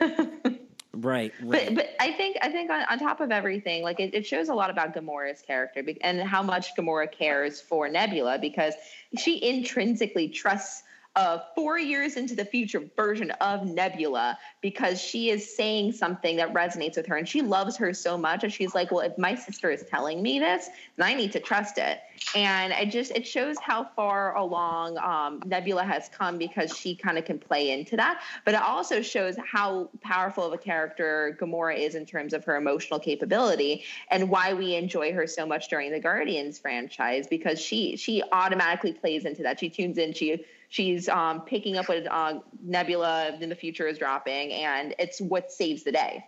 Right, 0.94 1.32
But 1.40 1.48
right. 1.48 1.74
but 1.76 1.90
I 2.00 2.12
think 2.12 2.38
I 2.42 2.50
think 2.50 2.70
on, 2.70 2.82
on 2.90 2.98
top 2.98 3.20
of 3.20 3.30
everything, 3.30 3.82
like 3.84 4.00
it, 4.00 4.14
it 4.14 4.26
shows 4.26 4.48
a 4.48 4.54
lot 4.54 4.68
about 4.68 4.94
Gamora's 4.96 5.42
character 5.42 5.84
and 6.00 6.20
how 6.20 6.42
much 6.42 6.74
Gamora 6.74 7.12
cares 7.12 7.60
for 7.60 7.88
Nebula 7.88 8.38
because 8.40 8.74
she 9.16 9.40
intrinsically 9.48 10.28
trusts 10.28 10.82
a 11.16 11.42
four 11.54 11.78
years 11.78 12.16
into 12.16 12.36
the 12.36 12.44
future 12.44 12.82
version 12.96 13.30
of 13.40 13.64
Nebula 13.64 14.38
because 14.60 15.00
she 15.00 15.30
is 15.30 15.56
saying 15.56 15.92
something 15.92 16.36
that 16.36 16.52
resonates 16.54 16.96
with 16.96 17.06
her 17.06 17.16
and 17.16 17.28
she 17.28 17.42
loves 17.42 17.76
her 17.76 17.92
so 17.92 18.16
much 18.16 18.44
and 18.44 18.52
she's 18.52 18.74
like, 18.74 18.92
well, 18.92 19.00
if 19.00 19.16
my 19.18 19.34
sister 19.34 19.70
is 19.70 19.84
telling 19.90 20.22
me 20.22 20.38
this, 20.38 20.68
then 20.96 21.08
I 21.08 21.14
need 21.14 21.32
to 21.32 21.40
trust 21.40 21.78
it. 21.78 22.00
And 22.36 22.72
it 22.72 22.90
just 22.90 23.10
it 23.12 23.26
shows 23.26 23.56
how 23.58 23.88
far 23.96 24.36
along 24.36 24.98
um, 24.98 25.42
Nebula 25.44 25.84
has 25.84 26.08
come 26.08 26.38
because 26.38 26.76
she 26.76 26.94
kind 26.94 27.18
of 27.18 27.24
can 27.24 27.38
play 27.38 27.70
into 27.70 27.96
that. 27.96 28.22
But 28.44 28.54
it 28.54 28.60
also 28.60 29.02
shows 29.02 29.36
how 29.44 29.90
powerful 30.00 30.44
of 30.44 30.52
a 30.52 30.58
character 30.58 31.36
Gamora 31.40 31.78
is 31.78 31.94
in 31.94 32.06
terms 32.06 32.32
of 32.32 32.44
her 32.44 32.56
emotional 32.56 33.00
capability 33.00 33.84
and 34.10 34.30
why 34.30 34.52
we 34.54 34.74
enjoy 34.74 35.12
her 35.12 35.26
so 35.26 35.46
much 35.46 35.68
during 35.68 35.90
the 35.90 36.00
Guardians 36.00 36.58
franchise 36.58 37.26
because 37.26 37.60
she 37.60 37.96
she 37.96 38.22
automatically 38.30 38.92
plays 38.92 39.24
into 39.24 39.42
that. 39.42 39.58
She 39.58 39.68
tunes 39.68 39.98
in. 39.98 40.12
She 40.12 40.44
she's 40.68 41.08
um, 41.08 41.42
picking 41.42 41.76
up 41.76 41.88
what 41.88 42.06
uh, 42.10 42.40
Nebula 42.62 43.36
in 43.40 43.48
the 43.48 43.54
future 43.54 43.86
is 43.86 43.98
dropping, 43.98 44.52
and 44.52 44.94
it's 44.98 45.20
what 45.20 45.50
saves 45.50 45.82
the 45.82 45.92
day. 45.92 46.24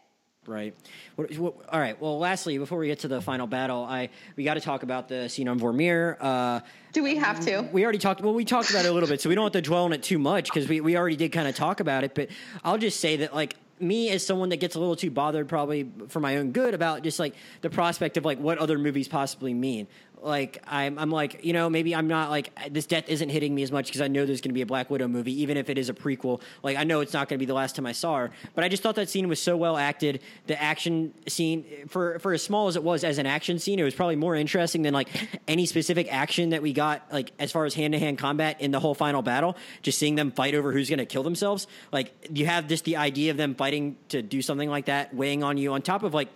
Right. 0.46 0.74
What, 1.16 1.36
what, 1.38 1.54
all 1.70 1.78
right. 1.78 2.00
Well, 2.00 2.18
lastly, 2.18 2.56
before 2.56 2.78
we 2.78 2.86
get 2.86 3.00
to 3.00 3.08
the 3.08 3.20
final 3.20 3.46
battle, 3.46 3.84
I 3.84 4.08
we 4.36 4.44
got 4.44 4.54
to 4.54 4.60
talk 4.60 4.82
about 4.82 5.06
the 5.06 5.28
scene 5.28 5.48
on 5.48 5.60
Vormir. 5.60 6.16
Uh, 6.18 6.60
Do 6.92 7.02
we 7.02 7.16
have 7.16 7.40
to? 7.44 7.68
we 7.72 7.84
already 7.84 7.98
talked. 7.98 8.22
Well, 8.22 8.32
we 8.32 8.46
talked 8.46 8.70
about 8.70 8.86
it 8.86 8.88
a 8.88 8.92
little 8.92 9.08
bit, 9.08 9.20
so 9.20 9.28
we 9.28 9.34
don't 9.34 9.44
have 9.44 9.52
to 9.52 9.62
dwell 9.62 9.84
on 9.84 9.92
it 9.92 10.02
too 10.02 10.18
much 10.18 10.46
because 10.46 10.66
we, 10.66 10.80
we 10.80 10.96
already 10.96 11.16
did 11.16 11.30
kind 11.30 11.46
of 11.46 11.54
talk 11.54 11.80
about 11.80 12.04
it. 12.04 12.14
But 12.14 12.30
I'll 12.64 12.78
just 12.78 13.00
say 13.00 13.16
that 13.16 13.34
like 13.34 13.54
me 13.80 14.10
as 14.10 14.24
someone 14.24 14.48
that 14.48 14.58
gets 14.58 14.76
a 14.76 14.78
little 14.80 14.96
too 14.96 15.10
bothered, 15.10 15.48
probably 15.48 15.90
for 16.08 16.20
my 16.20 16.38
own 16.38 16.52
good, 16.52 16.74
about 16.74 17.02
just 17.02 17.18
like 17.18 17.34
the 17.60 17.70
prospect 17.70 18.16
of 18.16 18.24
like 18.24 18.38
what 18.38 18.58
other 18.58 18.78
movies 18.78 19.08
possibly 19.08 19.54
mean. 19.54 19.88
Like 20.22 20.62
I'm, 20.66 20.98
I'm 20.98 21.10
like 21.10 21.44
you 21.44 21.52
know 21.52 21.70
maybe 21.70 21.94
I'm 21.94 22.08
not 22.08 22.30
like 22.30 22.50
this 22.72 22.86
death 22.86 23.08
isn't 23.08 23.28
hitting 23.28 23.54
me 23.54 23.62
as 23.62 23.72
much 23.72 23.86
because 23.86 24.00
I 24.00 24.08
know 24.08 24.26
there's 24.26 24.40
going 24.40 24.50
to 24.50 24.54
be 24.54 24.62
a 24.62 24.66
Black 24.66 24.90
Widow 24.90 25.08
movie, 25.08 25.42
even 25.42 25.56
if 25.56 25.70
it 25.70 25.78
is 25.78 25.88
a 25.88 25.94
prequel. 25.94 26.40
Like 26.62 26.76
I 26.76 26.84
know 26.84 27.00
it's 27.00 27.12
not 27.12 27.28
going 27.28 27.38
to 27.38 27.42
be 27.42 27.46
the 27.46 27.54
last 27.54 27.76
time 27.76 27.86
I 27.86 27.92
saw 27.92 28.16
her, 28.18 28.30
but 28.54 28.64
I 28.64 28.68
just 28.68 28.82
thought 28.82 28.96
that 28.96 29.08
scene 29.08 29.28
was 29.28 29.40
so 29.40 29.56
well 29.56 29.76
acted. 29.76 30.20
The 30.46 30.60
action 30.60 31.14
scene 31.26 31.64
for 31.88 32.18
for 32.18 32.32
as 32.32 32.42
small 32.42 32.68
as 32.68 32.76
it 32.76 32.82
was 32.82 33.04
as 33.04 33.18
an 33.18 33.26
action 33.26 33.58
scene, 33.58 33.78
it 33.78 33.82
was 33.84 33.94
probably 33.94 34.16
more 34.16 34.34
interesting 34.34 34.82
than 34.82 34.94
like 34.94 35.08
any 35.48 35.66
specific 35.66 36.12
action 36.12 36.50
that 36.50 36.62
we 36.62 36.72
got 36.72 37.06
like 37.12 37.32
as 37.38 37.52
far 37.52 37.64
as 37.64 37.74
hand 37.74 37.92
to 37.94 37.98
hand 37.98 38.18
combat 38.18 38.60
in 38.60 38.70
the 38.70 38.80
whole 38.80 38.94
final 38.94 39.22
battle. 39.22 39.56
Just 39.82 39.98
seeing 39.98 40.14
them 40.14 40.30
fight 40.30 40.54
over 40.54 40.72
who's 40.72 40.88
going 40.88 40.98
to 40.98 41.06
kill 41.06 41.22
themselves. 41.22 41.66
Like 41.92 42.12
you 42.32 42.46
have 42.46 42.68
just 42.68 42.84
the 42.84 42.96
idea 42.96 43.30
of 43.30 43.36
them 43.36 43.54
fighting 43.54 43.96
to 44.08 44.22
do 44.22 44.42
something 44.42 44.68
like 44.68 44.86
that 44.86 45.14
weighing 45.14 45.42
on 45.42 45.56
you 45.56 45.72
on 45.72 45.82
top 45.82 46.02
of 46.02 46.14
like 46.14 46.28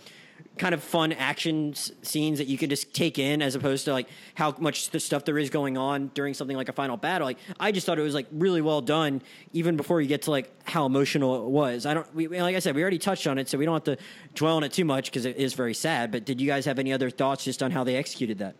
kind 0.57 0.75
of 0.75 0.83
fun 0.83 1.13
action 1.13 1.71
s- 1.71 1.91
scenes 2.03 2.39
that 2.39 2.47
you 2.47 2.57
can 2.57 2.71
just 2.71 2.95
take 2.95 3.19
in 3.19 3.43
as 3.43 3.55
opposed 3.55 3.85
to 3.85 3.93
like 3.93 4.09
how 4.35 4.55
much 4.59 4.91
the 4.91 5.01
stuff 5.01 5.25
there 5.25 5.39
is 5.39 5.51
going 5.51 5.77
on 5.77 6.09
during 6.15 6.33
something 6.35 6.57
like 6.57 6.69
a 6.69 6.73
final 6.73 6.97
battle. 6.97 7.27
Like 7.27 7.39
i 7.59 7.73
just 7.73 7.87
thought 7.87 7.99
it 7.99 8.03
was 8.03 8.15
like 8.15 8.27
really 8.31 8.61
well 8.61 8.81
done 8.81 9.23
even 9.53 9.77
before 9.77 10.01
you 10.01 10.09
get 10.09 10.23
to 10.23 10.31
like 10.31 10.51
how 10.65 10.87
emotional 10.87 11.45
it 11.45 11.51
was. 11.51 11.87
I 11.87 11.95
don't 11.95 12.15
we, 12.15 12.29
like 12.29 12.57
i 12.57 12.59
said 12.59 12.75
we 12.75 12.83
already 12.83 12.99
touched 12.99 13.27
on 13.27 13.39
it 13.39 13.49
so 13.49 13.59
we 13.59 13.65
don't 13.65 13.75
have 13.75 13.99
to 13.99 14.05
dwell 14.35 14.57
on 14.57 14.65
it 14.65 14.73
too 14.73 14.85
much 14.85 15.11
because 15.11 15.25
it 15.25 15.37
is 15.37 15.55
very 15.55 15.75
sad 15.75 16.13
but 16.13 16.25
did 16.25 16.41
you 16.41 16.47
guys 16.47 16.65
have 16.67 16.79
any 16.79 16.93
other 16.93 17.11
thoughts 17.11 17.45
just 17.45 17.63
on 17.63 17.71
how 17.71 17.85
they 17.85 17.97
executed 17.97 18.39
that? 18.39 18.55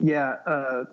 Yeah, 0.00 0.36
uh, 0.46 0.84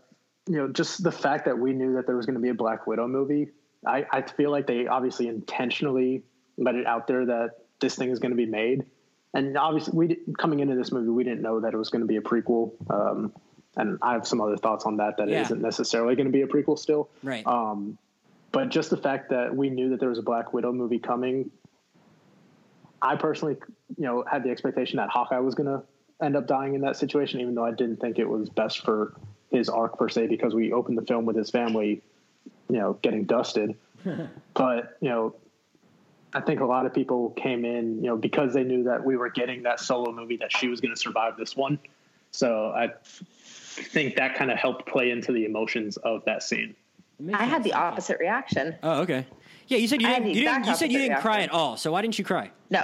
you 0.48 0.58
know, 0.58 0.68
just 0.68 1.04
the 1.04 1.12
fact 1.12 1.46
that 1.46 1.58
we 1.58 1.74
knew 1.74 1.94
that 1.94 2.06
there 2.06 2.16
was 2.16 2.26
going 2.26 2.36
to 2.36 2.42
be 2.42 2.50
a 2.50 2.54
Black 2.54 2.88
Widow 2.88 3.08
movie, 3.08 3.50
I, 3.86 4.06
I 4.12 4.22
feel 4.22 4.52
like 4.52 4.68
they 4.68 4.88
obviously 4.88 5.28
intentionally 5.28 6.24
let 6.58 6.76
it 6.76 6.86
out 6.86 7.08
there 7.08 7.26
that 7.26 7.52
this 7.80 7.96
thing 7.96 8.10
is 8.10 8.20
going 8.20 8.32
to 8.32 8.38
be 8.38 8.46
made. 8.46 8.86
And 9.38 9.56
obviously, 9.56 9.94
we 9.96 10.18
coming 10.40 10.62
into 10.62 10.76
this 10.76 10.92
movie, 10.92 11.10
we 11.10 11.24
didn't 11.24 11.44
know 11.44 11.60
that 11.60 11.72
it 11.72 11.78
was 11.78 11.90
going 11.90 12.02
to 12.02 12.08
be 12.08 12.16
a 12.16 12.22
prequel. 12.22 12.72
Um, 12.90 13.32
and 13.76 14.00
I 14.02 14.14
have 14.14 14.28
some 14.28 14.42
other 14.42 14.58
thoughts 14.58 14.86
on 14.86 14.98
that 14.98 15.18
that 15.18 15.30
Yeah. 15.30 15.44
not 15.44 15.60
necessarily 15.60 16.16
going 16.16 16.26
to 16.26 16.32
be 16.32 16.42
a 16.42 16.48
prequel 16.48 16.78
still. 16.80 17.10
right 17.22 17.46
Um, 17.46 18.00
but 18.52 18.70
just 18.70 18.90
the 18.90 18.98
fact 18.98 19.30
that 19.30 19.56
we 19.56 19.70
knew 19.70 19.90
that 19.90 20.00
there 20.00 20.10
was 20.10 20.18
a 20.18 20.24
Black 20.24 20.54
Widow 20.54 20.72
movie 20.74 20.98
coming, 20.98 21.52
I 23.00 23.16
personally, 23.16 23.58
you 23.96 24.06
know, 24.06 24.24
had 24.26 24.44
the 24.44 24.50
expectation 24.50 24.98
that 24.98 25.10
Hawkeye 25.10 25.38
was 25.38 25.54
going 25.54 25.68
to 25.68 25.84
end 26.20 26.36
up 26.36 26.48
dying 26.48 26.74
in 26.74 26.82
that 26.82 26.96
situation, 26.96 27.40
even 27.40 27.54
though 27.54 27.66
I 27.66 27.72
didn't 27.72 27.98
think 27.98 28.18
it 28.18 28.28
was 28.28 28.50
best 28.50 28.80
for 28.84 29.14
his 29.52 29.70
arc 29.70 30.00
per 30.00 30.10
se, 30.10 30.28
because 30.28 30.56
we 30.56 30.74
opened 30.74 30.98
the 30.98 31.06
film 31.06 31.28
with 31.28 31.36
his 31.36 31.52
family, 31.52 32.02
you 32.70 32.78
know, 32.80 32.94
getting 33.04 33.26
dusted. 33.26 33.76
but 34.56 34.98
you 35.00 35.10
know, 35.10 35.36
I 36.38 36.42
think 36.42 36.60
a 36.60 36.66
lot 36.66 36.86
of 36.86 36.94
people 36.94 37.32
came 37.32 37.66
in, 37.66 37.98
you 37.98 38.10
know, 38.10 38.16
because 38.16 38.54
they 38.54 38.64
knew 38.64 38.84
that 38.84 39.04
we 39.04 39.18
were 39.18 39.30
getting 39.30 39.64
that 39.64 39.80
solo 39.80 40.12
movie 40.12 40.38
that 40.38 40.56
she 40.56 40.68
was 40.68 40.80
going 40.80 40.94
to 40.94 41.00
survive 41.00 41.36
this 41.36 41.56
one. 41.56 41.80
So 42.32 42.72
I 42.76 42.90
think 43.04 44.16
that 44.18 44.36
kind 44.36 44.52
of 44.52 44.58
helped 44.60 44.86
play 44.86 45.10
into 45.10 45.32
the 45.32 45.46
emotions 45.46 45.98
of 45.98 46.24
that 46.26 46.44
scene. 46.44 46.76
I 47.34 47.46
had 47.46 47.64
the 47.64 47.74
opposite 47.74 48.20
reaction. 48.20 48.76
oh 48.84 49.02
okay 49.02 49.26
yeah 49.68 49.80
you 49.80 49.88
said 49.88 50.00
you 50.02 50.08
didn't 50.08 50.28
you, 50.28 50.44
didn't, 50.44 50.68
you 50.68 50.76
said 50.76 50.92
you 50.92 51.00
didn't 51.00 51.20
cry 51.20 51.42
at 51.42 51.50
all 51.50 51.76
so 51.76 51.92
why 51.92 52.02
didn't 52.04 52.20
you 52.20 52.24
cry 52.24 52.52
No, 52.70 52.84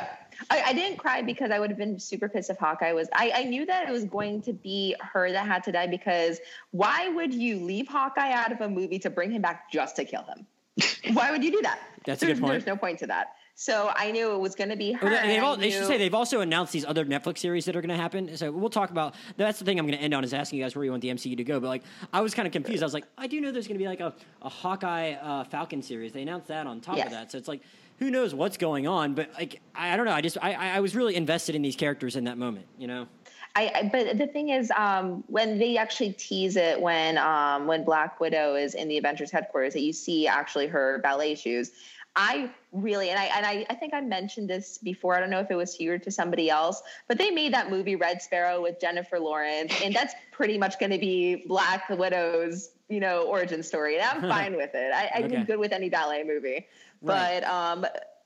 I, 0.49 0.63
I 0.67 0.73
didn't 0.73 0.97
cry 0.97 1.21
because 1.21 1.51
I 1.51 1.59
would 1.59 1.69
have 1.69 1.77
been 1.77 1.99
super 1.99 2.27
pissed 2.27 2.49
if 2.49 2.57
Hawkeye 2.57 2.93
was. 2.93 3.07
I, 3.13 3.31
I 3.35 3.43
knew 3.43 3.63
that 3.67 3.87
it 3.87 3.91
was 3.91 4.05
going 4.05 4.41
to 4.41 4.53
be 4.53 4.95
her 4.99 5.31
that 5.31 5.45
had 5.45 5.63
to 5.65 5.71
die 5.71 5.85
because 5.85 6.39
why 6.71 7.09
would 7.09 7.31
you 7.31 7.63
leave 7.63 7.87
Hawkeye 7.87 8.31
out 8.31 8.51
of 8.51 8.59
a 8.61 8.67
movie 8.69 8.97
to 8.99 9.11
bring 9.11 9.31
him 9.31 9.43
back 9.43 9.71
just 9.71 9.95
to 9.97 10.05
kill 10.05 10.23
him? 10.23 10.47
why 11.15 11.29
would 11.31 11.43
you 11.43 11.51
do 11.51 11.61
that? 11.61 11.79
That's 12.05 12.23
a 12.23 12.25
good 12.25 12.39
point. 12.39 12.53
There's 12.53 12.65
no 12.65 12.75
point 12.75 12.99
to 12.99 13.07
that. 13.07 13.35
So 13.55 13.91
I 13.95 14.11
knew 14.11 14.31
it 14.33 14.39
was 14.39 14.55
going 14.55 14.71
to 14.71 14.75
be 14.75 14.93
her. 14.93 15.05
Well, 15.05 15.11
they, 15.11 15.35
and 15.35 15.41
I 15.43 15.47
all, 15.47 15.55
they 15.55 15.69
should 15.69 15.85
say 15.85 15.97
they've 15.97 16.13
also 16.13 16.41
announced 16.41 16.73
these 16.73 16.85
other 16.85 17.05
Netflix 17.05 17.37
series 17.37 17.65
that 17.65 17.75
are 17.75 17.81
going 17.81 17.95
to 17.95 18.01
happen. 18.01 18.35
So 18.35 18.51
we'll 18.51 18.69
talk 18.69 18.89
about. 18.89 19.13
That's 19.37 19.59
the 19.59 19.65
thing 19.65 19.79
I'm 19.79 19.85
going 19.85 19.97
to 19.97 20.03
end 20.03 20.13
on 20.13 20.23
is 20.23 20.33
asking 20.33 20.59
you 20.59 20.65
guys 20.65 20.75
where 20.75 20.83
you 20.83 20.91
want 20.91 21.01
the 21.01 21.09
MCU 21.09 21.37
to 21.37 21.43
go. 21.43 21.59
But 21.59 21.67
like, 21.67 21.83
I 22.11 22.21
was 22.21 22.33
kind 22.33 22.47
of 22.47 22.51
confused. 22.51 22.81
I 22.81 22.85
was 22.85 22.93
like, 22.95 23.05
I 23.17 23.27
do 23.27 23.39
know 23.39 23.51
there's 23.51 23.67
going 23.67 23.77
to 23.77 23.83
be 23.83 23.87
like 23.87 23.99
a, 23.99 24.13
a 24.41 24.49
Hawkeye 24.49 25.13
uh, 25.13 25.43
Falcon 25.43 25.83
series. 25.83 26.13
They 26.13 26.23
announced 26.23 26.47
that 26.47 26.65
on 26.65 26.81
top 26.81 26.97
Yes. 26.97 27.07
of 27.07 27.11
that. 27.11 27.31
So 27.31 27.37
it's 27.37 27.47
like, 27.47 27.61
who 27.99 28.09
knows 28.09 28.33
what's 28.33 28.57
going 28.57 28.87
on? 28.87 29.13
But 29.13 29.29
like, 29.37 29.61
I, 29.75 29.93
I 29.93 29.97
don't 29.97 30.05
know. 30.07 30.13
I 30.13 30.21
just 30.21 30.37
I, 30.41 30.53
I 30.53 30.69
I 30.77 30.79
was 30.79 30.95
really 30.95 31.15
invested 31.15 31.53
in 31.53 31.61
these 31.61 31.75
characters 31.75 32.15
in 32.15 32.23
that 32.23 32.39
moment. 32.39 32.65
You 32.79 32.87
know. 32.87 33.07
I, 33.55 33.71
I 33.75 33.89
but 33.91 34.17
the 34.17 34.25
thing 34.27 34.49
is, 34.49 34.71
um, 34.75 35.23
when 35.27 35.59
they 35.59 35.77
actually 35.77 36.13
tease 36.13 36.55
it 36.55 36.81
when 36.81 37.19
um, 37.19 37.67
when 37.67 37.83
Black 37.83 38.19
Widow 38.19 38.55
is 38.55 38.73
in 38.73 38.87
the 38.87 38.97
Avengers 38.97 39.29
headquarters, 39.29 39.73
that 39.73 39.81
you 39.81 39.93
see 39.93 40.27
actually 40.27 40.65
her 40.67 40.99
ballet 41.03 41.35
shoes. 41.35 41.71
I 42.15 42.51
really 42.71 43.09
and 43.09 43.19
I 43.19 43.25
and 43.25 43.45
I, 43.45 43.65
I 43.69 43.75
think 43.75 43.93
I 43.93 44.01
mentioned 44.01 44.49
this 44.49 44.77
before. 44.77 45.15
I 45.15 45.19
don't 45.19 45.29
know 45.31 45.39
if 45.39 45.49
it 45.49 45.55
was 45.55 45.73
here 45.73 45.97
to 45.97 46.11
somebody 46.11 46.49
else, 46.49 46.81
but 47.07 47.17
they 47.17 47.31
made 47.31 47.53
that 47.53 47.71
movie 47.71 47.95
Red 47.95 48.21
Sparrow 48.21 48.61
with 48.61 48.79
Jennifer 48.79 49.19
Lawrence, 49.19 49.73
and 49.83 49.95
that's 49.95 50.13
pretty 50.31 50.57
much 50.57 50.79
going 50.79 50.91
to 50.91 50.99
be 50.99 51.45
Black 51.47 51.89
Widow's 51.89 52.69
you 52.89 52.99
know 52.99 53.23
origin 53.23 53.63
story, 53.63 53.97
and 53.99 54.03
I'm 54.03 54.29
fine 54.29 54.55
with 54.55 54.75
it. 54.75 54.93
I, 54.93 55.11
I'm 55.15 55.23
Okay. 55.25 55.43
good 55.43 55.57
with 55.59 55.71
any 55.71 55.89
ballet 55.89 56.23
movie, 56.23 56.67
Right. 57.01 57.41
but 57.41 57.43
um, 57.45 57.85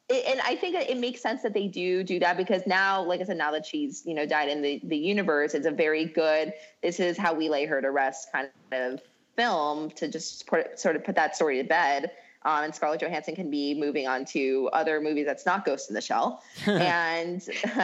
it, 0.10 0.26
and 0.28 0.42
I 0.42 0.56
think 0.58 0.76
it 0.76 0.98
makes 0.98 1.22
sense 1.22 1.42
that 1.44 1.54
they 1.54 1.68
do 1.68 2.04
do 2.04 2.20
that 2.20 2.36
because 2.36 2.64
now, 2.68 3.02
like 3.04 3.22
I 3.22 3.24
said, 3.24 3.38
now 3.38 3.52
that 3.52 3.66
she's 3.66 4.06
you 4.06 4.14
know 4.14 4.26
died 4.26 4.50
in 4.50 4.62
the 4.62 4.82
the 4.84 4.98
universe, 4.98 5.54
it's 5.54 5.66
a 5.68 5.72
very 5.72 6.04
good. 6.06 6.52
This 6.84 7.00
is 7.00 7.18
how 7.18 7.34
we 7.34 7.48
lay 7.48 7.66
her 7.66 7.82
to 7.82 7.92
rest 7.92 8.34
kind 8.34 8.50
of 8.74 9.00
film 9.38 9.92
to 9.92 10.08
just 10.10 10.48
put, 10.48 10.78
sort 10.80 10.96
of 10.96 11.04
put 11.06 11.16
that 11.16 11.36
story 11.36 11.62
to 11.62 11.68
bed. 11.68 12.12
Um, 12.48 12.64
and 12.64 12.74
Scarlett 12.74 13.02
Johansson 13.02 13.36
can 13.36 13.52
be 13.52 13.74
moving 13.78 14.08
on 14.08 14.24
to 14.28 14.70
other 14.72 15.02
movies 15.02 15.26
that's 15.26 15.46
not 15.46 15.66
Ghost 15.66 15.90
in 15.90 15.96
the 15.96 16.02
Shell, 16.02 16.42
and 16.66 17.48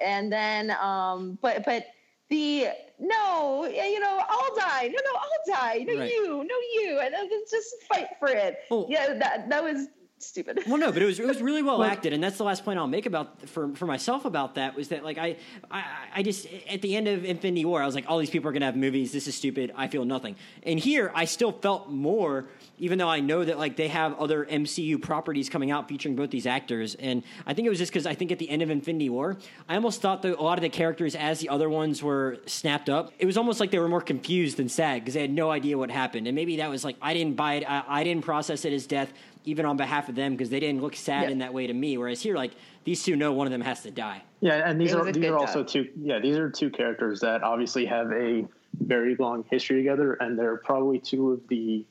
and 0.00 0.32
then 0.32 0.70
um, 0.80 1.38
but 1.42 1.64
but 1.64 1.86
the 2.30 2.68
no, 3.00 3.66
you 3.66 3.98
know, 3.98 4.22
I'll 4.28 4.54
die. 4.54 4.86
No, 4.86 4.98
no, 5.04 5.18
I'll 5.18 5.60
die. 5.60 5.84
No, 5.88 5.98
Right. 5.98 6.08
you, 6.08 6.28
no, 6.48 6.54
you, 6.74 7.00
and 7.02 7.12
then 7.12 7.28
just 7.50 7.82
fight 7.88 8.10
for 8.20 8.28
it. 8.28 8.60
Oh. 8.70 8.86
Yeah, 8.88 9.12
that 9.14 9.48
that 9.48 9.62
was 9.64 9.88
stupid. 10.26 10.60
Well, 10.66 10.78
no, 10.78 10.92
but 10.92 11.02
it 11.02 11.06
was 11.06 11.20
it 11.20 11.26
was 11.26 11.40
really 11.40 11.62
well 11.70 11.82
acted, 11.82 12.12
and 12.12 12.22
that's 12.22 12.38
the 12.38 12.44
last 12.44 12.64
point 12.64 12.78
I'll 12.78 12.86
make 12.86 13.06
about 13.06 13.48
for 13.48 13.74
for 13.74 13.86
myself 13.86 14.24
about 14.24 14.54
that 14.56 14.74
was 14.74 14.88
that 14.88 15.04
like 15.04 15.18
I 15.18 15.36
I, 15.70 15.84
I 16.16 16.22
just 16.22 16.46
at 16.68 16.82
the 16.82 16.96
end 16.96 17.08
of 17.08 17.24
Infinity 17.24 17.64
War 17.64 17.82
I 17.82 17.86
was 17.86 17.94
like 17.94 18.04
all 18.08 18.18
these 18.18 18.30
people 18.30 18.48
are 18.48 18.52
gonna 18.52 18.66
have 18.66 18.76
movies. 18.76 19.12
This 19.12 19.26
is 19.26 19.34
stupid. 19.34 19.72
I 19.76 19.88
feel 19.88 20.04
nothing. 20.04 20.36
And 20.62 20.78
here 20.78 21.12
I 21.14 21.24
still 21.24 21.52
felt 21.52 21.90
more, 21.90 22.46
even 22.78 22.98
though 22.98 23.08
I 23.08 23.20
know 23.20 23.44
that 23.44 23.58
like 23.58 23.76
they 23.76 23.88
have 23.88 24.18
other 24.18 24.44
MCU 24.44 25.00
properties 25.00 25.48
coming 25.48 25.70
out 25.70 25.88
featuring 25.88 26.16
both 26.16 26.30
these 26.30 26.46
actors. 26.46 26.94
And 26.94 27.22
I 27.46 27.54
think 27.54 27.66
it 27.66 27.70
was 27.70 27.78
just 27.78 27.92
because 27.92 28.06
I 28.06 28.14
think 28.14 28.32
at 28.32 28.38
the 28.38 28.48
end 28.48 28.62
of 28.62 28.70
Infinity 28.70 29.10
War 29.10 29.36
I 29.68 29.74
almost 29.74 30.00
thought 30.00 30.22
that 30.22 30.38
a 30.38 30.42
lot 30.42 30.58
of 30.58 30.62
the 30.62 30.68
characters 30.68 31.14
as 31.14 31.40
the 31.40 31.48
other 31.48 31.68
ones 31.68 32.02
were 32.02 32.38
snapped 32.46 32.88
up, 32.88 33.12
it 33.18 33.26
was 33.26 33.36
almost 33.36 33.60
like 33.60 33.70
they 33.70 33.78
were 33.78 33.88
more 33.88 34.00
confused 34.00 34.56
than 34.56 34.68
sad 34.68 35.00
because 35.00 35.14
they 35.14 35.20
had 35.20 35.32
no 35.32 35.50
idea 35.50 35.76
what 35.76 35.90
happened. 35.90 36.26
And 36.26 36.34
maybe 36.34 36.56
that 36.56 36.70
was 36.70 36.84
like 36.84 36.96
I 37.02 37.14
didn't 37.14 37.36
buy 37.36 37.54
it. 37.54 37.64
I, 37.68 37.84
I 37.86 38.04
didn't 38.04 38.24
process 38.24 38.64
it 38.64 38.72
as 38.72 38.86
death 38.86 39.12
even 39.44 39.66
on 39.66 39.76
behalf 39.76 40.08
of 40.08 40.14
them 40.14 40.32
because 40.32 40.50
they 40.50 40.60
didn't 40.60 40.80
look 40.80 40.94
sad 40.94 41.24
Yeah. 41.24 41.30
in 41.30 41.38
that 41.38 41.52
way 41.52 41.66
to 41.66 41.72
me. 41.72 41.96
Whereas 41.98 42.22
here, 42.22 42.36
like 42.36 42.52
these 42.84 43.02
two 43.02 43.16
know 43.16 43.32
one 43.32 43.46
of 43.46 43.50
them 43.50 43.60
has 43.60 43.82
to 43.82 43.90
die. 43.90 44.22
Yeah, 44.40 44.68
and 44.68 44.80
these 44.80 44.92
It 44.92 44.98
are 44.98 45.12
these 45.12 45.24
are 45.26 45.36
also 45.38 45.60
job. 45.60 45.68
two. 45.68 45.88
Yeah, 46.00 46.18
these 46.18 46.36
are 46.36 46.50
two 46.50 46.70
characters 46.70 47.20
that 47.20 47.42
obviously 47.42 47.86
have 47.86 48.10
a 48.12 48.46
very 48.80 49.16
long 49.16 49.44
history 49.50 49.76
together, 49.76 50.14
and 50.14 50.38
they're 50.38 50.56
probably 50.56 50.98
two 50.98 51.32
of 51.32 51.48
the. 51.48 51.84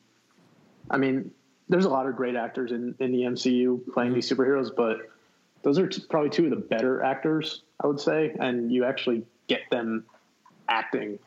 I 0.90 0.98
mean, 0.98 1.32
there's 1.70 1.86
a 1.86 1.90
lot 1.90 2.08
of 2.08 2.16
great 2.16 2.36
actors 2.36 2.72
in 2.72 2.96
in 3.00 3.12
the 3.12 3.22
MCU 3.24 3.94
playing 3.94 4.14
these 4.14 4.30
mm-hmm. 4.30 4.42
superheroes, 4.42 4.76
but 4.76 5.12
those 5.64 5.78
are 5.78 5.88
t- 5.88 6.04
probably 6.10 6.30
two 6.30 6.46
of 6.46 6.50
the 6.50 6.56
better 6.56 7.04
actors, 7.04 7.64
I 7.80 7.88
would 7.88 8.00
say, 8.00 8.36
and 8.40 8.72
you 8.72 8.84
actually 8.84 9.24
get 9.48 9.62
them 9.70 10.06
acting 10.68 11.20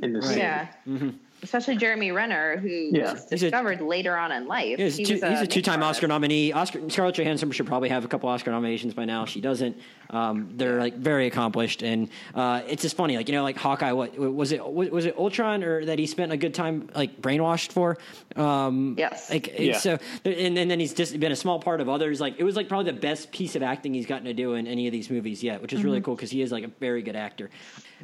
in 0.00 0.12
this. 0.12 0.26
Right. 0.26 0.32
scene. 0.34 0.38
Yeah. 0.38 0.68
Mm-hmm. 0.88 1.08
Especially 1.42 1.76
Jeremy 1.76 2.12
Renner, 2.12 2.56
who 2.58 2.68
Yeah. 2.68 3.12
was 3.14 3.26
He's 3.28 3.42
a- 3.42 3.46
discovered 3.50 3.80
later 3.80 4.16
on 4.16 4.30
in 4.30 4.46
life. 4.46 4.78
He's, 4.78 4.96
He 4.96 5.04
two, 5.04 5.14
was 5.14 5.22
he's 5.24 5.40
a 5.40 5.46
two-time. 5.46 5.82
Oscar 5.82 6.06
nominee. 6.06 6.52
Oscar 6.52 6.88
Scarlett 6.88 7.16
Johansson 7.16 7.50
should 7.50 7.66
probably 7.66 7.88
have 7.88 8.04
a 8.04 8.08
couple 8.08 8.28
Oscar 8.28 8.52
nominations 8.52 8.94
by 8.94 9.04
now. 9.04 9.24
She 9.24 9.40
doesn't. 9.40 9.76
Um, 10.12 10.50
they're 10.56 10.78
like 10.78 10.96
very 10.96 11.26
accomplished, 11.26 11.82
and 11.82 12.08
uh, 12.34 12.60
it's 12.68 12.82
just 12.82 12.96
funny. 12.96 13.16
Like 13.16 13.28
you 13.28 13.34
know, 13.34 13.42
like 13.42 13.56
Hawkeye. 13.56 13.92
What 13.92 14.16
was 14.18 14.52
it? 14.52 14.64
Was 14.66 14.90
was 14.90 15.06
it 15.06 15.16
Ultron 15.16 15.64
or 15.64 15.84
that 15.86 15.98
he 15.98 16.06
spent 16.06 16.32
a 16.32 16.36
good 16.36 16.52
time 16.54 16.90
like 16.94 17.20
brainwashed 17.20 17.72
for? 17.72 17.96
Um, 18.36 18.94
Yes. 18.98 19.30
Like 19.30 19.58
Yeah. 19.58 19.78
so, 19.78 19.98
and, 20.24 20.58
and 20.58 20.70
then 20.70 20.78
he's 20.78 20.92
just 20.94 21.18
been 21.18 21.32
a 21.32 21.36
small 21.36 21.58
part 21.60 21.80
of 21.80 21.88
others. 21.88 22.20
Like 22.20 22.34
it 22.38 22.44
was 22.44 22.56
like 22.56 22.68
probably 22.68 22.92
the 22.92 22.98
best 23.00 23.32
piece 23.32 23.56
of 23.56 23.62
acting 23.62 23.94
he's 23.94 24.06
gotten 24.06 24.26
to 24.26 24.34
do 24.34 24.54
in 24.54 24.66
any 24.66 24.86
of 24.86 24.92
these 24.92 25.08
movies 25.10 25.42
yet, 25.42 25.62
which 25.62 25.72
is 25.72 25.82
really 25.82 26.00
cool 26.00 26.14
because 26.14 26.30
he 26.30 26.42
is 26.42 26.52
like 26.52 26.64
a 26.64 26.70
very 26.78 27.02
good 27.02 27.16
actor. 27.16 27.48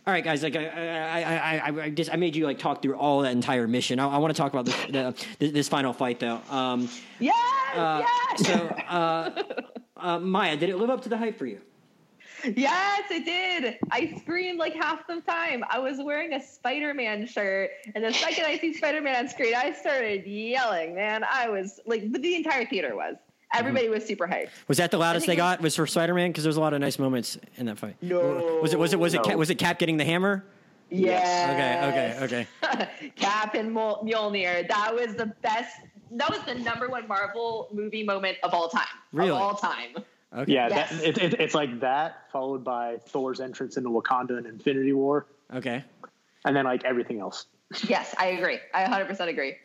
All 0.07 0.13
right, 0.13 0.25
guys. 0.25 0.43
Like 0.43 0.57
I, 0.57 0.67
I, 0.67 1.21
I, 1.23 1.57
I, 1.71 1.83
I 1.85 1.91
just 1.91 2.11
I 2.13 2.17
made 2.17 2.35
you 2.37 2.45
like 2.47 2.59
talk 2.59 2.81
through 2.83 2.95
all 2.97 3.21
that 3.23 3.33
entire 3.33 3.69
mission. 3.69 3.99
I, 3.99 4.09
I 4.09 4.19
want 4.19 4.35
to 4.35 4.41
talk 4.41 4.53
about 4.53 4.65
this 4.65 4.77
the, 4.87 5.27
this, 5.39 5.53
this 5.53 5.69
final 5.69 5.93
fight 5.93 6.21
though. 6.21 6.41
Um, 6.51 6.89
Yes, 7.21 7.35
uh, 7.75 8.03
yes, 8.05 8.47
So, 8.47 8.55
uh, 8.89 9.43
uh, 9.97 10.19
Maya, 10.21 10.57
did 10.57 10.69
it 10.71 10.77
live 10.79 10.89
up 10.89 11.03
to 11.03 11.09
the 11.09 11.17
hype 11.19 11.37
for 11.37 11.47
you? 11.47 11.61
Yes, 12.45 13.03
it 13.11 13.25
did. 13.25 13.79
I 13.91 14.17
screamed 14.19 14.59
like 14.59 14.75
half 14.75 15.07
the 15.07 15.21
time. 15.23 15.65
I 15.69 15.79
was 15.79 15.99
wearing 15.99 16.33
a 16.35 16.43
Spider-Man 16.43 17.27
shirt, 17.27 17.71
and 17.95 18.05
the 18.05 18.13
second 18.13 18.45
I 18.47 18.59
see 18.59 18.73
Spider-Man 18.75 19.17
on 19.17 19.29
screen, 19.29 19.55
I 19.55 19.73
started 19.73 20.27
yelling. 20.27 20.95
Man, 20.95 21.25
I 21.25 21.49
was 21.49 21.81
like, 21.87 22.13
the 22.13 22.37
entire 22.37 22.67
theater 22.67 22.97
was. 22.97 23.17
Everybody 23.55 23.87
mm-hmm. 23.87 23.95
was 23.95 24.05
super 24.05 24.27
hyped. 24.27 24.51
Was 24.69 24.77
that 24.77 24.91
the 24.91 24.99
loudest 24.99 25.27
they 25.27 25.37
got? 25.37 25.63
Was 25.63 25.75
for 25.75 25.87
Spider 25.87 26.13
Man? 26.13 26.31
Because 26.31 26.45
there 26.45 26.51
was 26.51 26.59
a 26.59 26.61
lot 26.61 26.75
of 26.75 26.81
nice 26.81 26.99
moments 26.99 27.39
in 27.57 27.67
that 27.67 27.79
fight. 27.79 27.97
No. 28.03 28.59
Was 28.61 28.75
it? 28.75 28.79
Was 28.79 28.93
it? 28.93 29.01
Was 29.01 29.15
it? 29.15 29.19
No. 29.19 29.23
Cap, 29.23 29.37
was 29.37 29.49
it 29.49 29.55
Cap 29.55 29.79
getting 29.79 29.97
the 29.97 30.05
hammer? 30.05 30.45
Yeah. 30.91 32.17
Okay. 32.21 32.25
Okay. 32.25 32.47
Okay. 32.63 33.11
Cap 33.17 33.55
and 33.55 33.75
Mjol- 33.75 34.05
Mjolnir. 34.05 34.69
That 34.69 34.95
was 34.95 35.15
the 35.15 35.27
best. 35.43 35.81
That 36.11 36.31
was 36.31 36.41
the 36.41 36.55
number 36.57 36.89
one 36.89 37.09
Marvel 37.09 37.69
movie 37.73 38.03
moment 38.03 38.39
of 38.43 38.53
all 38.53 38.69
time. 38.69 38.87
Really? 39.13 39.31
Of 39.31 39.37
all 39.37 39.55
time. 39.55 39.97
Okay. 40.37 40.53
Yeah, 40.53 40.69
Yes. 40.69 40.91
that, 40.91 41.05
it, 41.05 41.19
it, 41.19 41.41
it's 41.41 41.55
like 41.55 41.81
that 41.81 42.31
followed 42.31 42.63
by 42.63 42.99
Thor's 43.09 43.41
entrance 43.41 43.77
into 43.77 43.89
Wakanda 43.89 44.37
and 44.37 44.47
Infinity 44.47 44.93
War, 44.93 45.27
Okay. 45.55 45.83
and 46.45 46.55
then 46.55 46.65
like 46.67 46.85
everything 46.85 47.19
else. 47.21 47.47
Yes, 47.87 48.15
I 48.19 48.27
agree. 48.29 48.59
I 48.75 48.85
100% 48.85 49.29
agree. 49.29 49.57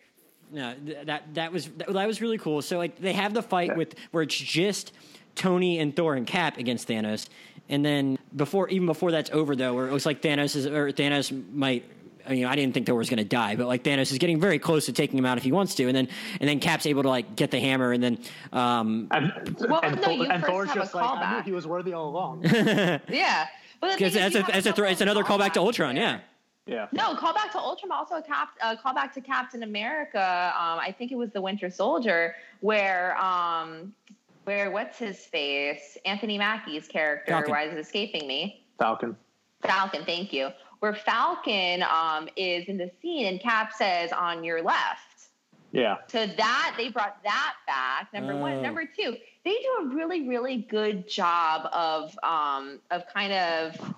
No, 0.51 0.73
th- 0.85 1.05
that 1.07 1.33
that 1.33 1.51
was 1.51 1.67
that, 1.77 1.91
that 1.91 2.07
was 2.07 2.21
really 2.21 2.37
cool. 2.37 2.61
So 2.61 2.77
like 2.77 2.97
they 2.99 3.13
have 3.13 3.33
the 3.33 3.41
fight 3.41 3.69
Yeah. 3.69 3.75
with 3.75 3.95
where 4.11 4.23
it's 4.23 4.35
just 4.35 4.93
Tony 5.35 5.79
and 5.79 5.95
Thor 5.95 6.13
and 6.15 6.27
Cap 6.27 6.57
against 6.57 6.87
Thanos, 6.87 7.27
and 7.69 7.83
then 7.83 8.17
before 8.35 8.69
even 8.69 8.85
before 8.85 9.11
that's 9.11 9.31
over 9.31 9.55
though, 9.55 9.73
where 9.73 9.87
it 9.87 9.91
looks 9.91 10.05
like 10.05 10.21
Thanos 10.21 10.55
is 10.55 10.65
or 10.65 10.91
Thanos 10.91 11.31
might. 11.53 11.83
I 12.27 12.31
mean, 12.31 12.45
I 12.45 12.55
didn't 12.55 12.73
think 12.73 12.85
Thor 12.87 12.95
was 12.95 13.09
going 13.09 13.17
to 13.17 13.23
die, 13.23 13.55
but 13.55 13.67
like 13.67 13.83
Thanos 13.83 14.11
is 14.11 14.17
getting 14.17 14.39
very 14.39 14.59
close 14.59 14.85
to 14.85 14.93
taking 14.93 15.17
him 15.19 15.25
out 15.25 15.37
if 15.37 15.43
he 15.43 15.51
wants 15.51 15.75
to, 15.75 15.87
and 15.87 15.95
then 15.95 16.07
and 16.39 16.49
then 16.49 16.59
Cap's 16.59 16.85
able 16.85 17.03
to 17.03 17.09
like 17.09 17.35
get 17.35 17.51
the 17.51 17.59
hammer, 17.59 17.91
and 17.91 18.03
then 18.03 18.17
um, 18.51 19.07
And, 19.11 19.57
Well, 19.69 19.81
and, 19.83 20.01
no, 20.01 20.09
you 20.11 20.23
and 20.23 20.41
first 20.41 20.51
Thor's 20.51 20.67
have 20.69 20.77
a 20.77 20.79
just 20.81 20.95
like, 20.95 21.03
I 21.05 21.07
knew 21.07 21.37
callback. 21.41 21.43
he 21.45 21.51
was 21.51 21.67
worthy 21.67 21.93
all 21.93 22.09
along. 22.09 22.43
Yeah. 23.09 23.47
But 23.81 23.97
because 23.97 24.13
thing 24.13 24.21
that's 24.21 24.35
is, 24.35 24.41
a, 24.41 24.43
have 24.45 24.53
that's 24.53 24.65
a 24.65 24.69
couple 24.69 24.83
thro- 24.83 24.91
it's 24.91 25.01
another 25.01 25.23
callback 25.23 25.53
to 25.53 25.59
Ultron, 25.59 25.95
there. 25.95 26.21
yeah. 26.67 26.75
yeah. 26.75 26.87
No, 26.93 27.15
call 27.15 27.33
back 27.33 27.51
to 27.51 27.59
Ultron, 27.59 27.89
but 27.89 27.95
also 27.95 28.15
a 28.15 28.21
cap, 28.21 28.49
uh, 28.61 28.77
call 28.77 28.93
back 28.93 29.13
to 29.15 29.21
Captain 29.21 29.63
America. 29.63 30.53
Um, 30.57 30.79
I 30.79 30.95
think 30.97 31.11
it 31.11 31.15
was 31.15 31.31
the 31.31 31.41
Winter 31.41 31.69
Soldier, 31.69 32.35
where 32.61 33.17
um, 33.21 33.93
where 34.45 34.71
what's 34.71 34.97
his 34.97 35.19
face? 35.25 35.97
Anthony 36.05 36.37
Mackie's 36.37 36.87
character. 36.87 37.31
Falcon. 37.33 37.51
Why 37.51 37.63
is 37.63 37.73
it 37.73 37.79
escaping 37.79 38.25
me? 38.25 38.63
Falcon. 38.79 39.17
Falcon. 39.63 40.05
Thank 40.05 40.31
you. 40.31 40.49
Where 40.83 40.93
Falcon 40.93 41.81
um, 41.83 42.27
is 42.35 42.67
in 42.67 42.75
the 42.77 42.91
scene, 43.01 43.27
and 43.27 43.39
Cap 43.39 43.71
says, 43.71 44.11
"On 44.11 44.43
your 44.43 44.61
left." 44.61 45.29
Yeah. 45.71 45.99
So 46.07 46.27
that 46.27 46.73
they 46.75 46.89
brought 46.89 47.23
that 47.23 47.53
back. 47.65 48.11
Number 48.11 48.33
Oh. 48.33 48.39
one. 48.39 48.61
Number 48.61 48.83
two, 48.83 49.15
they 49.45 49.51
do 49.51 49.77
a 49.79 49.95
really, 49.95 50.27
really 50.27 50.57
good 50.57 51.07
job 51.07 51.69
of 51.71 52.19
um, 52.21 52.81
of 52.91 53.07
kind 53.07 53.31
of 53.31 53.95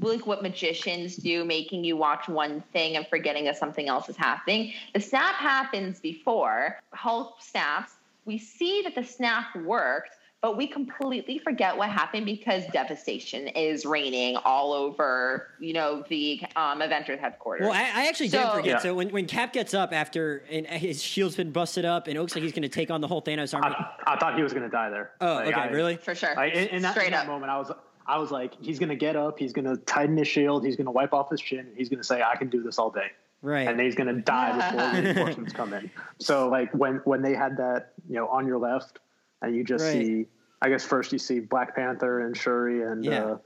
like 0.00 0.24
what 0.24 0.40
magicians 0.40 1.16
do, 1.16 1.44
making 1.44 1.82
you 1.82 1.96
watch 1.96 2.28
one 2.28 2.62
thing 2.72 2.96
and 2.96 3.08
forgetting 3.08 3.46
that 3.46 3.56
something 3.56 3.88
else 3.88 4.08
is 4.08 4.16
happening. 4.16 4.72
The 4.94 5.00
snap 5.00 5.34
happens 5.34 5.98
before 5.98 6.78
Hulk 6.92 7.38
snaps. 7.42 7.94
We 8.24 8.38
see 8.38 8.82
that 8.82 8.94
the 8.94 9.02
snap 9.02 9.56
worked, 9.56 10.12
but 10.42 10.56
we 10.56 10.66
completely 10.66 11.38
forget 11.38 11.76
what 11.76 11.90
happened 11.90 12.24
because 12.24 12.64
devastation 12.72 13.48
is 13.48 13.84
raining 13.84 14.36
all 14.44 14.72
over, 14.72 15.48
you 15.60 15.74
know, 15.74 16.02
the 16.08 16.40
um, 16.56 16.80
Avengers 16.80 17.20
headquarters. 17.20 17.66
Well, 17.66 17.72
I, 17.76 18.04
I 18.04 18.08
actually 18.08 18.28
did 18.28 18.40
So- 18.40 18.50
forget. 18.54 18.66
Yeah. 18.66 18.78
So 18.78 18.94
when, 18.94 19.10
when 19.10 19.26
Cap 19.26 19.52
gets 19.52 19.74
up 19.74 19.92
after 19.92 20.42
and 20.50 20.66
his 20.66 21.02
shield's 21.02 21.36
been 21.36 21.50
busted 21.52 21.84
up 21.84 22.06
and 22.06 22.16
it 22.16 22.20
looks 22.20 22.34
like 22.34 22.42
he's 22.42 22.52
going 22.52 22.62
to 22.62 22.68
take 22.70 22.90
on 22.90 23.00
the 23.02 23.08
whole 23.08 23.20
Thanos 23.20 23.52
army. 23.54 23.76
I, 23.78 24.14
I 24.14 24.16
thought 24.18 24.36
he 24.36 24.42
was 24.42 24.52
going 24.54 24.64
to 24.64 24.70
die 24.70 24.88
there. 24.88 25.10
oh, 25.20 25.34
Like, 25.34 25.48
okay, 25.48 25.60
I- 25.60 25.66
really? 25.68 25.96
for 25.96 26.14
sure. 26.14 26.38
I, 26.38 26.46
in, 26.46 26.68
in 26.68 26.82
that, 26.82 26.92
Straight 26.92 27.06
in 27.08 27.12
that 27.12 27.22
up. 27.22 27.26
moment, 27.28 27.50
I 27.52 27.58
was 27.58 27.70
I 28.06 28.16
was 28.18 28.30
like, 28.32 28.54
he's 28.60 28.78
going 28.80 28.88
to 28.88 28.96
get 28.96 29.14
up, 29.14 29.38
he's 29.38 29.52
going 29.52 29.66
to 29.66 29.76
tighten 29.76 30.16
his 30.16 30.26
shield, 30.26 30.64
he's 30.64 30.74
going 30.74 30.86
to 30.86 30.90
wipe 30.90 31.12
off 31.12 31.30
his 31.30 31.40
chin, 31.40 31.60
and 31.60 31.76
he's 31.76 31.88
going 31.88 32.00
to 32.00 32.04
say, 32.06 32.22
"I 32.22 32.34
can 32.34 32.48
do 32.48 32.60
this 32.60 32.76
all 32.76 32.90
day," 32.90 33.08
Right. 33.40 33.68
and 33.68 33.78
he's 33.78 33.94
going 33.94 34.12
to 34.12 34.20
die 34.20 34.56
before 34.72 34.90
reinforcements 35.02 35.52
come 35.52 35.72
in. 35.74 35.90
So, 36.18 36.48
like 36.48 36.72
when 36.74 36.96
when 37.04 37.22
they 37.22 37.34
had 37.34 37.56
that, 37.58 37.92
you 38.08 38.16
know, 38.16 38.26
on 38.26 38.48
your 38.48 38.58
left, 38.58 38.98
and 39.42 39.54
you 39.54 39.64
just 39.64 39.84
Right. 39.84 39.92
see, 39.92 40.26
I 40.62 40.68
guess 40.68 40.84
first 40.84 41.12
you 41.12 41.18
see 41.18 41.40
Black 41.40 41.74
Panther 41.74 42.20
and 42.20 42.36
Shuri 42.36 42.82
and 42.82 43.04
Yeah. 43.04 43.24
uh, 43.24 43.38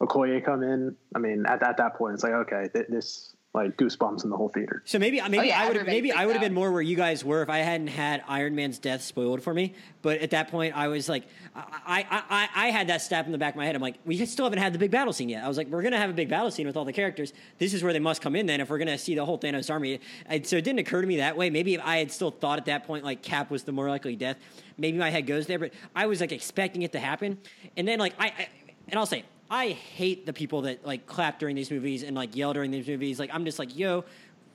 Okoye 0.00 0.44
come 0.44 0.62
in. 0.62 0.96
I 1.14 1.18
mean, 1.18 1.44
at, 1.46 1.62
at 1.62 1.76
that 1.78 1.94
point, 1.96 2.14
it's 2.14 2.22
like, 2.22 2.32
okay, 2.32 2.68
th- 2.72 2.86
this 2.88 3.34
like 3.54 3.76
goosebumps 3.78 4.24
in 4.24 4.30
the 4.30 4.36
whole 4.36 4.50
theater. 4.50 4.82
So 4.84 4.98
maybe 4.98 5.20
maybe 5.22 5.38
Oh, 5.38 5.42
yeah, 5.42 5.62
I 5.62 5.66
would 5.68 5.76
have 5.76 5.86
maybe 5.86 6.12
I 6.12 6.26
would 6.26 6.34
have 6.34 6.42
been 6.42 6.52
more 6.52 6.70
where 6.70 6.82
you 6.82 6.96
guys 6.96 7.24
were 7.24 7.42
if 7.42 7.48
I 7.48 7.58
hadn't 7.58 7.88
had 7.88 8.22
Iron 8.28 8.54
Man's 8.54 8.78
death 8.78 9.02
spoiled 9.02 9.42
for 9.42 9.54
me. 9.54 9.74
But 10.02 10.20
at 10.20 10.30
that 10.30 10.48
point, 10.50 10.76
I 10.76 10.88
was 10.88 11.08
like, 11.08 11.24
I 11.56 12.06
I, 12.10 12.22
I, 12.28 12.48
I 12.66 12.70
had 12.70 12.88
that 12.88 13.00
stab 13.00 13.24
in 13.26 13.32
the 13.32 13.38
back 13.38 13.54
of 13.54 13.56
my 13.56 13.64
head. 13.64 13.74
I'm 13.74 13.80
like, 13.80 13.96
we 14.04 14.24
still 14.26 14.44
haven't 14.44 14.58
had 14.58 14.74
the 14.74 14.78
big 14.78 14.90
battle 14.90 15.14
scene 15.14 15.30
yet. 15.30 15.44
I 15.44 15.48
was 15.48 15.56
like, 15.56 15.68
we're 15.68 15.82
gonna 15.82 15.96
have 15.96 16.10
a 16.10 16.14
big 16.14 16.28
battle 16.28 16.50
scene 16.50 16.66
with 16.66 16.76
all 16.76 16.84
the 16.84 16.92
characters. 16.92 17.32
This 17.58 17.72
is 17.72 17.82
where 17.82 17.94
they 17.94 17.98
must 17.98 18.20
come 18.20 18.36
in 18.36 18.44
then 18.46 18.60
if 18.60 18.68
we're 18.68 18.78
gonna 18.78 18.98
see 18.98 19.14
the 19.14 19.24
whole 19.24 19.38
Thanos 19.38 19.70
army. 19.70 20.00
And 20.26 20.46
so 20.46 20.56
it 20.56 20.64
didn't 20.64 20.80
occur 20.80 21.00
to 21.00 21.06
me 21.06 21.16
that 21.16 21.36
way. 21.36 21.48
Maybe 21.48 21.74
if 21.74 21.80
I 21.82 21.96
had 21.96 22.12
still 22.12 22.30
thought 22.30 22.58
at 22.58 22.66
that 22.66 22.86
point 22.86 23.02
like 23.02 23.22
Cap 23.22 23.50
was 23.50 23.62
the 23.62 23.72
more 23.72 23.88
likely 23.88 24.14
death, 24.14 24.36
maybe 24.76 24.98
my 24.98 25.08
head 25.08 25.26
goes 25.26 25.46
there. 25.46 25.58
But 25.58 25.72
I 25.96 26.06
was 26.06 26.20
like 26.20 26.32
expecting 26.32 26.82
it 26.82 26.92
to 26.92 27.00
happen, 27.00 27.38
and 27.78 27.88
then 27.88 27.98
like 27.98 28.12
I, 28.18 28.26
I 28.26 28.48
and 28.88 28.98
I'll 28.98 29.06
say. 29.06 29.24
I 29.50 29.68
hate 29.68 30.26
the 30.26 30.32
people 30.32 30.62
that 30.62 30.86
like 30.86 31.06
clap 31.06 31.38
during 31.38 31.56
these 31.56 31.70
movies 31.70 32.02
and 32.02 32.14
like 32.14 32.36
yell 32.36 32.52
during 32.52 32.70
these 32.70 32.86
movies. 32.86 33.18
Like 33.18 33.30
I'm 33.32 33.44
just 33.44 33.58
like, 33.58 33.76
yo, 33.76 34.04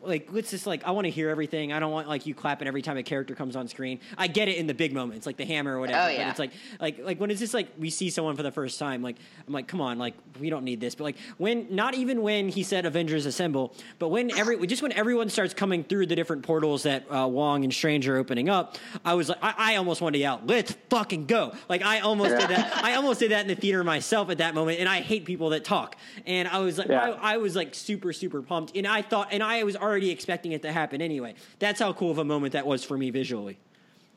like 0.05 0.29
let's 0.31 0.51
just 0.51 0.67
like 0.67 0.83
I 0.83 0.91
want 0.91 1.05
to 1.05 1.11
hear 1.11 1.29
everything. 1.29 1.73
I 1.73 1.79
don't 1.79 1.91
want 1.91 2.07
like 2.07 2.25
you 2.25 2.33
clapping 2.35 2.67
every 2.67 2.81
time 2.81 2.97
a 2.97 3.03
character 3.03 3.35
comes 3.35 3.55
on 3.55 3.67
screen. 3.67 3.99
I 4.17 4.27
get 4.27 4.47
it 4.47 4.57
in 4.57 4.67
the 4.67 4.73
big 4.73 4.93
moments, 4.93 5.25
like 5.25 5.37
the 5.37 5.45
hammer 5.45 5.75
or 5.75 5.79
whatever. 5.79 5.99
Oh, 6.01 6.05
But 6.05 6.13
yeah. 6.15 6.29
it's 6.29 6.39
like 6.39 6.51
like 6.79 6.99
like 7.03 7.19
when 7.19 7.31
it's 7.31 7.39
just 7.39 7.53
like 7.53 7.69
we 7.77 7.89
see 7.89 8.09
someone 8.09 8.35
for 8.35 8.43
the 8.43 8.51
first 8.51 8.79
time. 8.79 9.01
Like 9.01 9.15
I'm 9.47 9.53
like, 9.53 9.67
come 9.67 9.81
on, 9.81 9.97
like 9.97 10.13
we 10.39 10.49
don't 10.49 10.63
need 10.63 10.79
this. 10.81 10.95
But 10.95 11.05
like 11.05 11.17
when 11.37 11.67
not 11.73 11.93
even 11.95 12.21
when 12.21 12.49
he 12.49 12.63
said 12.63 12.85
Avengers 12.85 13.25
Assemble, 13.25 13.73
but 13.99 14.09
when 14.09 14.31
every 14.31 14.65
just 14.67 14.81
when 14.81 14.91
everyone 14.93 15.29
starts 15.29 15.53
coming 15.53 15.83
through 15.83 16.07
the 16.07 16.15
different 16.15 16.43
portals 16.43 16.83
that 16.83 17.05
uh, 17.11 17.27
Wong 17.27 17.63
and 17.63 17.73
Strange 17.73 18.07
are 18.07 18.17
opening 18.17 18.49
up, 18.49 18.77
I 19.05 19.13
was 19.13 19.29
like, 19.29 19.39
I, 19.41 19.53
I 19.57 19.75
almost 19.77 20.01
wanted 20.01 20.13
to 20.17 20.19
yell, 20.19 20.41
let's 20.45 20.75
fucking 20.89 21.25
go. 21.25 21.53
Like 21.69 21.81
I 21.81 21.99
almost 21.99 22.31
did 22.31 22.49
that. 22.49 22.83
I 22.83 22.95
almost 22.95 23.19
did 23.19 23.31
that 23.31 23.41
in 23.41 23.47
the 23.47 23.55
theater 23.55 23.83
myself 23.83 24.29
at 24.29 24.39
that 24.39 24.53
moment. 24.55 24.79
And 24.79 24.89
I 24.89 25.01
hate 25.01 25.25
people 25.25 25.49
that 25.51 25.63
talk. 25.63 25.95
And 26.25 26.47
I 26.47 26.59
was 26.59 26.77
like, 26.77 26.87
Yeah. 26.89 27.11
I, 27.21 27.35
I 27.35 27.37
was 27.37 27.55
like 27.55 27.73
super 27.73 28.11
super 28.13 28.41
pumped. 28.41 28.75
And 28.75 28.85
I 28.85 29.01
thought, 29.01 29.29
and 29.31 29.41
I 29.41 29.63
was 29.63 29.75
already 29.75 29.92
expecting 29.97 30.51
it 30.51 30.61
to 30.61 30.71
happen 30.71 31.01
anyway. 31.01 31.35
That's 31.59 31.79
how 31.79 31.93
cool 31.93 32.11
of 32.11 32.17
a 32.17 32.23
moment 32.23 32.53
that 32.53 32.65
was 32.65 32.83
for 32.83 32.97
me 32.97 33.09
visually. 33.09 33.57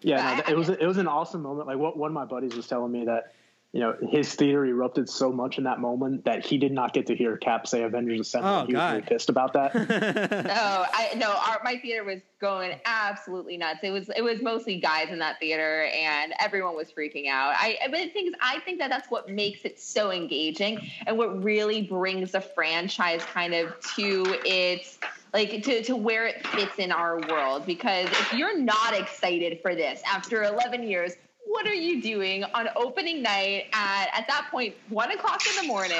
Yeah, 0.02 0.42
no, 0.46 0.52
it 0.52 0.56
was 0.56 0.68
it 0.68 0.86
was 0.86 0.98
an 0.98 1.08
awesome 1.08 1.42
moment. 1.42 1.66
Like 1.66 1.78
what 1.78 1.96
one 1.96 2.10
of 2.10 2.14
my 2.14 2.24
buddies 2.24 2.54
was 2.54 2.66
telling 2.66 2.92
me 2.92 3.04
that 3.06 3.32
you 3.72 3.80
know 3.80 3.94
his 4.08 4.34
theater 4.34 4.64
erupted 4.64 5.08
so 5.08 5.30
much 5.30 5.58
in 5.58 5.64
that 5.64 5.80
moment 5.80 6.24
that 6.24 6.44
he 6.44 6.56
did 6.56 6.72
not 6.72 6.94
get 6.94 7.06
to 7.06 7.14
hear 7.14 7.36
Cap 7.36 7.66
say 7.66 7.82
Avengers 7.82 8.20
Assemble. 8.20 8.48
Oh, 8.48 8.66
he 8.66 8.72
God. 8.72 8.82
was 8.82 8.92
really 8.92 9.06
pissed 9.06 9.28
about 9.28 9.52
that. 9.52 9.74
no, 10.44 10.86
I 10.92 11.12
no. 11.16 11.30
Our, 11.30 11.60
my 11.62 11.76
theater 11.78 12.02
was 12.02 12.20
going 12.40 12.78
absolutely 12.86 13.56
nuts. 13.56 13.80
It 13.82 13.90
was 13.90 14.08
it 14.16 14.22
was 14.22 14.40
mostly 14.40 14.80
guys 14.80 15.10
in 15.10 15.18
that 15.18 15.38
theater, 15.40 15.90
and 15.94 16.32
everyone 16.40 16.74
was 16.74 16.90
freaking 16.90 17.28
out. 17.28 17.54
I 17.56 17.76
but 17.90 17.98
the 17.98 18.08
thing 18.08 18.28
is, 18.28 18.34
I 18.40 18.60
think 18.60 18.78
that 18.78 18.88
that's 18.88 19.10
what 19.10 19.28
makes 19.28 19.64
it 19.64 19.78
so 19.78 20.10
engaging, 20.10 20.80
and 21.06 21.18
what 21.18 21.42
really 21.42 21.82
brings 21.82 22.32
the 22.32 22.40
franchise 22.40 23.24
kind 23.24 23.52
of 23.52 23.78
to 23.96 24.24
its 24.46 24.98
like 25.34 25.62
to, 25.64 25.82
to 25.82 25.96
where 25.96 26.26
it 26.26 26.46
fits 26.46 26.78
in 26.78 26.92
our 26.92 27.20
world. 27.28 27.66
Because 27.66 28.08
if 28.08 28.32
you're 28.32 28.58
not 28.58 28.94
excited 28.94 29.60
for 29.60 29.74
this 29.74 30.00
after 30.10 30.44
11 30.44 30.82
years. 30.82 31.12
What 31.46 31.66
are 31.66 31.74
you 31.74 32.02
doing 32.02 32.42
on 32.42 32.68
opening 32.74 33.22
night 33.22 33.66
at 33.72 34.08
at 34.12 34.26
that 34.28 34.48
point 34.50 34.74
one 34.88 35.12
o'clock 35.12 35.40
in 35.48 35.62
the 35.62 35.68
morning? 35.68 35.96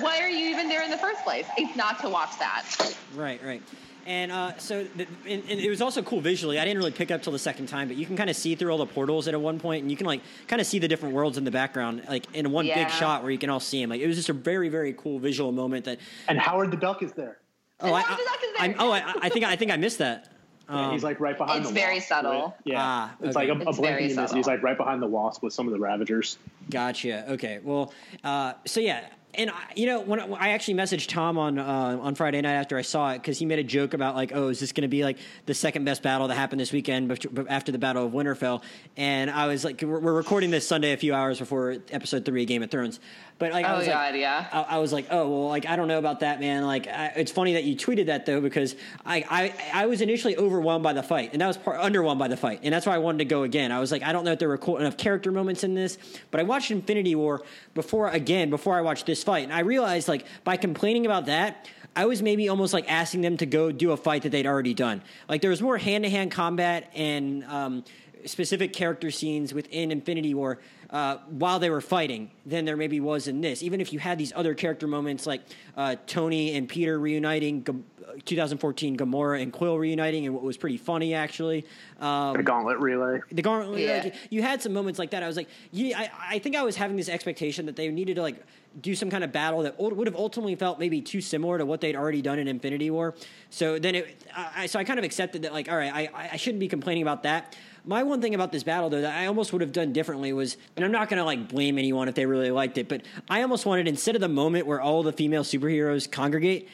Why 0.00 0.20
are 0.20 0.28
you 0.28 0.48
even 0.50 0.68
there 0.68 0.82
in 0.82 0.90
the 0.90 0.98
first 0.98 1.22
place? 1.24 1.46
It's 1.56 1.74
not 1.76 1.98
to 2.00 2.10
watch 2.10 2.38
that. 2.38 2.94
Right, 3.14 3.42
right. 3.42 3.62
And 4.04 4.32
uh, 4.32 4.56
so 4.58 4.84
the, 4.96 5.06
and, 5.28 5.42
and 5.48 5.60
it 5.60 5.70
was 5.70 5.80
also 5.80 6.02
cool 6.02 6.20
visually. 6.20 6.58
I 6.58 6.64
didn't 6.64 6.78
really 6.78 6.90
pick 6.90 7.10
up 7.10 7.22
till 7.22 7.32
the 7.32 7.38
second 7.38 7.68
time, 7.68 7.86
but 7.88 7.96
you 7.96 8.04
can 8.04 8.16
kind 8.16 8.28
of 8.28 8.36
see 8.36 8.54
through 8.54 8.70
all 8.72 8.78
the 8.78 8.86
portals 8.86 9.28
at 9.28 9.40
one 9.40 9.60
point, 9.60 9.82
and 9.82 9.90
you 9.90 9.96
can 9.96 10.06
like 10.06 10.20
kind 10.48 10.60
of 10.60 10.66
see 10.66 10.78
the 10.78 10.88
different 10.88 11.14
worlds 11.14 11.38
in 11.38 11.44
the 11.44 11.50
background, 11.52 12.02
like 12.08 12.26
in 12.34 12.50
one 12.50 12.66
Yeah. 12.66 12.82
big 12.84 12.92
shot 12.92 13.22
where 13.22 13.30
you 13.30 13.38
can 13.38 13.48
all 13.48 13.60
see 13.60 13.80
them. 13.80 13.90
Like 13.90 14.00
it 14.00 14.06
was 14.08 14.16
just 14.16 14.28
a 14.28 14.32
very, 14.34 14.68
very 14.68 14.92
cool 14.92 15.18
visual 15.20 15.52
moment. 15.52 15.84
That 15.86 16.00
and 16.28 16.38
Howard 16.38 16.70
the 16.70 16.76
Duck 16.76 17.02
is 17.02 17.12
there. 17.12 17.38
oh, 17.80 17.86
And 17.86 17.94
I, 17.96 18.02
the 18.02 18.08
Duck 18.08 18.18
is 18.18 18.50
I, 18.58 18.68
there. 18.68 18.76
I, 18.80 18.84
oh, 18.84 18.90
I, 18.92 19.14
I 19.22 19.28
think 19.30 19.44
I 19.46 19.56
think 19.56 19.70
I 19.70 19.76
missed 19.76 19.98
that. 19.98 20.31
Yeah, 20.68 20.86
Um, 20.86 20.92
he's 20.92 21.02
like 21.04 21.20
right 21.20 21.36
behind 21.36 21.60
It's 21.60 21.68
the 21.68 21.74
very 21.74 21.94
wasp 21.96 22.08
subtle. 22.08 22.44
with- 22.46 22.52
yeah, 22.72 22.76
Ah, 22.80 23.14
it's 23.20 23.34
like 23.36 23.48
a, 23.48 23.52
a 23.52 23.72
blinking 23.72 24.10
in 24.18 24.26
He's 24.34 24.46
like 24.46 24.62
right 24.62 24.76
behind 24.76 25.02
the 25.02 25.06
wasp 25.06 25.42
with 25.42 25.52
some 25.52 25.66
of 25.66 25.72
the 25.72 25.78
Ravagers. 25.80 26.38
Gotcha. 26.70 27.32
Okay. 27.32 27.60
Well, 27.62 27.92
uh, 28.24 28.54
so 28.64 28.80
yeah, 28.80 29.04
and 29.34 29.48
I, 29.50 29.54
you 29.76 29.86
know, 29.86 30.00
when 30.00 30.20
I, 30.20 30.26
I 30.28 30.48
actually 30.50 30.74
messaged 30.74 31.08
Tom 31.08 31.38
on 31.38 31.58
uh, 31.58 31.98
on 32.00 32.14
Friday 32.14 32.40
night 32.42 32.52
after 32.52 32.76
I 32.76 32.82
saw 32.82 33.12
it 33.12 33.14
because 33.22 33.38
he 33.38 33.46
made 33.46 33.58
a 33.58 33.64
joke 33.64 33.94
about 33.94 34.14
like, 34.14 34.32
oh, 34.34 34.48
is 34.48 34.60
this 34.60 34.72
going 34.72 34.82
to 34.82 34.88
be 34.88 35.04
like 35.04 35.16
the 35.46 35.54
second 35.54 35.84
best 35.84 36.02
battle 36.02 36.28
that 36.28 36.34
happened 36.34 36.60
this 36.60 36.70
weekend 36.72 37.10
bef- 37.10 37.28
bef- 37.32 37.46
after 37.48 37.72
the 37.72 37.78
Battle 37.78 38.04
of 38.06 38.12
Winterfell? 38.12 38.62
And 38.96 39.30
I 39.30 39.46
was 39.46 39.64
like, 39.64 39.80
we're, 39.82 39.98
we're 40.00 40.12
recording 40.12 40.50
this 40.50 40.66
Sunday 40.68 40.92
a 40.92 40.96
few 40.98 41.14
hours 41.14 41.38
before 41.38 41.76
episode 41.90 42.24
three 42.26 42.42
of 42.42 42.48
Game 42.48 42.62
of 42.62 42.70
Thrones, 42.70 43.00
but 43.42 43.50
like, 43.52 43.64
I 43.66 43.74
Oh, 43.74 43.78
was 43.78 43.88
God, 43.88 44.12
like, 44.12 44.20
yeah. 44.20 44.46
I, 44.52 44.76
I 44.76 44.78
was 44.78 44.92
like, 44.92 45.06
oh 45.10 45.28
well, 45.28 45.48
like 45.48 45.66
I 45.66 45.74
don't 45.74 45.88
know 45.88 45.98
about 45.98 46.20
that, 46.20 46.38
man. 46.38 46.64
Like, 46.64 46.86
I, 46.86 47.06
it's 47.16 47.32
funny 47.32 47.54
that 47.54 47.64
you 47.64 47.74
tweeted 47.74 48.06
that 48.06 48.24
though 48.24 48.40
because 48.40 48.76
I, 49.04 49.24
I 49.28 49.82
I 49.82 49.86
was 49.86 50.00
initially 50.00 50.36
overwhelmed 50.36 50.84
by 50.84 50.92
the 50.92 51.02
fight, 51.02 51.30
and 51.32 51.40
that 51.42 51.48
was 51.48 51.56
part 51.56 51.80
underwhelmed 51.80 52.18
by 52.20 52.28
the 52.28 52.36
fight, 52.36 52.60
and 52.62 52.72
that's 52.72 52.86
why 52.86 52.94
I 52.94 52.98
wanted 52.98 53.18
to 53.18 53.24
go 53.24 53.42
again. 53.42 53.72
I 53.72 53.80
was 53.80 53.90
like, 53.90 54.04
I 54.04 54.12
don't 54.12 54.24
know 54.24 54.30
if 54.30 54.38
there 54.38 54.48
were 54.48 54.58
cool 54.58 54.78
enough 54.78 54.96
character 54.96 55.32
moments 55.32 55.64
in 55.64 55.74
this, 55.74 55.98
but 56.30 56.38
I 56.38 56.44
watched 56.44 56.70
Infinity 56.70 57.16
War 57.16 57.42
before 57.74 58.08
again 58.10 58.48
before 58.48 58.76
I 58.78 58.80
watched 58.82 59.06
this 59.06 59.24
fight, 59.24 59.42
and 59.42 59.52
I 59.52 59.60
realized 59.60 60.06
like 60.06 60.24
by 60.44 60.56
complaining 60.56 61.04
about 61.04 61.26
that. 61.26 61.68
I 61.96 62.06
was 62.06 62.22
maybe 62.22 62.48
almost 62.48 62.72
like 62.72 62.90
asking 62.90 63.20
them 63.22 63.36
to 63.38 63.44
go 63.44 63.70
do 63.72 63.90
a 63.90 63.96
fight 63.98 64.22
that 64.22 64.30
they'd 64.30 64.46
already 64.46 64.72
done. 64.72 65.02
Like 65.28 65.42
there 65.42 65.50
was 65.50 65.60
more 65.60 65.76
hand 65.76 66.04
to 66.04 66.10
hand 66.10 66.30
combat 66.30 66.90
and 66.94 67.44
um, 67.44 67.84
specific 68.24 68.72
character 68.72 69.10
scenes 69.10 69.52
within 69.52 69.90
Infinity 69.90 70.32
War 70.32 70.58
uh, 70.92 71.16
while 71.30 71.58
they 71.58 71.70
were 71.70 71.80
fighting 71.80 72.30
than 72.44 72.64
there 72.66 72.76
maybe 72.76 73.00
was 73.00 73.26
in 73.26 73.40
this. 73.40 73.62
Even 73.62 73.80
if 73.80 73.92
you 73.92 73.98
had 73.98 74.18
these 74.18 74.32
other 74.36 74.54
character 74.54 74.86
moments 74.86 75.26
like 75.26 75.40
uh, 75.76 75.96
Tony 76.06 76.54
and 76.54 76.68
Peter 76.68 76.98
reuniting, 76.98 77.62
Gam- 77.62 77.84
2014 78.26 78.96
Gamora 78.98 79.40
and 79.42 79.52
Quill 79.52 79.78
reuniting, 79.78 80.26
and 80.26 80.34
what 80.34 80.44
was 80.44 80.58
pretty 80.58 80.76
funny 80.76 81.14
actually. 81.14 81.64
Um, 81.98 82.36
The 82.36 82.42
Gauntlet 82.42 82.78
Relay. 82.78 83.20
the 83.30 83.40
Gauntlet, 83.42 83.80
Yeah. 83.80 84.00
like, 84.04 84.14
you 84.28 84.42
had 84.42 84.60
some 84.60 84.74
moments 84.74 84.98
like 84.98 85.12
that. 85.12 85.22
I 85.22 85.26
was 85.26 85.36
like, 85.36 85.48
yeah, 85.70 85.98
I, 85.98 86.34
I 86.34 86.38
think 86.38 86.54
I 86.56 86.62
was 86.62 86.76
having 86.76 86.96
this 86.96 87.08
expectation 87.08 87.64
that 87.66 87.76
they 87.76 87.88
needed 87.88 88.16
to 88.16 88.22
like 88.22 88.36
do 88.82 88.94
some 88.94 89.08
kind 89.10 89.22
of 89.24 89.32
battle 89.32 89.62
that 89.62 89.78
would 89.80 90.06
have 90.06 90.16
ultimately 90.16 90.54
felt 90.56 90.78
maybe 90.78 91.00
too 91.00 91.20
similar 91.22 91.56
to 91.58 91.64
what 91.66 91.80
they'd 91.80 91.96
already 91.96 92.20
done 92.22 92.38
in 92.38 92.48
Infinity 92.48 92.90
War. 92.90 93.14
So 93.50 93.78
then 93.78 93.94
it, 93.94 94.22
I, 94.36 94.50
I- 94.56 94.66
so 94.66 94.78
I 94.78 94.84
kind 94.84 94.98
of 94.98 95.04
accepted 95.06 95.42
that 95.42 95.52
like, 95.54 95.70
all 95.70 95.76
right, 95.76 95.92
I, 96.14 96.30
I 96.32 96.36
shouldn't 96.36 96.60
be 96.60 96.68
complaining 96.68 97.02
about 97.02 97.22
that. 97.22 97.56
My 97.84 98.02
one 98.02 98.20
thing 98.20 98.34
about 98.34 98.52
this 98.52 98.62
battle 98.62 98.90
though 98.90 99.00
that 99.00 99.18
I 99.18 99.26
almost 99.26 99.52
would 99.52 99.60
have 99.60 99.72
done 99.72 99.92
differently 99.92 100.32
was, 100.32 100.56
and 100.76 100.84
I'm 100.84 100.92
not 100.92 101.08
going 101.08 101.18
to 101.18 101.24
like 101.24 101.48
blame 101.48 101.78
anyone 101.78 102.08
if 102.08 102.14
they 102.14 102.26
really 102.26 102.50
liked 102.50 102.78
it, 102.78 102.88
but 102.88 103.02
I 103.28 103.42
almost 103.42 103.66
wanted 103.66 103.88
instead 103.88 104.14
of 104.14 104.20
the 104.20 104.28
moment 104.28 104.66
where 104.66 104.80
all 104.80 105.02
the 105.02 105.12
female 105.12 105.42
superheroes 105.42 106.10
congregate, 106.10 106.68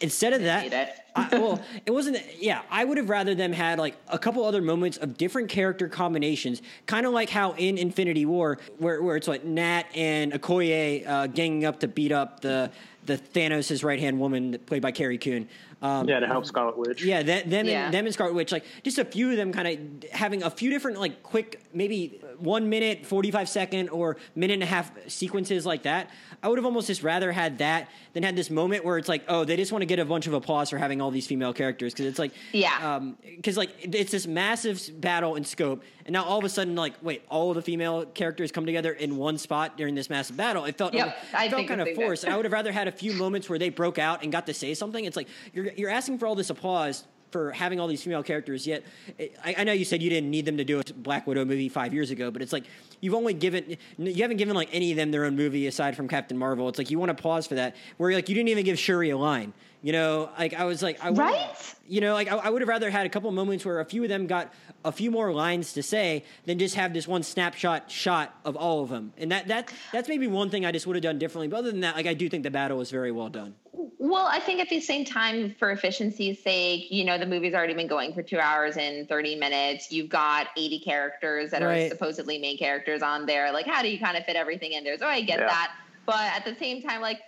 instead 0.00 0.32
of 0.32 0.42
that. 0.42 0.99
I, 1.32 1.38
well, 1.38 1.60
it 1.86 1.90
wasn't. 1.90 2.18
Yeah, 2.40 2.62
I 2.70 2.84
would 2.84 2.98
have 2.98 3.08
rather 3.08 3.34
them 3.34 3.52
had 3.52 3.78
like 3.78 3.96
a 4.08 4.18
couple 4.18 4.44
other 4.44 4.62
moments 4.62 4.96
of 4.98 5.16
different 5.16 5.48
character 5.48 5.88
combinations, 5.88 6.62
kind 6.86 7.06
of 7.06 7.12
like 7.12 7.30
how 7.30 7.52
in 7.52 7.78
Infinity 7.78 8.26
War, 8.26 8.58
where 8.78 9.02
where 9.02 9.16
it's 9.16 9.28
like 9.28 9.44
Nat 9.44 9.84
and 9.94 10.32
Okoye 10.32 11.06
uh, 11.06 11.26
ganging 11.28 11.64
up 11.64 11.80
to 11.80 11.88
beat 11.88 12.12
up 12.12 12.40
the 12.40 12.70
the 13.06 13.16
Thanos' 13.16 13.82
right 13.82 13.98
hand 13.98 14.20
woman 14.20 14.58
played 14.66 14.82
by 14.82 14.92
Carrie 14.92 15.18
Coon. 15.18 15.48
Um, 15.82 16.06
Yeah, 16.06 16.20
to 16.20 16.26
help 16.26 16.44
Scarlet 16.44 16.76
Witch. 16.76 17.02
yeah, 17.02 17.22
that, 17.22 17.48
them 17.48 17.64
Yeah. 17.66 17.86
and 17.86 17.94
them 17.94 18.04
and 18.04 18.12
Scarlet 18.12 18.34
Witch, 18.34 18.52
like 18.52 18.64
just 18.84 18.98
a 18.98 19.04
few 19.06 19.30
of 19.30 19.38
them, 19.38 19.50
kind 19.50 19.66
of 20.04 20.10
having 20.10 20.42
a 20.42 20.50
few 20.50 20.70
different, 20.70 21.00
like 21.00 21.22
quick, 21.22 21.62
maybe 21.72 22.20
one 22.38 22.68
minute, 22.68 23.06
forty 23.06 23.30
five 23.30 23.48
second, 23.48 23.88
or 23.88 24.18
minute 24.34 24.52
and 24.54 24.62
a 24.62 24.66
half 24.66 24.92
sequences 25.08 25.64
like 25.64 25.84
that. 25.84 26.10
I 26.42 26.48
would 26.48 26.58
have 26.58 26.66
almost 26.66 26.88
just 26.88 27.02
rather 27.02 27.32
had 27.32 27.58
that 27.58 27.88
than 28.12 28.22
had 28.22 28.36
this 28.36 28.50
moment 28.50 28.84
where 28.84 28.98
it's 28.98 29.08
like, 29.08 29.24
oh, 29.28 29.44
they 29.44 29.56
just 29.56 29.72
want 29.72 29.80
to 29.80 29.86
get 29.86 29.98
a 29.98 30.04
bunch 30.04 30.26
of 30.26 30.34
applause 30.34 30.68
for 30.68 30.76
having 30.76 31.00
all 31.00 31.09
these 31.10 31.26
female 31.26 31.52
characters 31.52 31.92
because 31.92 32.06
it's 32.06 32.18
like, 32.18 32.32
Yeah. 32.52 32.96
Um, 32.96 33.16
because 33.36 33.56
like 33.56 33.70
it's 33.80 34.10
this 34.12 34.26
massive 34.26 35.00
battle 35.00 35.36
in 35.36 35.44
scope, 35.44 35.82
and 36.06 36.12
now 36.12 36.24
all 36.24 36.38
of 36.38 36.44
a 36.44 36.48
sudden, 36.48 36.74
like, 36.74 36.94
wait, 37.02 37.22
all 37.28 37.50
of 37.50 37.56
the 37.56 37.62
female 37.62 38.04
characters 38.06 38.52
come 38.52 38.66
together 38.66 38.92
in 38.92 39.16
one 39.16 39.38
spot 39.38 39.76
during 39.76 39.94
this 39.94 40.10
massive 40.10 40.36
battle. 40.36 40.64
It 40.64 40.76
felt, 40.76 40.94
Yep, 40.94 41.16
I 41.34 41.48
felt 41.48 41.66
kind 41.66 41.80
of 41.80 41.94
forced. 41.94 42.24
I 42.26 42.36
would 42.36 42.44
have 42.44 42.52
rather 42.52 42.72
had 42.72 42.88
a 42.88 42.92
few 42.92 43.12
moments 43.12 43.48
where 43.48 43.58
they 43.58 43.68
broke 43.68 43.98
out 43.98 44.22
and 44.22 44.32
got 44.32 44.46
to 44.46 44.54
say 44.54 44.74
something. 44.74 45.04
It's 45.04 45.16
like 45.16 45.28
you're 45.52 45.72
you're 45.76 45.90
asking 45.90 46.18
for 46.18 46.26
all 46.26 46.34
this 46.34 46.50
applause 46.50 47.04
for 47.30 47.52
having 47.52 47.78
all 47.80 47.86
these 47.86 48.02
female 48.02 48.22
characters. 48.22 48.66
Yet, 48.66 48.84
eh, 49.18 49.28
I, 49.44 49.54
I 49.58 49.64
know 49.64 49.72
you 49.72 49.84
said 49.84 50.02
you 50.02 50.10
didn't 50.10 50.30
need 50.30 50.44
them 50.44 50.56
to 50.56 50.64
do 50.64 50.80
a 50.80 50.84
Black 50.94 51.26
Widow 51.26 51.44
movie 51.44 51.68
five 51.68 51.94
years 51.94 52.10
ago, 52.10 52.30
but 52.30 52.42
it's 52.42 52.52
like 52.52 52.64
you've 53.00 53.14
only 53.14 53.34
given 53.34 53.76
you 53.98 54.22
haven't 54.22 54.36
given 54.36 54.54
like 54.54 54.68
any 54.72 54.90
of 54.90 54.96
them 54.96 55.10
their 55.10 55.24
own 55.24 55.36
movie 55.36 55.66
aside 55.66 55.96
from 55.96 56.08
Captain 56.08 56.36
Marvel. 56.36 56.68
It's 56.68 56.78
like 56.78 56.90
you 56.90 56.98
want 56.98 57.16
to 57.16 57.20
pause 57.20 57.46
for 57.46 57.54
that 57.54 57.76
where 57.96 58.12
like 58.12 58.28
you 58.28 58.34
didn't 58.34 58.48
even 58.48 58.64
give 58.64 58.78
Shuri 58.78 59.10
a 59.10 59.16
line. 59.16 59.52
You 59.82 59.92
know, 59.92 60.28
like 60.38 60.52
I 60.52 60.64
was 60.64 60.82
like, 60.82 61.02
I 61.02 61.10
wanted- 61.10 61.32
Right? 61.32 61.74
You 61.88 62.00
know, 62.00 62.12
like 62.14 62.30
I, 62.30 62.36
I 62.36 62.50
would 62.50 62.60
have 62.62 62.68
rather 62.68 62.90
had 62.90 63.06
a 63.06 63.08
couple 63.08 63.30
moments 63.32 63.64
where 63.64 63.80
a 63.80 63.84
few 63.84 64.02
of 64.02 64.08
them 64.10 64.26
got 64.26 64.52
a 64.84 64.92
few 64.92 65.10
more 65.10 65.32
lines 65.32 65.72
to 65.72 65.82
say 65.82 66.24
than 66.44 66.58
just 66.58 66.74
have 66.76 66.92
this 66.92 67.08
one 67.08 67.22
snapshot 67.22 67.90
shot 67.90 68.38
of 68.44 68.56
all 68.56 68.82
of 68.82 68.90
them. 68.90 69.12
And 69.18 69.32
that 69.32 69.48
that 69.48 69.72
that's 69.92 70.08
maybe 70.08 70.26
one 70.26 70.50
thing 70.50 70.64
I 70.66 70.70
just 70.72 70.86
would 70.86 70.96
have 70.96 71.02
done 71.02 71.18
differently. 71.18 71.48
But 71.48 71.56
other 71.58 71.70
than 71.70 71.80
that, 71.80 71.96
like 71.96 72.06
I 72.06 72.14
do 72.14 72.28
think 72.28 72.42
the 72.44 72.50
battle 72.50 72.76
was 72.78 72.90
very 72.90 73.10
well 73.10 73.28
done. 73.28 73.54
Well, 73.98 74.26
I 74.26 74.38
think 74.40 74.60
at 74.60 74.68
the 74.68 74.80
same 74.80 75.04
time, 75.04 75.54
for 75.58 75.70
efficiency's 75.70 76.42
sake, 76.42 76.90
you 76.90 77.04
know, 77.04 77.16
the 77.18 77.26
movie's 77.26 77.54
already 77.54 77.74
been 77.74 77.86
going 77.86 78.12
for 78.12 78.22
two 78.22 78.38
hours 78.38 78.76
and 78.76 79.08
30 79.08 79.36
minutes. 79.36 79.90
You've 79.90 80.08
got 80.08 80.48
80 80.56 80.80
characters 80.80 81.50
that 81.52 81.62
Right. 81.62 81.86
are 81.86 81.88
supposedly 81.88 82.38
main 82.38 82.58
characters 82.58 83.02
on 83.02 83.24
there. 83.26 83.52
Like, 83.52 83.66
how 83.66 83.82
do 83.82 83.88
you 83.88 83.98
kind 83.98 84.16
of 84.16 84.24
fit 84.24 84.36
everything 84.36 84.72
in 84.72 84.84
there? 84.84 84.98
So 84.98 85.06
I 85.06 85.20
get 85.22 85.38
Yeah. 85.40 85.46
that. 85.46 85.72
But 86.06 86.20
at 86.20 86.44
the 86.44 86.54
same 86.56 86.82
time, 86.82 87.00
like, 87.00 87.20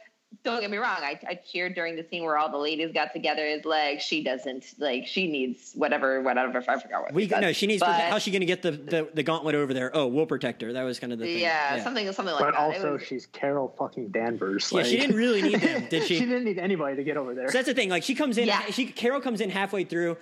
don't 0.44 0.60
get 0.60 0.70
me 0.70 0.78
wrong. 0.78 0.98
I, 1.00 1.18
I 1.28 1.34
cheered 1.34 1.74
during 1.74 1.94
the 1.96 2.04
scene 2.10 2.22
where 2.24 2.36
all 2.38 2.50
the 2.50 2.58
ladies 2.58 2.92
got 2.92 3.12
together. 3.12 3.44
Is 3.46 3.64
like 3.64 4.00
she 4.00 4.22
doesn't 4.24 4.64
like 4.78 5.06
she 5.06 5.26
needs 5.30 5.72
whatever 5.74 6.20
whatever 6.22 6.58
I 6.68 6.80
forgot 6.80 7.02
what 7.02 7.12
We 7.12 7.22
she 7.24 7.28
does. 7.28 7.40
no, 7.40 7.52
she 7.52 7.66
needs. 7.66 7.80
But- 7.80 8.00
how's 8.00 8.22
she 8.22 8.30
going 8.30 8.40
to 8.40 8.46
get 8.46 8.62
the, 8.62 8.70
the 8.72 9.08
the 9.14 9.22
gauntlet 9.22 9.54
over 9.54 9.72
there? 9.74 9.90
Oh, 9.94 10.06
we'll 10.06 10.26
protect 10.26 10.62
her. 10.62 10.72
That 10.72 10.82
was 10.82 10.98
kind 10.98 11.12
of 11.12 11.18
the 11.18 11.26
thing. 11.26 11.38
yeah, 11.40 11.82
something 11.82 12.10
something 12.12 12.34
like 12.34 12.42
But 12.44 12.52
that. 12.52 12.70
It 12.70 12.76
also, 12.76 12.92
was- 12.94 13.02
she's 13.02 13.26
Carol 13.26 13.74
fucking 13.78 14.08
Danvers. 14.08 14.70
Yeah, 14.72 14.82
she 14.82 14.96
didn't 14.96 15.16
really 15.16 15.42
need 15.42 15.60
them, 15.60 15.86
did 15.88 16.02
she? 16.06 16.18
she 16.18 16.26
didn't 16.26 16.44
need 16.44 16.58
anybody 16.58 16.96
to 16.96 17.04
get 17.04 17.16
over 17.16 17.34
there. 17.34 17.48
So 17.48 17.58
that's 17.58 17.68
the 17.68 17.74
thing. 17.74 17.88
Like 17.90 18.02
she 18.02 18.14
comes 18.14 18.38
in, 18.38 18.46
Yeah. 18.48 18.62
she 18.70 18.86
Carol 18.86 19.20
comes 19.20 19.40
in 19.40 19.50
halfway 19.50 19.84
through. 19.84 20.16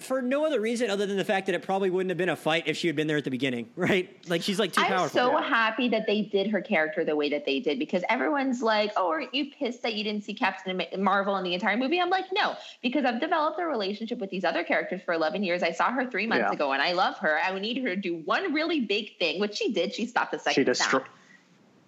For 0.00 0.22
no 0.22 0.46
other 0.46 0.60
reason 0.60 0.88
other 0.90 1.04
than 1.04 1.16
the 1.18 1.24
fact 1.24 1.46
that 1.46 1.54
it 1.54 1.62
probably 1.62 1.90
wouldn't 1.90 2.08
have 2.10 2.16
been 2.16 2.30
a 2.30 2.36
fight 2.36 2.64
if 2.66 2.76
she 2.76 2.86
had 2.86 2.96
been 2.96 3.06
there 3.06 3.18
at 3.18 3.24
the 3.24 3.30
beginning, 3.30 3.68
right? 3.76 4.08
Like 4.28 4.42
she's 4.42 4.58
like 4.58 4.72
too 4.72 4.80
powerful. 4.82 5.20
I'm 5.20 5.26
so 5.30 5.38
Yeah. 5.38 5.46
happy 5.48 5.88
that 5.90 6.06
they 6.06 6.22
did 6.22 6.46
her 6.48 6.62
character 6.62 7.04
the 7.04 7.14
way 7.14 7.28
that 7.30 7.44
they 7.44 7.60
did 7.60 7.78
because 7.78 8.02
everyone's 8.08 8.62
like, 8.62 8.92
"Oh, 8.96 9.10
aren't 9.10 9.34
you 9.34 9.50
pissed 9.50 9.82
that 9.82 9.94
you 9.94 10.02
didn't 10.04 10.24
see 10.24 10.32
Captain 10.34 10.82
Marvel 10.98 11.36
in 11.36 11.44
the 11.44 11.52
entire 11.54 11.76
movie?" 11.76 12.00
I'm 12.00 12.08
like, 12.10 12.26
"No, 12.32 12.56
because 12.82 13.04
I've 13.04 13.20
developed 13.20 13.60
a 13.60 13.64
relationship 13.66 14.18
with 14.18 14.30
these 14.30 14.44
other 14.44 14.64
characters 14.64 15.02
for 15.02 15.12
11 15.12 15.42
years. 15.42 15.62
I 15.62 15.72
saw 15.72 15.90
her 15.92 16.06
three 16.10 16.26
months 16.26 16.46
Yeah. 16.48 16.52
ago, 16.54 16.72
and 16.72 16.80
I 16.80 16.92
love 16.92 17.18
her. 17.18 17.38
I 17.44 17.52
would 17.52 17.62
need 17.62 17.76
her 17.82 17.90
to 17.90 17.96
do 17.96 18.16
one 18.24 18.54
really 18.54 18.80
big 18.80 19.18
thing, 19.18 19.38
which 19.38 19.56
she 19.56 19.72
did. 19.72 19.94
She 19.94 20.06
stopped 20.06 20.32
the 20.32 20.38
she 20.38 20.44
second 20.44 20.64
destroyed, 20.64 21.02
sound. 21.02 21.14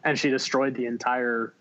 and 0.04 0.18
she 0.18 0.28
destroyed 0.28 0.74
the 0.74 0.84
entire 0.86 1.54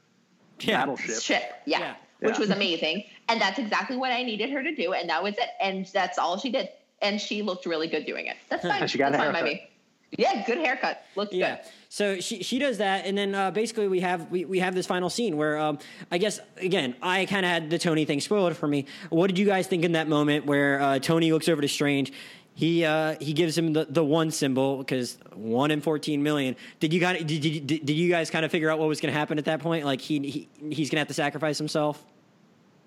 yeah. 0.60 0.80
battleship. 0.82 1.22
ship. 1.22 1.44
Yeah. 1.66 1.80
Yeah. 1.80 1.96
Which 2.20 2.34
Yeah. 2.36 2.40
was 2.40 2.50
amazing. 2.52 3.06
And 3.32 3.40
that's 3.40 3.60
exactly 3.60 3.96
what 3.96 4.12
I 4.12 4.24
needed 4.24 4.50
her 4.50 4.62
to 4.62 4.76
do. 4.76 4.92
And 4.92 5.10
that 5.10 5.24
was 5.24 5.36
it. 5.38 5.50
And 5.62 5.86
that's 5.94 6.18
all 6.18 6.38
she 6.38 6.52
did. 6.52 6.68
And 7.02 7.20
she 7.20 7.42
looked 7.42 7.66
really 7.66 7.88
good 7.88 8.06
doing 8.06 8.26
it. 8.28 8.36
That's 8.50 8.64
fine. 8.64 8.82
And 8.82 8.92
she 8.92 8.98
got 8.98 9.14
that's 9.14 9.24
a 9.24 9.32
fine 9.32 9.34
by 9.34 9.42
me. 9.42 9.70
Yeah, 10.18 10.46
good 10.46 10.58
haircut. 10.58 11.06
Looks 11.16 11.34
Yeah. 11.34 11.56
good. 11.56 11.66
So 11.88 12.20
she 12.20 12.44
she 12.44 12.60
does 12.60 12.78
that, 12.80 13.06
and 13.06 13.18
then 13.18 13.34
uh, 13.36 13.52
basically 13.52 13.88
we 13.88 14.02
have 14.02 14.30
we, 14.30 14.44
we 14.44 14.60
have 14.60 14.76
this 14.76 14.86
final 14.86 15.10
scene 15.10 15.38
where 15.38 15.58
um, 15.58 15.80
I 16.10 16.18
guess 16.18 16.40
again 16.58 16.96
I 17.02 17.26
kind 17.26 17.46
of 17.46 17.52
had 17.52 17.70
the 17.70 17.78
Tony 17.78 18.04
thing 18.04 18.20
spoiled 18.20 18.56
for 18.58 18.68
me. 18.68 18.86
What 19.10 19.28
did 19.28 19.40
you 19.40 19.46
guys 19.46 19.68
think 19.68 19.86
in 19.86 19.94
that 19.94 20.10
moment 20.10 20.46
where 20.46 20.82
uh, 20.82 21.00
Tony 21.00 21.32
looks 21.32 21.48
over 21.48 21.62
to 21.62 21.68
Strange? 21.68 22.12
he 22.54 22.84
uh, 22.84 23.16
he 23.20 23.34
gives 23.34 23.58
him 23.58 23.74
the, 23.74 23.86
the 23.86 24.04
one 24.04 24.32
symbol 24.32 24.78
because 24.78 25.18
one 25.34 25.72
in 25.72 25.82
fourteen 25.82 26.22
million. 26.22 26.56
Did 26.80 26.94
you 26.94 27.00
got 27.00 27.18
did, 27.18 27.28
did, 27.28 27.68
did 27.68 27.90
you 27.92 28.10
guys 28.10 28.30
kind 28.30 28.46
of 28.46 28.52
figure 28.52 28.70
out 28.70 28.78
what 28.80 28.88
was 28.88 29.00
going 29.00 29.14
to 29.14 29.18
happen 29.18 29.38
at 29.38 29.46
that 29.46 29.62
point? 29.62 29.86
Like 29.86 30.02
he, 30.02 30.20
he 30.20 30.50
he's 30.70 30.90
going 30.90 30.98
to 30.98 31.00
have 31.00 31.08
to 31.08 31.14
sacrifice 31.14 31.58
himself. 31.58 32.04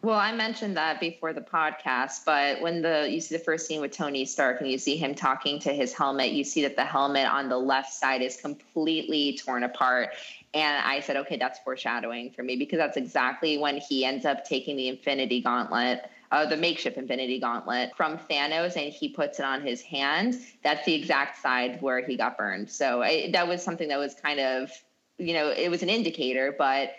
Well, 0.05 0.19
I 0.19 0.33
mentioned 0.33 0.77
that 0.77 1.01
before 1.01 1.33
the 1.33 1.41
podcast, 1.41 2.27
but 2.27 2.61
when 2.61 2.83
the 2.83 3.09
you 3.11 3.23
see 3.23 3.35
the 3.39 3.43
first 3.43 3.67
scene 3.67 3.81
with 3.81 3.93
Tony 3.93 4.27
Stark 4.27 4.61
and 4.61 4.71
you 4.71 4.77
see 4.77 4.99
him 4.99 5.15
talking 5.15 5.59
to 5.61 5.73
his 5.73 5.95
helmet, 5.95 6.33
you 6.33 6.45
see 6.45 6.61
that 6.61 6.77
the 6.77 6.85
helmet 6.85 7.27
on 7.27 7.49
the 7.49 7.57
left 7.57 7.91
side 7.91 8.21
is 8.21 8.37
completely 8.37 9.39
torn 9.43 9.63
apart. 9.63 10.11
And 10.53 10.85
I 10.85 11.01
said, 11.01 11.17
okay, 11.17 11.39
that's 11.39 11.59
foreshadowing 11.61 12.33
for 12.33 12.43
me 12.43 12.55
because 12.57 12.77
that's 12.77 12.99
exactly 12.99 13.57
when 13.57 13.79
he 13.79 14.05
ends 14.05 14.27
up 14.27 14.45
taking 14.45 14.77
the 14.77 14.89
Infinity 14.89 15.41
Gauntlet 15.41 16.05
uh, 16.31 16.45
the 16.45 16.57
makeshift 16.59 16.99
Infinity 16.99 17.41
Gauntlet 17.41 17.97
from 17.97 18.19
Thanos, 18.19 18.77
and 18.77 18.93
he 18.93 19.09
puts 19.09 19.39
it 19.39 19.47
on 19.47 19.63
his 19.63 19.81
hand. 19.81 20.37
That's 20.63 20.85
the 20.85 20.93
exact 20.93 21.41
side 21.41 21.81
where 21.81 22.05
he 22.05 22.19
got 22.19 22.37
burned. 22.37 22.71
So 22.71 23.01
I, 23.03 23.31
that 23.33 23.49
was 23.49 23.63
something 23.63 23.89
that 23.89 23.99
was 23.99 24.15
kind 24.15 24.41
of, 24.41 24.71
you 25.17 25.33
know, 25.33 25.49
it 25.49 25.71
was 25.71 25.83
an 25.83 25.89
indicator, 25.89 26.55
but. 26.59 26.91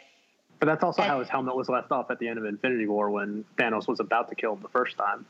But 0.59 0.67
that's 0.67 0.83
also 0.83 1.01
how 1.01 1.19
his 1.19 1.27
helmet 1.27 1.55
was 1.55 1.69
left 1.69 1.91
off 1.91 2.09
at 2.09 2.19
the 2.19 2.27
end 2.27 2.37
of 2.39 2.45
Infinity 2.45 2.87
War 2.87 3.09
when 3.09 3.43
Thanos 3.57 3.87
was 3.87 3.99
about 3.99 4.29
to 4.29 4.35
kill 4.35 4.53
him 4.53 4.61
the 4.61 4.69
first 4.69 4.97
time. 4.97 5.25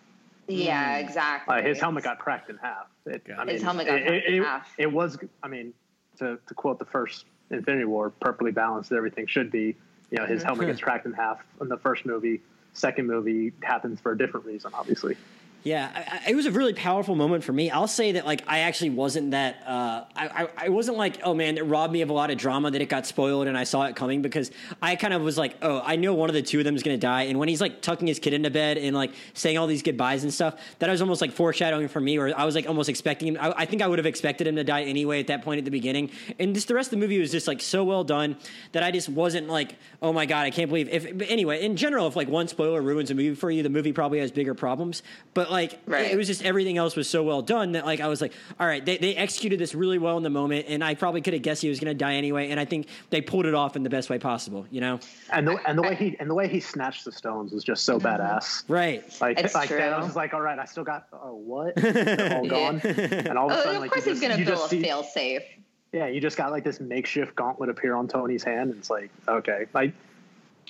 Yeah, 0.48 1.00
hmm. 1.00 1.06
exactly. 1.06 1.56
Uh, 1.56 1.62
his 1.62 1.80
helmet 1.80 2.04
got 2.04 2.20
cracked 2.20 2.50
in 2.50 2.58
half. 2.58 2.88
It, 3.06 3.24
I 3.36 3.46
mean, 3.46 3.56
his 3.56 3.64
helmet 3.64 3.88
got 3.88 3.98
it, 3.98 4.08
cracked 4.08 4.28
it, 4.28 4.34
in 4.36 4.44
half. 4.44 4.74
It 4.78 4.92
was, 4.92 5.18
I 5.42 5.48
mean, 5.48 5.74
to, 6.20 6.38
to 6.48 6.54
quote 6.54 6.80
the 6.80 6.86
first 6.86 7.26
Infinity 7.50 7.86
War, 7.86 8.12
perfectly 8.12 8.52
balanced. 8.52 8.92
Everything 8.92 9.26
should 9.28 9.52
be. 9.52 9.76
You 10.12 10.20
know, 10.20 10.26
his 10.26 10.40
mm-hmm. 10.40 10.48
helmet 10.48 10.68
gets 10.68 10.82
cracked 10.82 11.06
in 11.06 11.14
half 11.14 11.44
in 11.60 11.70
the 11.70 11.78
first 11.78 12.06
movie 12.06 12.42
second 12.76 13.08
movie 13.08 13.54
happens 13.64 14.00
for 14.00 14.12
a 14.12 14.18
different 14.18 14.46
reason, 14.46 14.72
obviously. 14.74 15.18
Yeah, 15.66 15.90
I, 15.96 16.30
it 16.30 16.36
was 16.36 16.46
a 16.46 16.52
really 16.52 16.74
powerful 16.76 17.16
moment 17.16 17.44
for 17.44 17.52
me. 17.52 17.72
I'll 17.72 17.88
say 17.88 18.12
that 18.12 18.24
like 18.28 18.44
I 18.46 18.60
actually 18.60 18.92
wasn't 18.92 19.32
that 19.32 19.64
uh, 19.66 20.04
I, 20.16 20.28
I, 20.28 20.48
I 20.66 20.70
wasn't 20.70 21.00
like 21.00 21.22
oh 21.24 21.34
man 21.34 21.58
it 21.58 21.66
robbed 21.66 21.92
me 21.92 22.02
of 22.02 22.12
a 22.12 22.14
lot 22.14 22.30
of 22.30 22.38
drama 22.38 22.70
that 22.70 22.84
it 22.84 22.86
got 22.88 23.08
spoiled 23.08 23.48
and 23.48 23.58
I 23.58 23.64
saw 23.64 23.86
it 23.86 23.96
coming 23.96 24.22
because 24.22 24.52
I 24.80 24.96
kind 24.96 25.12
of 25.12 25.24
was 25.24 25.40
like 25.40 25.56
oh 25.64 25.82
I 25.84 25.96
know 25.96 26.14
one 26.14 26.30
of 26.30 26.36
the 26.36 26.44
two 26.44 26.60
of 26.60 26.66
them 26.66 26.76
is 26.76 26.84
gonna 26.84 27.00
die 27.00 27.24
and 27.24 27.40
when 27.40 27.50
he's 27.50 27.62
like 27.62 27.82
tucking 27.82 28.08
his 28.08 28.20
kid 28.20 28.34
into 28.34 28.52
bed 28.52 28.78
and 28.78 28.96
like 28.96 29.14
saying 29.34 29.58
all 29.58 29.66
these 29.66 29.82
goodbyes 29.82 30.22
and 30.22 30.32
stuff 30.32 30.54
that 30.78 30.88
was 30.88 31.02
almost 31.02 31.20
like 31.20 31.32
foreshadowing 31.32 31.88
for 31.88 32.00
me 32.00 32.20
where 32.20 32.40
I 32.40 32.46
was 32.46 32.54
like 32.54 32.68
almost 32.68 32.88
expecting 32.88 33.30
him. 33.30 33.38
I, 33.42 33.52
I 33.58 33.66
think 33.66 33.82
I 33.82 33.88
would 33.88 33.98
have 33.98 34.06
expected 34.06 34.46
him 34.46 34.58
to 34.58 34.64
die 34.64 34.84
anyway 34.84 35.20
at 35.20 35.28
that 35.28 35.42
point 35.42 35.58
at 35.58 35.66
the 35.66 35.72
beginning 35.72 36.12
and 36.38 36.54
just 36.54 36.68
the 36.68 36.76
rest 36.76 36.94
of 36.94 37.00
the 37.00 37.04
movie 37.04 37.18
was 37.18 37.32
just 37.32 37.48
like 37.48 37.60
so 37.60 37.84
well 37.84 38.04
done 38.04 38.38
that 38.74 38.84
I 38.84 38.92
just 38.92 39.10
wasn't 39.10 39.48
like 39.48 39.78
oh 40.00 40.14
my 40.14 40.28
god 40.28 40.46
I 40.46 40.52
can't 40.52 40.70
believe 40.70 40.90
if 40.90 41.08
anyway 41.28 41.66
in 41.66 41.76
general 41.76 42.06
if 42.06 42.16
like 42.16 42.28
one 42.28 42.48
spoiler 42.48 42.84
ruins 42.84 43.10
a 43.10 43.16
movie 43.16 43.34
for 43.34 43.50
you 43.50 43.64
the 43.64 43.70
movie 43.70 43.94
probably 43.94 44.20
has 44.20 44.32
bigger 44.32 44.54
problems 44.54 45.02
but 45.34 45.50
like 45.50 45.55
right. 45.56 46.12
it 46.12 46.18
was 46.18 46.28
just 46.28 46.44
everything 46.44 46.78
else 46.78 46.96
was 46.96 47.10
so 47.10 47.24
well 47.24 47.42
done 47.42 47.74
that 47.74 47.86
like 47.86 48.00
I 48.00 48.08
was 48.08 48.22
like, 48.22 48.34
all 48.60 48.68
right, 48.68 48.86
they, 48.86 48.98
they 48.98 49.16
executed 49.16 49.60
this 49.60 49.76
really 49.76 49.98
well 49.98 50.18
in 50.18 50.24
the 50.24 50.30
moment, 50.30 50.66
and 50.70 50.84
I 50.84 50.96
probably 50.96 51.22
could 51.22 51.34
have 51.34 51.42
guessed 51.42 51.62
he 51.62 51.70
was 51.70 51.80
going 51.80 51.96
to 51.96 51.98
die 51.98 52.16
anyway, 52.16 52.50
and 52.50 52.60
I 52.60 52.66
think 52.66 52.88
they 53.10 53.22
pulled 53.22 53.46
it 53.46 53.54
off 53.54 53.76
in 53.76 53.84
the 53.84 53.90
best 53.90 54.10
way 54.10 54.20
possible, 54.20 54.66
you 54.72 54.82
know. 54.82 55.00
And 55.32 55.48
the 55.48 55.58
and 55.68 55.78
the 55.78 55.84
way 55.84 55.96
he 55.96 56.16
and 56.20 56.30
the 56.30 56.36
way 56.36 56.48
he 56.48 56.60
snatched 56.60 57.06
the 57.06 57.12
stones 57.12 57.52
was 57.52 57.64
just 57.64 57.84
so 57.84 57.98
mm-hmm. 57.98 58.08
badass, 58.08 58.64
right? 58.68 59.04
Like 59.22 59.40
it's 59.40 59.56
like 59.56 59.70
true. 59.70 59.78
that, 59.78 59.94
I 59.94 60.04
was 60.04 60.16
like, 60.16 60.34
all 60.34 60.42
right, 60.42 60.60
I 60.60 60.66
still 60.66 60.84
got 60.84 61.08
oh 61.14 61.36
what? 61.36 61.76
They're 61.78 62.38
all 62.38 62.48
gone, 62.48 62.80
and 62.82 63.38
all 63.38 63.52
of 63.52 63.58
a 63.58 63.60
oh, 63.60 63.64
sudden, 63.64 63.76
of 63.78 63.82
like, 63.82 63.92
course 63.92 64.06
he's 64.06 64.20
going 64.20 64.38
to 64.38 64.46
build 64.46 64.72
a 64.72 64.82
fail 64.82 65.04
safe. 65.04 65.44
Yeah, 65.92 66.08
you 66.08 66.20
just 66.20 66.36
got 66.36 66.52
like 66.52 66.66
this 66.66 66.82
makeshift 66.82 67.36
gauntlet 67.36 67.70
appear 67.70 67.96
on 67.96 68.10
Tony's 68.10 68.44
hand. 68.44 68.72
And 68.72 68.80
it's 68.80 68.90
like, 68.90 69.10
okay, 69.30 69.66
like 69.74 69.94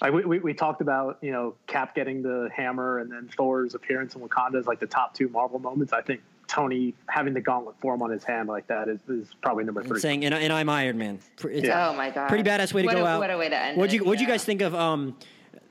like 0.01 0.13
we, 0.13 0.25
we, 0.25 0.39
we, 0.39 0.53
talked 0.53 0.81
about, 0.81 1.17
you 1.21 1.31
know, 1.31 1.55
Cap 1.67 1.95
getting 1.95 2.21
the 2.21 2.49
hammer 2.53 2.99
and 2.99 3.11
then 3.11 3.29
Thor's 3.35 3.75
appearance 3.75 4.15
in 4.15 4.21
Wakanda 4.21 4.59
is 4.59 4.67
like 4.67 4.79
the 4.79 4.87
top 4.87 5.13
two 5.13 5.29
Marvel 5.29 5.59
moments. 5.59 5.93
I 5.93 6.01
think 6.01 6.21
Tony 6.47 6.93
having 7.07 7.33
the 7.33 7.41
gauntlet 7.41 7.75
form 7.79 8.01
on 8.01 8.09
his 8.09 8.23
hand 8.23 8.49
like 8.49 8.67
that 8.67 8.87
is, 8.89 8.99
is 9.07 9.29
probably 9.41 9.63
number 9.63 9.81
three. 9.83 9.95
And 9.95 10.01
saying, 10.01 10.25
and, 10.25 10.33
and 10.33 10.51
I'm 10.51 10.69
Iron 10.69 10.97
Man. 10.97 11.19
It's 11.43 11.67
yeah. 11.67 11.89
Oh 11.89 11.93
my 11.95 12.09
god! 12.09 12.27
Pretty 12.27 12.43
badass 12.43 12.73
way 12.73 12.81
to 12.81 12.87
what 12.87 12.95
go 12.95 13.05
a, 13.05 13.07
out. 13.07 13.19
What 13.19 13.31
a 13.31 13.37
way 13.37 13.49
to 13.49 13.57
end. 13.57 13.77
What'd 13.77 13.93
you 13.93 14.03
What'd 14.03 14.19
yeah. 14.19 14.27
you 14.27 14.33
guys 14.33 14.43
think 14.43 14.61
of 14.61 14.75
um, 14.75 15.17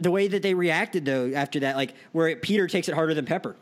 the 0.00 0.10
way 0.10 0.26
that 0.26 0.42
they 0.42 0.54
reacted 0.54 1.04
though 1.04 1.32
after 1.34 1.60
that? 1.60 1.76
Like 1.76 1.94
where 2.12 2.34
Peter 2.36 2.66
takes 2.66 2.88
it 2.88 2.94
harder 2.94 3.14
than 3.14 3.26
Pepper. 3.26 3.56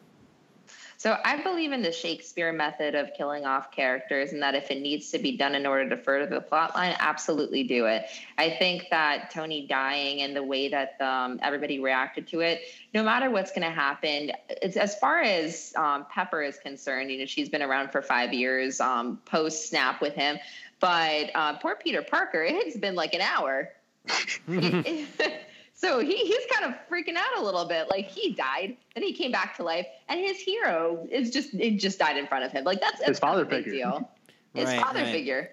So 1.02 1.18
I 1.24 1.42
believe 1.42 1.72
in 1.72 1.82
the 1.82 1.90
Shakespeare 1.90 2.52
method 2.52 2.94
of 2.94 3.12
killing 3.16 3.44
off 3.44 3.72
characters, 3.72 4.32
and 4.32 4.40
that 4.40 4.54
if 4.54 4.70
it 4.70 4.80
needs 4.80 5.10
to 5.10 5.18
be 5.18 5.36
done 5.36 5.56
in 5.56 5.66
order 5.66 5.88
to 5.88 5.96
further 5.96 6.26
the 6.26 6.40
plot 6.40 6.76
line, 6.76 6.94
absolutely 7.00 7.64
do 7.64 7.86
it. 7.86 8.04
I 8.38 8.50
think 8.50 8.86
that 8.92 9.32
Tony 9.32 9.66
dying 9.66 10.22
and 10.22 10.36
the 10.36 10.44
way 10.44 10.68
that 10.68 11.00
um, 11.00 11.40
everybody 11.42 11.80
reacted 11.80 12.28
to 12.28 12.38
it, 12.38 12.60
no 12.94 13.02
matter 13.02 13.32
what's 13.32 13.50
going 13.50 13.68
to 13.68 13.74
happen, 13.74 14.30
it's, 14.48 14.76
as 14.76 14.94
far 14.94 15.22
as 15.22 15.72
um, 15.76 16.06
Pepper 16.08 16.40
is 16.40 16.56
concerned, 16.58 17.10
you 17.10 17.18
know, 17.18 17.26
she's 17.26 17.48
been 17.48 17.62
around 17.62 17.90
for 17.90 18.00
five 18.00 18.32
years 18.32 18.80
um, 18.80 19.18
post 19.24 19.68
snap 19.68 20.00
with 20.00 20.14
him, 20.14 20.38
but 20.78 21.32
uh, 21.34 21.58
poor 21.58 21.74
Peter 21.74 22.02
Parker, 22.02 22.44
it's 22.44 22.76
been 22.76 22.94
like 22.94 23.12
an 23.12 23.22
hour. 23.22 23.70
So 25.82 25.98
he, 25.98 26.14
he's 26.16 26.46
kind 26.48 26.72
of 26.72 26.78
freaking 26.88 27.16
out 27.16 27.36
a 27.38 27.42
little 27.42 27.64
bit. 27.64 27.90
Like 27.90 28.06
he 28.06 28.34
died, 28.34 28.76
then 28.94 29.02
he 29.02 29.12
came 29.12 29.32
back 29.32 29.56
to 29.56 29.64
life, 29.64 29.86
and 30.08 30.20
his 30.20 30.38
hero 30.38 31.08
is 31.10 31.30
just 31.30 31.54
it 31.54 31.78
just 31.78 31.98
died 31.98 32.16
in 32.16 32.28
front 32.28 32.44
of 32.44 32.52
him. 32.52 32.62
Like 32.62 32.80
that's 32.80 33.04
his 33.04 33.18
father 33.18 33.44
figure. 33.44 33.72
Deal. 33.72 34.08
His 34.54 34.66
right, 34.66 34.82
father 34.82 35.00
right. 35.00 35.10
figure. 35.10 35.50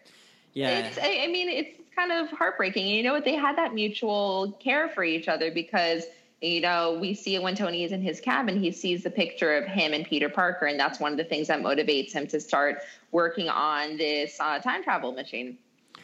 Yeah. 0.52 0.80
It's, 0.80 0.98
I, 0.98 1.22
I 1.24 1.28
mean, 1.28 1.48
it's 1.48 1.70
kind 1.96 2.12
of 2.12 2.30
heartbreaking. 2.32 2.86
And 2.86 2.96
you 2.98 3.02
know 3.02 3.14
what? 3.14 3.24
They 3.24 3.36
had 3.36 3.58
that 3.58 3.74
mutual 3.74 4.58
care 4.60 4.90
for 4.90 5.06
each 5.06 5.30
other 5.30 5.52
because 5.52 6.04
you 6.42 6.60
know, 6.60 6.98
we 7.00 7.14
see 7.14 7.36
it 7.36 7.42
when 7.42 7.56
Tony 7.56 7.84
is 7.84 7.94
in 7.94 8.02
his 8.02 8.20
cabin, 8.20 8.60
he 8.60 8.72
sees 8.72 9.04
the 9.04 9.10
picture 9.10 9.56
of 9.56 9.66
him 9.66 9.94
and 9.94 10.06
Peter 10.06 10.30
Parker, 10.30 10.66
and 10.66 10.80
that's 10.80 11.00
one 11.00 11.12
of 11.12 11.18
the 11.18 11.24
things 11.24 11.48
that 11.48 11.62
motivates 11.62 12.12
him 12.12 12.28
to 12.28 12.40
start 12.40 12.80
working 13.12 13.50
on 13.50 13.98
this 13.98 14.38
uh, 14.40 14.60
time 14.60 14.84
travel 14.84 15.12
machine. 15.12 15.58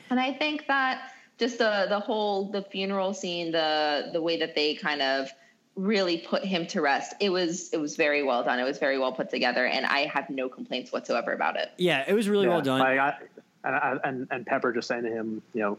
And 0.10 0.20
I 0.20 0.34
think 0.34 0.68
that 0.68 1.15
just 1.38 1.57
the 1.57 1.86
the 1.90 1.99
whole 1.99 2.52
the 2.52 2.62
funeral 2.62 3.14
scene, 3.14 3.52
the 3.52 4.10
the 4.14 4.22
way 4.22 4.38
that 4.40 4.56
they 4.56 4.76
kind 4.76 5.02
of 5.02 5.30
really 5.76 6.18
put 6.18 6.44
him 6.44 6.66
to 6.68 6.82
rest. 6.82 7.14
It 7.20 7.30
was 7.30 7.70
it 7.74 7.78
was 7.78 7.95
very 7.95 8.24
well 8.24 8.44
done. 8.44 8.60
It 8.60 8.64
was 8.64 8.78
very 8.78 8.98
well 8.98 9.12
put 9.12 9.30
together, 9.30 9.66
and 9.66 9.86
I 9.86 10.06
have 10.06 10.30
no 10.30 10.49
complaints 10.49 10.91
whatsoever 10.91 11.34
about 11.34 11.57
it. 11.57 11.72
Yeah, 11.78 12.03
it 12.07 12.14
was 12.14 12.30
really 12.30 12.45
yeah, 12.45 12.53
well 12.53 12.62
done. 12.62 12.82
I, 12.82 13.18
I, 13.64 13.98
and 14.03 14.28
and 14.32 14.45
Pepper 14.45 14.72
just 14.72 14.88
saying 14.88 15.03
to 15.03 15.12
him, 15.12 15.41
you 15.53 15.62
know, 15.62 15.78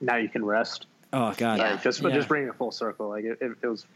now 0.00 0.16
you 0.16 0.28
can 0.28 0.44
rest. 0.44 0.86
Oh 1.12 1.32
God, 1.36 1.58
yeah. 1.58 1.76
just 1.76 2.02
yeah. 2.02 2.10
just 2.10 2.28
bringing 2.28 2.48
it 2.48 2.54
full 2.56 2.72
circle. 2.72 3.08
Like 3.08 3.24
it, 3.24 3.38
it, 3.40 3.52
it 3.62 3.66
was 3.66 3.86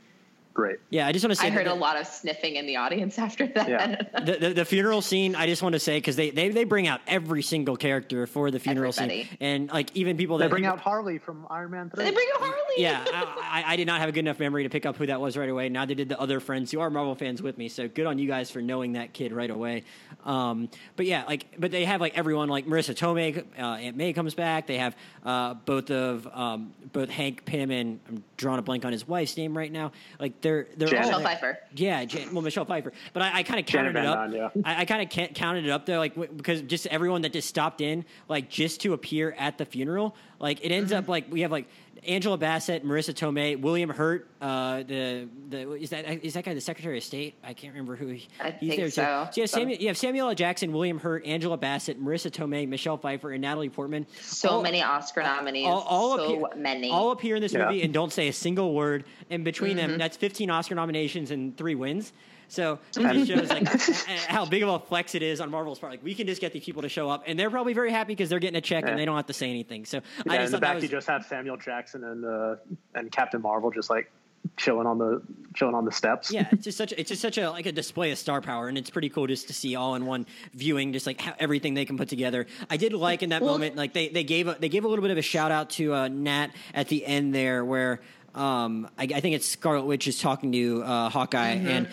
great. 0.61 0.79
Yeah, 0.91 1.07
I 1.07 1.13
just 1.13 1.25
want 1.25 1.33
to 1.33 1.41
say. 1.41 1.47
I 1.47 1.51
heard 1.51 1.67
a 1.67 1.75
lot 1.75 1.99
of 1.99 2.07
sniffing 2.07 2.57
in 2.57 2.67
the 2.67 2.77
audience 2.77 3.19
after 3.19 3.47
that. 3.47 3.69
Yeah. 3.69 3.97
the, 4.25 4.37
the, 4.37 4.55
the 4.55 4.65
funeral 4.65 5.01
scene. 5.01 5.35
I 5.35 5.47
just 5.47 5.63
want 5.63 5.73
to 5.73 5.79
say 5.79 5.97
because 5.97 6.17
they, 6.17 6.31
they 6.31 6.51
they 6.51 6.65
bring 6.65 6.87
out 6.87 7.01
every 7.07 7.43
single 7.43 7.77
character 7.77 8.27
for 8.27 8.51
the 8.51 8.59
funeral 8.59 8.93
Everybody. 8.95 9.25
scene, 9.25 9.39
and 9.41 9.69
like 9.71 9.91
even 9.97 10.19
people 10.19 10.37
that 10.39 10.47
they 10.47 10.51
bring 10.51 10.67
out 10.67 10.79
Harley 10.79 11.19
from 11.19 11.47
Iron 11.49 11.71
Man 11.71 11.91
Three. 11.91 12.05
They 12.05 12.11
bring 12.11 12.29
out 12.35 12.41
Harley. 12.41 12.75
Yeah, 12.77 13.03
I, 13.07 13.65
I, 13.69 13.77
did 13.77 13.87
not 13.87 14.01
have 14.01 14.09
a 14.09 14.13
good 14.13 14.21
enough 14.21 14.39
memory 14.39 14.65
to 14.65 14.69
pick 14.69 14.85
up 14.85 14.97
who 14.97 15.07
that 15.07 15.21
was 15.21 15.37
right 15.37 15.49
away. 15.49 15.69
Now 15.69 15.87
they 15.87 15.95
did 15.95 16.09
the 16.09 16.21
other 16.21 16.41
friends 16.41 16.71
who 16.71 16.81
are 16.81 16.91
Marvel 16.91 17.15
fans 17.15 17.41
with 17.41 17.57
me, 17.57 17.69
so 17.69 17.89
good 17.89 18.07
on 18.07 18.19
you 18.19 18.29
guys 18.29 18.51
for 18.51 18.61
knowing 18.61 18.93
that 18.93 19.13
kid 19.15 19.33
right 19.33 19.51
away. 19.51 19.85
Um, 20.25 20.69
but 20.97 21.07
yeah, 21.07 21.25
like 21.25 21.47
but 21.59 21.71
they 21.71 21.87
have 21.87 22.01
like 22.01 22.17
everyone 22.19 22.49
like 22.49 22.67
Marisa 22.67 22.95
Tomei, 22.95 23.45
uh, 23.59 23.63
Aunt 23.63 23.97
May 23.97 24.13
comes 24.13 24.35
back. 24.35 24.67
They 24.67 24.79
have 24.79 24.95
uh, 25.25 25.55
both 25.55 25.91
of 25.91 26.29
um, 26.33 26.73
both 26.93 27.09
Hank 27.09 27.45
Pym 27.45 27.71
and 27.71 28.01
I'm 28.09 28.25
drawing 28.37 28.59
a 28.59 28.63
blank 28.63 28.85
on 28.85 28.93
his 28.93 29.07
wife's 29.07 29.37
name 29.37 29.57
right 29.57 29.73
now. 29.73 29.93
Like 30.19 30.41
they're 30.51 30.67
they're 30.77 30.89
Janet. 30.89 31.13
all 31.13 31.21
Michelle 31.21 31.33
Pfeiffer. 31.33 31.59
Yeah, 31.77 32.05
Jan, 32.05 32.33
well 32.33 32.43
Michelle 32.43 32.65
Pfeiffer. 32.65 32.93
But 33.13 33.23
I, 33.23 33.39
I 33.39 33.43
kind 33.43 33.61
of 33.61 33.67
counted 33.67 33.97
it 33.97 34.05
up. 34.05 34.33
yeah. 34.33 34.49
I, 34.65 34.83
I 34.83 34.85
kind 34.85 35.03
of 35.03 35.35
counted 35.35 35.65
it 35.65 35.71
up 35.71 35.87
there, 35.87 35.99
like 35.99 36.15
w- 36.15 36.33
because 36.33 36.63
just 36.63 36.87
everyone 36.89 37.23
that 37.23 37.33
just 37.33 37.49
stopped 37.49 37.81
in, 37.81 38.05
like 38.29 38.49
just 38.51 38.81
to 38.83 38.93
appear 38.93 39.35
at 39.39 39.59
the 39.59 39.65
funeral, 39.65 40.17
like 40.39 40.65
it 40.65 40.73
ends 40.73 40.91
mm-hmm. 40.93 41.01
up 41.01 41.09
like 41.09 41.31
we 41.31 41.43
have 41.43 41.53
like 41.53 41.69
Angela 42.07 42.39
Bassett, 42.39 42.85
Marisa 42.85 43.15
Tomei, 43.15 43.61
William 43.61 43.91
Hurt. 43.91 44.29
Uh, 44.41 44.83
the 44.83 45.29
the 45.49 45.73
is 45.75 45.91
that 45.91 46.25
is 46.25 46.35
that 46.35 46.45
guy 46.45 46.55
the 46.55 46.61
Secretary 46.61 46.97
of 46.97 47.05
State? 47.05 47.35
I 47.45 47.53
can't 47.53 47.73
remember 47.73 47.97
who 47.97 48.09
he, 48.09 48.29
I 48.41 48.53
he's 48.53 48.77
there 48.77 48.91
so. 48.91 49.29
Too. 49.33 49.33
So 49.33 49.41
you 49.41 49.43
have, 49.43 49.51
Samuel, 49.51 49.79
you 49.79 49.87
have 49.89 49.99
Samuel 49.99 50.29
L. 50.29 50.35
Jackson, 50.35 50.73
William 50.73 50.99
Hurt, 50.99 51.25
Angela 51.27 51.57
Bassett, 51.57 52.03
Marisa 52.03 52.31
Tomei, 52.31 52.67
Michelle 52.69 52.97
Pfeiffer, 52.97 53.33
and 53.33 53.43
Natalie 53.43 53.69
Portman. 53.69 54.07
So 54.21 54.49
all, 54.49 54.63
many 54.63 54.83
Oscar 54.83 55.23
nominees. 55.23 55.67
All, 55.67 55.81
all 55.83 56.17
so 56.17 56.47
appear, 56.47 56.61
many. 56.61 56.91
All 56.91 57.11
appear 57.11 57.37
in 57.37 57.43
this 57.43 57.53
yeah. 57.53 57.67
movie 57.67 57.83
and 57.83 57.93
don't 57.93 58.13
say 58.13 58.29
a 58.29 58.33
single 58.33 58.75
word. 58.75 59.05
And 59.29 59.45
between 59.45 59.77
mm-hmm. 59.77 59.91
them, 59.91 59.99
that's 59.99 60.17
15 60.17 60.51
Oscar 60.51 60.75
nominations 60.75 61.31
and 61.31 61.57
three 61.57 61.75
wins. 61.75 62.13
So 62.51 62.81
it 62.97 63.27
shows 63.27 63.49
like 63.49 63.69
how 64.27 64.45
big 64.45 64.63
of 64.65 64.69
a 64.69 64.79
flex 64.81 65.15
it 65.15 65.23
is 65.23 65.41
on 65.41 65.51
Marvel's 65.51 65.79
part. 65.79 65.93
Like 65.93 66.05
we 66.05 66.15
can 66.15 66.27
just 66.27 66.41
get 66.41 66.53
these 66.53 66.65
people 66.65 66.83
to 66.83 66.89
show 66.89 67.09
up, 67.09 67.25
and 67.27 67.39
they're 67.39 67.51
probably 67.51 67.75
very 67.75 67.93
happy 67.93 68.13
because 68.13 68.29
they're 68.29 68.41
getting 68.41 68.59
a 68.59 68.61
check 68.61 68.85
yeah. 68.85 68.91
and 68.91 68.99
they 68.99 69.05
don't 69.05 69.17
have 69.17 69.27
to 69.27 69.33
say 69.33 69.49
anything. 69.49 69.85
So 69.85 70.01
yeah, 70.27 70.33
I 70.33 70.37
just 70.39 70.47
in 70.47 70.53
the 70.53 70.59
back 70.59 70.75
was, 70.75 70.83
you 70.85 70.91
just 70.91 71.07
have 71.07 71.25
Samuel 71.25 71.57
Jackson 71.57 72.03
and 72.03 72.25
uh, 72.25 72.57
and 72.95 73.11
Captain 73.13 73.41
Marvel 73.41 73.71
just 73.71 73.89
like 73.89 74.11
chilling 74.57 74.87
on 74.87 74.99
the 74.99 75.23
chilling 75.55 75.75
on 75.75 75.85
the 75.85 75.93
steps. 75.93 76.33
Yeah, 76.33 76.49
it's 76.51 76.65
just 76.65 76.79
such 76.79 76.93
a, 76.93 77.01
it's 77.01 77.09
just 77.09 77.23
such 77.23 77.39
a 77.39 77.51
like 77.51 77.67
a 77.67 77.73
display 77.73 78.11
of 78.11 78.19
star 78.19 78.41
power, 78.41 78.69
and 78.69 78.77
it's 78.77 78.91
pretty 78.91 79.09
cool 79.09 79.27
just 79.27 79.49
to 79.49 79.55
see 79.55 79.77
all 79.77 79.95
in 79.95 80.07
one 80.07 80.27
viewing, 80.55 80.93
just 80.93 81.07
like 81.07 81.21
how, 81.21 81.35
everything 81.39 81.75
they 81.75 81.85
can 81.85 81.97
put 81.97 82.09
together. 82.09 82.47
I 82.69 82.77
did 82.77 82.93
like 82.93 83.23
in 83.23 83.31
that 83.31 83.43
well, 83.43 83.53
moment, 83.53 83.77
like 83.77 83.93
they, 83.93 84.09
they 84.09 84.25
gave 84.25 84.49
a, 84.49 84.57
they 84.59 84.69
gave 84.69 84.85
a 84.85 84.89
little 84.89 85.03
bit 85.03 85.11
of 85.11 85.19
a 85.19 85.23
shout 85.23 85.51
out 85.51 85.71
to 85.71 85.95
uh, 85.95 86.09
Nat 86.09 86.49
at 86.75 86.89
the 86.89 87.05
end 87.05 87.35
there, 87.35 87.65
where 87.65 88.01
um, 88.35 88.89
I, 88.97 89.03
I, 89.03 89.21
think 89.21 89.35
it's 89.35 89.47
Scarlet 89.47 89.85
Witch 89.87 90.07
is 90.07 90.21
talking 90.21 90.53
to 90.53 90.85
uh, 90.85 91.09
Hawkeye, 91.09 91.57
mm-hmm. 91.57 91.67
and 91.67 91.89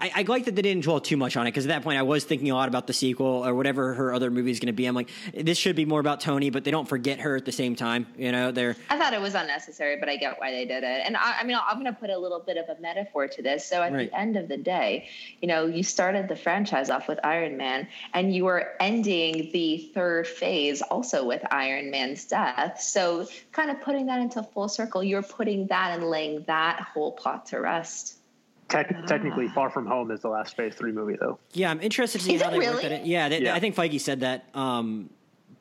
I, 0.00 0.12
I, 0.16 0.22
like 0.22 0.46
that 0.46 0.54
they 0.54 0.62
didn't 0.62 0.84
dwell 0.84 0.98
too 0.98 1.18
much 1.18 1.36
on 1.36 1.46
it 1.46 1.50
because 1.50 1.66
at 1.66 1.68
that 1.68 1.82
point 1.82 1.98
I 1.98 2.02
was 2.02 2.24
thinking 2.24 2.50
a 2.50 2.54
lot 2.54 2.68
about 2.68 2.86
the 2.86 2.94
sequel 2.94 3.46
or 3.46 3.54
whatever 3.54 3.92
her 3.92 4.14
other 4.14 4.30
movie 4.30 4.50
is 4.50 4.60
going 4.60 4.68
to 4.68 4.72
be. 4.72 4.86
I'm 4.86 4.94
like, 4.94 5.10
this 5.34 5.58
should 5.58 5.76
be 5.76 5.84
more 5.84 6.00
about 6.00 6.20
Tony, 6.20 6.48
but 6.48 6.64
they 6.64 6.70
don't 6.70 6.88
forget 6.88 7.20
her 7.20 7.36
at 7.36 7.44
the 7.44 7.52
same 7.52 7.76
time. 7.76 8.06
You 8.16 8.32
know, 8.32 8.50
they're. 8.50 8.76
I 8.88 8.98
thought 8.98 9.12
it 9.12 9.20
was 9.20 9.34
unnecessary, 9.34 9.98
but 10.00 10.08
I 10.08 10.16
get 10.16 10.40
why 10.40 10.52
they 10.52 10.64
did 10.64 10.84
it. 10.84 11.02
And 11.04 11.18
I, 11.18 11.40
I 11.40 11.44
mean, 11.44 11.58
I'm 11.60 11.74
going 11.74 11.92
to 11.92 12.00
put 12.00 12.08
a 12.08 12.18
little 12.18 12.40
bit 12.40 12.56
of 12.56 12.74
a 12.74 12.80
metaphor 12.80 13.28
to 13.28 13.42
this. 13.42 13.66
So 13.66 13.82
at 13.82 13.92
right. 13.92 14.10
the 14.10 14.18
end 14.18 14.38
of 14.38 14.48
the 14.48 14.56
day, 14.56 15.08
you 15.42 15.48
know, 15.48 15.66
you 15.66 15.82
started 15.82 16.28
the 16.28 16.36
franchise 16.36 16.88
off 16.88 17.08
with 17.08 17.20
Iron 17.24 17.58
Man, 17.58 17.88
and 18.14 18.34
you 18.34 18.46
are 18.46 18.72
ending 18.80 19.50
the 19.52 19.90
third 19.94 20.26
phase 20.26 20.80
also 20.80 21.26
with 21.26 21.44
Iron 21.50 21.90
Man's 21.90 22.24
death. 22.24 22.80
So 22.80 23.26
kind 23.52 23.70
of 23.70 23.82
putting 23.82 24.06
that 24.06 24.20
into 24.20 24.42
full 24.42 24.68
circle, 24.68 25.04
you're 25.04 25.22
putting 25.22 25.57
that 25.66 25.98
and 25.98 26.08
laying 26.08 26.44
that 26.46 26.80
whole 26.80 27.12
plot 27.12 27.46
to 27.46 27.60
rest. 27.60 28.14
Te- 28.68 28.82
technically, 29.06 29.48
Far 29.48 29.70
From 29.70 29.86
Home 29.86 30.10
is 30.10 30.20
the 30.20 30.28
last 30.28 30.56
Phase 30.56 30.74
Three 30.74 30.92
movie, 30.92 31.16
though. 31.18 31.38
Yeah, 31.52 31.70
I'm 31.70 31.80
interested 31.80 32.18
to 32.18 32.24
see 32.24 32.34
is 32.34 32.42
how 32.42 32.50
they 32.50 32.58
really? 32.58 32.72
looked 32.72 32.84
at 32.84 32.92
it. 32.92 33.06
Yeah, 33.06 33.28
they, 33.28 33.42
yeah, 33.42 33.54
I 33.54 33.60
think 33.60 33.74
Feige 33.74 34.00
said 34.00 34.20
that. 34.20 34.44
Um, 34.54 35.10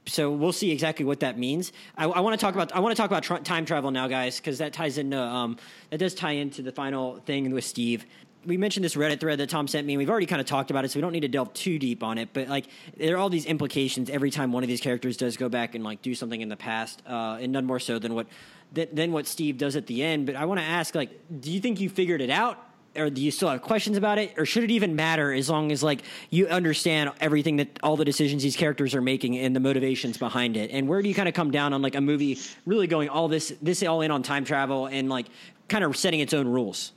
so 0.08 0.32
we'll 0.32 0.54
see 0.54 0.72
exactly 0.72 1.06
what 1.06 1.20
that 1.22 1.38
means. 1.38 1.72
I, 1.98 2.06
I 2.06 2.20
want 2.22 2.38
to 2.38 2.44
talk 2.44 2.54
about 2.54 2.74
I 2.74 2.80
want 2.80 2.96
to 2.96 3.02
talk 3.02 3.10
about 3.10 3.24
tra- 3.24 3.40
time 3.40 3.66
travel 3.66 3.92
now, 3.92 4.08
guys, 4.08 4.38
because 4.38 4.58
that 4.60 4.74
ties 4.74 4.98
into 4.98 5.20
um, 5.20 5.58
that 5.90 5.98
does 5.98 6.14
tie 6.16 6.32
into 6.32 6.62
the 6.62 6.72
final 6.72 7.18
thing 7.20 7.52
with 7.52 7.64
Steve. 7.64 8.06
We 8.46 8.56
mentioned 8.56 8.86
this 8.86 8.96
Reddit 8.96 9.20
thread 9.20 9.40
that 9.40 9.50
Tom 9.50 9.68
sent 9.68 9.86
me. 9.86 9.94
and 9.94 9.98
We've 9.98 10.10
already 10.10 10.26
kind 10.26 10.40
of 10.40 10.48
talked 10.48 10.72
about 10.72 10.86
it, 10.86 10.92
so 10.92 10.98
we 10.98 11.02
don't 11.02 11.12
need 11.12 11.22
to 11.22 11.28
delve 11.28 11.54
too 11.54 11.78
deep 11.78 12.02
on 12.02 12.18
it. 12.18 12.30
But 12.32 12.48
like, 12.48 12.68
there 12.96 13.16
are 13.16 13.18
all 13.18 13.30
these 13.30 13.46
implications 13.46 14.10
every 14.10 14.32
time 14.32 14.54
one 14.54 14.64
of 14.64 14.70
these 14.70 14.80
characters 14.80 15.18
does 15.18 15.36
go 15.36 15.50
back 15.50 15.76
and 15.76 15.84
like 15.84 16.02
do 16.02 16.16
something 16.16 16.40
in 16.40 16.48
the 16.48 16.56
past, 16.56 17.02
uh, 17.06 17.40
and 17.42 17.52
none 17.52 17.66
more 17.66 17.80
so 17.80 18.00
than 18.00 18.16
what 18.16 18.28
than 18.74 19.12
what 19.12 19.28
Steve 19.28 19.58
does 19.58 19.76
at 19.76 19.88
the 19.88 20.04
end. 20.04 20.26
But 20.26 20.36
I 20.36 20.46
want 20.46 20.60
to 20.60 20.66
ask, 20.66 20.94
like, 20.94 21.10
do 21.40 21.52
you 21.52 21.60
think 21.60 21.80
you 21.80 21.90
figured 21.90 22.22
it 22.22 22.30
out? 22.30 22.64
or 22.98 23.10
do 23.10 23.22
you 23.22 23.32
still 23.32 23.50
have 23.50 23.62
questions 23.62 23.96
about 23.96 24.18
it 24.18 24.34
or 24.38 24.46
should 24.46 24.64
it 24.64 24.72
even 24.72 24.96
matter 24.96 25.32
as 25.32 25.50
long 25.50 25.72
as 25.72 25.84
like 25.84 26.02
you 26.30 26.48
understand 26.48 27.12
everything 27.22 27.58
that 27.58 27.80
all 27.84 27.96
the 27.96 28.06
decisions 28.06 28.44
these 28.44 28.56
characters 28.56 28.96
are 28.96 29.02
making 29.02 29.38
and 29.38 29.56
the 29.56 29.60
motivations 29.60 30.18
behind 30.18 30.58
it 30.58 30.72
and 30.72 30.88
where 30.88 31.02
do 31.02 31.08
you 31.08 31.16
kind 31.16 31.28
of 31.28 31.34
come 31.34 31.52
down 31.52 31.74
on 31.74 31.82
like 31.82 31.96
a 31.96 32.02
movie 32.02 32.40
really 32.66 32.88
going 32.88 33.10
all 33.10 33.28
this 33.28 33.54
this 33.62 33.84
all 33.84 34.02
in 34.02 34.12
on 34.12 34.24
time 34.24 34.44
travel 34.44 34.88
and 34.88 35.10
like 35.10 35.28
kind 35.68 35.84
of 35.84 35.96
setting 35.96 36.20
its 36.20 36.34
own 36.34 36.48
rules 36.48 36.92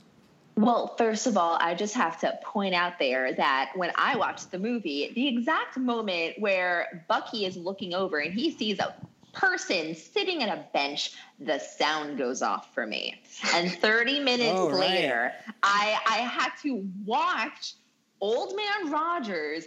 well, 0.57 0.95
first 0.97 1.27
of 1.27 1.37
all, 1.37 1.57
I 1.61 1.73
just 1.75 1.95
have 1.95 2.19
to 2.19 2.37
point 2.43 2.75
out 2.75 2.99
there 2.99 3.33
that 3.33 3.71
when 3.73 3.91
I 3.95 4.17
watched 4.17 4.51
the 4.51 4.59
movie, 4.59 5.11
the 5.15 5.27
exact 5.29 5.77
moment 5.77 6.35
where 6.39 7.05
Bucky 7.07 7.45
is 7.45 7.55
looking 7.55 7.93
over 7.93 8.19
and 8.19 8.33
he 8.33 8.51
sees 8.51 8.77
a 8.79 8.93
person 9.33 9.95
sitting 9.95 10.43
at 10.43 10.49
a 10.49 10.65
bench, 10.73 11.11
the 11.39 11.59
sound 11.59 12.17
goes 12.17 12.41
off 12.41 12.73
for 12.73 12.85
me. 12.85 13.21
And 13.53 13.71
30 13.71 14.19
minutes 14.23 14.53
oh, 14.53 14.67
later, 14.67 15.31
right. 15.47 15.55
I, 15.63 15.99
I 16.05 16.17
had 16.17 16.51
to 16.63 16.85
watch 17.05 17.75
Old 18.19 18.55
Man 18.55 18.91
Rogers 18.91 19.65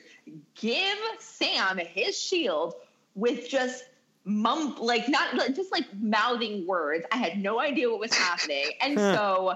give 0.54 0.98
Sam 1.18 1.78
his 1.78 2.18
shield 2.18 2.74
with 3.14 3.48
just 3.48 3.84
mum 4.24 4.76
like 4.80 5.08
not 5.08 5.36
just 5.54 5.72
like 5.72 5.86
mouthing 6.00 6.66
words. 6.66 7.04
I 7.12 7.16
had 7.16 7.38
no 7.38 7.60
idea 7.60 7.90
what 7.90 8.00
was 8.00 8.14
happening. 8.14 8.66
And 8.80 8.98
so 8.98 9.54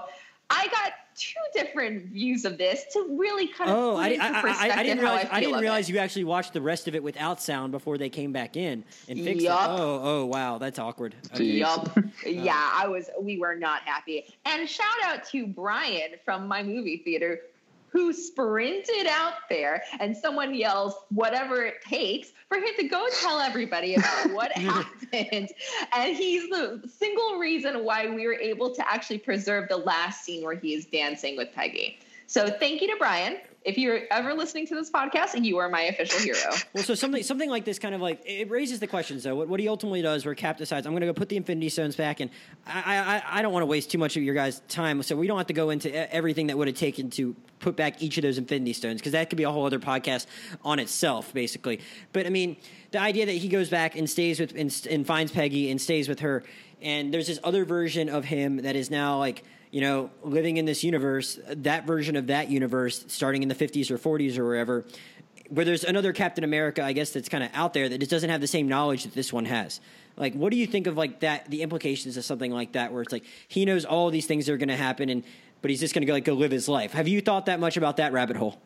I 0.49 0.67
got 0.67 0.93
two 1.19 1.39
different 1.53 2.05
views 2.05 2.45
of 2.45 2.57
this 2.57 2.85
to 2.93 3.17
really 3.19 3.47
kind 3.47 3.69
of 3.69 3.77
oh, 3.77 3.95
I, 3.97 4.17
I, 4.19 4.41
I, 4.41 4.79
I, 4.79 4.83
didn't 4.83 5.03
realize 5.03 5.27
I, 5.29 5.37
I 5.37 5.39
didn't 5.41 5.59
realize 5.59 5.89
it. 5.89 5.93
you 5.93 5.99
actually 5.99 6.23
watched 6.23 6.53
the 6.53 6.61
rest 6.61 6.87
of 6.87 6.95
it 6.95 7.03
without 7.03 7.41
sound 7.41 7.71
before 7.71 7.97
they 7.97 8.09
came 8.09 8.31
back 8.31 8.55
in 8.55 8.85
and 9.09 9.19
fixed 9.19 9.43
yep. 9.43 9.53
it. 9.53 9.67
Oh, 9.67 10.01
oh, 10.03 10.25
wow, 10.25 10.57
that's 10.57 10.79
awkward. 10.79 11.15
Okay. 11.33 11.43
Yup. 11.43 11.89
yeah, 12.25 12.71
I 12.73 12.87
was. 12.87 13.09
We 13.19 13.37
were 13.37 13.55
not 13.55 13.81
happy. 13.83 14.33
And 14.45 14.67
shout 14.67 14.87
out 15.03 15.25
to 15.25 15.45
Brian 15.45 16.11
from 16.23 16.47
my 16.47 16.63
movie 16.63 17.01
theater 17.03 17.41
who 17.89 18.13
sprinted 18.13 19.07
out 19.07 19.33
there 19.49 19.83
and 19.99 20.15
someone 20.15 20.53
yells 20.53 20.93
whatever 21.09 21.63
it 21.63 21.81
takes 21.83 22.31
for 22.47 22.57
him 22.57 22.73
to 22.77 22.87
go 22.87 23.07
tell 23.21 23.39
everybody 23.39 23.95
about 23.95 24.31
what 24.33 24.51
happened. 24.51 25.49
And 25.93 26.15
he's 26.15 26.49
the 26.49 26.81
single 26.99 27.37
reason 27.37 27.83
why 27.83 28.07
we 28.07 28.25
were 28.27 28.33
able 28.33 28.73
to 28.75 28.91
actually 28.91 29.19
preserve 29.19 29.69
the 29.69 29.77
last 29.77 30.23
scene 30.23 30.43
where 30.43 30.55
he 30.55 30.73
is 30.73 30.85
dancing 30.85 31.37
with 31.37 31.51
peggy. 31.53 31.99
So 32.27 32.47
thank 32.47 32.81
you 32.81 32.87
to 32.89 32.95
brian 32.97 33.37
if 33.63 33.77
you're 33.77 34.01
ever 34.09 34.33
listening 34.33 34.65
to 34.67 34.75
this 34.75 34.89
podcast, 34.89 35.43
you 35.43 35.57
are 35.57 35.67
my 35.67 35.81
official 35.81 36.19
hero. 36.19 36.55
well, 36.73 36.83
so 36.83 36.95
something 36.95 37.23
something 37.23 37.49
like 37.49 37.65
this 37.65 37.77
kind 37.77 37.93
of 37.93 37.99
like 37.99 38.21
it 38.25 38.49
raises 38.49 38.79
the 38.79 38.87
questions 38.87 39.23
though. 39.23 39.35
What, 39.35 39.49
what 39.49 39.59
he 39.59 39.67
ultimately 39.67 40.01
does, 40.01 40.25
where 40.25 40.33
Cap 40.33 40.57
decides, 40.57 40.87
I'm 40.87 40.93
going 40.93 41.01
to 41.01 41.07
go 41.07 41.13
put 41.13 41.29
the 41.29 41.35
Infinity 41.35 41.69
Stones 41.69 41.95
back, 41.95 42.21
and 42.21 42.31
I, 42.65 42.97
I 42.97 43.39
I 43.39 43.41
don't 43.41 43.51
want 43.51 43.63
to 43.63 43.67
waste 43.67 43.91
too 43.91 43.97
much 43.97 44.15
of 44.15 44.23
your 44.23 44.33
guys' 44.33 44.61
time, 44.69 45.03
so 45.03 45.15
we 45.15 45.27
don't 45.27 45.37
have 45.37 45.47
to 45.47 45.53
go 45.53 45.71
into 45.71 46.13
everything 46.13 46.47
that 46.47 46.57
would 46.57 46.67
have 46.67 46.77
taken 46.77 47.09
to 47.11 47.35
put 47.59 47.75
back 47.75 48.01
each 48.01 48.17
of 48.17 48.21
those 48.21 48.37
Infinity 48.37 48.73
Stones 48.73 49.01
because 49.01 49.11
that 49.11 49.29
could 49.29 49.37
be 49.37 49.43
a 49.43 49.51
whole 49.51 49.65
other 49.65 49.79
podcast 49.79 50.25
on 50.63 50.79
itself, 50.79 51.33
basically. 51.33 51.81
But 52.13 52.25
I 52.25 52.29
mean, 52.29 52.55
the 52.91 52.99
idea 52.99 53.25
that 53.25 53.33
he 53.33 53.49
goes 53.49 53.69
back 53.69 53.97
and 53.97 54.09
stays 54.09 54.39
with 54.39 54.55
and, 54.55 54.87
and 54.89 55.05
finds 55.05 55.33
Peggy 55.33 55.69
and 55.69 55.81
stays 55.81 56.07
with 56.07 56.21
her, 56.21 56.43
and 56.81 57.13
there's 57.13 57.27
this 57.27 57.39
other 57.43 57.65
version 57.65 58.07
of 58.07 58.25
him 58.25 58.57
that 58.57 58.77
is 58.77 58.89
now 58.89 59.17
like 59.19 59.43
you 59.71 59.81
know, 59.81 60.09
living 60.23 60.57
in 60.57 60.65
this 60.65 60.83
universe, 60.83 61.39
that 61.47 61.85
version 61.85 62.15
of 62.15 62.27
that 62.27 62.49
universe, 62.49 63.05
starting 63.07 63.43
in 63.43 63.49
the 63.49 63.55
50s 63.55 63.91
or 63.91 63.97
40s 63.97 64.37
or 64.37 64.45
wherever, 64.45 64.85
where 65.49 65.65
there's 65.65 65.83
another 65.83 66.13
Captain 66.13 66.43
America, 66.43 66.83
I 66.83 66.93
guess, 66.93 67.11
that's 67.11 67.29
kind 67.29 67.43
of 67.43 67.51
out 67.53 67.73
there 67.73 67.89
that 67.89 67.97
just 67.99 68.11
doesn't 68.11 68.29
have 68.29 68.41
the 68.41 68.47
same 68.47 68.67
knowledge 68.67 69.03
that 69.03 69.13
this 69.13 69.33
one 69.33 69.45
has. 69.45 69.79
Like, 70.17 70.33
what 70.33 70.51
do 70.51 70.57
you 70.57 70.67
think 70.67 70.87
of 70.87 70.97
like 70.97 71.21
that? 71.21 71.49
The 71.49 71.61
implications 71.61 72.17
of 72.17 72.25
something 72.25 72.51
like 72.51 72.73
that, 72.73 72.91
where 72.91 73.01
it's 73.01 73.13
like 73.13 73.23
he 73.47 73.65
knows 73.65 73.85
all 73.85 74.09
these 74.09 74.25
things 74.25 74.45
that 74.45 74.53
are 74.53 74.57
going 74.57 74.69
to 74.69 74.75
happen, 74.75 75.09
and 75.09 75.23
but 75.61 75.71
he's 75.71 75.79
just 75.79 75.93
going 75.93 76.01
to 76.01 76.05
go 76.05 76.13
like 76.13 76.25
go 76.25 76.33
live 76.33 76.51
his 76.51 76.67
life. 76.67 76.91
Have 76.91 77.07
you 77.07 77.21
thought 77.21 77.45
that 77.45 77.59
much 77.59 77.77
about 77.77 77.97
that 77.97 78.11
rabbit 78.11 78.35
hole? 78.35 78.59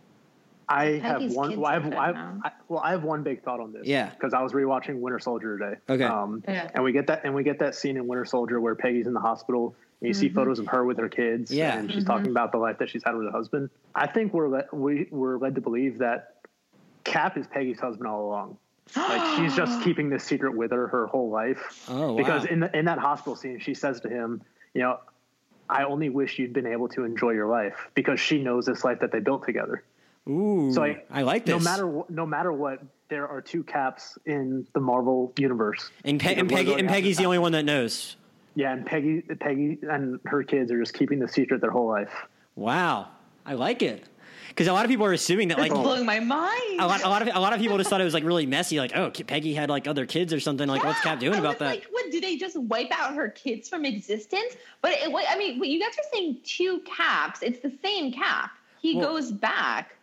I 0.68 0.86
have 1.00 1.32
one. 1.32 1.60
Well 1.60 1.66
I 1.70 1.74
have, 1.74 1.94
I 1.94 2.06
have, 2.08 2.16
I, 2.44 2.52
well, 2.70 2.80
I 2.80 2.92
have 2.92 3.04
one 3.04 3.22
big 3.22 3.44
thought 3.44 3.60
on 3.60 3.74
this. 3.74 3.86
Yeah. 3.86 4.10
Because 4.10 4.34
I 4.34 4.42
was 4.42 4.54
rewatching 4.54 5.00
Winter 5.00 5.20
Soldier 5.20 5.58
today. 5.58 5.76
Okay. 5.90 6.04
Um, 6.06 6.44
yeah. 6.48 6.70
And 6.74 6.84
we 6.84 6.92
get 6.92 7.08
that, 7.08 7.22
and 7.24 7.36
we 7.36 7.44
get 7.44 7.60
that 7.60 7.76
scene 7.76 7.98
in 7.98 8.08
Winter 8.08 8.26
Soldier 8.26 8.60
where 8.60 8.74
Peggy's 8.74 9.08
in 9.08 9.14
the 9.14 9.20
hospital 9.20 9.76
you 10.04 10.12
mm-hmm. 10.12 10.20
see 10.20 10.30
photos 10.30 10.60
of 10.60 10.68
her 10.68 10.84
with 10.84 10.98
her 10.98 11.08
kids. 11.08 11.52
Yeah. 11.52 11.78
And 11.78 11.90
she's 11.90 12.04
mm-hmm. 12.04 12.12
talking 12.12 12.32
about 12.32 12.52
the 12.52 12.58
life 12.58 12.78
that 12.80 12.90
she's 12.90 13.04
had 13.04 13.16
with 13.16 13.26
her 13.26 13.32
husband. 13.32 13.70
I 13.96 14.06
think 14.08 14.34
we're 14.34 14.50
le- 14.50 14.66
we, 14.74 15.08
we're 15.12 15.38
led 15.38 15.56
to 15.56 15.62
believe 15.62 16.00
that 16.00 16.36
Cap 17.06 17.38
is 17.38 17.48
Peggy's 17.48 17.80
husband 17.80 18.08
all 18.08 18.28
along. 18.28 18.58
like 18.98 19.38
she's 19.38 19.56
just 19.56 19.82
keeping 19.82 20.10
this 20.10 20.26
secret 20.26 20.56
with 20.56 20.72
her 20.72 20.88
her 20.88 21.08
whole 21.08 21.30
life. 21.30 21.86
Oh, 21.88 22.18
Because 22.18 22.44
in 22.46 22.60
the, 22.60 22.78
in 22.78 22.86
that 22.86 23.00
hospital 23.00 23.36
scene, 23.38 23.60
she 23.60 23.74
says 23.74 24.02
to 24.02 24.10
him, 24.10 24.42
you 24.74 24.82
know, 24.82 25.00
I 25.70 25.86
only 25.86 26.10
wish 26.10 26.38
you'd 26.38 26.54
been 26.54 26.68
able 26.68 26.90
to 26.90 27.06
enjoy 27.06 27.32
your 27.32 27.48
life 27.48 27.88
because 27.94 28.20
she 28.20 28.44
knows 28.44 28.66
this 28.66 28.84
life 28.84 29.00
that 29.00 29.14
they 29.14 29.20
built 29.20 29.46
together. 29.46 29.84
Ooh, 30.28 30.72
so 30.74 30.84
I, 30.84 31.04
I 31.10 31.22
like 31.22 31.46
this. 31.46 31.64
No 31.64 31.72
matter 31.72 32.02
no 32.10 32.26
matter 32.26 32.52
what, 32.52 32.82
there 33.10 33.28
are 33.28 33.42
two 33.42 33.64
caps 33.64 34.18
in 34.26 34.68
the 34.74 34.80
Marvel 34.80 35.34
universe, 35.38 35.92
and, 36.04 36.20
Pe- 36.20 36.36
and 36.36 36.50
Peggy 36.50 36.74
and 36.74 36.88
Peggy's 36.88 37.18
the 37.18 37.26
only 37.26 37.40
one 37.40 37.54
that 37.54 37.64
knows. 37.64 38.16
Yeah, 38.56 38.74
and 38.74 38.86
Peggy, 38.86 39.22
Peggy, 39.22 39.80
and 39.84 40.20
her 40.26 40.44
kids 40.44 40.72
are 40.72 40.80
just 40.80 40.94
keeping 40.94 41.20
the 41.20 41.28
secret 41.28 41.62
their 41.62 41.72
whole 41.72 41.88
life. 41.88 42.14
Wow, 42.56 43.08
I 43.46 43.54
like 43.54 43.82
it 43.82 44.08
because 44.54 44.68
a 44.68 44.74
lot 44.74 44.86
of 44.86 44.92
people 44.92 45.06
are 45.06 45.14
assuming 45.14 45.48
that 45.48 45.58
like 45.58 45.72
it's 45.72 45.80
blowing 45.80 46.06
my 46.06 46.20
mind. 46.20 46.80
A 46.80 46.86
lot, 46.86 47.04
a 47.04 47.10
lot 47.10 47.22
of 47.22 47.30
a 47.34 47.40
lot 47.40 47.54
of 47.54 47.60
people 47.60 47.78
just 47.78 47.90
thought 47.90 48.02
it 48.02 48.06
was 48.06 48.14
like 48.14 48.24
really 48.24 48.46
messy. 48.46 48.80
Like, 48.80 48.96
oh, 48.96 49.10
Peggy 49.10 49.54
had 49.54 49.70
like 49.70 49.88
other 49.88 50.06
kids 50.06 50.32
or 50.32 50.40
something. 50.40 50.68
Like, 50.68 50.82
yeah, 50.82 50.90
what's 50.90 51.02
Cap 51.02 51.20
doing 51.20 51.40
about 51.40 51.60
that? 51.60 51.68
Like, 51.68 51.88
what 51.92 52.12
do 52.12 52.22
they 52.22 52.38
just 52.38 52.60
wipe 52.60 52.92
out 52.92 53.16
her 53.16 53.30
kids 53.30 53.68
from 53.68 53.84
existence? 53.86 54.56
But 54.82 54.94
it, 54.94 55.12
I 55.30 55.38
mean, 55.38 55.64
you 55.64 55.80
guys 55.80 55.94
are 55.98 56.10
saying 56.14 56.38
two 56.44 56.82
caps. 56.86 57.42
It's 57.42 57.60
the 57.60 57.74
same 57.82 58.12
cap. 58.12 58.52
He 58.80 58.96
well, 58.96 59.14
goes 59.14 59.32
back, 59.32 59.96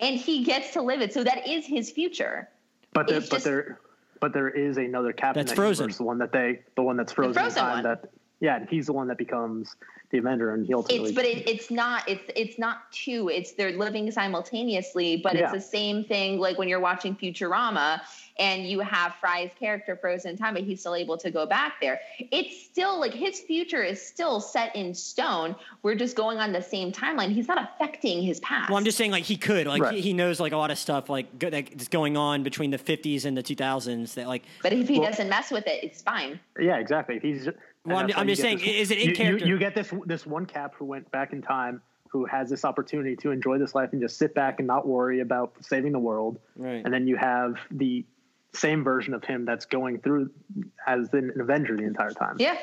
and 0.00 0.16
he 0.16 0.44
gets 0.44 0.72
to 0.74 0.82
live 0.82 1.00
it. 1.00 1.12
So 1.12 1.24
that 1.24 1.48
is 1.48 1.66
his 1.66 1.90
future. 1.90 2.48
But 2.92 3.08
they're, 3.08 3.22
but 3.22 3.42
they're 3.42 3.80
but 4.24 4.32
there 4.32 4.48
is 4.48 4.78
another 4.78 5.12
captain 5.12 5.42
that's 5.42 5.50
that 5.50 5.56
frozen. 5.56 5.82
Universe, 5.84 5.98
the 5.98 6.04
one 6.04 6.16
that 6.16 6.32
they, 6.32 6.60
the 6.76 6.82
one 6.82 6.96
that's 6.96 7.12
frozen. 7.12 7.34
The 7.34 7.40
frozen 7.40 7.62
time 7.62 7.74
one. 7.74 7.82
That 7.82 8.10
yeah, 8.44 8.66
he's 8.68 8.86
the 8.86 8.92
one 8.92 9.08
that 9.08 9.16
becomes 9.16 9.74
the 10.10 10.18
Avenger, 10.18 10.52
and 10.52 10.66
he 10.66 10.74
ultimately. 10.74 11.08
It's 11.08 11.16
but 11.16 11.24
it, 11.24 11.48
it's 11.48 11.70
not 11.70 12.06
it's 12.06 12.30
it's 12.36 12.58
not 12.58 12.92
two. 12.92 13.30
It's 13.30 13.52
they're 13.52 13.72
living 13.72 14.10
simultaneously, 14.10 15.16
but 15.16 15.34
yeah. 15.34 15.44
it's 15.44 15.52
the 15.52 15.60
same 15.60 16.04
thing. 16.04 16.38
Like 16.38 16.58
when 16.58 16.68
you're 16.68 16.78
watching 16.80 17.16
Futurama, 17.16 18.02
and 18.38 18.66
you 18.68 18.80
have 18.80 19.14
Fry's 19.20 19.50
character 19.58 19.96
frozen 19.96 20.32
in 20.32 20.36
time, 20.36 20.54
but 20.54 20.64
he's 20.64 20.80
still 20.80 20.94
able 20.94 21.16
to 21.18 21.30
go 21.30 21.46
back 21.46 21.80
there. 21.80 22.00
It's 22.18 22.64
still 22.64 22.98
like 22.98 23.14
his 23.14 23.40
future 23.40 23.82
is 23.82 24.04
still 24.04 24.40
set 24.40 24.74
in 24.74 24.94
stone. 24.94 25.54
We're 25.82 25.94
just 25.94 26.16
going 26.16 26.38
on 26.38 26.52
the 26.52 26.62
same 26.62 26.90
timeline. 26.90 27.30
He's 27.30 27.48
not 27.48 27.62
affecting 27.62 28.22
his 28.22 28.40
past. 28.40 28.70
Well, 28.70 28.78
I'm 28.78 28.84
just 28.84 28.98
saying, 28.98 29.12
like 29.12 29.24
he 29.24 29.36
could, 29.36 29.66
like 29.66 29.82
right. 29.82 29.94
he, 29.94 30.00
he, 30.00 30.12
knows 30.12 30.40
like 30.40 30.52
a 30.52 30.56
lot 30.56 30.70
of 30.70 30.78
stuff 30.78 31.08
like 31.08 31.38
that's 31.38 31.88
going 31.88 32.16
on 32.16 32.42
between 32.42 32.70
the 32.70 32.78
50s 32.78 33.24
and 33.24 33.36
the 33.36 33.42
2000s. 33.42 34.14
That 34.14 34.26
like, 34.26 34.42
but 34.62 34.72
if 34.72 34.88
he 34.88 34.98
well, 34.98 35.10
doesn't 35.10 35.28
mess 35.28 35.50
with 35.50 35.66
it, 35.66 35.84
it's 35.84 36.02
fine. 36.02 36.40
Yeah, 36.58 36.76
exactly. 36.76 37.18
He's. 37.20 37.48
Well, 37.84 37.98
I'm, 37.98 38.10
I'm 38.16 38.28
just 38.28 38.40
saying, 38.40 38.58
this, 38.58 38.66
is 38.66 38.90
it 38.90 38.98
in 38.98 39.08
you, 39.10 39.14
character? 39.14 39.46
You, 39.46 39.54
you 39.54 39.58
get 39.58 39.74
this 39.74 39.92
this 40.06 40.26
one 40.26 40.46
cap 40.46 40.74
who 40.76 40.84
went 40.84 41.10
back 41.10 41.32
in 41.32 41.42
time 41.42 41.82
who 42.08 42.24
has 42.26 42.48
this 42.48 42.64
opportunity 42.64 43.16
to 43.16 43.32
enjoy 43.32 43.58
this 43.58 43.74
life 43.74 43.90
and 43.92 44.00
just 44.00 44.16
sit 44.18 44.34
back 44.34 44.60
and 44.60 44.68
not 44.68 44.86
worry 44.86 45.20
about 45.20 45.52
saving 45.60 45.90
the 45.92 45.98
world. 45.98 46.38
Right. 46.56 46.80
And 46.84 46.94
then 46.94 47.08
you 47.08 47.16
have 47.16 47.56
the 47.72 48.04
same 48.52 48.84
version 48.84 49.14
of 49.14 49.24
him 49.24 49.44
that's 49.44 49.66
going 49.66 49.98
through 49.98 50.30
as 50.86 51.12
an 51.12 51.32
Avenger 51.40 51.76
the 51.76 51.82
entire 51.82 52.12
time. 52.12 52.36
Yeah. 52.38 52.56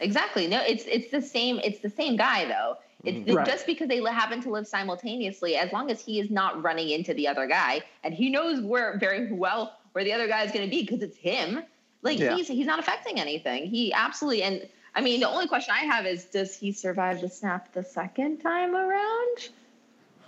exactly. 0.00 0.48
No, 0.48 0.60
it's 0.60 0.84
it's 0.86 1.10
the 1.10 1.22
same. 1.22 1.60
It's 1.62 1.78
the 1.78 1.90
same 1.90 2.16
guy 2.16 2.46
though. 2.46 2.76
It's 3.04 3.18
Mm-hmm. 3.18 3.36
Right. 3.36 3.46
just 3.46 3.66
because 3.66 3.88
they 3.88 4.02
happen 4.02 4.42
to 4.42 4.50
live 4.50 4.66
simultaneously. 4.66 5.54
As 5.56 5.72
long 5.72 5.90
as 5.90 6.00
he 6.00 6.18
is 6.18 6.28
not 6.28 6.60
running 6.62 6.90
into 6.90 7.14
the 7.14 7.28
other 7.28 7.46
guy, 7.46 7.82
and 8.02 8.12
he 8.12 8.28
knows 8.28 8.60
where 8.60 8.98
very 8.98 9.32
well 9.32 9.76
where 9.92 10.02
the 10.02 10.12
other 10.12 10.26
guy 10.26 10.42
is 10.42 10.50
going 10.50 10.64
to 10.64 10.70
be 10.70 10.82
because 10.82 11.00
it's 11.02 11.16
him. 11.16 11.62
Like 12.06 12.18
Yeah. 12.18 12.36
he's 12.36 12.48
he's 12.48 12.66
not 12.66 12.78
affecting 12.78 13.20
anything. 13.20 13.66
He 13.66 13.92
absolutely 13.92 14.42
and 14.42 14.68
I 14.94 15.00
mean 15.00 15.20
the 15.20 15.28
only 15.28 15.46
question 15.46 15.74
I 15.76 15.84
have 15.84 16.06
is 16.06 16.24
does 16.24 16.56
he 16.56 16.72
survive 16.72 17.20
the 17.20 17.28
snap 17.28 17.72
the 17.72 17.82
second 17.82 18.38
time 18.38 18.74
around? 18.74 19.48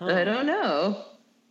I 0.00 0.24
don't 0.24 0.46
know. 0.46 1.04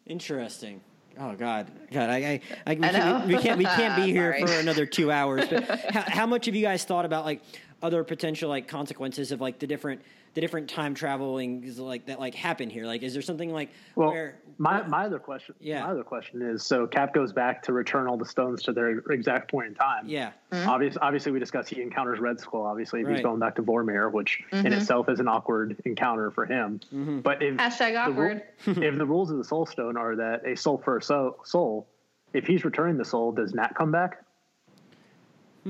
Interesting. 0.06 0.82
Oh 1.20 1.34
God, 1.34 1.72
God, 1.92 2.10
I, 2.12 2.16
I, 2.18 2.42
I, 2.68 2.74
we, 2.76 2.84
I 2.86 2.92
know. 2.92 3.00
can't, 3.00 3.28
we 3.28 3.38
can't, 3.38 3.58
we 3.58 3.66
can't 3.66 3.96
be 4.06 4.12
here 4.14 4.38
for 4.40 4.52
another 4.54 4.86
two 4.86 5.12
hours. 5.12 5.48
But 5.50 5.64
how, 5.90 6.02
how 6.08 6.26
much 6.28 6.46
have 6.46 6.56
you 6.56 6.62
guys 6.62 6.84
thought 6.84 7.06
about 7.06 7.26
like 7.26 7.42
other 7.82 8.04
potential 8.04 8.50
like 8.50 8.68
consequences 8.68 9.32
of 9.32 9.42
like 9.42 9.58
the 9.58 9.66
different, 9.66 10.02
the 10.38 10.42
different 10.42 10.70
time 10.70 10.94
traveling 10.94 11.66
like 11.80 12.06
that 12.06 12.20
like 12.20 12.36
happen 12.36 12.70
here? 12.70 12.86
Like, 12.86 13.02
is 13.02 13.12
there 13.14 13.24
something 13.24 13.52
like 13.52 13.72
Well, 13.96 14.10
where? 14.12 14.36
my 14.60 14.86
my 14.88 15.06
other 15.06 15.18
question, 15.18 15.56
Yeah. 15.60 15.84
my 15.84 15.90
other 15.90 16.04
question 16.04 16.44
is: 16.44 16.62
so 16.62 16.86
Cap 16.86 17.12
goes 17.12 17.34
back 17.34 17.64
to 17.64 17.74
return 17.74 18.06
all 18.06 18.18
the 18.18 18.26
stones 18.26 18.62
to 18.64 18.72
their 18.72 19.00
exact 19.10 19.50
point 19.50 19.66
in 19.70 19.74
time. 19.74 20.04
Yeah, 20.08 20.34
Obviously, 20.52 21.02
obviously, 21.02 21.32
we 21.32 21.40
discussed 21.40 21.70
he 21.70 21.82
encounters 21.82 22.20
Red 22.20 22.40
Skull. 22.40 22.62
Obviously, 22.68 23.02
if 23.02 23.08
Right. 23.08 23.16
he's 23.16 23.24
going 23.24 23.40
back 23.40 23.56
to 23.56 23.64
Vormir, 23.64 24.12
which 24.12 24.44
in 24.52 24.72
itself 24.74 25.10
is 25.10 25.20
an 25.20 25.28
awkward 25.28 25.76
encounter 25.86 26.30
for 26.30 26.46
him. 26.46 26.82
Mm-hmm. 26.94 27.22
But 27.22 27.42
if 27.42 27.56
Hashtag 27.56 28.06
the 28.06 28.12
ru- 28.12 28.28
awkward. 28.30 28.44
if 28.84 28.96
the 28.96 29.06
rules 29.08 29.32
of 29.32 29.38
the 29.40 29.44
Soul 29.44 29.66
Stone 29.66 29.98
are 29.98 30.16
that 30.18 30.46
a 30.46 30.56
soul 30.56 30.78
for 30.78 30.98
a 30.98 31.02
soul, 31.02 31.38
soul, 31.46 31.88
if 32.34 32.46
he's 32.46 32.64
returning 32.64 32.98
the 32.98 33.06
soul, 33.06 33.32
does 33.32 33.56
Nat 33.56 33.74
come 33.74 33.92
back? 33.92 34.24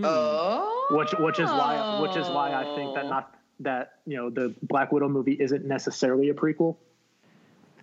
Oh, 0.04 0.88
Which 0.92 1.14
which 1.20 1.40
is 1.40 1.50
why 1.50 2.02
which 2.02 2.18
is 2.18 2.28
why 2.28 2.54
I 2.54 2.76
think 2.76 2.94
that 2.96 3.06
not 3.06 3.34
that 3.62 3.94
you 4.06 4.18
know 4.18 4.30
the 4.30 4.54
Black 4.64 4.92
Widow 4.92 5.10
movie 5.10 5.34
isn't 5.34 5.66
necessarily 5.66 6.30
a 6.30 6.34
prequel. 6.34 6.76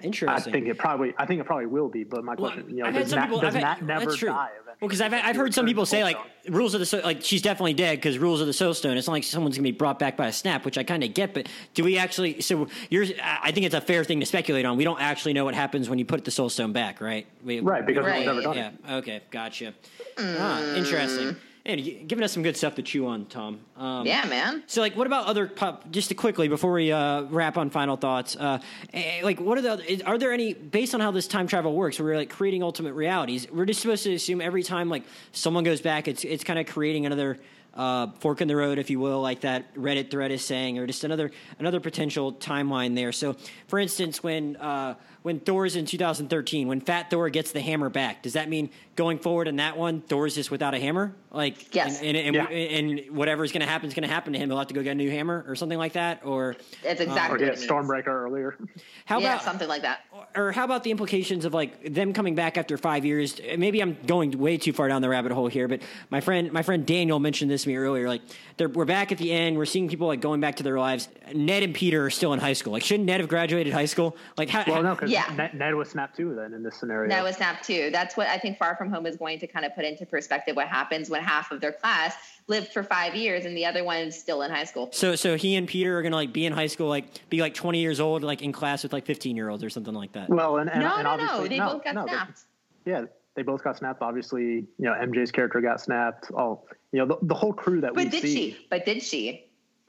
Interesting. 0.03 0.29
I 0.53 0.55
think 0.55 0.67
it 0.69 0.77
probably 0.77 1.15
I 1.17 1.25
think 1.27 1.41
it 1.41 1.45
probably 1.45 1.67
will 1.67 1.89
be. 1.89 2.05
But 2.05 2.25
my 2.25 2.35
Well, 2.35 2.51
question, 2.53 2.71
you 2.77 2.83
know, 2.83 2.89
I've 2.89 2.95
does 2.95 3.11
some 3.11 3.19
Nat, 3.21 3.27
people- 3.27 3.41
does 3.41 3.55
I've 3.57 3.63
had- 3.63 3.83
never 3.87 4.05
that's 4.07 4.17
true. 4.17 4.29
die? 4.29 4.51
Well, 4.81 4.89
because 4.89 5.01
I've, 5.01 5.15
I've 5.15 5.37
heard 5.37 5.55
some 5.55 5.67
people 5.67 5.87
say 5.87 6.03
like 6.03 6.19
rules 6.49 6.75
of 6.75 6.81
the 6.81 6.85
Soul- 6.87 7.03
like 7.05 7.23
she's 7.23 7.41
definitely 7.41 7.75
dead 7.75 7.97
because 7.99 8.19
rules 8.19 8.41
of 8.41 8.49
the 8.49 8.53
soul 8.53 8.75
stone. 8.75 8.97
It's 8.99 9.07
not 9.07 9.13
like 9.15 9.25
someone's 9.25 9.57
gonna 9.57 9.63
be 9.63 9.71
brought 9.73 9.99
back 10.01 10.17
by 10.17 10.27
a 10.27 10.33
snap, 10.33 10.65
which 10.65 10.77
I 10.77 10.83
kind 10.83 11.05
of 11.05 11.15
get. 11.15 11.33
But 11.33 11.49
do 11.75 11.85
we 11.85 11.97
actually? 11.97 12.41
So 12.41 12.67
you're, 12.91 13.07
I 13.23 13.53
think 13.53 13.67
it's 13.67 13.75
a 13.75 13.81
fair 13.81 14.03
thing 14.05 14.19
to 14.21 14.27
speculate 14.27 14.67
on. 14.67 14.77
We 14.77 14.85
don't 14.85 15.01
actually 15.01 15.33
know 15.33 15.45
what 15.45 15.55
happens 15.55 15.89
when 15.89 15.99
you 16.01 16.05
put 16.05 16.25
the 16.25 16.31
soul 16.33 16.51
stone 16.51 16.73
back, 16.73 17.01
right? 17.01 17.27
We, 17.45 17.61
Right, 17.61 17.87
because 17.87 18.05
Right. 18.05 18.19
we've 18.19 18.27
never 18.27 18.43
done 18.43 18.57
yeah. 18.57 18.69
it. 18.69 18.93
Okay. 18.95 19.21
Gotcha. 19.31 19.73
Ah, 20.19 20.75
interesting. 20.75 21.37
And 21.67 21.81
giving 22.07 22.23
us 22.23 22.31
some 22.33 22.43
good 22.43 22.59
stuff 22.59 22.75
to 22.75 22.83
chew 22.83 23.07
on, 23.07 23.25
Tom. 23.25 23.59
Um, 23.79 24.05
yeah, 24.07 24.27
man. 24.27 24.63
so, 24.67 24.83
like, 24.83 24.97
what 24.97 25.07
about 25.07 25.25
other 25.27 25.47
pop? 25.47 25.91
Just 25.91 26.11
to 26.11 26.15
quickly 26.15 26.47
before 26.47 26.73
we 26.73 26.93
uh, 26.93 27.23
wrap 27.23 27.57
on 27.57 27.71
final 27.71 27.97
thoughts, 27.97 28.37
uh, 28.37 28.59
eh, 28.93 29.21
like, 29.23 29.41
what 29.41 29.57
are 29.57 29.63
the? 29.63 29.91
is- 29.91 30.03
Are 30.03 30.19
there 30.19 30.31
any 30.33 30.53
based 30.53 30.95
on 30.95 31.01
how 31.01 31.11
this 31.11 31.27
time 31.27 31.47
travel 31.47 31.75
works? 31.75 31.99
We're 31.99 32.17
like 32.17 32.29
creating 32.29 32.63
ultimate 32.63 32.93
realities. 32.93 33.51
We're 33.51 33.65
just 33.65 33.81
supposed 33.81 34.05
to 34.05 34.13
assume 34.13 34.43
every 34.43 34.63
time 34.63 34.91
like 34.91 35.05
someone 35.33 35.65
goes 35.65 35.81
back, 35.81 36.07
it's 36.07 36.23
it's 36.23 36.45
kind 36.45 36.59
of 36.59 36.67
creating 36.67 37.07
another 37.07 37.39
uh, 37.73 38.09
fork 38.19 38.43
in 38.43 38.49
the 38.49 38.57
road, 38.57 38.79
if 38.79 38.91
you 38.91 39.01
will, 39.01 39.23
like 39.23 39.41
that 39.41 39.75
Reddit 39.75 40.11
thread 40.11 40.33
is 40.33 40.45
saying, 40.45 40.79
or 40.79 40.87
just 40.87 41.03
another 41.03 41.31
another 41.59 41.81
potential 41.81 42.35
timeline 42.35 42.95
there. 42.95 43.11
So, 43.11 43.37
for 43.69 43.79
instance, 43.79 44.23
when 44.23 44.57
uh, 44.57 44.97
when 45.25 45.41
Thor's 45.41 45.75
in 45.75 45.87
2013, 45.87 46.69
when 46.69 46.83
Fat 46.83 47.09
Thor 47.09 47.31
gets 47.31 47.51
the 47.53 47.61
hammer 47.63 47.89
back, 47.89 48.23
does 48.23 48.35
that 48.35 48.47
mean 48.51 48.69
going 48.95 49.19
forward 49.19 49.49
in 49.49 49.57
that 49.57 49.75
one, 49.75 50.03
Thor's 50.03 50.35
just 50.35 50.51
without 50.51 50.75
a 50.75 50.79
hammer? 50.79 51.15
Like, 51.33 51.75
Yes. 51.75 52.03
and, 52.03 52.15
and, 52.15 52.37
and, 52.37 52.51
Yeah. 52.51 52.57
and 52.57 53.17
whatever's 53.17 53.51
going 53.51 53.63
to 53.63 53.67
happen 53.67 53.89
is 53.89 53.95
going 53.95 54.07
to 54.07 54.13
happen 54.15 54.35
to 54.35 54.39
him. 54.39 54.51
He'll 54.51 54.59
have 54.59 54.69
to 54.69 54.75
go 54.75 54.83
get 54.83 54.91
a 54.91 54.95
new 54.95 55.11
hammer 55.11 55.43
or 55.49 55.57
something 55.57 55.79
like 55.79 55.95
that. 55.95 56.21
Or 56.27 56.57
That's 56.83 57.01
um, 57.01 57.09
exactly 57.09 57.39
get 57.39 57.49
what 57.55 57.59
it. 57.59 57.69
Stormbreaker 57.69 58.07
earlier. 58.09 58.59
how 59.07 59.19
yeah, 59.19 59.33
about 59.33 59.45
something 59.45 59.67
like 59.67 59.81
that. 59.83 60.01
or 60.37 60.53
how 60.53 60.65
about 60.65 60.85
the 60.85 60.91
implications 60.91 61.47
of 61.47 61.55
like 61.55 61.95
them 61.95 62.13
coming 62.13 62.35
back 62.35 62.59
after 62.59 62.77
five 62.77 63.07
years? 63.07 63.41
Maybe 63.57 63.81
I'm 63.81 63.97
going 64.07 64.31
way 64.39 64.59
too 64.59 64.75
far 64.75 64.89
down 64.89 65.01
the 65.01 65.09
rabbit 65.09 65.33
hole 65.33 65.49
here, 65.49 65.69
but 65.69 65.81
my 66.11 66.21
friend, 66.21 66.53
my 66.53 66.63
friend 66.63 66.85
Daniel 66.85 67.19
mentioned 67.19 67.51
this 67.51 67.63
to 67.63 67.71
me 67.71 67.77
earlier. 67.77 68.09
Like, 68.09 68.21
they're, 68.59 68.69
we're 68.69 68.85
back 68.85 69.11
at 69.11 69.17
the 69.17 69.33
end. 69.33 69.57
We're 69.57 69.65
seeing 69.65 69.89
people 69.89 70.07
like 70.07 70.21
going 70.21 70.43
back 70.43 70.57
to 70.57 70.63
their 70.63 70.79
lives. 70.79 71.09
Ned 71.35 71.63
and 71.63 71.75
Peter 71.75 72.05
are 72.05 72.11
still 72.11 72.35
in 72.35 72.41
high 72.41 72.53
school. 72.53 72.75
Like, 72.75 72.85
shouldn't 72.85 73.07
Ned 73.07 73.21
have 73.21 73.29
graduated 73.31 73.73
high 73.73 73.87
school? 73.87 74.17
Like, 74.37 74.51
how, 74.51 74.65
Well, 74.67 74.83
no, 74.83 74.95
because 74.95 75.11
Yeah. 75.15 75.33
Ned, 75.37 75.55
Ned 75.55 75.75
was 75.75 75.89
snapped 75.91 76.17
too. 76.17 76.35
Then 76.35 76.53
in 76.55 76.63
this 76.63 76.77
scenario, 76.77 77.09
Ned 77.09 77.23
was 77.23 77.37
snapped 77.37 77.65
too. 77.65 77.91
That's 77.91 78.17
what 78.17 78.27
I 78.29 78.37
think 78.39 78.59
Far 78.59 78.77
From 78.77 78.91
Home 78.91 79.07
is 79.07 79.17
going 79.17 79.39
to 79.39 79.47
kind 79.47 79.65
of 79.65 79.75
put 79.75 79.85
into 79.85 80.05
perspective 80.05 80.57
what 80.57 80.69
happens 80.69 81.09
when 81.09 81.23
half 81.23 81.51
of 81.53 81.61
their 81.61 81.73
class 81.73 82.15
lived 82.47 82.73
for 82.73 82.83
five 82.83 83.15
years 83.15 83.45
and 83.47 83.57
the 83.57 83.65
other 83.65 83.85
one 83.85 83.97
is 83.99 84.19
still 84.19 84.43
in 84.43 84.51
high 84.51 84.65
school. 84.65 84.91
so 84.93 85.15
so 85.17 85.37
he 85.37 85.55
and 85.57 85.67
Peter 85.67 85.99
are 85.99 86.03
gonna 86.03 86.17
like 86.17 86.33
be 86.33 86.45
in 86.47 86.53
high 86.53 86.67
school, 86.67 86.89
like 86.89 87.07
be 87.31 87.41
like 87.41 87.55
20 87.55 87.79
years 87.81 88.01
old, 88.01 88.23
like 88.23 88.43
in 88.43 88.53
class 88.53 88.83
with 88.83 88.93
like 88.93 89.07
15 89.07 89.35
year 89.37 89.49
olds 89.49 89.65
or 89.65 89.71
something 89.71 89.95
like 89.95 90.13
that. 90.13 90.29
well, 90.29 90.59
and, 90.59 90.69
and, 90.71 90.81
no, 90.81 90.95
and 90.97 91.05
no, 91.05 91.11
obviously 91.11 91.39
no. 91.39 91.49
They 91.49 91.59
no, 91.59 91.73
both 91.75 91.85
got 91.85 91.95
no, 91.95 92.05
they- 92.05 92.11
snapped. 92.13 92.41
yeah, 92.85 93.05
they 93.35 93.43
both 93.43 93.65
got 93.65 93.77
snapped. 93.79 94.03
Obviously, 94.03 94.45
you 94.45 94.67
know, 94.79 94.93
MJ's 94.93 95.31
character 95.33 95.61
got 95.61 95.81
snapped. 95.81 96.31
All 96.33 96.67
you 96.93 96.99
know, 97.01 97.07
the, 97.07 97.19
the 97.27 97.35
whole 97.35 97.53
crew 97.53 97.81
that 97.81 97.95
we 97.95 98.05
But 98.05 98.13
did 98.13 98.23
see. 98.23 98.35
she? 98.53 98.67
But 98.71 98.85
did 98.85 99.03
she? 99.03 99.47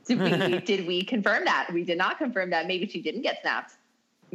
Did 0.07 0.19
we? 0.19 0.59
did 0.59 0.87
we 0.87 1.03
confirm 1.03 1.45
that? 1.45 1.69
We 1.73 1.83
did 1.83 1.97
not 1.97 2.17
confirm 2.19 2.51
that. 2.51 2.67
Maybe 2.67 2.87
she 2.87 3.01
didn't 3.01 3.21
get 3.23 3.41
snapped. 3.41 3.73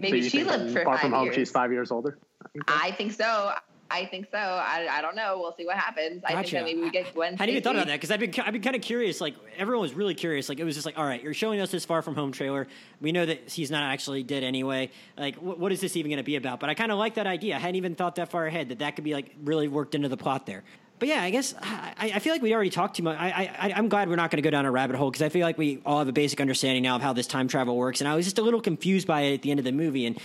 So 0.01 0.11
Maybe 0.11 0.19
you 0.19 0.31
she 0.31 0.39
think 0.45 0.51
lived 0.51 0.73
for 0.73 0.85
Far 0.85 0.95
five 0.95 1.01
from 1.03 1.13
home. 1.13 1.25
years. 1.25 1.35
She's 1.37 1.51
five 1.51 1.73
years 1.73 1.91
older. 1.91 2.19
I 2.67 2.93
think 2.93 3.13
so. 3.13 3.53
I 3.93 4.07
think 4.07 4.29
so. 4.31 4.39
I, 4.39 4.87
I 4.89 5.03
don't 5.03 5.17
know. 5.17 5.39
We'll 5.41 5.55
see 5.57 5.67
what 5.67 5.77
happens. 5.77 6.23
I 6.25 6.35
think 6.35 6.51
that 6.51 6.65
maybe 6.65 6.81
we 6.81 6.91
get 6.91 7.13
Gwen. 7.13 7.35
I 7.35 7.39
hadn't 7.39 7.51
even 7.51 7.63
thought 7.65 7.75
about 7.75 7.89
that 7.89 7.95
because 7.97 8.13
I've 8.13 8.21
been 8.21 8.33
I've 8.39 8.53
been 8.53 8.63
kind 8.63 8.77
of 8.77 8.83
curious. 8.83 9.21
Like 9.21 9.35
everyone 9.59 9.83
was 9.83 9.95
really 9.95 10.15
curious. 10.15 10.49
Like 10.49 10.61
it 10.61 10.65
was 10.65 10.77
just 10.77 10.87
like, 10.87 10.97
all 10.97 11.05
right, 11.05 11.21
you're 11.21 11.35
showing 11.35 11.61
us 11.61 11.73
this 11.73 11.85
Far 11.85 12.01
From 12.01 12.15
Home 12.15 12.31
trailer. 12.31 12.69
We 13.01 13.11
know 13.11 13.27
that 13.27 13.51
he's 13.51 13.71
not 13.71 13.83
actually 13.83 14.23
dead 14.23 14.45
anyway. 14.45 14.91
Like, 15.19 15.37
what, 15.37 15.59
what 15.59 15.73
is 15.73 15.81
this 15.81 15.97
even 15.97 16.11
going 16.11 16.19
to 16.19 16.25
be 16.25 16.37
about? 16.37 16.61
But 16.61 16.71
I 16.71 16.75
kind 16.75 16.93
of 16.93 16.99
like 16.99 17.15
that 17.15 17.27
idea. 17.27 17.57
I 17.57 17.59
hadn't 17.59 17.77
even 17.77 17.97
thought 17.97 18.15
that 18.17 18.31
far 18.31 18.47
ahead 18.47 18.69
that 18.69 18.79
that 18.79 18.95
could 18.95 19.05
be 19.05 19.13
like 19.13 19.35
really 19.43 19.67
worked 19.67 19.97
into 19.97 20.09
the 20.09 20.17
plot 20.17 20.47
there. 20.47 20.63
But 21.01 21.09
yeah, 21.09 21.23
I 21.23 21.31
guess 21.31 21.55
I, 21.63 22.13
I 22.15 22.19
feel 22.19 22.35
like 22.35 22.43
we 22.43 22.55
already 22.55 22.69
talked 22.69 22.97
too 22.97 23.03
much. 23.03 23.19
I, 23.19 23.51
I 23.59 23.73
I'm 23.73 23.89
glad 23.89 24.11
we're 24.11 24.17
not 24.17 24.31
going 24.31 24.37
to 24.37 24.47
go 24.47 24.51
down 24.51 24.67
a 24.67 24.71
rabbit 24.71 24.97
hole 24.97 25.11
because 25.11 25.23
I 25.23 25.31
feel 25.31 25.47
like 25.47 25.57
we 25.57 25.81
all 25.87 25.99
have 25.99 26.09
a 26.09 26.13
basic 26.13 26.43
understanding 26.43 26.83
now 26.83 26.95
of 26.95 27.01
how 27.03 27.15
this 27.15 27.27
time 27.27 27.49
travel 27.49 27.75
works. 27.75 28.03
And 28.03 28.07
I 28.07 28.15
was 28.15 28.27
just 28.27 28.39
a 28.39 28.43
little 28.43 28.61
confused 28.61 29.07
by 29.07 29.23
it 29.23 29.35
at 29.35 29.43
the 29.43 29.51
end 29.51 29.59
of 29.59 29.65
the 29.65 29.73
movie. 29.73 30.05
And 30.05 30.21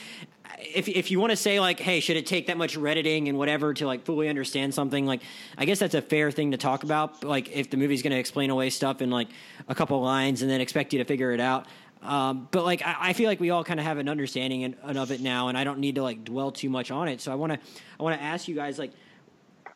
if 0.60 0.89
if 0.89 1.11
you 1.11 1.19
want 1.22 1.31
to 1.31 1.38
say 1.38 1.61
like, 1.61 1.80
hey, 1.80 2.02
should 2.02 2.18
it 2.18 2.26
take 2.26 2.47
that 2.47 2.57
much 2.57 2.76
redditing 2.76 3.30
and 3.30 3.38
whatever 3.38 3.73
to 3.73 3.88
like 3.88 4.03
fully 4.03 4.27
understand 4.27 4.73
something? 4.73 5.06
Like, 5.06 5.22
I 5.57 5.64
guess 5.64 5.80
that's 5.80 5.95
a 5.95 6.02
fair 6.02 6.30
thing 6.30 6.52
to 6.52 6.57
talk 6.57 6.84
about. 6.84 7.23
Like, 7.23 7.56
if 7.56 7.69
the 7.69 7.77
movie's 7.77 8.02
going 8.02 8.11
to 8.11 8.19
explain 8.19 8.49
away 8.49 8.69
stuff 8.69 9.02
in 9.02 9.10
like 9.10 9.30
a 9.69 9.76
couple 9.76 10.02
lines 10.02 10.41
and 10.41 10.52
then 10.52 10.60
expect 10.60 10.91
you 10.91 10.99
to 10.99 11.06
figure 11.06 11.31
it 11.31 11.39
out. 11.39 11.68
Um, 12.02 12.49
but 12.52 12.65
like, 12.65 12.81
I, 12.85 12.95
I 12.99 13.14
feel 13.14 13.30
like 13.30 13.39
we 13.39 13.49
all 13.49 13.64
kind 13.64 13.80
of 13.80 13.85
have 13.85 13.97
an 13.97 14.10
understanding 14.10 14.61
in, 14.61 14.73
of 14.73 15.11
it 15.11 15.22
now, 15.22 15.47
and 15.47 15.57
I 15.57 15.64
don't 15.64 15.80
need 15.80 15.95
to 15.95 16.03
like 16.03 16.26
dwell 16.26 16.52
too 16.52 16.69
much 16.69 16.91
on 16.91 17.07
it. 17.07 17.22
So 17.22 17.31
I 17.31 17.35
want 17.35 17.53
to 17.53 17.60
I 17.97 18.03
want 18.03 18.19
to 18.19 18.22
ask 18.22 18.49
you 18.49 18.56
guys 18.56 18.77
like. 18.77 18.91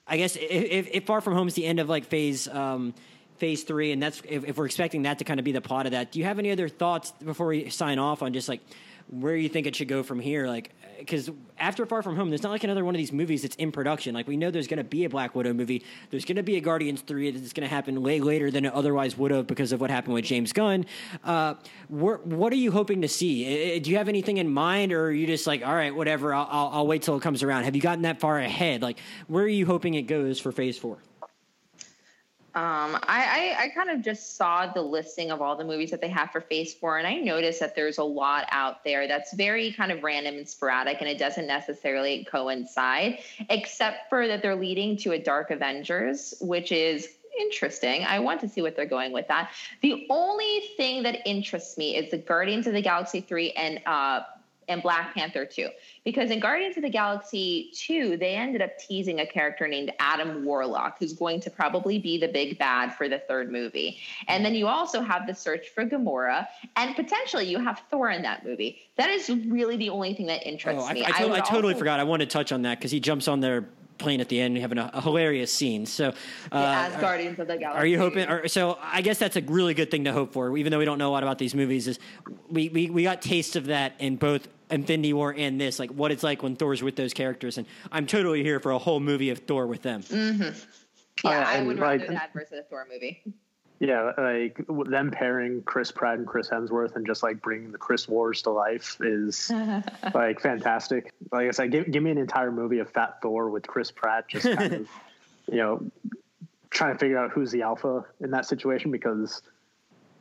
I 0.10 0.18
guess 0.18 0.36
if, 0.36 0.90
if, 0.92 1.06
Far 1.06 1.22
From 1.22 1.34
Home 1.36 1.48
is 1.48 1.54
the 1.54 1.66
end 1.66 1.80
of 1.80 1.88
like 1.88 2.06
phase 2.06 2.48
um, 2.48 2.94
phase 3.38 3.64
three, 3.64 3.92
and 3.92 4.02
that's 4.02 4.22
if, 4.28 4.44
if 4.44 4.58
we're 4.58 4.66
expecting 4.66 5.04
that 5.04 5.20
to 5.20 5.24
kind 5.24 5.40
of 5.40 5.44
be 5.44 5.52
the 5.52 5.62
plot 5.62 5.86
of 5.86 5.92
that, 5.92 6.12
do 6.12 6.20
you 6.20 6.26
have 6.26 6.40
any 6.40 6.52
other 6.52 6.68
thoughts 6.68 7.12
before 7.24 7.48
we 7.48 7.70
sign 7.70 8.00
off 8.00 8.22
on 8.22 8.34
just 8.34 8.50
like 8.50 8.62
where 9.08 9.36
you 9.36 9.50
think 9.50 9.68
it 9.68 9.76
should 9.76 9.88
go 9.88 10.04
from 10.04 10.20
here? 10.20 10.48
Like, 10.48 10.72
because 11.00 11.32
after 11.58 11.86
Far 11.86 12.04
From 12.04 12.16
Home, 12.16 12.30
there's 12.30 12.44
not 12.44 12.52
like 12.52 12.64
another 12.64 12.86
one 12.86 12.94
of 12.94 13.00
these 13.00 13.12
movies 13.12 13.42
that's 13.42 13.56
in 13.56 13.72
production. 13.72 14.14
Like 14.14 14.28
we 14.28 14.38
know 14.38 14.52
there's 14.52 14.68
going 14.68 14.78
to 14.78 14.84
be 14.84 15.06
a 15.06 15.10
Black 15.10 15.36
Widow 15.36 15.54
movie, 15.54 15.84
there's 16.12 16.26
going 16.26 16.36
to 16.36 16.44
be 16.44 16.58
a 16.58 16.62
Guardians 16.62 17.02
three 17.02 17.32
that's 17.32 17.54
going 17.54 17.68
to 17.68 17.74
happen 17.74 18.02
way 18.02 18.20
later 18.20 18.52
than 18.52 18.66
it 18.66 18.74
otherwise 18.74 19.18
would 19.18 19.32
have 19.32 19.48
because 19.48 19.72
of 19.72 19.82
what 19.82 19.90
happened 19.90 20.14
with 20.14 20.26
James 20.26 20.54
Gunn. 20.54 20.86
Uh, 21.24 21.56
what 21.88 22.54
are 22.54 22.58
you 22.58 22.72
hoping 22.72 23.02
to 23.02 23.08
see? 23.08 23.80
Do 23.80 23.90
you 23.90 23.98
have 23.98 24.10
anything 24.10 24.38
in 24.38 24.50
mind, 24.50 24.92
or 24.92 25.06
are 25.06 25.12
you 25.12 25.26
just 25.28 25.48
like, 25.48 25.66
all 25.66 25.76
right, 25.76 25.96
whatever, 25.96 26.34
I'll, 26.34 26.48
I'll, 26.50 26.70
I'll 26.74 26.88
wait 26.88 27.02
till 27.02 27.16
it 27.16 27.22
comes 27.22 27.44
around? 27.44 27.64
Have 27.64 27.76
you 27.76 27.82
gotten 27.82 28.04
that 28.04 28.20
far 28.20 28.40
ahead? 28.40 28.82
Like, 28.82 29.00
where 29.28 29.44
are 29.44 29.48
you 29.48 29.66
hoping 29.66 29.94
it 29.94 30.04
goes 30.04 30.40
for 30.40 30.52
Phase 30.52 30.78
Four? 30.78 31.00
Um, 32.60 33.00
I, 33.04 33.56
I, 33.58 33.64
I 33.64 33.70
kind 33.70 33.90
of 33.90 34.02
just 34.02 34.36
saw 34.36 34.68
the 34.68 34.82
listing 34.82 35.32
of 35.32 35.42
all 35.42 35.56
the 35.56 35.64
movies 35.64 35.92
that 35.92 36.02
they 36.02 36.10
have 36.10 36.32
for 36.32 36.42
Phase 36.42 36.74
Four, 36.74 36.98
and 36.98 37.08
I 37.08 37.16
noticed 37.16 37.62
that 37.62 37.74
there's 37.74 38.00
a 38.00 38.04
lot 38.04 38.48
out 38.52 38.84
there 38.84 39.08
that's 39.08 39.34
very 39.34 39.72
kind 39.72 39.94
of 39.94 40.04
random 40.04 40.36
and 40.36 40.50
sporadic, 40.50 40.98
and 41.00 41.10
it 41.10 41.18
doesn't 41.18 41.48
necessarily 41.48 42.28
coincide, 42.30 43.20
except 43.50 44.10
for 44.10 44.28
that 44.28 44.42
they're 44.42 44.58
leading 44.58 44.98
to 44.98 45.14
a 45.14 45.18
Dark 45.18 45.52
Avengers, 45.52 46.34
which 46.42 46.74
is 46.74 47.08
interesting. 47.40 48.04
I 48.04 48.20
want 48.20 48.42
to 48.42 48.50
see 48.50 48.62
what 48.62 48.76
they're 48.76 48.86
going 48.86 49.14
with 49.14 49.30
that. 49.30 49.52
The 49.82 50.06
only 50.10 50.64
thing 50.76 51.04
that 51.04 51.26
interests 51.26 51.78
me 51.78 51.96
is 51.96 52.12
the 52.12 52.18
Guardians 52.18 52.68
of 52.68 52.74
the 52.74 52.82
Galaxy 52.82 53.22
three 53.22 53.52
and 53.52 53.80
uh, 53.86 54.24
and 54.70 54.82
Black 54.82 55.14
Panther 55.14 55.46
2. 55.46 55.68
Because 56.06 56.32
in 56.32 56.40
Guardians 56.40 56.78
of 56.78 56.84
the 56.84 56.90
Galaxy 56.90 57.72
2, 57.74 58.18
they 58.18 58.36
ended 58.36 58.62
up 58.62 58.78
teasing 58.78 59.20
a 59.20 59.26
character 59.26 59.68
named 59.68 59.92
Adam 60.00 60.46
Warlock, 60.46 60.98
who's 61.00 61.14
going 61.14 61.42
to 61.42 61.50
probably 61.50 62.00
be 62.00 62.18
the 62.18 62.28
big 62.28 62.58
bad 62.58 62.94
for 62.96 63.10
the 63.10 63.20
third 63.28 63.52
movie. 63.52 63.98
And 64.28 64.46
then 64.46 64.54
you 64.56 64.68
also 64.68 65.02
have 65.02 65.28
the 65.28 65.36
search 65.36 65.70
for 65.70 65.84
Gamora, 65.86 66.48
and 66.76 66.96
potentially 66.96 67.46
you 67.46 67.60
have 67.60 67.82
Thor 67.90 68.12
in 68.12 68.22
that 68.22 68.46
movie. 68.46 68.80
That 68.96 69.10
is 69.10 69.30
really 69.30 69.76
the 69.76 69.90
only 69.90 70.14
thing 70.14 70.28
that 70.28 70.48
interests 70.48 70.84
Oh, 70.84 70.88
I, 70.88 70.94
me. 70.94 71.06
I, 71.06 71.12
to- 71.24 71.28
would 71.30 71.40
I 71.40 71.42
totally 71.42 71.74
also- 71.74 71.80
forgot. 71.80 72.00
I 72.00 72.04
wanted 72.04 72.30
to 72.30 72.34
touch 72.34 72.52
on 72.52 72.62
that 72.62 72.78
because 72.78 72.92
he 72.92 73.00
jumps 73.00 73.28
on 73.28 73.40
their 73.40 73.68
plane 74.00 74.22
at 74.22 74.30
the 74.30 74.40
end, 74.40 74.58
having 74.58 74.78
a, 74.78 74.90
a 74.94 75.02
hilarious 75.02 75.54
scene. 75.54 75.86
So, 75.86 76.10
uh, 76.52 76.90
as 76.92 76.96
Guardians 77.00 77.38
of 77.40 77.48
the 77.48 77.58
Galaxy. 77.58 77.80
Are 77.80 77.86
you 77.86 77.98
hoping? 78.00 78.28
Or, 78.28 78.48
so, 78.48 78.80
I 78.82 79.02
guess 79.02 79.20
that's 79.20 79.36
a 79.36 79.42
really 79.42 79.74
good 79.74 79.92
thing 79.92 80.06
to 80.06 80.14
hope 80.14 80.34
for. 80.34 80.58
Even 80.58 80.72
though 80.72 80.80
we 80.80 80.86
don't 80.86 80.98
know 80.98 81.10
a 81.10 81.14
lot 81.14 81.24
about 81.24 81.38
these 81.38 81.54
movies, 81.54 81.88
is 81.88 82.00
we 82.50 82.70
we, 82.70 82.90
we 82.90 83.04
got 83.04 83.22
taste 83.22 83.56
of 83.56 83.68
that 83.68 83.94
in 84.00 84.16
both 84.16 84.48
Infinity 84.72 85.14
War 85.14 85.34
and 85.38 85.60
this, 85.60 85.80
like 85.80 85.92
what 85.92 86.12
it's 86.12 86.24
like 86.24 86.44
when 86.44 86.56
Thor's 86.56 86.82
with 86.82 86.96
those 86.96 87.14
characters, 87.14 87.58
and 87.58 87.68
I'm 87.92 88.06
totally 88.06 88.44
here 88.44 88.60
for 88.60 88.72
a 88.72 88.78
whole 88.78 89.00
movie 89.00 89.30
of 89.30 89.40
Thor 89.40 89.68
with 89.68 89.82
them. 89.82 90.04
Mm-hmm. 90.04 90.58
Yeah, 91.24 91.32
uh, 91.32 91.44
I 91.44 91.62
would 91.62 91.80
rather 91.80 91.98
like, 91.98 92.08
that 92.08 92.34
versus 92.34 92.60
a 92.60 92.64
Thor 92.64 92.88
movie. 92.92 93.24
Yeah, 93.80 94.12
like 94.18 94.62
them 94.68 95.10
pairing 95.10 95.62
Chris 95.64 95.90
Pratt 95.90 96.18
and 96.18 96.28
Chris 96.28 96.50
Hemsworth 96.50 96.98
and 96.98 97.06
just 97.08 97.24
like 97.24 97.42
bringing 97.42 97.72
the 97.72 97.78
Chris 97.78 98.10
Wars 98.10 98.42
to 98.42 98.50
life 98.50 98.98
is 99.00 99.50
like 100.14 100.42
fantastic. 100.42 101.14
Like 101.32 101.48
I 101.48 101.52
said, 101.52 101.72
give, 101.72 101.90
give 101.90 102.04
me 102.04 102.12
an 102.12 102.18
entire 102.18 102.52
movie 102.52 102.80
of 102.80 102.90
Fat 102.90 103.22
Thor 103.22 103.50
with 103.50 103.66
Chris 103.66 103.90
Pratt 103.90 104.28
just 104.28 104.46
kind 104.58 104.74
of, 104.74 104.90
you 105.50 105.58
know, 105.58 105.82
trying 106.70 106.94
to 106.94 107.00
figure 107.00 107.18
out 107.18 107.32
who's 107.32 107.52
the 107.52 107.62
alpha 107.62 108.06
in 108.20 108.32
that 108.32 108.46
situation 108.46 108.92
because 108.92 109.42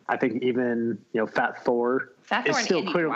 I 0.09 0.17
think 0.17 0.43
even 0.43 0.99
you 1.13 1.21
know 1.21 1.27
Fat 1.27 1.65
Thor 1.65 2.13
Fat 2.23 2.47
Thor 2.47 2.59
is 2.59 2.65
still 2.65 2.85
clearly 2.91 3.13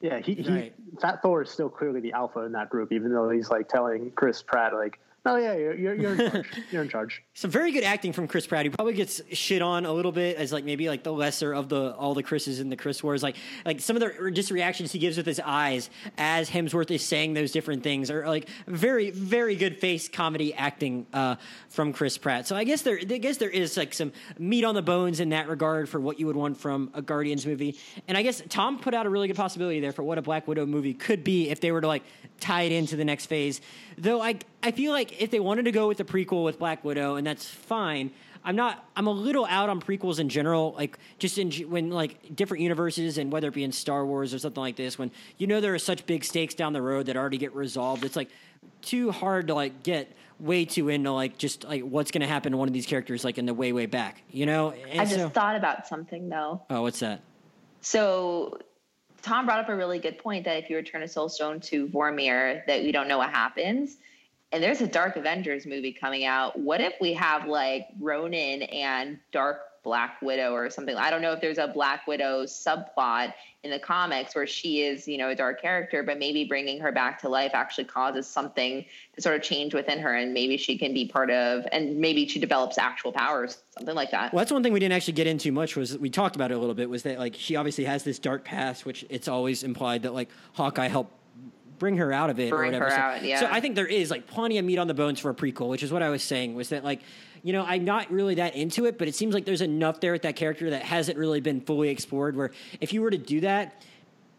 yeah 0.00 0.18
he, 0.18 0.34
he 0.34 0.72
Fat 1.00 1.22
Thor 1.22 1.42
is 1.42 1.50
still 1.50 1.68
clearly 1.68 2.00
the 2.00 2.12
alpha 2.12 2.40
in 2.40 2.52
that 2.52 2.70
group 2.70 2.92
even 2.92 3.12
though 3.12 3.28
he's 3.30 3.50
like 3.50 3.68
telling 3.68 4.12
Chris 4.12 4.42
Pratt 4.42 4.74
like 4.74 5.00
Oh 5.28 5.34
yeah, 5.34 5.54
you're, 5.56 5.74
you're, 5.74 5.94
you're 5.94 6.12
in 6.12 6.30
charge. 6.30 6.46
you're 6.70 6.82
in 6.82 6.88
charge. 6.88 7.22
Some 7.34 7.50
very 7.50 7.72
good 7.72 7.82
acting 7.82 8.12
from 8.12 8.28
Chris 8.28 8.46
Pratt. 8.46 8.64
He 8.64 8.70
probably 8.70 8.94
gets 8.94 9.20
shit 9.32 9.60
on 9.60 9.84
a 9.84 9.92
little 9.92 10.12
bit 10.12 10.36
as 10.36 10.52
like 10.52 10.64
maybe 10.64 10.88
like 10.88 11.02
the 11.02 11.12
lesser 11.12 11.52
of 11.52 11.68
the 11.68 11.96
all 11.96 12.14
the 12.14 12.22
Chris's 12.22 12.60
in 12.60 12.68
the 12.68 12.76
Chris 12.76 13.02
Wars. 13.02 13.24
Like 13.24 13.36
like 13.64 13.80
some 13.80 13.96
of 13.96 14.02
the 14.02 14.30
just 14.30 14.52
reactions 14.52 14.92
he 14.92 15.00
gives 15.00 15.16
with 15.16 15.26
his 15.26 15.40
eyes 15.40 15.90
as 16.16 16.48
Hemsworth 16.48 16.92
is 16.92 17.04
saying 17.04 17.34
those 17.34 17.50
different 17.50 17.82
things 17.82 18.08
are 18.08 18.24
like 18.24 18.48
very 18.68 19.10
very 19.10 19.56
good 19.56 19.78
face 19.78 20.08
comedy 20.08 20.54
acting 20.54 21.06
uh, 21.12 21.34
from 21.70 21.92
Chris 21.92 22.16
Pratt. 22.16 22.46
So 22.46 22.54
I 22.54 22.62
guess 22.62 22.82
there 22.82 22.96
I 22.96 23.18
guess 23.18 23.38
there 23.38 23.50
is 23.50 23.76
like 23.76 23.94
some 23.94 24.12
meat 24.38 24.62
on 24.62 24.76
the 24.76 24.82
bones 24.82 25.18
in 25.18 25.30
that 25.30 25.48
regard 25.48 25.88
for 25.88 25.98
what 25.98 26.20
you 26.20 26.26
would 26.28 26.36
want 26.36 26.56
from 26.56 26.88
a 26.94 27.02
Guardians 27.02 27.44
movie. 27.44 27.76
And 28.06 28.16
I 28.16 28.22
guess 28.22 28.42
Tom 28.48 28.78
put 28.78 28.94
out 28.94 29.06
a 29.06 29.10
really 29.10 29.26
good 29.26 29.36
possibility 29.36 29.80
there 29.80 29.92
for 29.92 30.04
what 30.04 30.18
a 30.18 30.22
Black 30.22 30.46
Widow 30.46 30.66
movie 30.66 30.94
could 30.94 31.24
be 31.24 31.50
if 31.50 31.60
they 31.60 31.72
were 31.72 31.80
to 31.80 31.88
like 31.88 32.04
tie 32.38 32.62
it 32.62 32.72
into 32.72 32.94
the 32.94 33.04
next 33.04 33.26
phase. 33.26 33.60
Though 33.98 34.20
I 34.20 34.38
I 34.62 34.72
feel 34.72 34.92
like 34.92 35.22
if 35.22 35.30
they 35.30 35.40
wanted 35.40 35.64
to 35.64 35.72
go 35.72 35.88
with 35.88 35.98
the 35.98 36.04
prequel 36.04 36.44
with 36.44 36.58
Black 36.58 36.84
Widow, 36.84 37.16
and 37.16 37.26
that's 37.26 37.48
fine. 37.48 38.10
I'm 38.44 38.54
not. 38.54 38.88
I'm 38.94 39.08
a 39.08 39.12
little 39.12 39.44
out 39.46 39.68
on 39.68 39.80
prequels 39.80 40.20
in 40.20 40.28
general. 40.28 40.72
Like 40.76 40.98
just 41.18 41.36
in 41.36 41.50
when 41.68 41.90
like 41.90 42.34
different 42.36 42.62
universes 42.62 43.18
and 43.18 43.32
whether 43.32 43.48
it 43.48 43.54
be 43.54 43.64
in 43.64 43.72
Star 43.72 44.06
Wars 44.06 44.32
or 44.32 44.38
something 44.38 44.60
like 44.60 44.76
this, 44.76 44.96
when 44.96 45.10
you 45.36 45.48
know 45.48 45.60
there 45.60 45.74
are 45.74 45.80
such 45.80 46.06
big 46.06 46.22
stakes 46.22 46.54
down 46.54 46.72
the 46.72 46.80
road 46.80 47.06
that 47.06 47.16
already 47.16 47.38
get 47.38 47.54
resolved, 47.56 48.04
it's 48.04 48.14
like 48.14 48.30
too 48.82 49.10
hard 49.10 49.48
to 49.48 49.54
like 49.54 49.82
get 49.82 50.12
way 50.38 50.64
too 50.64 50.88
into 50.88 51.10
like 51.10 51.38
just 51.38 51.64
like 51.64 51.82
what's 51.82 52.12
going 52.12 52.20
to 52.20 52.26
happen 52.28 52.52
to 52.52 52.58
one 52.58 52.68
of 52.68 52.74
these 52.74 52.86
characters 52.86 53.24
like 53.24 53.36
in 53.36 53.46
the 53.46 53.54
way 53.54 53.72
way 53.72 53.86
back. 53.86 54.22
You 54.30 54.46
know. 54.46 54.70
And 54.70 55.00
I 55.00 55.04
just 55.04 55.16
so, 55.16 55.28
thought 55.28 55.56
about 55.56 55.88
something 55.88 56.28
though. 56.28 56.62
Oh, 56.70 56.82
what's 56.82 57.00
that? 57.00 57.22
So 57.80 58.60
Tom 59.22 59.46
brought 59.46 59.58
up 59.58 59.68
a 59.68 59.76
really 59.76 59.98
good 59.98 60.18
point 60.18 60.44
that 60.44 60.62
if 60.62 60.70
you 60.70 60.76
return 60.76 61.02
a 61.02 61.08
soul 61.08 61.28
stone 61.28 61.60
to 61.60 61.88
Vormir, 61.88 62.64
that 62.66 62.82
we 62.82 62.92
don't 62.92 63.08
know 63.08 63.18
what 63.18 63.30
happens. 63.30 63.96
And 64.52 64.62
there's 64.62 64.80
a 64.80 64.86
Dark 64.86 65.16
Avengers 65.16 65.66
movie 65.66 65.92
coming 65.92 66.24
out. 66.24 66.58
What 66.58 66.80
if 66.80 66.94
we 67.00 67.12
have 67.14 67.46
like 67.46 67.88
Ronin 67.98 68.62
and 68.62 69.18
Dark 69.32 69.60
Black 69.86 70.20
Widow 70.20 70.52
or 70.52 70.68
something. 70.68 70.96
I 70.96 71.10
don't 71.10 71.22
know 71.22 71.30
if 71.30 71.40
there's 71.40 71.58
a 71.58 71.68
Black 71.68 72.08
Widow 72.08 72.42
subplot 72.42 73.32
in 73.62 73.70
the 73.70 73.78
comics 73.78 74.34
where 74.34 74.46
she 74.46 74.82
is, 74.82 75.06
you 75.06 75.16
know, 75.16 75.28
a 75.28 75.34
dark 75.36 75.62
character, 75.62 76.02
but 76.02 76.18
maybe 76.18 76.44
bringing 76.44 76.80
her 76.80 76.90
back 76.90 77.20
to 77.20 77.28
life 77.28 77.52
actually 77.54 77.84
causes 77.84 78.26
something 78.26 78.84
to 79.14 79.22
sort 79.22 79.36
of 79.36 79.42
change 79.42 79.74
within 79.74 80.00
her, 80.00 80.16
and 80.16 80.34
maybe 80.34 80.56
she 80.56 80.76
can 80.76 80.92
be 80.92 81.06
part 81.06 81.30
of, 81.30 81.64
and 81.70 81.98
maybe 81.98 82.26
she 82.26 82.40
develops 82.40 82.78
actual 82.78 83.12
powers, 83.12 83.58
something 83.78 83.94
like 83.94 84.10
that. 84.10 84.32
Well, 84.32 84.40
that's 84.40 84.50
one 84.50 84.64
thing 84.64 84.72
we 84.72 84.80
didn't 84.80 84.94
actually 84.94 85.14
get 85.14 85.28
into 85.28 85.52
much 85.52 85.76
was 85.76 85.96
we 85.96 86.10
talked 86.10 86.34
about 86.34 86.50
it 86.50 86.54
a 86.54 86.58
little 86.58 86.74
bit 86.74 86.90
was 86.90 87.04
that 87.04 87.20
like 87.20 87.36
she 87.38 87.54
obviously 87.54 87.84
has 87.84 88.02
this 88.02 88.18
dark 88.18 88.44
past, 88.44 88.84
which 88.84 89.06
it's 89.08 89.28
always 89.28 89.62
implied 89.62 90.02
that 90.02 90.12
like 90.12 90.30
Hawkeye 90.54 90.88
helped 90.88 91.12
bring 91.78 91.96
her 91.98 92.12
out 92.12 92.30
of 92.30 92.40
it 92.40 92.50
bring 92.50 92.74
or 92.74 92.78
whatever. 92.78 92.90
so, 92.90 92.96
out, 92.96 93.24
yeah. 93.24 93.38
so 93.38 93.48
I 93.48 93.60
think 93.60 93.76
there 93.76 93.86
is 93.86 94.10
like 94.10 94.26
plenty 94.26 94.58
of 94.58 94.64
meat 94.64 94.78
on 94.78 94.88
the 94.88 94.94
bones 94.94 95.20
for 95.20 95.30
a 95.30 95.34
prequel, 95.34 95.68
which 95.68 95.84
is 95.84 95.92
what 95.92 96.02
I 96.02 96.08
was 96.08 96.24
saying 96.24 96.54
was 96.56 96.70
that 96.70 96.82
like 96.82 97.02
you 97.46 97.52
know, 97.52 97.64
I'm 97.64 97.84
not 97.84 98.10
really 98.10 98.34
that 98.34 98.56
into 98.56 98.86
it, 98.86 98.98
but 98.98 99.06
it 99.06 99.14
seems 99.14 99.32
like 99.32 99.44
there's 99.44 99.60
enough 99.60 100.00
there 100.00 100.10
with 100.10 100.22
that 100.22 100.34
character 100.34 100.70
that 100.70 100.82
hasn't 100.82 101.16
really 101.16 101.40
been 101.40 101.60
fully 101.60 101.90
explored. 101.90 102.34
Where 102.34 102.50
if 102.80 102.92
you 102.92 103.02
were 103.02 103.10
to 103.10 103.18
do 103.18 103.38
that, 103.42 103.84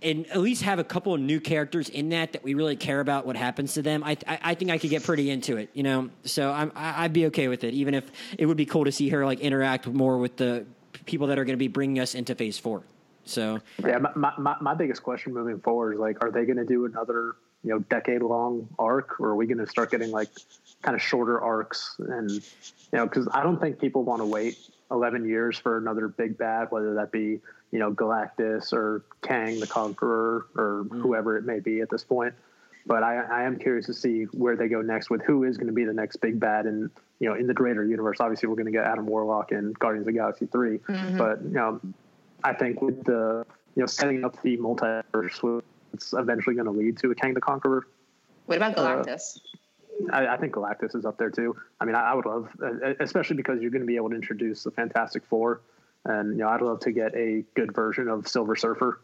and 0.01 0.27
at 0.27 0.41
least 0.41 0.63
have 0.63 0.77
a 0.77 0.83
couple 0.83 1.13
of 1.13 1.21
new 1.21 1.39
characters 1.39 1.87
in 1.87 2.09
that 2.09 2.33
that 2.33 2.43
we 2.43 2.53
really 2.53 2.75
care 2.75 2.99
about 2.99 3.25
what 3.25 3.37
happens 3.37 3.75
to 3.75 3.81
them, 3.81 4.03
I 4.03 4.17
I, 4.27 4.39
I 4.43 4.53
think 4.55 4.71
I 4.71 4.77
could 4.77 4.89
get 4.89 5.03
pretty 5.03 5.29
into 5.29 5.55
it, 5.55 5.69
you 5.73 5.83
know. 5.83 6.09
So 6.25 6.51
I'm 6.51 6.69
I, 6.75 7.05
I'd 7.05 7.13
be 7.13 7.27
okay 7.27 7.47
with 7.47 7.63
it, 7.63 7.73
even 7.73 7.93
if 7.93 8.11
it 8.37 8.45
would 8.45 8.57
be 8.57 8.65
cool 8.65 8.83
to 8.83 8.91
see 8.91 9.07
her 9.07 9.25
like 9.25 9.39
interact 9.39 9.87
more 9.87 10.17
with 10.17 10.35
the 10.35 10.65
people 11.05 11.27
that 11.27 11.39
are 11.39 11.45
going 11.45 11.53
to 11.53 11.57
be 11.57 11.69
bringing 11.69 11.99
us 11.99 12.13
into 12.13 12.35
Phase 12.35 12.59
Four. 12.59 12.83
So 13.23 13.61
yeah, 13.85 13.99
my, 13.99 14.33
my 14.37 14.57
my 14.59 14.73
biggest 14.73 15.01
question 15.01 15.33
moving 15.33 15.61
forward 15.61 15.93
is 15.93 15.99
like, 16.01 16.21
are 16.21 16.29
they 16.29 16.43
going 16.43 16.57
to 16.57 16.65
do 16.65 16.83
another 16.83 17.37
you 17.63 17.69
know 17.69 17.79
decade 17.79 18.21
long 18.21 18.67
arc, 18.77 19.17
or 19.21 19.29
are 19.29 19.35
we 19.37 19.47
going 19.47 19.59
to 19.59 19.67
start 19.67 19.91
getting 19.91 20.11
like 20.11 20.27
kind 20.81 20.95
of 20.95 21.01
shorter 21.01 21.41
arcs 21.41 21.95
and 21.99 22.31
you 22.31 22.41
know 22.93 23.05
because 23.05 23.27
I 23.31 23.43
don't 23.43 23.59
think 23.59 23.79
people 23.79 24.03
want 24.03 24.21
to 24.21 24.25
wait 24.25 24.57
11 24.91 25.27
years 25.27 25.57
for 25.57 25.77
another 25.77 26.07
big 26.07 26.37
bad, 26.37 26.67
whether 26.69 26.93
that 26.95 27.11
be 27.11 27.39
you 27.71 27.79
know 27.79 27.91
Galactus 27.91 28.73
or 28.73 29.03
Kang 29.21 29.59
the 29.59 29.67
Conqueror 29.67 30.47
or 30.55 30.85
mm. 30.89 31.01
whoever 31.01 31.37
it 31.37 31.45
may 31.45 31.59
be 31.59 31.81
at 31.81 31.89
this 31.89 32.03
point. 32.03 32.33
But 32.85 33.03
I, 33.03 33.17
I 33.17 33.43
am 33.43 33.59
curious 33.59 33.85
to 33.87 33.93
see 33.93 34.23
where 34.31 34.55
they 34.55 34.69
go 34.69 34.81
next 34.81 35.09
with 35.09 35.21
who 35.21 35.43
is 35.43 35.57
going 35.57 35.67
to 35.67 35.73
be 35.73 35.83
the 35.83 35.93
next 35.93 36.17
big 36.17 36.39
bad 36.39 36.65
and 36.65 36.89
you 37.19 37.29
know 37.29 37.35
in 37.35 37.47
the 37.47 37.53
greater 37.53 37.83
universe. 37.83 38.17
Obviously, 38.19 38.47
we're 38.47 38.55
going 38.55 38.67
to 38.67 38.71
get 38.71 38.85
Adam 38.85 39.05
Warlock 39.05 39.51
in 39.51 39.73
Guardians 39.73 40.07
of 40.07 40.13
the 40.13 40.19
Galaxy 40.19 40.45
3 40.45 40.77
mm-hmm. 40.77 41.17
but 41.17 41.41
you 41.43 41.49
know 41.49 41.81
I 42.43 42.53
think 42.53 42.81
with 42.81 43.03
the 43.03 43.45
you 43.75 43.81
know 43.81 43.87
setting 43.87 44.23
up 44.23 44.41
the 44.41 44.57
multiverse, 44.57 45.61
it's 45.93 46.13
eventually 46.13 46.55
going 46.55 46.65
to 46.65 46.71
lead 46.71 46.97
to 46.99 47.11
a 47.11 47.15
Kang 47.15 47.33
the 47.33 47.41
Conqueror. 47.41 47.87
What 48.45 48.57
about 48.57 48.77
uh, 48.77 49.03
Galactus? 49.03 49.37
Uh, 49.37 49.57
I, 50.11 50.27
I, 50.27 50.37
think 50.37 50.53
Galactus 50.53 50.95
is 50.95 51.05
up 51.05 51.17
there 51.17 51.29
too. 51.29 51.55
I 51.79 51.85
mean, 51.85 51.95
I, 51.95 52.11
I 52.11 52.13
would 52.13 52.25
love, 52.25 52.49
uh, 52.61 52.93
especially 52.99 53.35
because 53.35 53.61
you're 53.61 53.71
going 53.71 53.81
to 53.81 53.87
be 53.87 53.95
able 53.95 54.09
to 54.09 54.15
introduce 54.15 54.63
the 54.63 54.71
Fantastic 54.71 55.25
Four, 55.25 55.61
and 56.05 56.33
you 56.33 56.43
know, 56.43 56.49
I'd 56.49 56.61
love 56.61 56.79
to 56.81 56.91
get 56.91 57.15
a 57.15 57.43
good 57.55 57.73
version 57.73 58.07
of 58.07 58.27
Silver 58.27 58.55
Surfer 58.55 59.01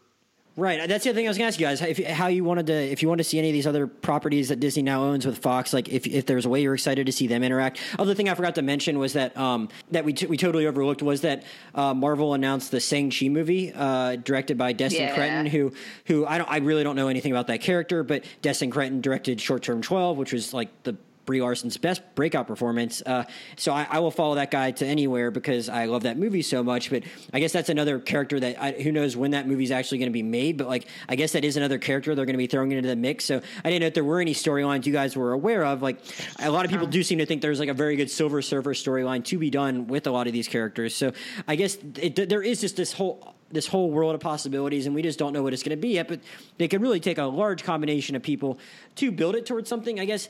Right. 0.56 0.88
That's 0.88 1.02
the 1.02 1.10
other 1.10 1.16
thing 1.16 1.26
I 1.26 1.30
was 1.30 1.36
going 1.36 1.50
to 1.50 1.54
ask 1.54 1.58
you 1.58 1.66
guys. 1.66 1.98
If, 1.98 2.06
how 2.06 2.28
you 2.28 2.44
wanted 2.44 2.68
to, 2.68 2.74
if 2.74 3.02
you 3.02 3.08
want 3.08 3.18
to 3.18 3.24
see 3.24 3.40
any 3.40 3.48
of 3.48 3.52
these 3.52 3.66
other 3.66 3.88
properties 3.88 4.50
that 4.50 4.60
Disney 4.60 4.82
now 4.82 5.02
owns 5.02 5.26
with 5.26 5.38
Fox, 5.38 5.72
like 5.72 5.88
if, 5.88 6.06
if 6.06 6.26
there's 6.26 6.46
a 6.46 6.48
way 6.48 6.62
you're 6.62 6.74
excited 6.74 7.06
to 7.06 7.12
see 7.12 7.26
them 7.26 7.42
interact. 7.42 7.80
Other 7.98 8.14
thing 8.14 8.28
I 8.28 8.34
forgot 8.34 8.54
to 8.54 8.62
mention 8.62 9.00
was 9.00 9.14
that 9.14 9.36
um, 9.36 9.68
that 9.90 10.04
we 10.04 10.12
t- 10.12 10.26
we 10.26 10.36
totally 10.36 10.66
overlooked 10.66 11.02
was 11.02 11.22
that 11.22 11.42
uh, 11.74 11.92
Marvel 11.92 12.34
announced 12.34 12.70
the 12.70 12.78
Shang-Chi 12.78 13.28
movie 13.28 13.72
uh, 13.74 14.14
directed 14.16 14.56
by 14.56 14.72
Destin 14.72 15.02
yeah. 15.02 15.14
Cretton, 15.14 15.46
who 15.46 15.72
who 16.06 16.24
I 16.24 16.38
don't 16.38 16.50
I 16.50 16.58
really 16.58 16.84
don't 16.84 16.96
know 16.96 17.08
anything 17.08 17.32
about 17.32 17.48
that 17.48 17.60
character, 17.60 18.04
but 18.04 18.24
Destin 18.40 18.70
Cretton 18.70 19.00
directed 19.00 19.40
Short 19.40 19.64
Term 19.64 19.82
Twelve, 19.82 20.18
which 20.18 20.32
was 20.32 20.54
like 20.54 20.68
the 20.84 20.96
Brie 21.24 21.40
Larson's 21.40 21.76
best 21.76 22.02
breakout 22.14 22.46
performance. 22.46 23.02
Uh, 23.04 23.24
so 23.56 23.72
I, 23.72 23.86
I, 23.90 23.98
will 24.00 24.10
follow 24.10 24.34
that 24.36 24.50
guy 24.50 24.70
to 24.72 24.86
anywhere 24.86 25.30
because 25.30 25.68
I 25.68 25.86
love 25.86 26.02
that 26.02 26.18
movie 26.18 26.42
so 26.42 26.62
much. 26.62 26.90
But 26.90 27.04
I 27.32 27.40
guess 27.40 27.52
that's 27.52 27.68
another 27.68 27.98
character 27.98 28.38
that 28.40 28.62
I, 28.62 28.72
who 28.72 28.92
knows 28.92 29.16
when 29.16 29.32
that 29.32 29.48
movie's 29.48 29.70
actually 29.70 29.98
going 29.98 30.10
to 30.10 30.12
be 30.12 30.22
made. 30.22 30.56
But 30.56 30.68
like, 30.68 30.86
I 31.08 31.16
guess 31.16 31.32
that 31.32 31.44
is 31.44 31.56
another 31.56 31.78
character 31.78 32.14
they're 32.14 32.26
going 32.26 32.34
to 32.34 32.38
be 32.38 32.46
throwing 32.46 32.72
into 32.72 32.88
the 32.88 32.96
mix. 32.96 33.24
So 33.24 33.40
I 33.64 33.70
didn't 33.70 33.80
know 33.80 33.86
if 33.86 33.94
there 33.94 34.04
were 34.04 34.20
any 34.20 34.34
storylines 34.34 34.86
you 34.86 34.92
guys 34.92 35.16
were 35.16 35.32
aware 35.32 35.64
of. 35.64 35.82
Like, 35.82 36.00
a 36.40 36.50
lot 36.50 36.64
of 36.64 36.70
people 36.70 36.86
do 36.86 37.02
seem 37.02 37.18
to 37.18 37.26
think 37.26 37.42
there's 37.42 37.60
like 37.60 37.68
a 37.68 37.74
very 37.74 37.96
good 37.96 38.10
Silver 38.10 38.42
Surfer 38.42 38.74
storyline 38.74 39.24
to 39.24 39.38
be 39.38 39.50
done 39.50 39.86
with 39.86 40.06
a 40.06 40.10
lot 40.10 40.26
of 40.26 40.32
these 40.32 40.48
characters. 40.48 40.94
So 40.94 41.12
I 41.48 41.56
guess 41.56 41.78
it, 41.96 42.28
there 42.28 42.42
is 42.42 42.60
just 42.60 42.76
this 42.76 42.92
whole 42.92 43.34
this 43.50 43.66
whole 43.66 43.90
world 43.90 44.14
of 44.14 44.20
possibilities, 44.20 44.86
and 44.86 44.94
we 44.94 45.02
just 45.02 45.18
don't 45.18 45.32
know 45.32 45.42
what 45.42 45.52
it's 45.52 45.62
going 45.62 45.76
to 45.76 45.80
be 45.80 45.90
yet. 45.90 46.08
But 46.08 46.20
they 46.58 46.68
could 46.68 46.82
really 46.82 47.00
take 47.00 47.18
a 47.18 47.24
large 47.24 47.62
combination 47.62 48.16
of 48.16 48.22
people 48.22 48.58
to 48.96 49.12
build 49.12 49.36
it 49.36 49.46
towards 49.46 49.68
something. 49.68 50.00
I 50.00 50.04
guess 50.04 50.28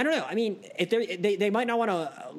I 0.00 0.02
don't 0.02 0.16
know. 0.16 0.24
I 0.26 0.34
mean, 0.34 0.64
if 0.78 0.88
they 0.88 1.36
they 1.36 1.50
might 1.50 1.66
not 1.66 1.78
want 1.78 1.90
to 1.90 1.94
uh, 1.94 2.32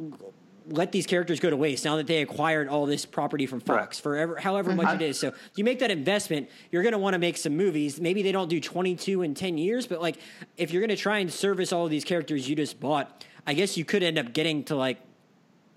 let 0.65 0.91
these 0.91 1.05
characters 1.05 1.39
go 1.39 1.51
to 1.51 1.55
waste 1.55 1.85
now 1.85 1.97
that 1.97 2.07
they 2.07 2.23
acquired 2.23 2.67
all 2.67 2.87
this 2.87 3.05
property 3.05 3.45
from 3.45 3.59
Fox 3.59 3.97
right. 3.99 4.01
for 4.01 4.15
ever, 4.15 4.35
however 4.37 4.73
much 4.73 4.95
it 4.95 5.03
is. 5.03 5.19
So 5.19 5.31
you 5.55 5.63
make 5.63 5.77
that 5.77 5.91
investment, 5.91 6.49
you're 6.71 6.81
going 6.81 6.93
to 6.93 6.97
want 6.97 7.13
to 7.13 7.19
make 7.19 7.37
some 7.37 7.55
movies. 7.55 8.01
Maybe 8.01 8.23
they 8.23 8.31
don't 8.31 8.47
do 8.47 8.59
22 8.59 9.21
in 9.21 9.35
10 9.35 9.59
years, 9.59 9.85
but 9.85 10.01
like 10.01 10.17
if 10.57 10.71
you're 10.71 10.81
going 10.81 10.89
to 10.89 10.95
try 10.95 11.19
and 11.19 11.31
service 11.31 11.71
all 11.71 11.85
of 11.85 11.91
these 11.91 12.03
characters 12.03 12.49
you 12.49 12.55
just 12.55 12.79
bought, 12.79 13.25
I 13.45 13.53
guess 13.53 13.77
you 13.77 13.85
could 13.85 14.01
end 14.01 14.17
up 14.17 14.33
getting 14.33 14.63
to 14.63 14.75
like 14.75 14.97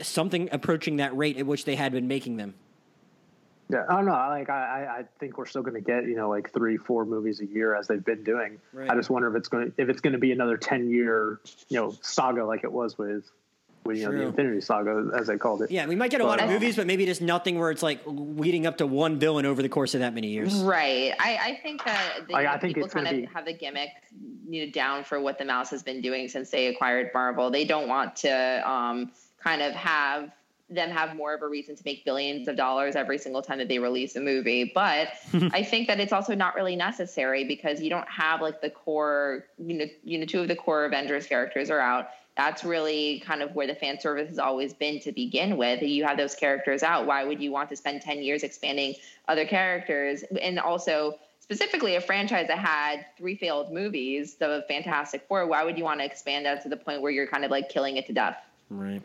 something 0.01 0.48
approaching 0.52 0.97
that 0.97 1.15
rate 1.15 1.36
at 1.36 1.44
which 1.44 1.66
they 1.66 1.74
had 1.74 1.93
been 1.93 2.09
making 2.09 2.39
them. 2.39 2.55
Yeah, 3.70 3.85
I 3.89 3.95
don't 3.97 4.05
know. 4.07 4.12
Like 4.12 4.51
I, 4.51 4.99
I 5.01 5.05
think 5.19 5.39
we're 5.39 5.47
still 5.47 5.62
going 5.62 5.74
to 5.74 5.81
get 5.81 6.05
you 6.05 6.16
know 6.16 6.28
like 6.28 6.53
three, 6.53 6.77
four 6.77 7.05
movies 7.05 7.41
a 7.41 7.47
year 7.47 7.74
as 7.74 7.86
they've 7.89 8.05
been 8.05 8.23
doing. 8.23 8.59
Right. 8.73 8.91
I 8.91 8.95
just 8.95 9.11
wonder 9.11 9.28
if 9.28 9.36
it's 9.36 9.49
going 9.49 9.73
to 9.73 9.82
if 9.82 9.89
it's 9.89 10.01
going 10.01 10.12
to 10.12 10.19
be 10.19 10.32
another 10.32 10.57
ten 10.57 10.91
year 10.91 11.41
you 11.69 11.81
know 11.81 11.95
saga 12.03 12.45
like 12.45 12.65
it 12.65 12.73
was 12.73 12.99
with 12.99 13.24
with 13.85 13.99
you 13.99 14.05
know 14.07 14.12
the 14.12 14.23
Infinity 14.23 14.61
Saga 14.62 15.11
as 15.19 15.27
they 15.27 15.36
called 15.36 15.62
it. 15.62 15.70
Yeah, 15.70 15.86
we 15.86 15.95
might 15.95 16.11
get 16.11 16.20
a 16.20 16.24
lot 16.24 16.41
of 16.41 16.47
um, 16.47 16.53
movies, 16.55 16.77
but 16.77 16.86
maybe 16.86 17.05
just 17.07 17.20
nothing 17.20 17.59
where 17.59 17.70
it's 17.70 17.82
like 17.82 18.01
leading 18.07 18.66
up 18.66 18.78
to 18.78 18.86
one 18.86 19.19
villain 19.19 19.45
over 19.47 19.62
the 19.62 19.69
course 19.69 19.95
of 19.95 20.01
that 20.01 20.15
many 20.15 20.28
years. 20.28 20.55
Right. 20.57 21.12
I, 21.19 21.36
I 21.36 21.61
think 21.62 21.85
that 21.85 22.20
the, 22.28 22.35
I- 22.35 22.55
I 22.55 22.59
think 22.59 22.74
people 22.74 22.86
it's 22.86 22.95
kind 22.95 23.07
of 23.07 23.12
gonna 23.12 23.27
be- 23.27 23.32
have 23.35 23.45
the 23.45 23.53
gimmick 23.53 23.91
you 24.49 24.65
know, 24.66 24.73
down 24.73 25.05
for 25.05 25.20
what 25.20 25.39
the 25.39 25.45
mouse 25.45 25.70
has 25.70 25.82
been 25.82 26.01
doing 26.01 26.28
since 26.28 26.49
they 26.51 26.66
acquired 26.69 27.11
Marvel. 27.12 27.51
They 27.51 27.65
don't 27.66 27.89
want 27.89 28.16
to 28.16 28.70
um, 28.70 29.12
kind 29.43 29.61
of 29.61 29.73
have 29.74 30.31
them 30.70 30.91
have 30.91 31.15
more 31.15 31.35
of 31.35 31.43
a 31.43 31.49
reason 31.49 31.77
to 31.77 31.82
make 31.85 32.05
billions 32.05 32.49
of 32.49 32.57
dollars 32.57 32.97
every 32.97 33.19
single 33.19 33.43
time 33.43 33.59
that 33.59 33.69
they 33.69 33.78
release 33.78 34.16
a 34.16 34.20
movie. 34.20 34.73
But 34.74 35.09
I 35.53 35.62
think 35.62 35.89
that 35.89 36.01
it's 36.01 36.12
also 36.12 36.35
not 36.35 36.55
really 36.55 36.77
necessary 36.77 37.45
because 37.45 37.81
you 37.81 37.91
don't 37.91 38.09
have 38.09 38.41
like 38.41 38.61
the 38.61 38.70
core, 38.70 39.45
you 39.59 39.78
know, 39.78 39.85
you 40.03 40.19
know, 40.19 40.24
two 40.24 40.41
of 40.41 40.49
the 40.49 40.57
core 40.57 40.86
Avengers 40.86 41.27
characters 41.27 41.70
are 41.70 41.81
out. 41.81 42.09
That's 42.36 42.65
really 42.65 43.23
kind 43.24 43.43
of 43.43 43.55
where 43.55 43.66
the 43.66 43.77
fan 43.77 44.01
service 44.01 44.28
has 44.28 44.39
always 44.39 44.74
been 44.74 44.99
to 45.01 45.12
begin 45.12 45.57
with. 45.57 45.82
You 45.82 46.05
have 46.05 46.16
those 46.16 46.35
characters 46.35 46.82
out. 46.82 47.07
Why 47.07 47.24
would 47.24 47.41
you 47.41 47.53
want 47.53 47.69
to 47.70 47.77
spend 47.77 48.03
10 48.03 48.23
years 48.23 48.43
expanding 48.43 48.95
other 49.28 49.45
characters? 49.45 50.24
And 50.43 50.59
also, 50.59 51.20
specifically, 51.39 51.95
a 51.95 52.01
franchise 52.01 52.49
that 52.49 52.59
had 52.59 53.07
three 53.16 53.36
failed 53.36 53.73
movies, 53.73 54.35
the 54.35 54.65
Fantastic 54.66 55.27
Four, 55.28 55.47
why 55.47 55.62
would 55.62 55.78
you 55.78 55.85
want 55.85 56.01
to 56.01 56.07
expand 56.07 56.45
that 56.47 56.62
to 56.62 56.69
the 56.69 56.77
point 56.77 57.03
where 57.03 57.12
you're 57.12 57.28
kind 57.28 57.45
of 57.45 57.53
like 57.53 57.69
killing 57.69 57.99
it 57.99 58.07
to 58.07 58.12
death? 58.12 58.39
Right. 58.69 59.03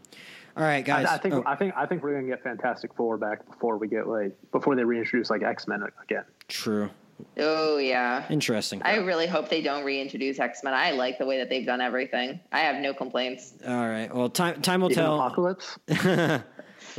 All 0.58 0.64
right, 0.64 0.84
guys. 0.84 1.06
I, 1.06 1.16
I 1.16 1.18
think 1.18 1.36
Oh, 1.36 1.44
I 1.46 1.56
think 1.56 1.74
I 1.78 1.86
think 1.86 2.04
we're 2.04 2.14
gonna 2.16 2.28
get 2.28 2.44
Fantastic 2.44 2.94
Four 2.96 3.18
back 3.18 3.46
before 3.50 3.78
we 3.78 3.88
get 3.88 4.08
like 4.08 4.36
before 4.52 4.76
they 4.76 4.84
reintroduce 4.84 5.30
like 5.30 5.44
X 5.44 5.68
Men 5.68 5.84
again. 6.04 6.26
true. 6.48 6.90
Oh, 7.38 7.78
yeah. 7.78 8.26
Interesting. 8.30 8.82
I 8.84 8.96
really 8.96 9.28
hope 9.28 9.50
they 9.50 9.62
don't 9.62 9.84
reintroduce 9.84 10.40
X 10.40 10.64
Men. 10.64 10.74
I 10.74 10.92
like 10.92 11.18
the 11.18 11.26
way 11.26 11.38
that 11.40 11.50
they've 11.50 11.66
done 11.66 11.82
everything. 11.82 12.40
I 12.54 12.60
have 12.60 12.78
no 12.78 12.94
complaints. 12.94 13.56
All 13.68 13.88
right. 13.90 14.14
Well, 14.14 14.30
time 14.30 14.62
time 14.62 14.80
will 14.82 14.92
Even 14.92 15.04
tell. 15.04 15.16
Apocalypse. 15.16 15.78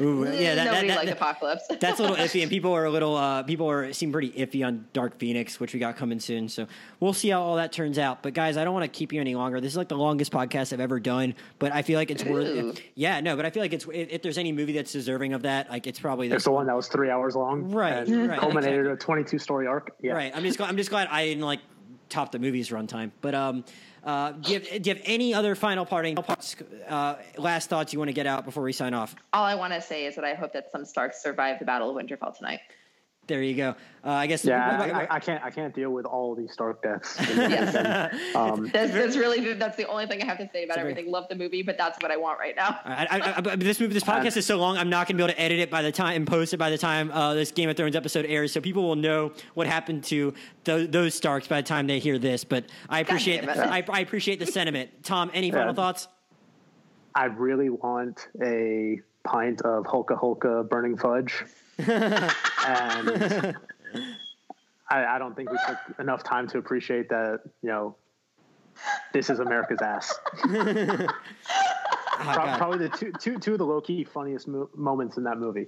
Ooh, 0.00 0.24
yeah, 0.24 0.54
that, 0.54 0.64
Nobody 0.64 0.88
that, 0.88 0.96
liked 0.96 1.06
that, 1.08 1.16
Apocalypse. 1.16 1.64
that's 1.80 1.98
a 1.98 2.02
little 2.02 2.16
iffy, 2.16 2.42
and 2.42 2.50
people 2.50 2.72
are 2.72 2.84
a 2.84 2.90
little 2.90 3.16
uh, 3.16 3.42
people 3.42 3.68
are 3.70 3.92
seem 3.92 4.12
pretty 4.12 4.30
iffy 4.30 4.66
on 4.66 4.86
Dark 4.92 5.18
Phoenix, 5.18 5.60
which 5.60 5.72
we 5.74 5.80
got 5.80 5.96
coming 5.96 6.20
soon. 6.20 6.48
So 6.48 6.66
we'll 7.00 7.12
see 7.12 7.28
how 7.30 7.42
all 7.42 7.56
that 7.56 7.72
turns 7.72 7.98
out. 7.98 8.22
But 8.22 8.34
guys, 8.34 8.56
I 8.56 8.64
don't 8.64 8.74
want 8.74 8.84
to 8.84 8.98
keep 8.98 9.12
you 9.12 9.20
any 9.20 9.34
longer. 9.34 9.60
This 9.60 9.72
is 9.72 9.76
like 9.76 9.88
the 9.88 9.96
longest 9.98 10.32
podcast 10.32 10.72
I've 10.72 10.80
ever 10.80 11.00
done, 11.00 11.34
but 11.58 11.72
I 11.72 11.82
feel 11.82 11.98
like 11.98 12.10
it's 12.10 12.24
Ooh. 12.24 12.32
worth. 12.32 12.80
Yeah, 12.94 13.20
no, 13.20 13.36
but 13.36 13.44
I 13.44 13.50
feel 13.50 13.62
like 13.62 13.72
it's 13.72 13.86
if, 13.92 14.08
if 14.10 14.22
there's 14.22 14.38
any 14.38 14.52
movie 14.52 14.72
that's 14.72 14.92
deserving 14.92 15.32
of 15.32 15.42
that, 15.42 15.70
like 15.70 15.86
it's 15.86 16.00
probably 16.00 16.30
It's 16.30 16.44
the 16.44 16.50
one 16.50 16.66
that 16.66 16.76
was 16.76 16.88
three 16.88 17.10
hours 17.10 17.36
long, 17.36 17.70
Right, 17.70 18.06
and 18.08 18.28
right, 18.28 18.38
culminated 18.38 18.80
exactly. 18.80 18.92
a 18.92 18.96
twenty-two 18.96 19.38
story 19.38 19.66
arc. 19.66 19.94
Yeah, 20.00 20.12
Right. 20.12 20.32
I'm 20.34 20.42
just 20.42 20.58
glad, 20.58 20.68
I'm 20.68 20.76
just 20.76 20.90
glad 20.90 21.08
I 21.08 21.26
didn't 21.26 21.44
like 21.44 21.60
top 22.08 22.32
the 22.32 22.38
movie's 22.38 22.70
runtime. 22.70 23.10
But 23.20 23.34
um, 23.34 23.64
uh, 24.04 24.32
do 24.32 24.52
you 24.52 24.60
have, 24.60 24.82
do 24.82 24.90
you 24.90 24.96
have 24.96 25.04
any 25.06 25.34
other 25.34 25.54
final 25.54 25.84
parting 25.84 26.16
uh, 26.88 27.16
last 27.36 27.68
thoughts 27.68 27.92
you 27.92 27.98
want 27.98 28.08
to 28.08 28.14
get 28.14 28.26
out 28.26 28.44
before 28.44 28.62
we 28.62 28.72
sign 28.72 28.94
off? 28.94 29.14
All 29.32 29.44
I 29.44 29.54
want 29.54 29.72
to 29.72 29.80
say 29.82 30.06
is 30.06 30.14
that 30.14 30.24
I 30.24 30.34
hope 30.34 30.52
that 30.52 30.70
some 30.70 30.84
Starks 30.84 31.22
survive 31.22 31.58
the 31.58 31.64
Battle 31.64 31.90
of 31.90 31.96
Winterfell 31.96 32.36
tonight. 32.36 32.60
There 33.30 33.42
you 33.44 33.54
go. 33.54 33.76
Uh, 34.04 34.10
I 34.10 34.26
guess. 34.26 34.44
Yeah, 34.44 34.80
I, 34.80 35.02
I, 35.02 35.16
I 35.16 35.20
can't. 35.20 35.44
I 35.44 35.50
can't 35.50 35.72
deal 35.72 35.90
with 35.90 36.04
all 36.04 36.34
these 36.34 36.50
Stark 36.52 36.82
deaths. 36.82 37.16
Yes. 37.30 38.34
um, 38.34 38.68
That's, 38.72 38.92
that's 38.92 39.16
really 39.16 39.54
that's 39.54 39.76
the 39.76 39.86
only 39.86 40.06
thing 40.06 40.20
I 40.20 40.24
have 40.24 40.38
to 40.38 40.50
say 40.52 40.64
about 40.64 40.78
very- 40.78 40.90
everything. 40.90 41.12
Love 41.12 41.26
the 41.28 41.36
movie, 41.36 41.62
but 41.62 41.78
that's 41.78 41.96
what 42.02 42.10
I 42.10 42.16
want 42.16 42.40
right 42.40 42.56
now. 42.56 42.80
I, 42.84 43.06
I, 43.46 43.52
I, 43.52 43.56
this 43.56 43.78
movie, 43.78 43.94
this 43.94 44.02
podcast 44.02 44.36
is 44.36 44.46
so 44.46 44.56
long. 44.56 44.76
I'm 44.78 44.90
not 44.90 45.06
going 45.06 45.16
to 45.16 45.22
be 45.22 45.24
able 45.24 45.34
to 45.34 45.40
edit 45.40 45.60
it 45.60 45.70
by 45.70 45.82
the 45.82 45.92
time 45.92 46.16
and 46.16 46.26
post 46.26 46.52
it 46.52 46.56
by 46.56 46.70
the 46.70 46.78
time 46.78 47.12
uh, 47.12 47.34
this 47.34 47.52
Game 47.52 47.68
of 47.70 47.76
Thrones 47.76 47.94
episode 47.94 48.26
airs, 48.26 48.52
so 48.52 48.60
people 48.60 48.82
will 48.82 48.96
know 48.96 49.32
what 49.54 49.68
happened 49.68 50.02
to 50.04 50.34
those, 50.64 50.88
those 50.88 51.14
Starks 51.14 51.46
by 51.46 51.60
the 51.60 51.66
time 51.68 51.86
they 51.86 52.00
hear 52.00 52.18
this. 52.18 52.42
But 52.42 52.64
I 52.88 52.98
appreciate. 53.00 53.48
I, 53.48 53.84
I 53.88 54.00
appreciate 54.00 54.40
the 54.40 54.46
sentiment. 54.46 54.90
Tom, 55.04 55.30
any 55.34 55.52
final 55.52 55.68
Yeah. 55.68 55.72
thoughts? 55.74 56.08
I 57.14 57.26
really 57.26 57.70
want 57.70 58.26
a 58.42 59.00
pint 59.22 59.60
of 59.62 59.84
Hulka 59.84 60.18
Hulka 60.20 60.68
burning 60.68 60.96
fudge, 60.96 61.44
and 61.88 63.56
I, 64.90 65.04
I 65.06 65.18
don't 65.18 65.34
think 65.36 65.50
we 65.50 65.58
took 65.66 65.78
enough 66.00 66.22
time 66.22 66.46
to 66.48 66.58
appreciate 66.58 67.08
that. 67.10 67.40
You 67.62 67.68
know, 67.68 67.96
this 69.12 69.30
is 69.30 69.38
America's 69.40 69.80
ass. 69.82 70.14
Oh, 72.22 72.32
Pro- 72.34 72.56
Probably 72.58 72.86
the 72.86 72.94
two, 72.94 73.12
two, 73.18 73.38
two 73.38 73.52
of 73.52 73.58
the 73.58 73.64
low 73.64 73.80
key 73.80 74.04
funniest 74.04 74.46
mo- 74.46 74.68
moments 74.74 75.16
in 75.16 75.24
that 75.24 75.38
movie. 75.38 75.66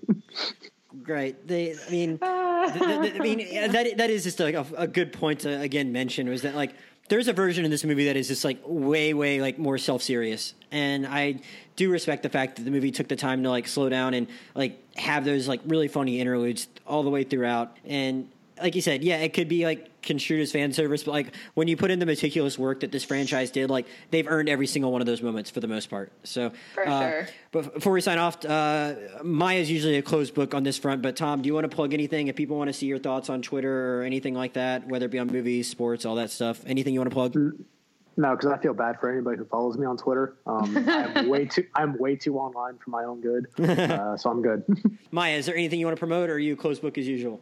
Great. 1.03 1.49
They, 1.49 1.73
I 1.75 1.91
mean, 1.91 2.19
th- 2.23 2.73
th- 2.75 3.01
th- 3.01 3.15
I 3.15 3.19
mean 3.21 3.73
that 3.73 3.97
that 3.97 4.11
is 4.11 4.23
just 4.25 4.39
like 4.39 4.55
a, 4.55 4.67
a 4.77 4.87
good 4.87 5.15
point 5.15 5.41
to 5.41 5.61
again 5.61 5.93
mention 5.93 6.29
was 6.29 6.43
that 6.43 6.55
like 6.55 6.75
there's 7.09 7.29
a 7.29 7.33
version 7.33 7.65
in 7.65 7.71
this 7.71 7.85
movie 7.85 8.07
that 8.07 8.17
is 8.17 8.29
just 8.29 8.45
like 8.45 8.59
way 8.65 9.13
way 9.15 9.41
like 9.41 9.59
more 9.59 9.79
self 9.79 10.03
serious, 10.03 10.55
and 10.71 11.07
I 11.07 11.41
do 11.77 11.91
respect 11.91 12.23
the 12.23 12.29
fact 12.29 12.57
that 12.57 12.63
the 12.65 12.71
movie 12.71 12.91
took 12.91 13.09
the 13.09 13.17
time 13.17 13.43
to 13.43 13.51
like 13.51 13.69
slow 13.69 13.89
down 13.89 14.15
and 14.15 14.27
like 14.55 14.79
have 14.97 15.25
those 15.25 15.47
like 15.47 15.61
really 15.67 15.89
funny 15.89 16.21
interludes 16.21 16.69
all 16.87 17.03
the 17.03 17.11
way 17.11 17.25
throughout 17.25 17.77
and. 17.85 18.32
Like 18.63 18.75
you 18.77 18.81
said, 18.81 19.03
yeah, 19.03 19.19
it 19.19 19.35
could 19.35 19.49
be 19.49 19.65
like 19.65 20.03
construed 20.03 20.41
as 20.41 20.53
fan 20.53 20.73
service, 20.73 21.03
but 21.05 21.13
like 21.13 21.35
when 21.55 21.69
you 21.69 21.77
put 21.77 21.91
in 21.91 21.99
the 21.99 22.07
meticulous 22.07 22.59
work 22.59 22.81
that 22.81 22.93
this 22.93 23.05
franchise 23.05 23.51
did, 23.51 23.71
like 23.71 23.87
they've 24.11 24.27
earned 24.29 24.49
every 24.49 24.67
single 24.67 24.93
one 24.93 25.01
of 25.01 25.07
those 25.07 25.23
moments 25.23 25.51
for 25.51 25.61
the 25.61 25.69
most 25.69 25.91
part. 25.91 26.13
So, 26.25 26.53
For 26.75 26.87
uh, 26.87 27.01
sure. 27.01 27.29
but 27.51 27.75
before 27.75 27.93
we 27.93 28.01
sign 28.01 28.19
off, 28.19 28.45
uh, 28.45 28.95
Maya's 29.23 29.71
usually 29.71 29.97
a 29.97 30.03
closed 30.03 30.35
book 30.35 30.55
on 30.55 30.63
this 30.63 30.79
front. 30.79 31.03
But 31.03 31.17
Tom, 31.17 31.43
do 31.43 31.49
you 31.49 31.55
want 31.55 31.69
to 31.69 31.75
plug 31.75 31.93
anything 31.93 32.29
if 32.29 32.37
people 32.37 32.57
want 32.57 32.69
to 32.69 32.75
see 32.75 32.87
your 32.87 32.99
thoughts 32.99 33.29
on 33.29 33.43
Twitter 33.43 33.99
or 33.99 34.03
anything 34.03 34.35
like 34.35 34.55
that, 34.55 34.87
whether 34.89 35.07
it 35.07 35.11
be 35.11 35.19
on 35.19 35.27
movies, 35.27 35.69
sports, 35.69 36.05
all 36.05 36.15
that 36.17 36.31
stuff? 36.31 36.63
Anything 36.67 36.95
you 36.95 37.01
want 37.01 37.11
to 37.11 37.15
plug? 37.15 37.37
No, 38.17 38.37
because 38.37 38.53
I 38.53 38.59
feel 38.59 38.75
bad 38.75 39.01
for 39.01 39.11
anybody 39.11 39.39
who 39.39 39.47
follows 39.47 39.79
me 39.79 39.87
on 39.87 39.97
Twitter. 39.97 40.37
Um, 40.47 40.77
I'm 40.89 41.29
way 41.29 41.47
too 41.47 41.65
I'm 41.75 41.97
way 41.99 42.17
too 42.17 42.37
online 42.39 42.79
for 42.79 42.91
my 42.91 43.05
own 43.05 43.21
good, 43.21 43.47
uh, 43.59 44.17
so 44.17 44.31
I'm 44.31 44.43
good. 44.43 44.65
Maya, 45.11 45.37
is 45.37 45.47
there 45.47 45.57
anything 45.57 45.81
you 45.81 45.87
want 45.87 45.97
to 45.97 46.01
promote, 46.01 46.29
or 46.29 46.35
are 46.35 46.39
you 46.39 46.55
closed 46.57 46.83
book 46.83 46.99
as 46.99 47.09
usual? 47.09 47.41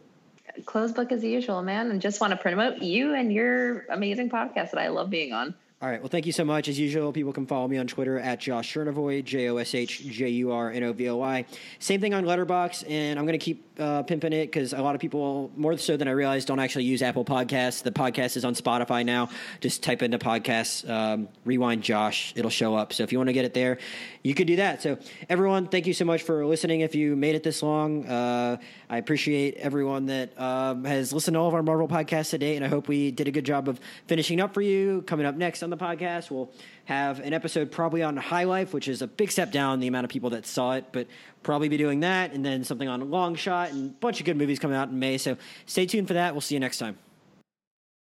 Closed 0.65 0.95
book 0.95 1.11
as 1.11 1.23
usual, 1.23 1.61
man, 1.61 1.91
and 1.91 2.01
just 2.01 2.21
want 2.21 2.31
to 2.31 2.37
promote 2.37 2.81
you 2.81 3.13
and 3.13 3.31
your 3.31 3.85
amazing 3.89 4.29
podcast 4.29 4.71
that 4.71 4.79
I 4.79 4.87
love 4.89 5.09
being 5.09 5.33
on. 5.33 5.53
All 5.81 5.89
right. 5.89 5.99
Well, 5.99 6.09
thank 6.09 6.27
you 6.27 6.31
so 6.31 6.45
much. 6.45 6.67
As 6.67 6.77
usual, 6.77 7.11
people 7.11 7.33
can 7.33 7.47
follow 7.47 7.67
me 7.67 7.79
on 7.79 7.87
Twitter 7.87 8.19
at 8.19 8.39
Josh 8.39 8.71
Jurnovoy, 8.71 9.23
J 9.23 9.49
O 9.49 9.57
S 9.57 9.73
H 9.73 10.01
J 10.05 10.29
U 10.29 10.51
R 10.51 10.69
N 10.69 10.83
O 10.83 10.93
V 10.93 11.09
O 11.09 11.15
Y. 11.17 11.43
Same 11.79 11.99
thing 11.99 12.13
on 12.13 12.23
Letterboxd, 12.23 12.87
and 12.87 13.17
I'm 13.17 13.25
going 13.25 13.39
to 13.39 13.43
keep 13.43 13.70
uh, 13.81 14.03
pimping 14.03 14.31
it 14.31 14.45
because 14.45 14.73
a 14.73 14.81
lot 14.81 14.95
of 14.95 15.01
people, 15.01 15.51
more 15.55 15.77
so 15.77 15.97
than 15.97 16.07
I 16.07 16.11
realized, 16.11 16.47
don't 16.47 16.59
actually 16.59 16.85
use 16.85 17.01
Apple 17.01 17.25
Podcasts. 17.25 17.83
The 17.83 17.91
podcast 17.91 18.37
is 18.37 18.45
on 18.45 18.53
Spotify 18.53 19.03
now. 19.03 19.29
Just 19.59 19.83
type 19.83 20.01
into 20.01 20.19
podcasts, 20.19 20.87
um, 20.89 21.27
rewind 21.43 21.81
Josh, 21.81 22.33
it'll 22.35 22.51
show 22.51 22.75
up. 22.75 22.93
So 22.93 23.03
if 23.03 23.11
you 23.11 23.17
want 23.17 23.29
to 23.29 23.33
get 23.33 23.45
it 23.45 23.53
there, 23.53 23.79
you 24.23 24.33
could 24.33 24.47
do 24.47 24.57
that. 24.57 24.81
So 24.81 24.99
everyone, 25.27 25.67
thank 25.67 25.87
you 25.87 25.93
so 25.93 26.05
much 26.05 26.21
for 26.21 26.45
listening. 26.45 26.81
If 26.81 26.95
you 26.95 27.15
made 27.15 27.35
it 27.35 27.43
this 27.43 27.63
long, 27.63 28.05
uh, 28.05 28.57
I 28.89 28.97
appreciate 28.97 29.55
everyone 29.55 30.05
that 30.05 30.39
um, 30.39 30.85
has 30.85 31.11
listened 31.11 31.33
to 31.35 31.39
all 31.39 31.47
of 31.47 31.53
our 31.55 31.63
Marvel 31.63 31.87
podcasts 31.87 32.29
today, 32.29 32.55
and 32.55 32.63
I 32.63 32.67
hope 32.67 32.87
we 32.87 33.11
did 33.11 33.27
a 33.27 33.31
good 33.31 33.45
job 33.45 33.67
of 33.67 33.79
finishing 34.07 34.39
up 34.39 34.53
for 34.53 34.61
you. 34.61 35.01
Coming 35.07 35.25
up 35.25 35.35
next 35.35 35.63
on 35.63 35.69
the 35.69 35.77
podcast, 35.77 36.29
we'll 36.29 36.51
have 36.91 37.21
an 37.21 37.33
episode 37.33 37.71
probably 37.71 38.03
on 38.03 38.17
High 38.17 38.43
Life, 38.43 38.73
which 38.73 38.89
is 38.89 39.01
a 39.01 39.07
big 39.07 39.31
step 39.31 39.49
down 39.49 39.79
the 39.79 39.87
amount 39.87 40.03
of 40.03 40.09
people 40.11 40.31
that 40.31 40.45
saw 40.45 40.73
it, 40.73 40.85
but 40.91 41.07
probably 41.41 41.69
be 41.69 41.77
doing 41.77 42.01
that, 42.01 42.33
and 42.33 42.43
then 42.43 42.65
something 42.65 42.89
on 42.89 43.09
Long 43.09 43.35
Shot, 43.35 43.71
and 43.71 43.91
a 43.91 43.93
bunch 43.93 44.19
of 44.19 44.25
good 44.25 44.35
movies 44.35 44.59
coming 44.59 44.75
out 44.75 44.89
in 44.89 44.99
May. 44.99 45.17
So 45.17 45.37
stay 45.65 45.85
tuned 45.85 46.09
for 46.09 46.15
that. 46.15 46.33
We'll 46.33 46.41
see 46.41 46.55
you 46.55 46.59
next 46.59 46.79
time. 46.79 46.97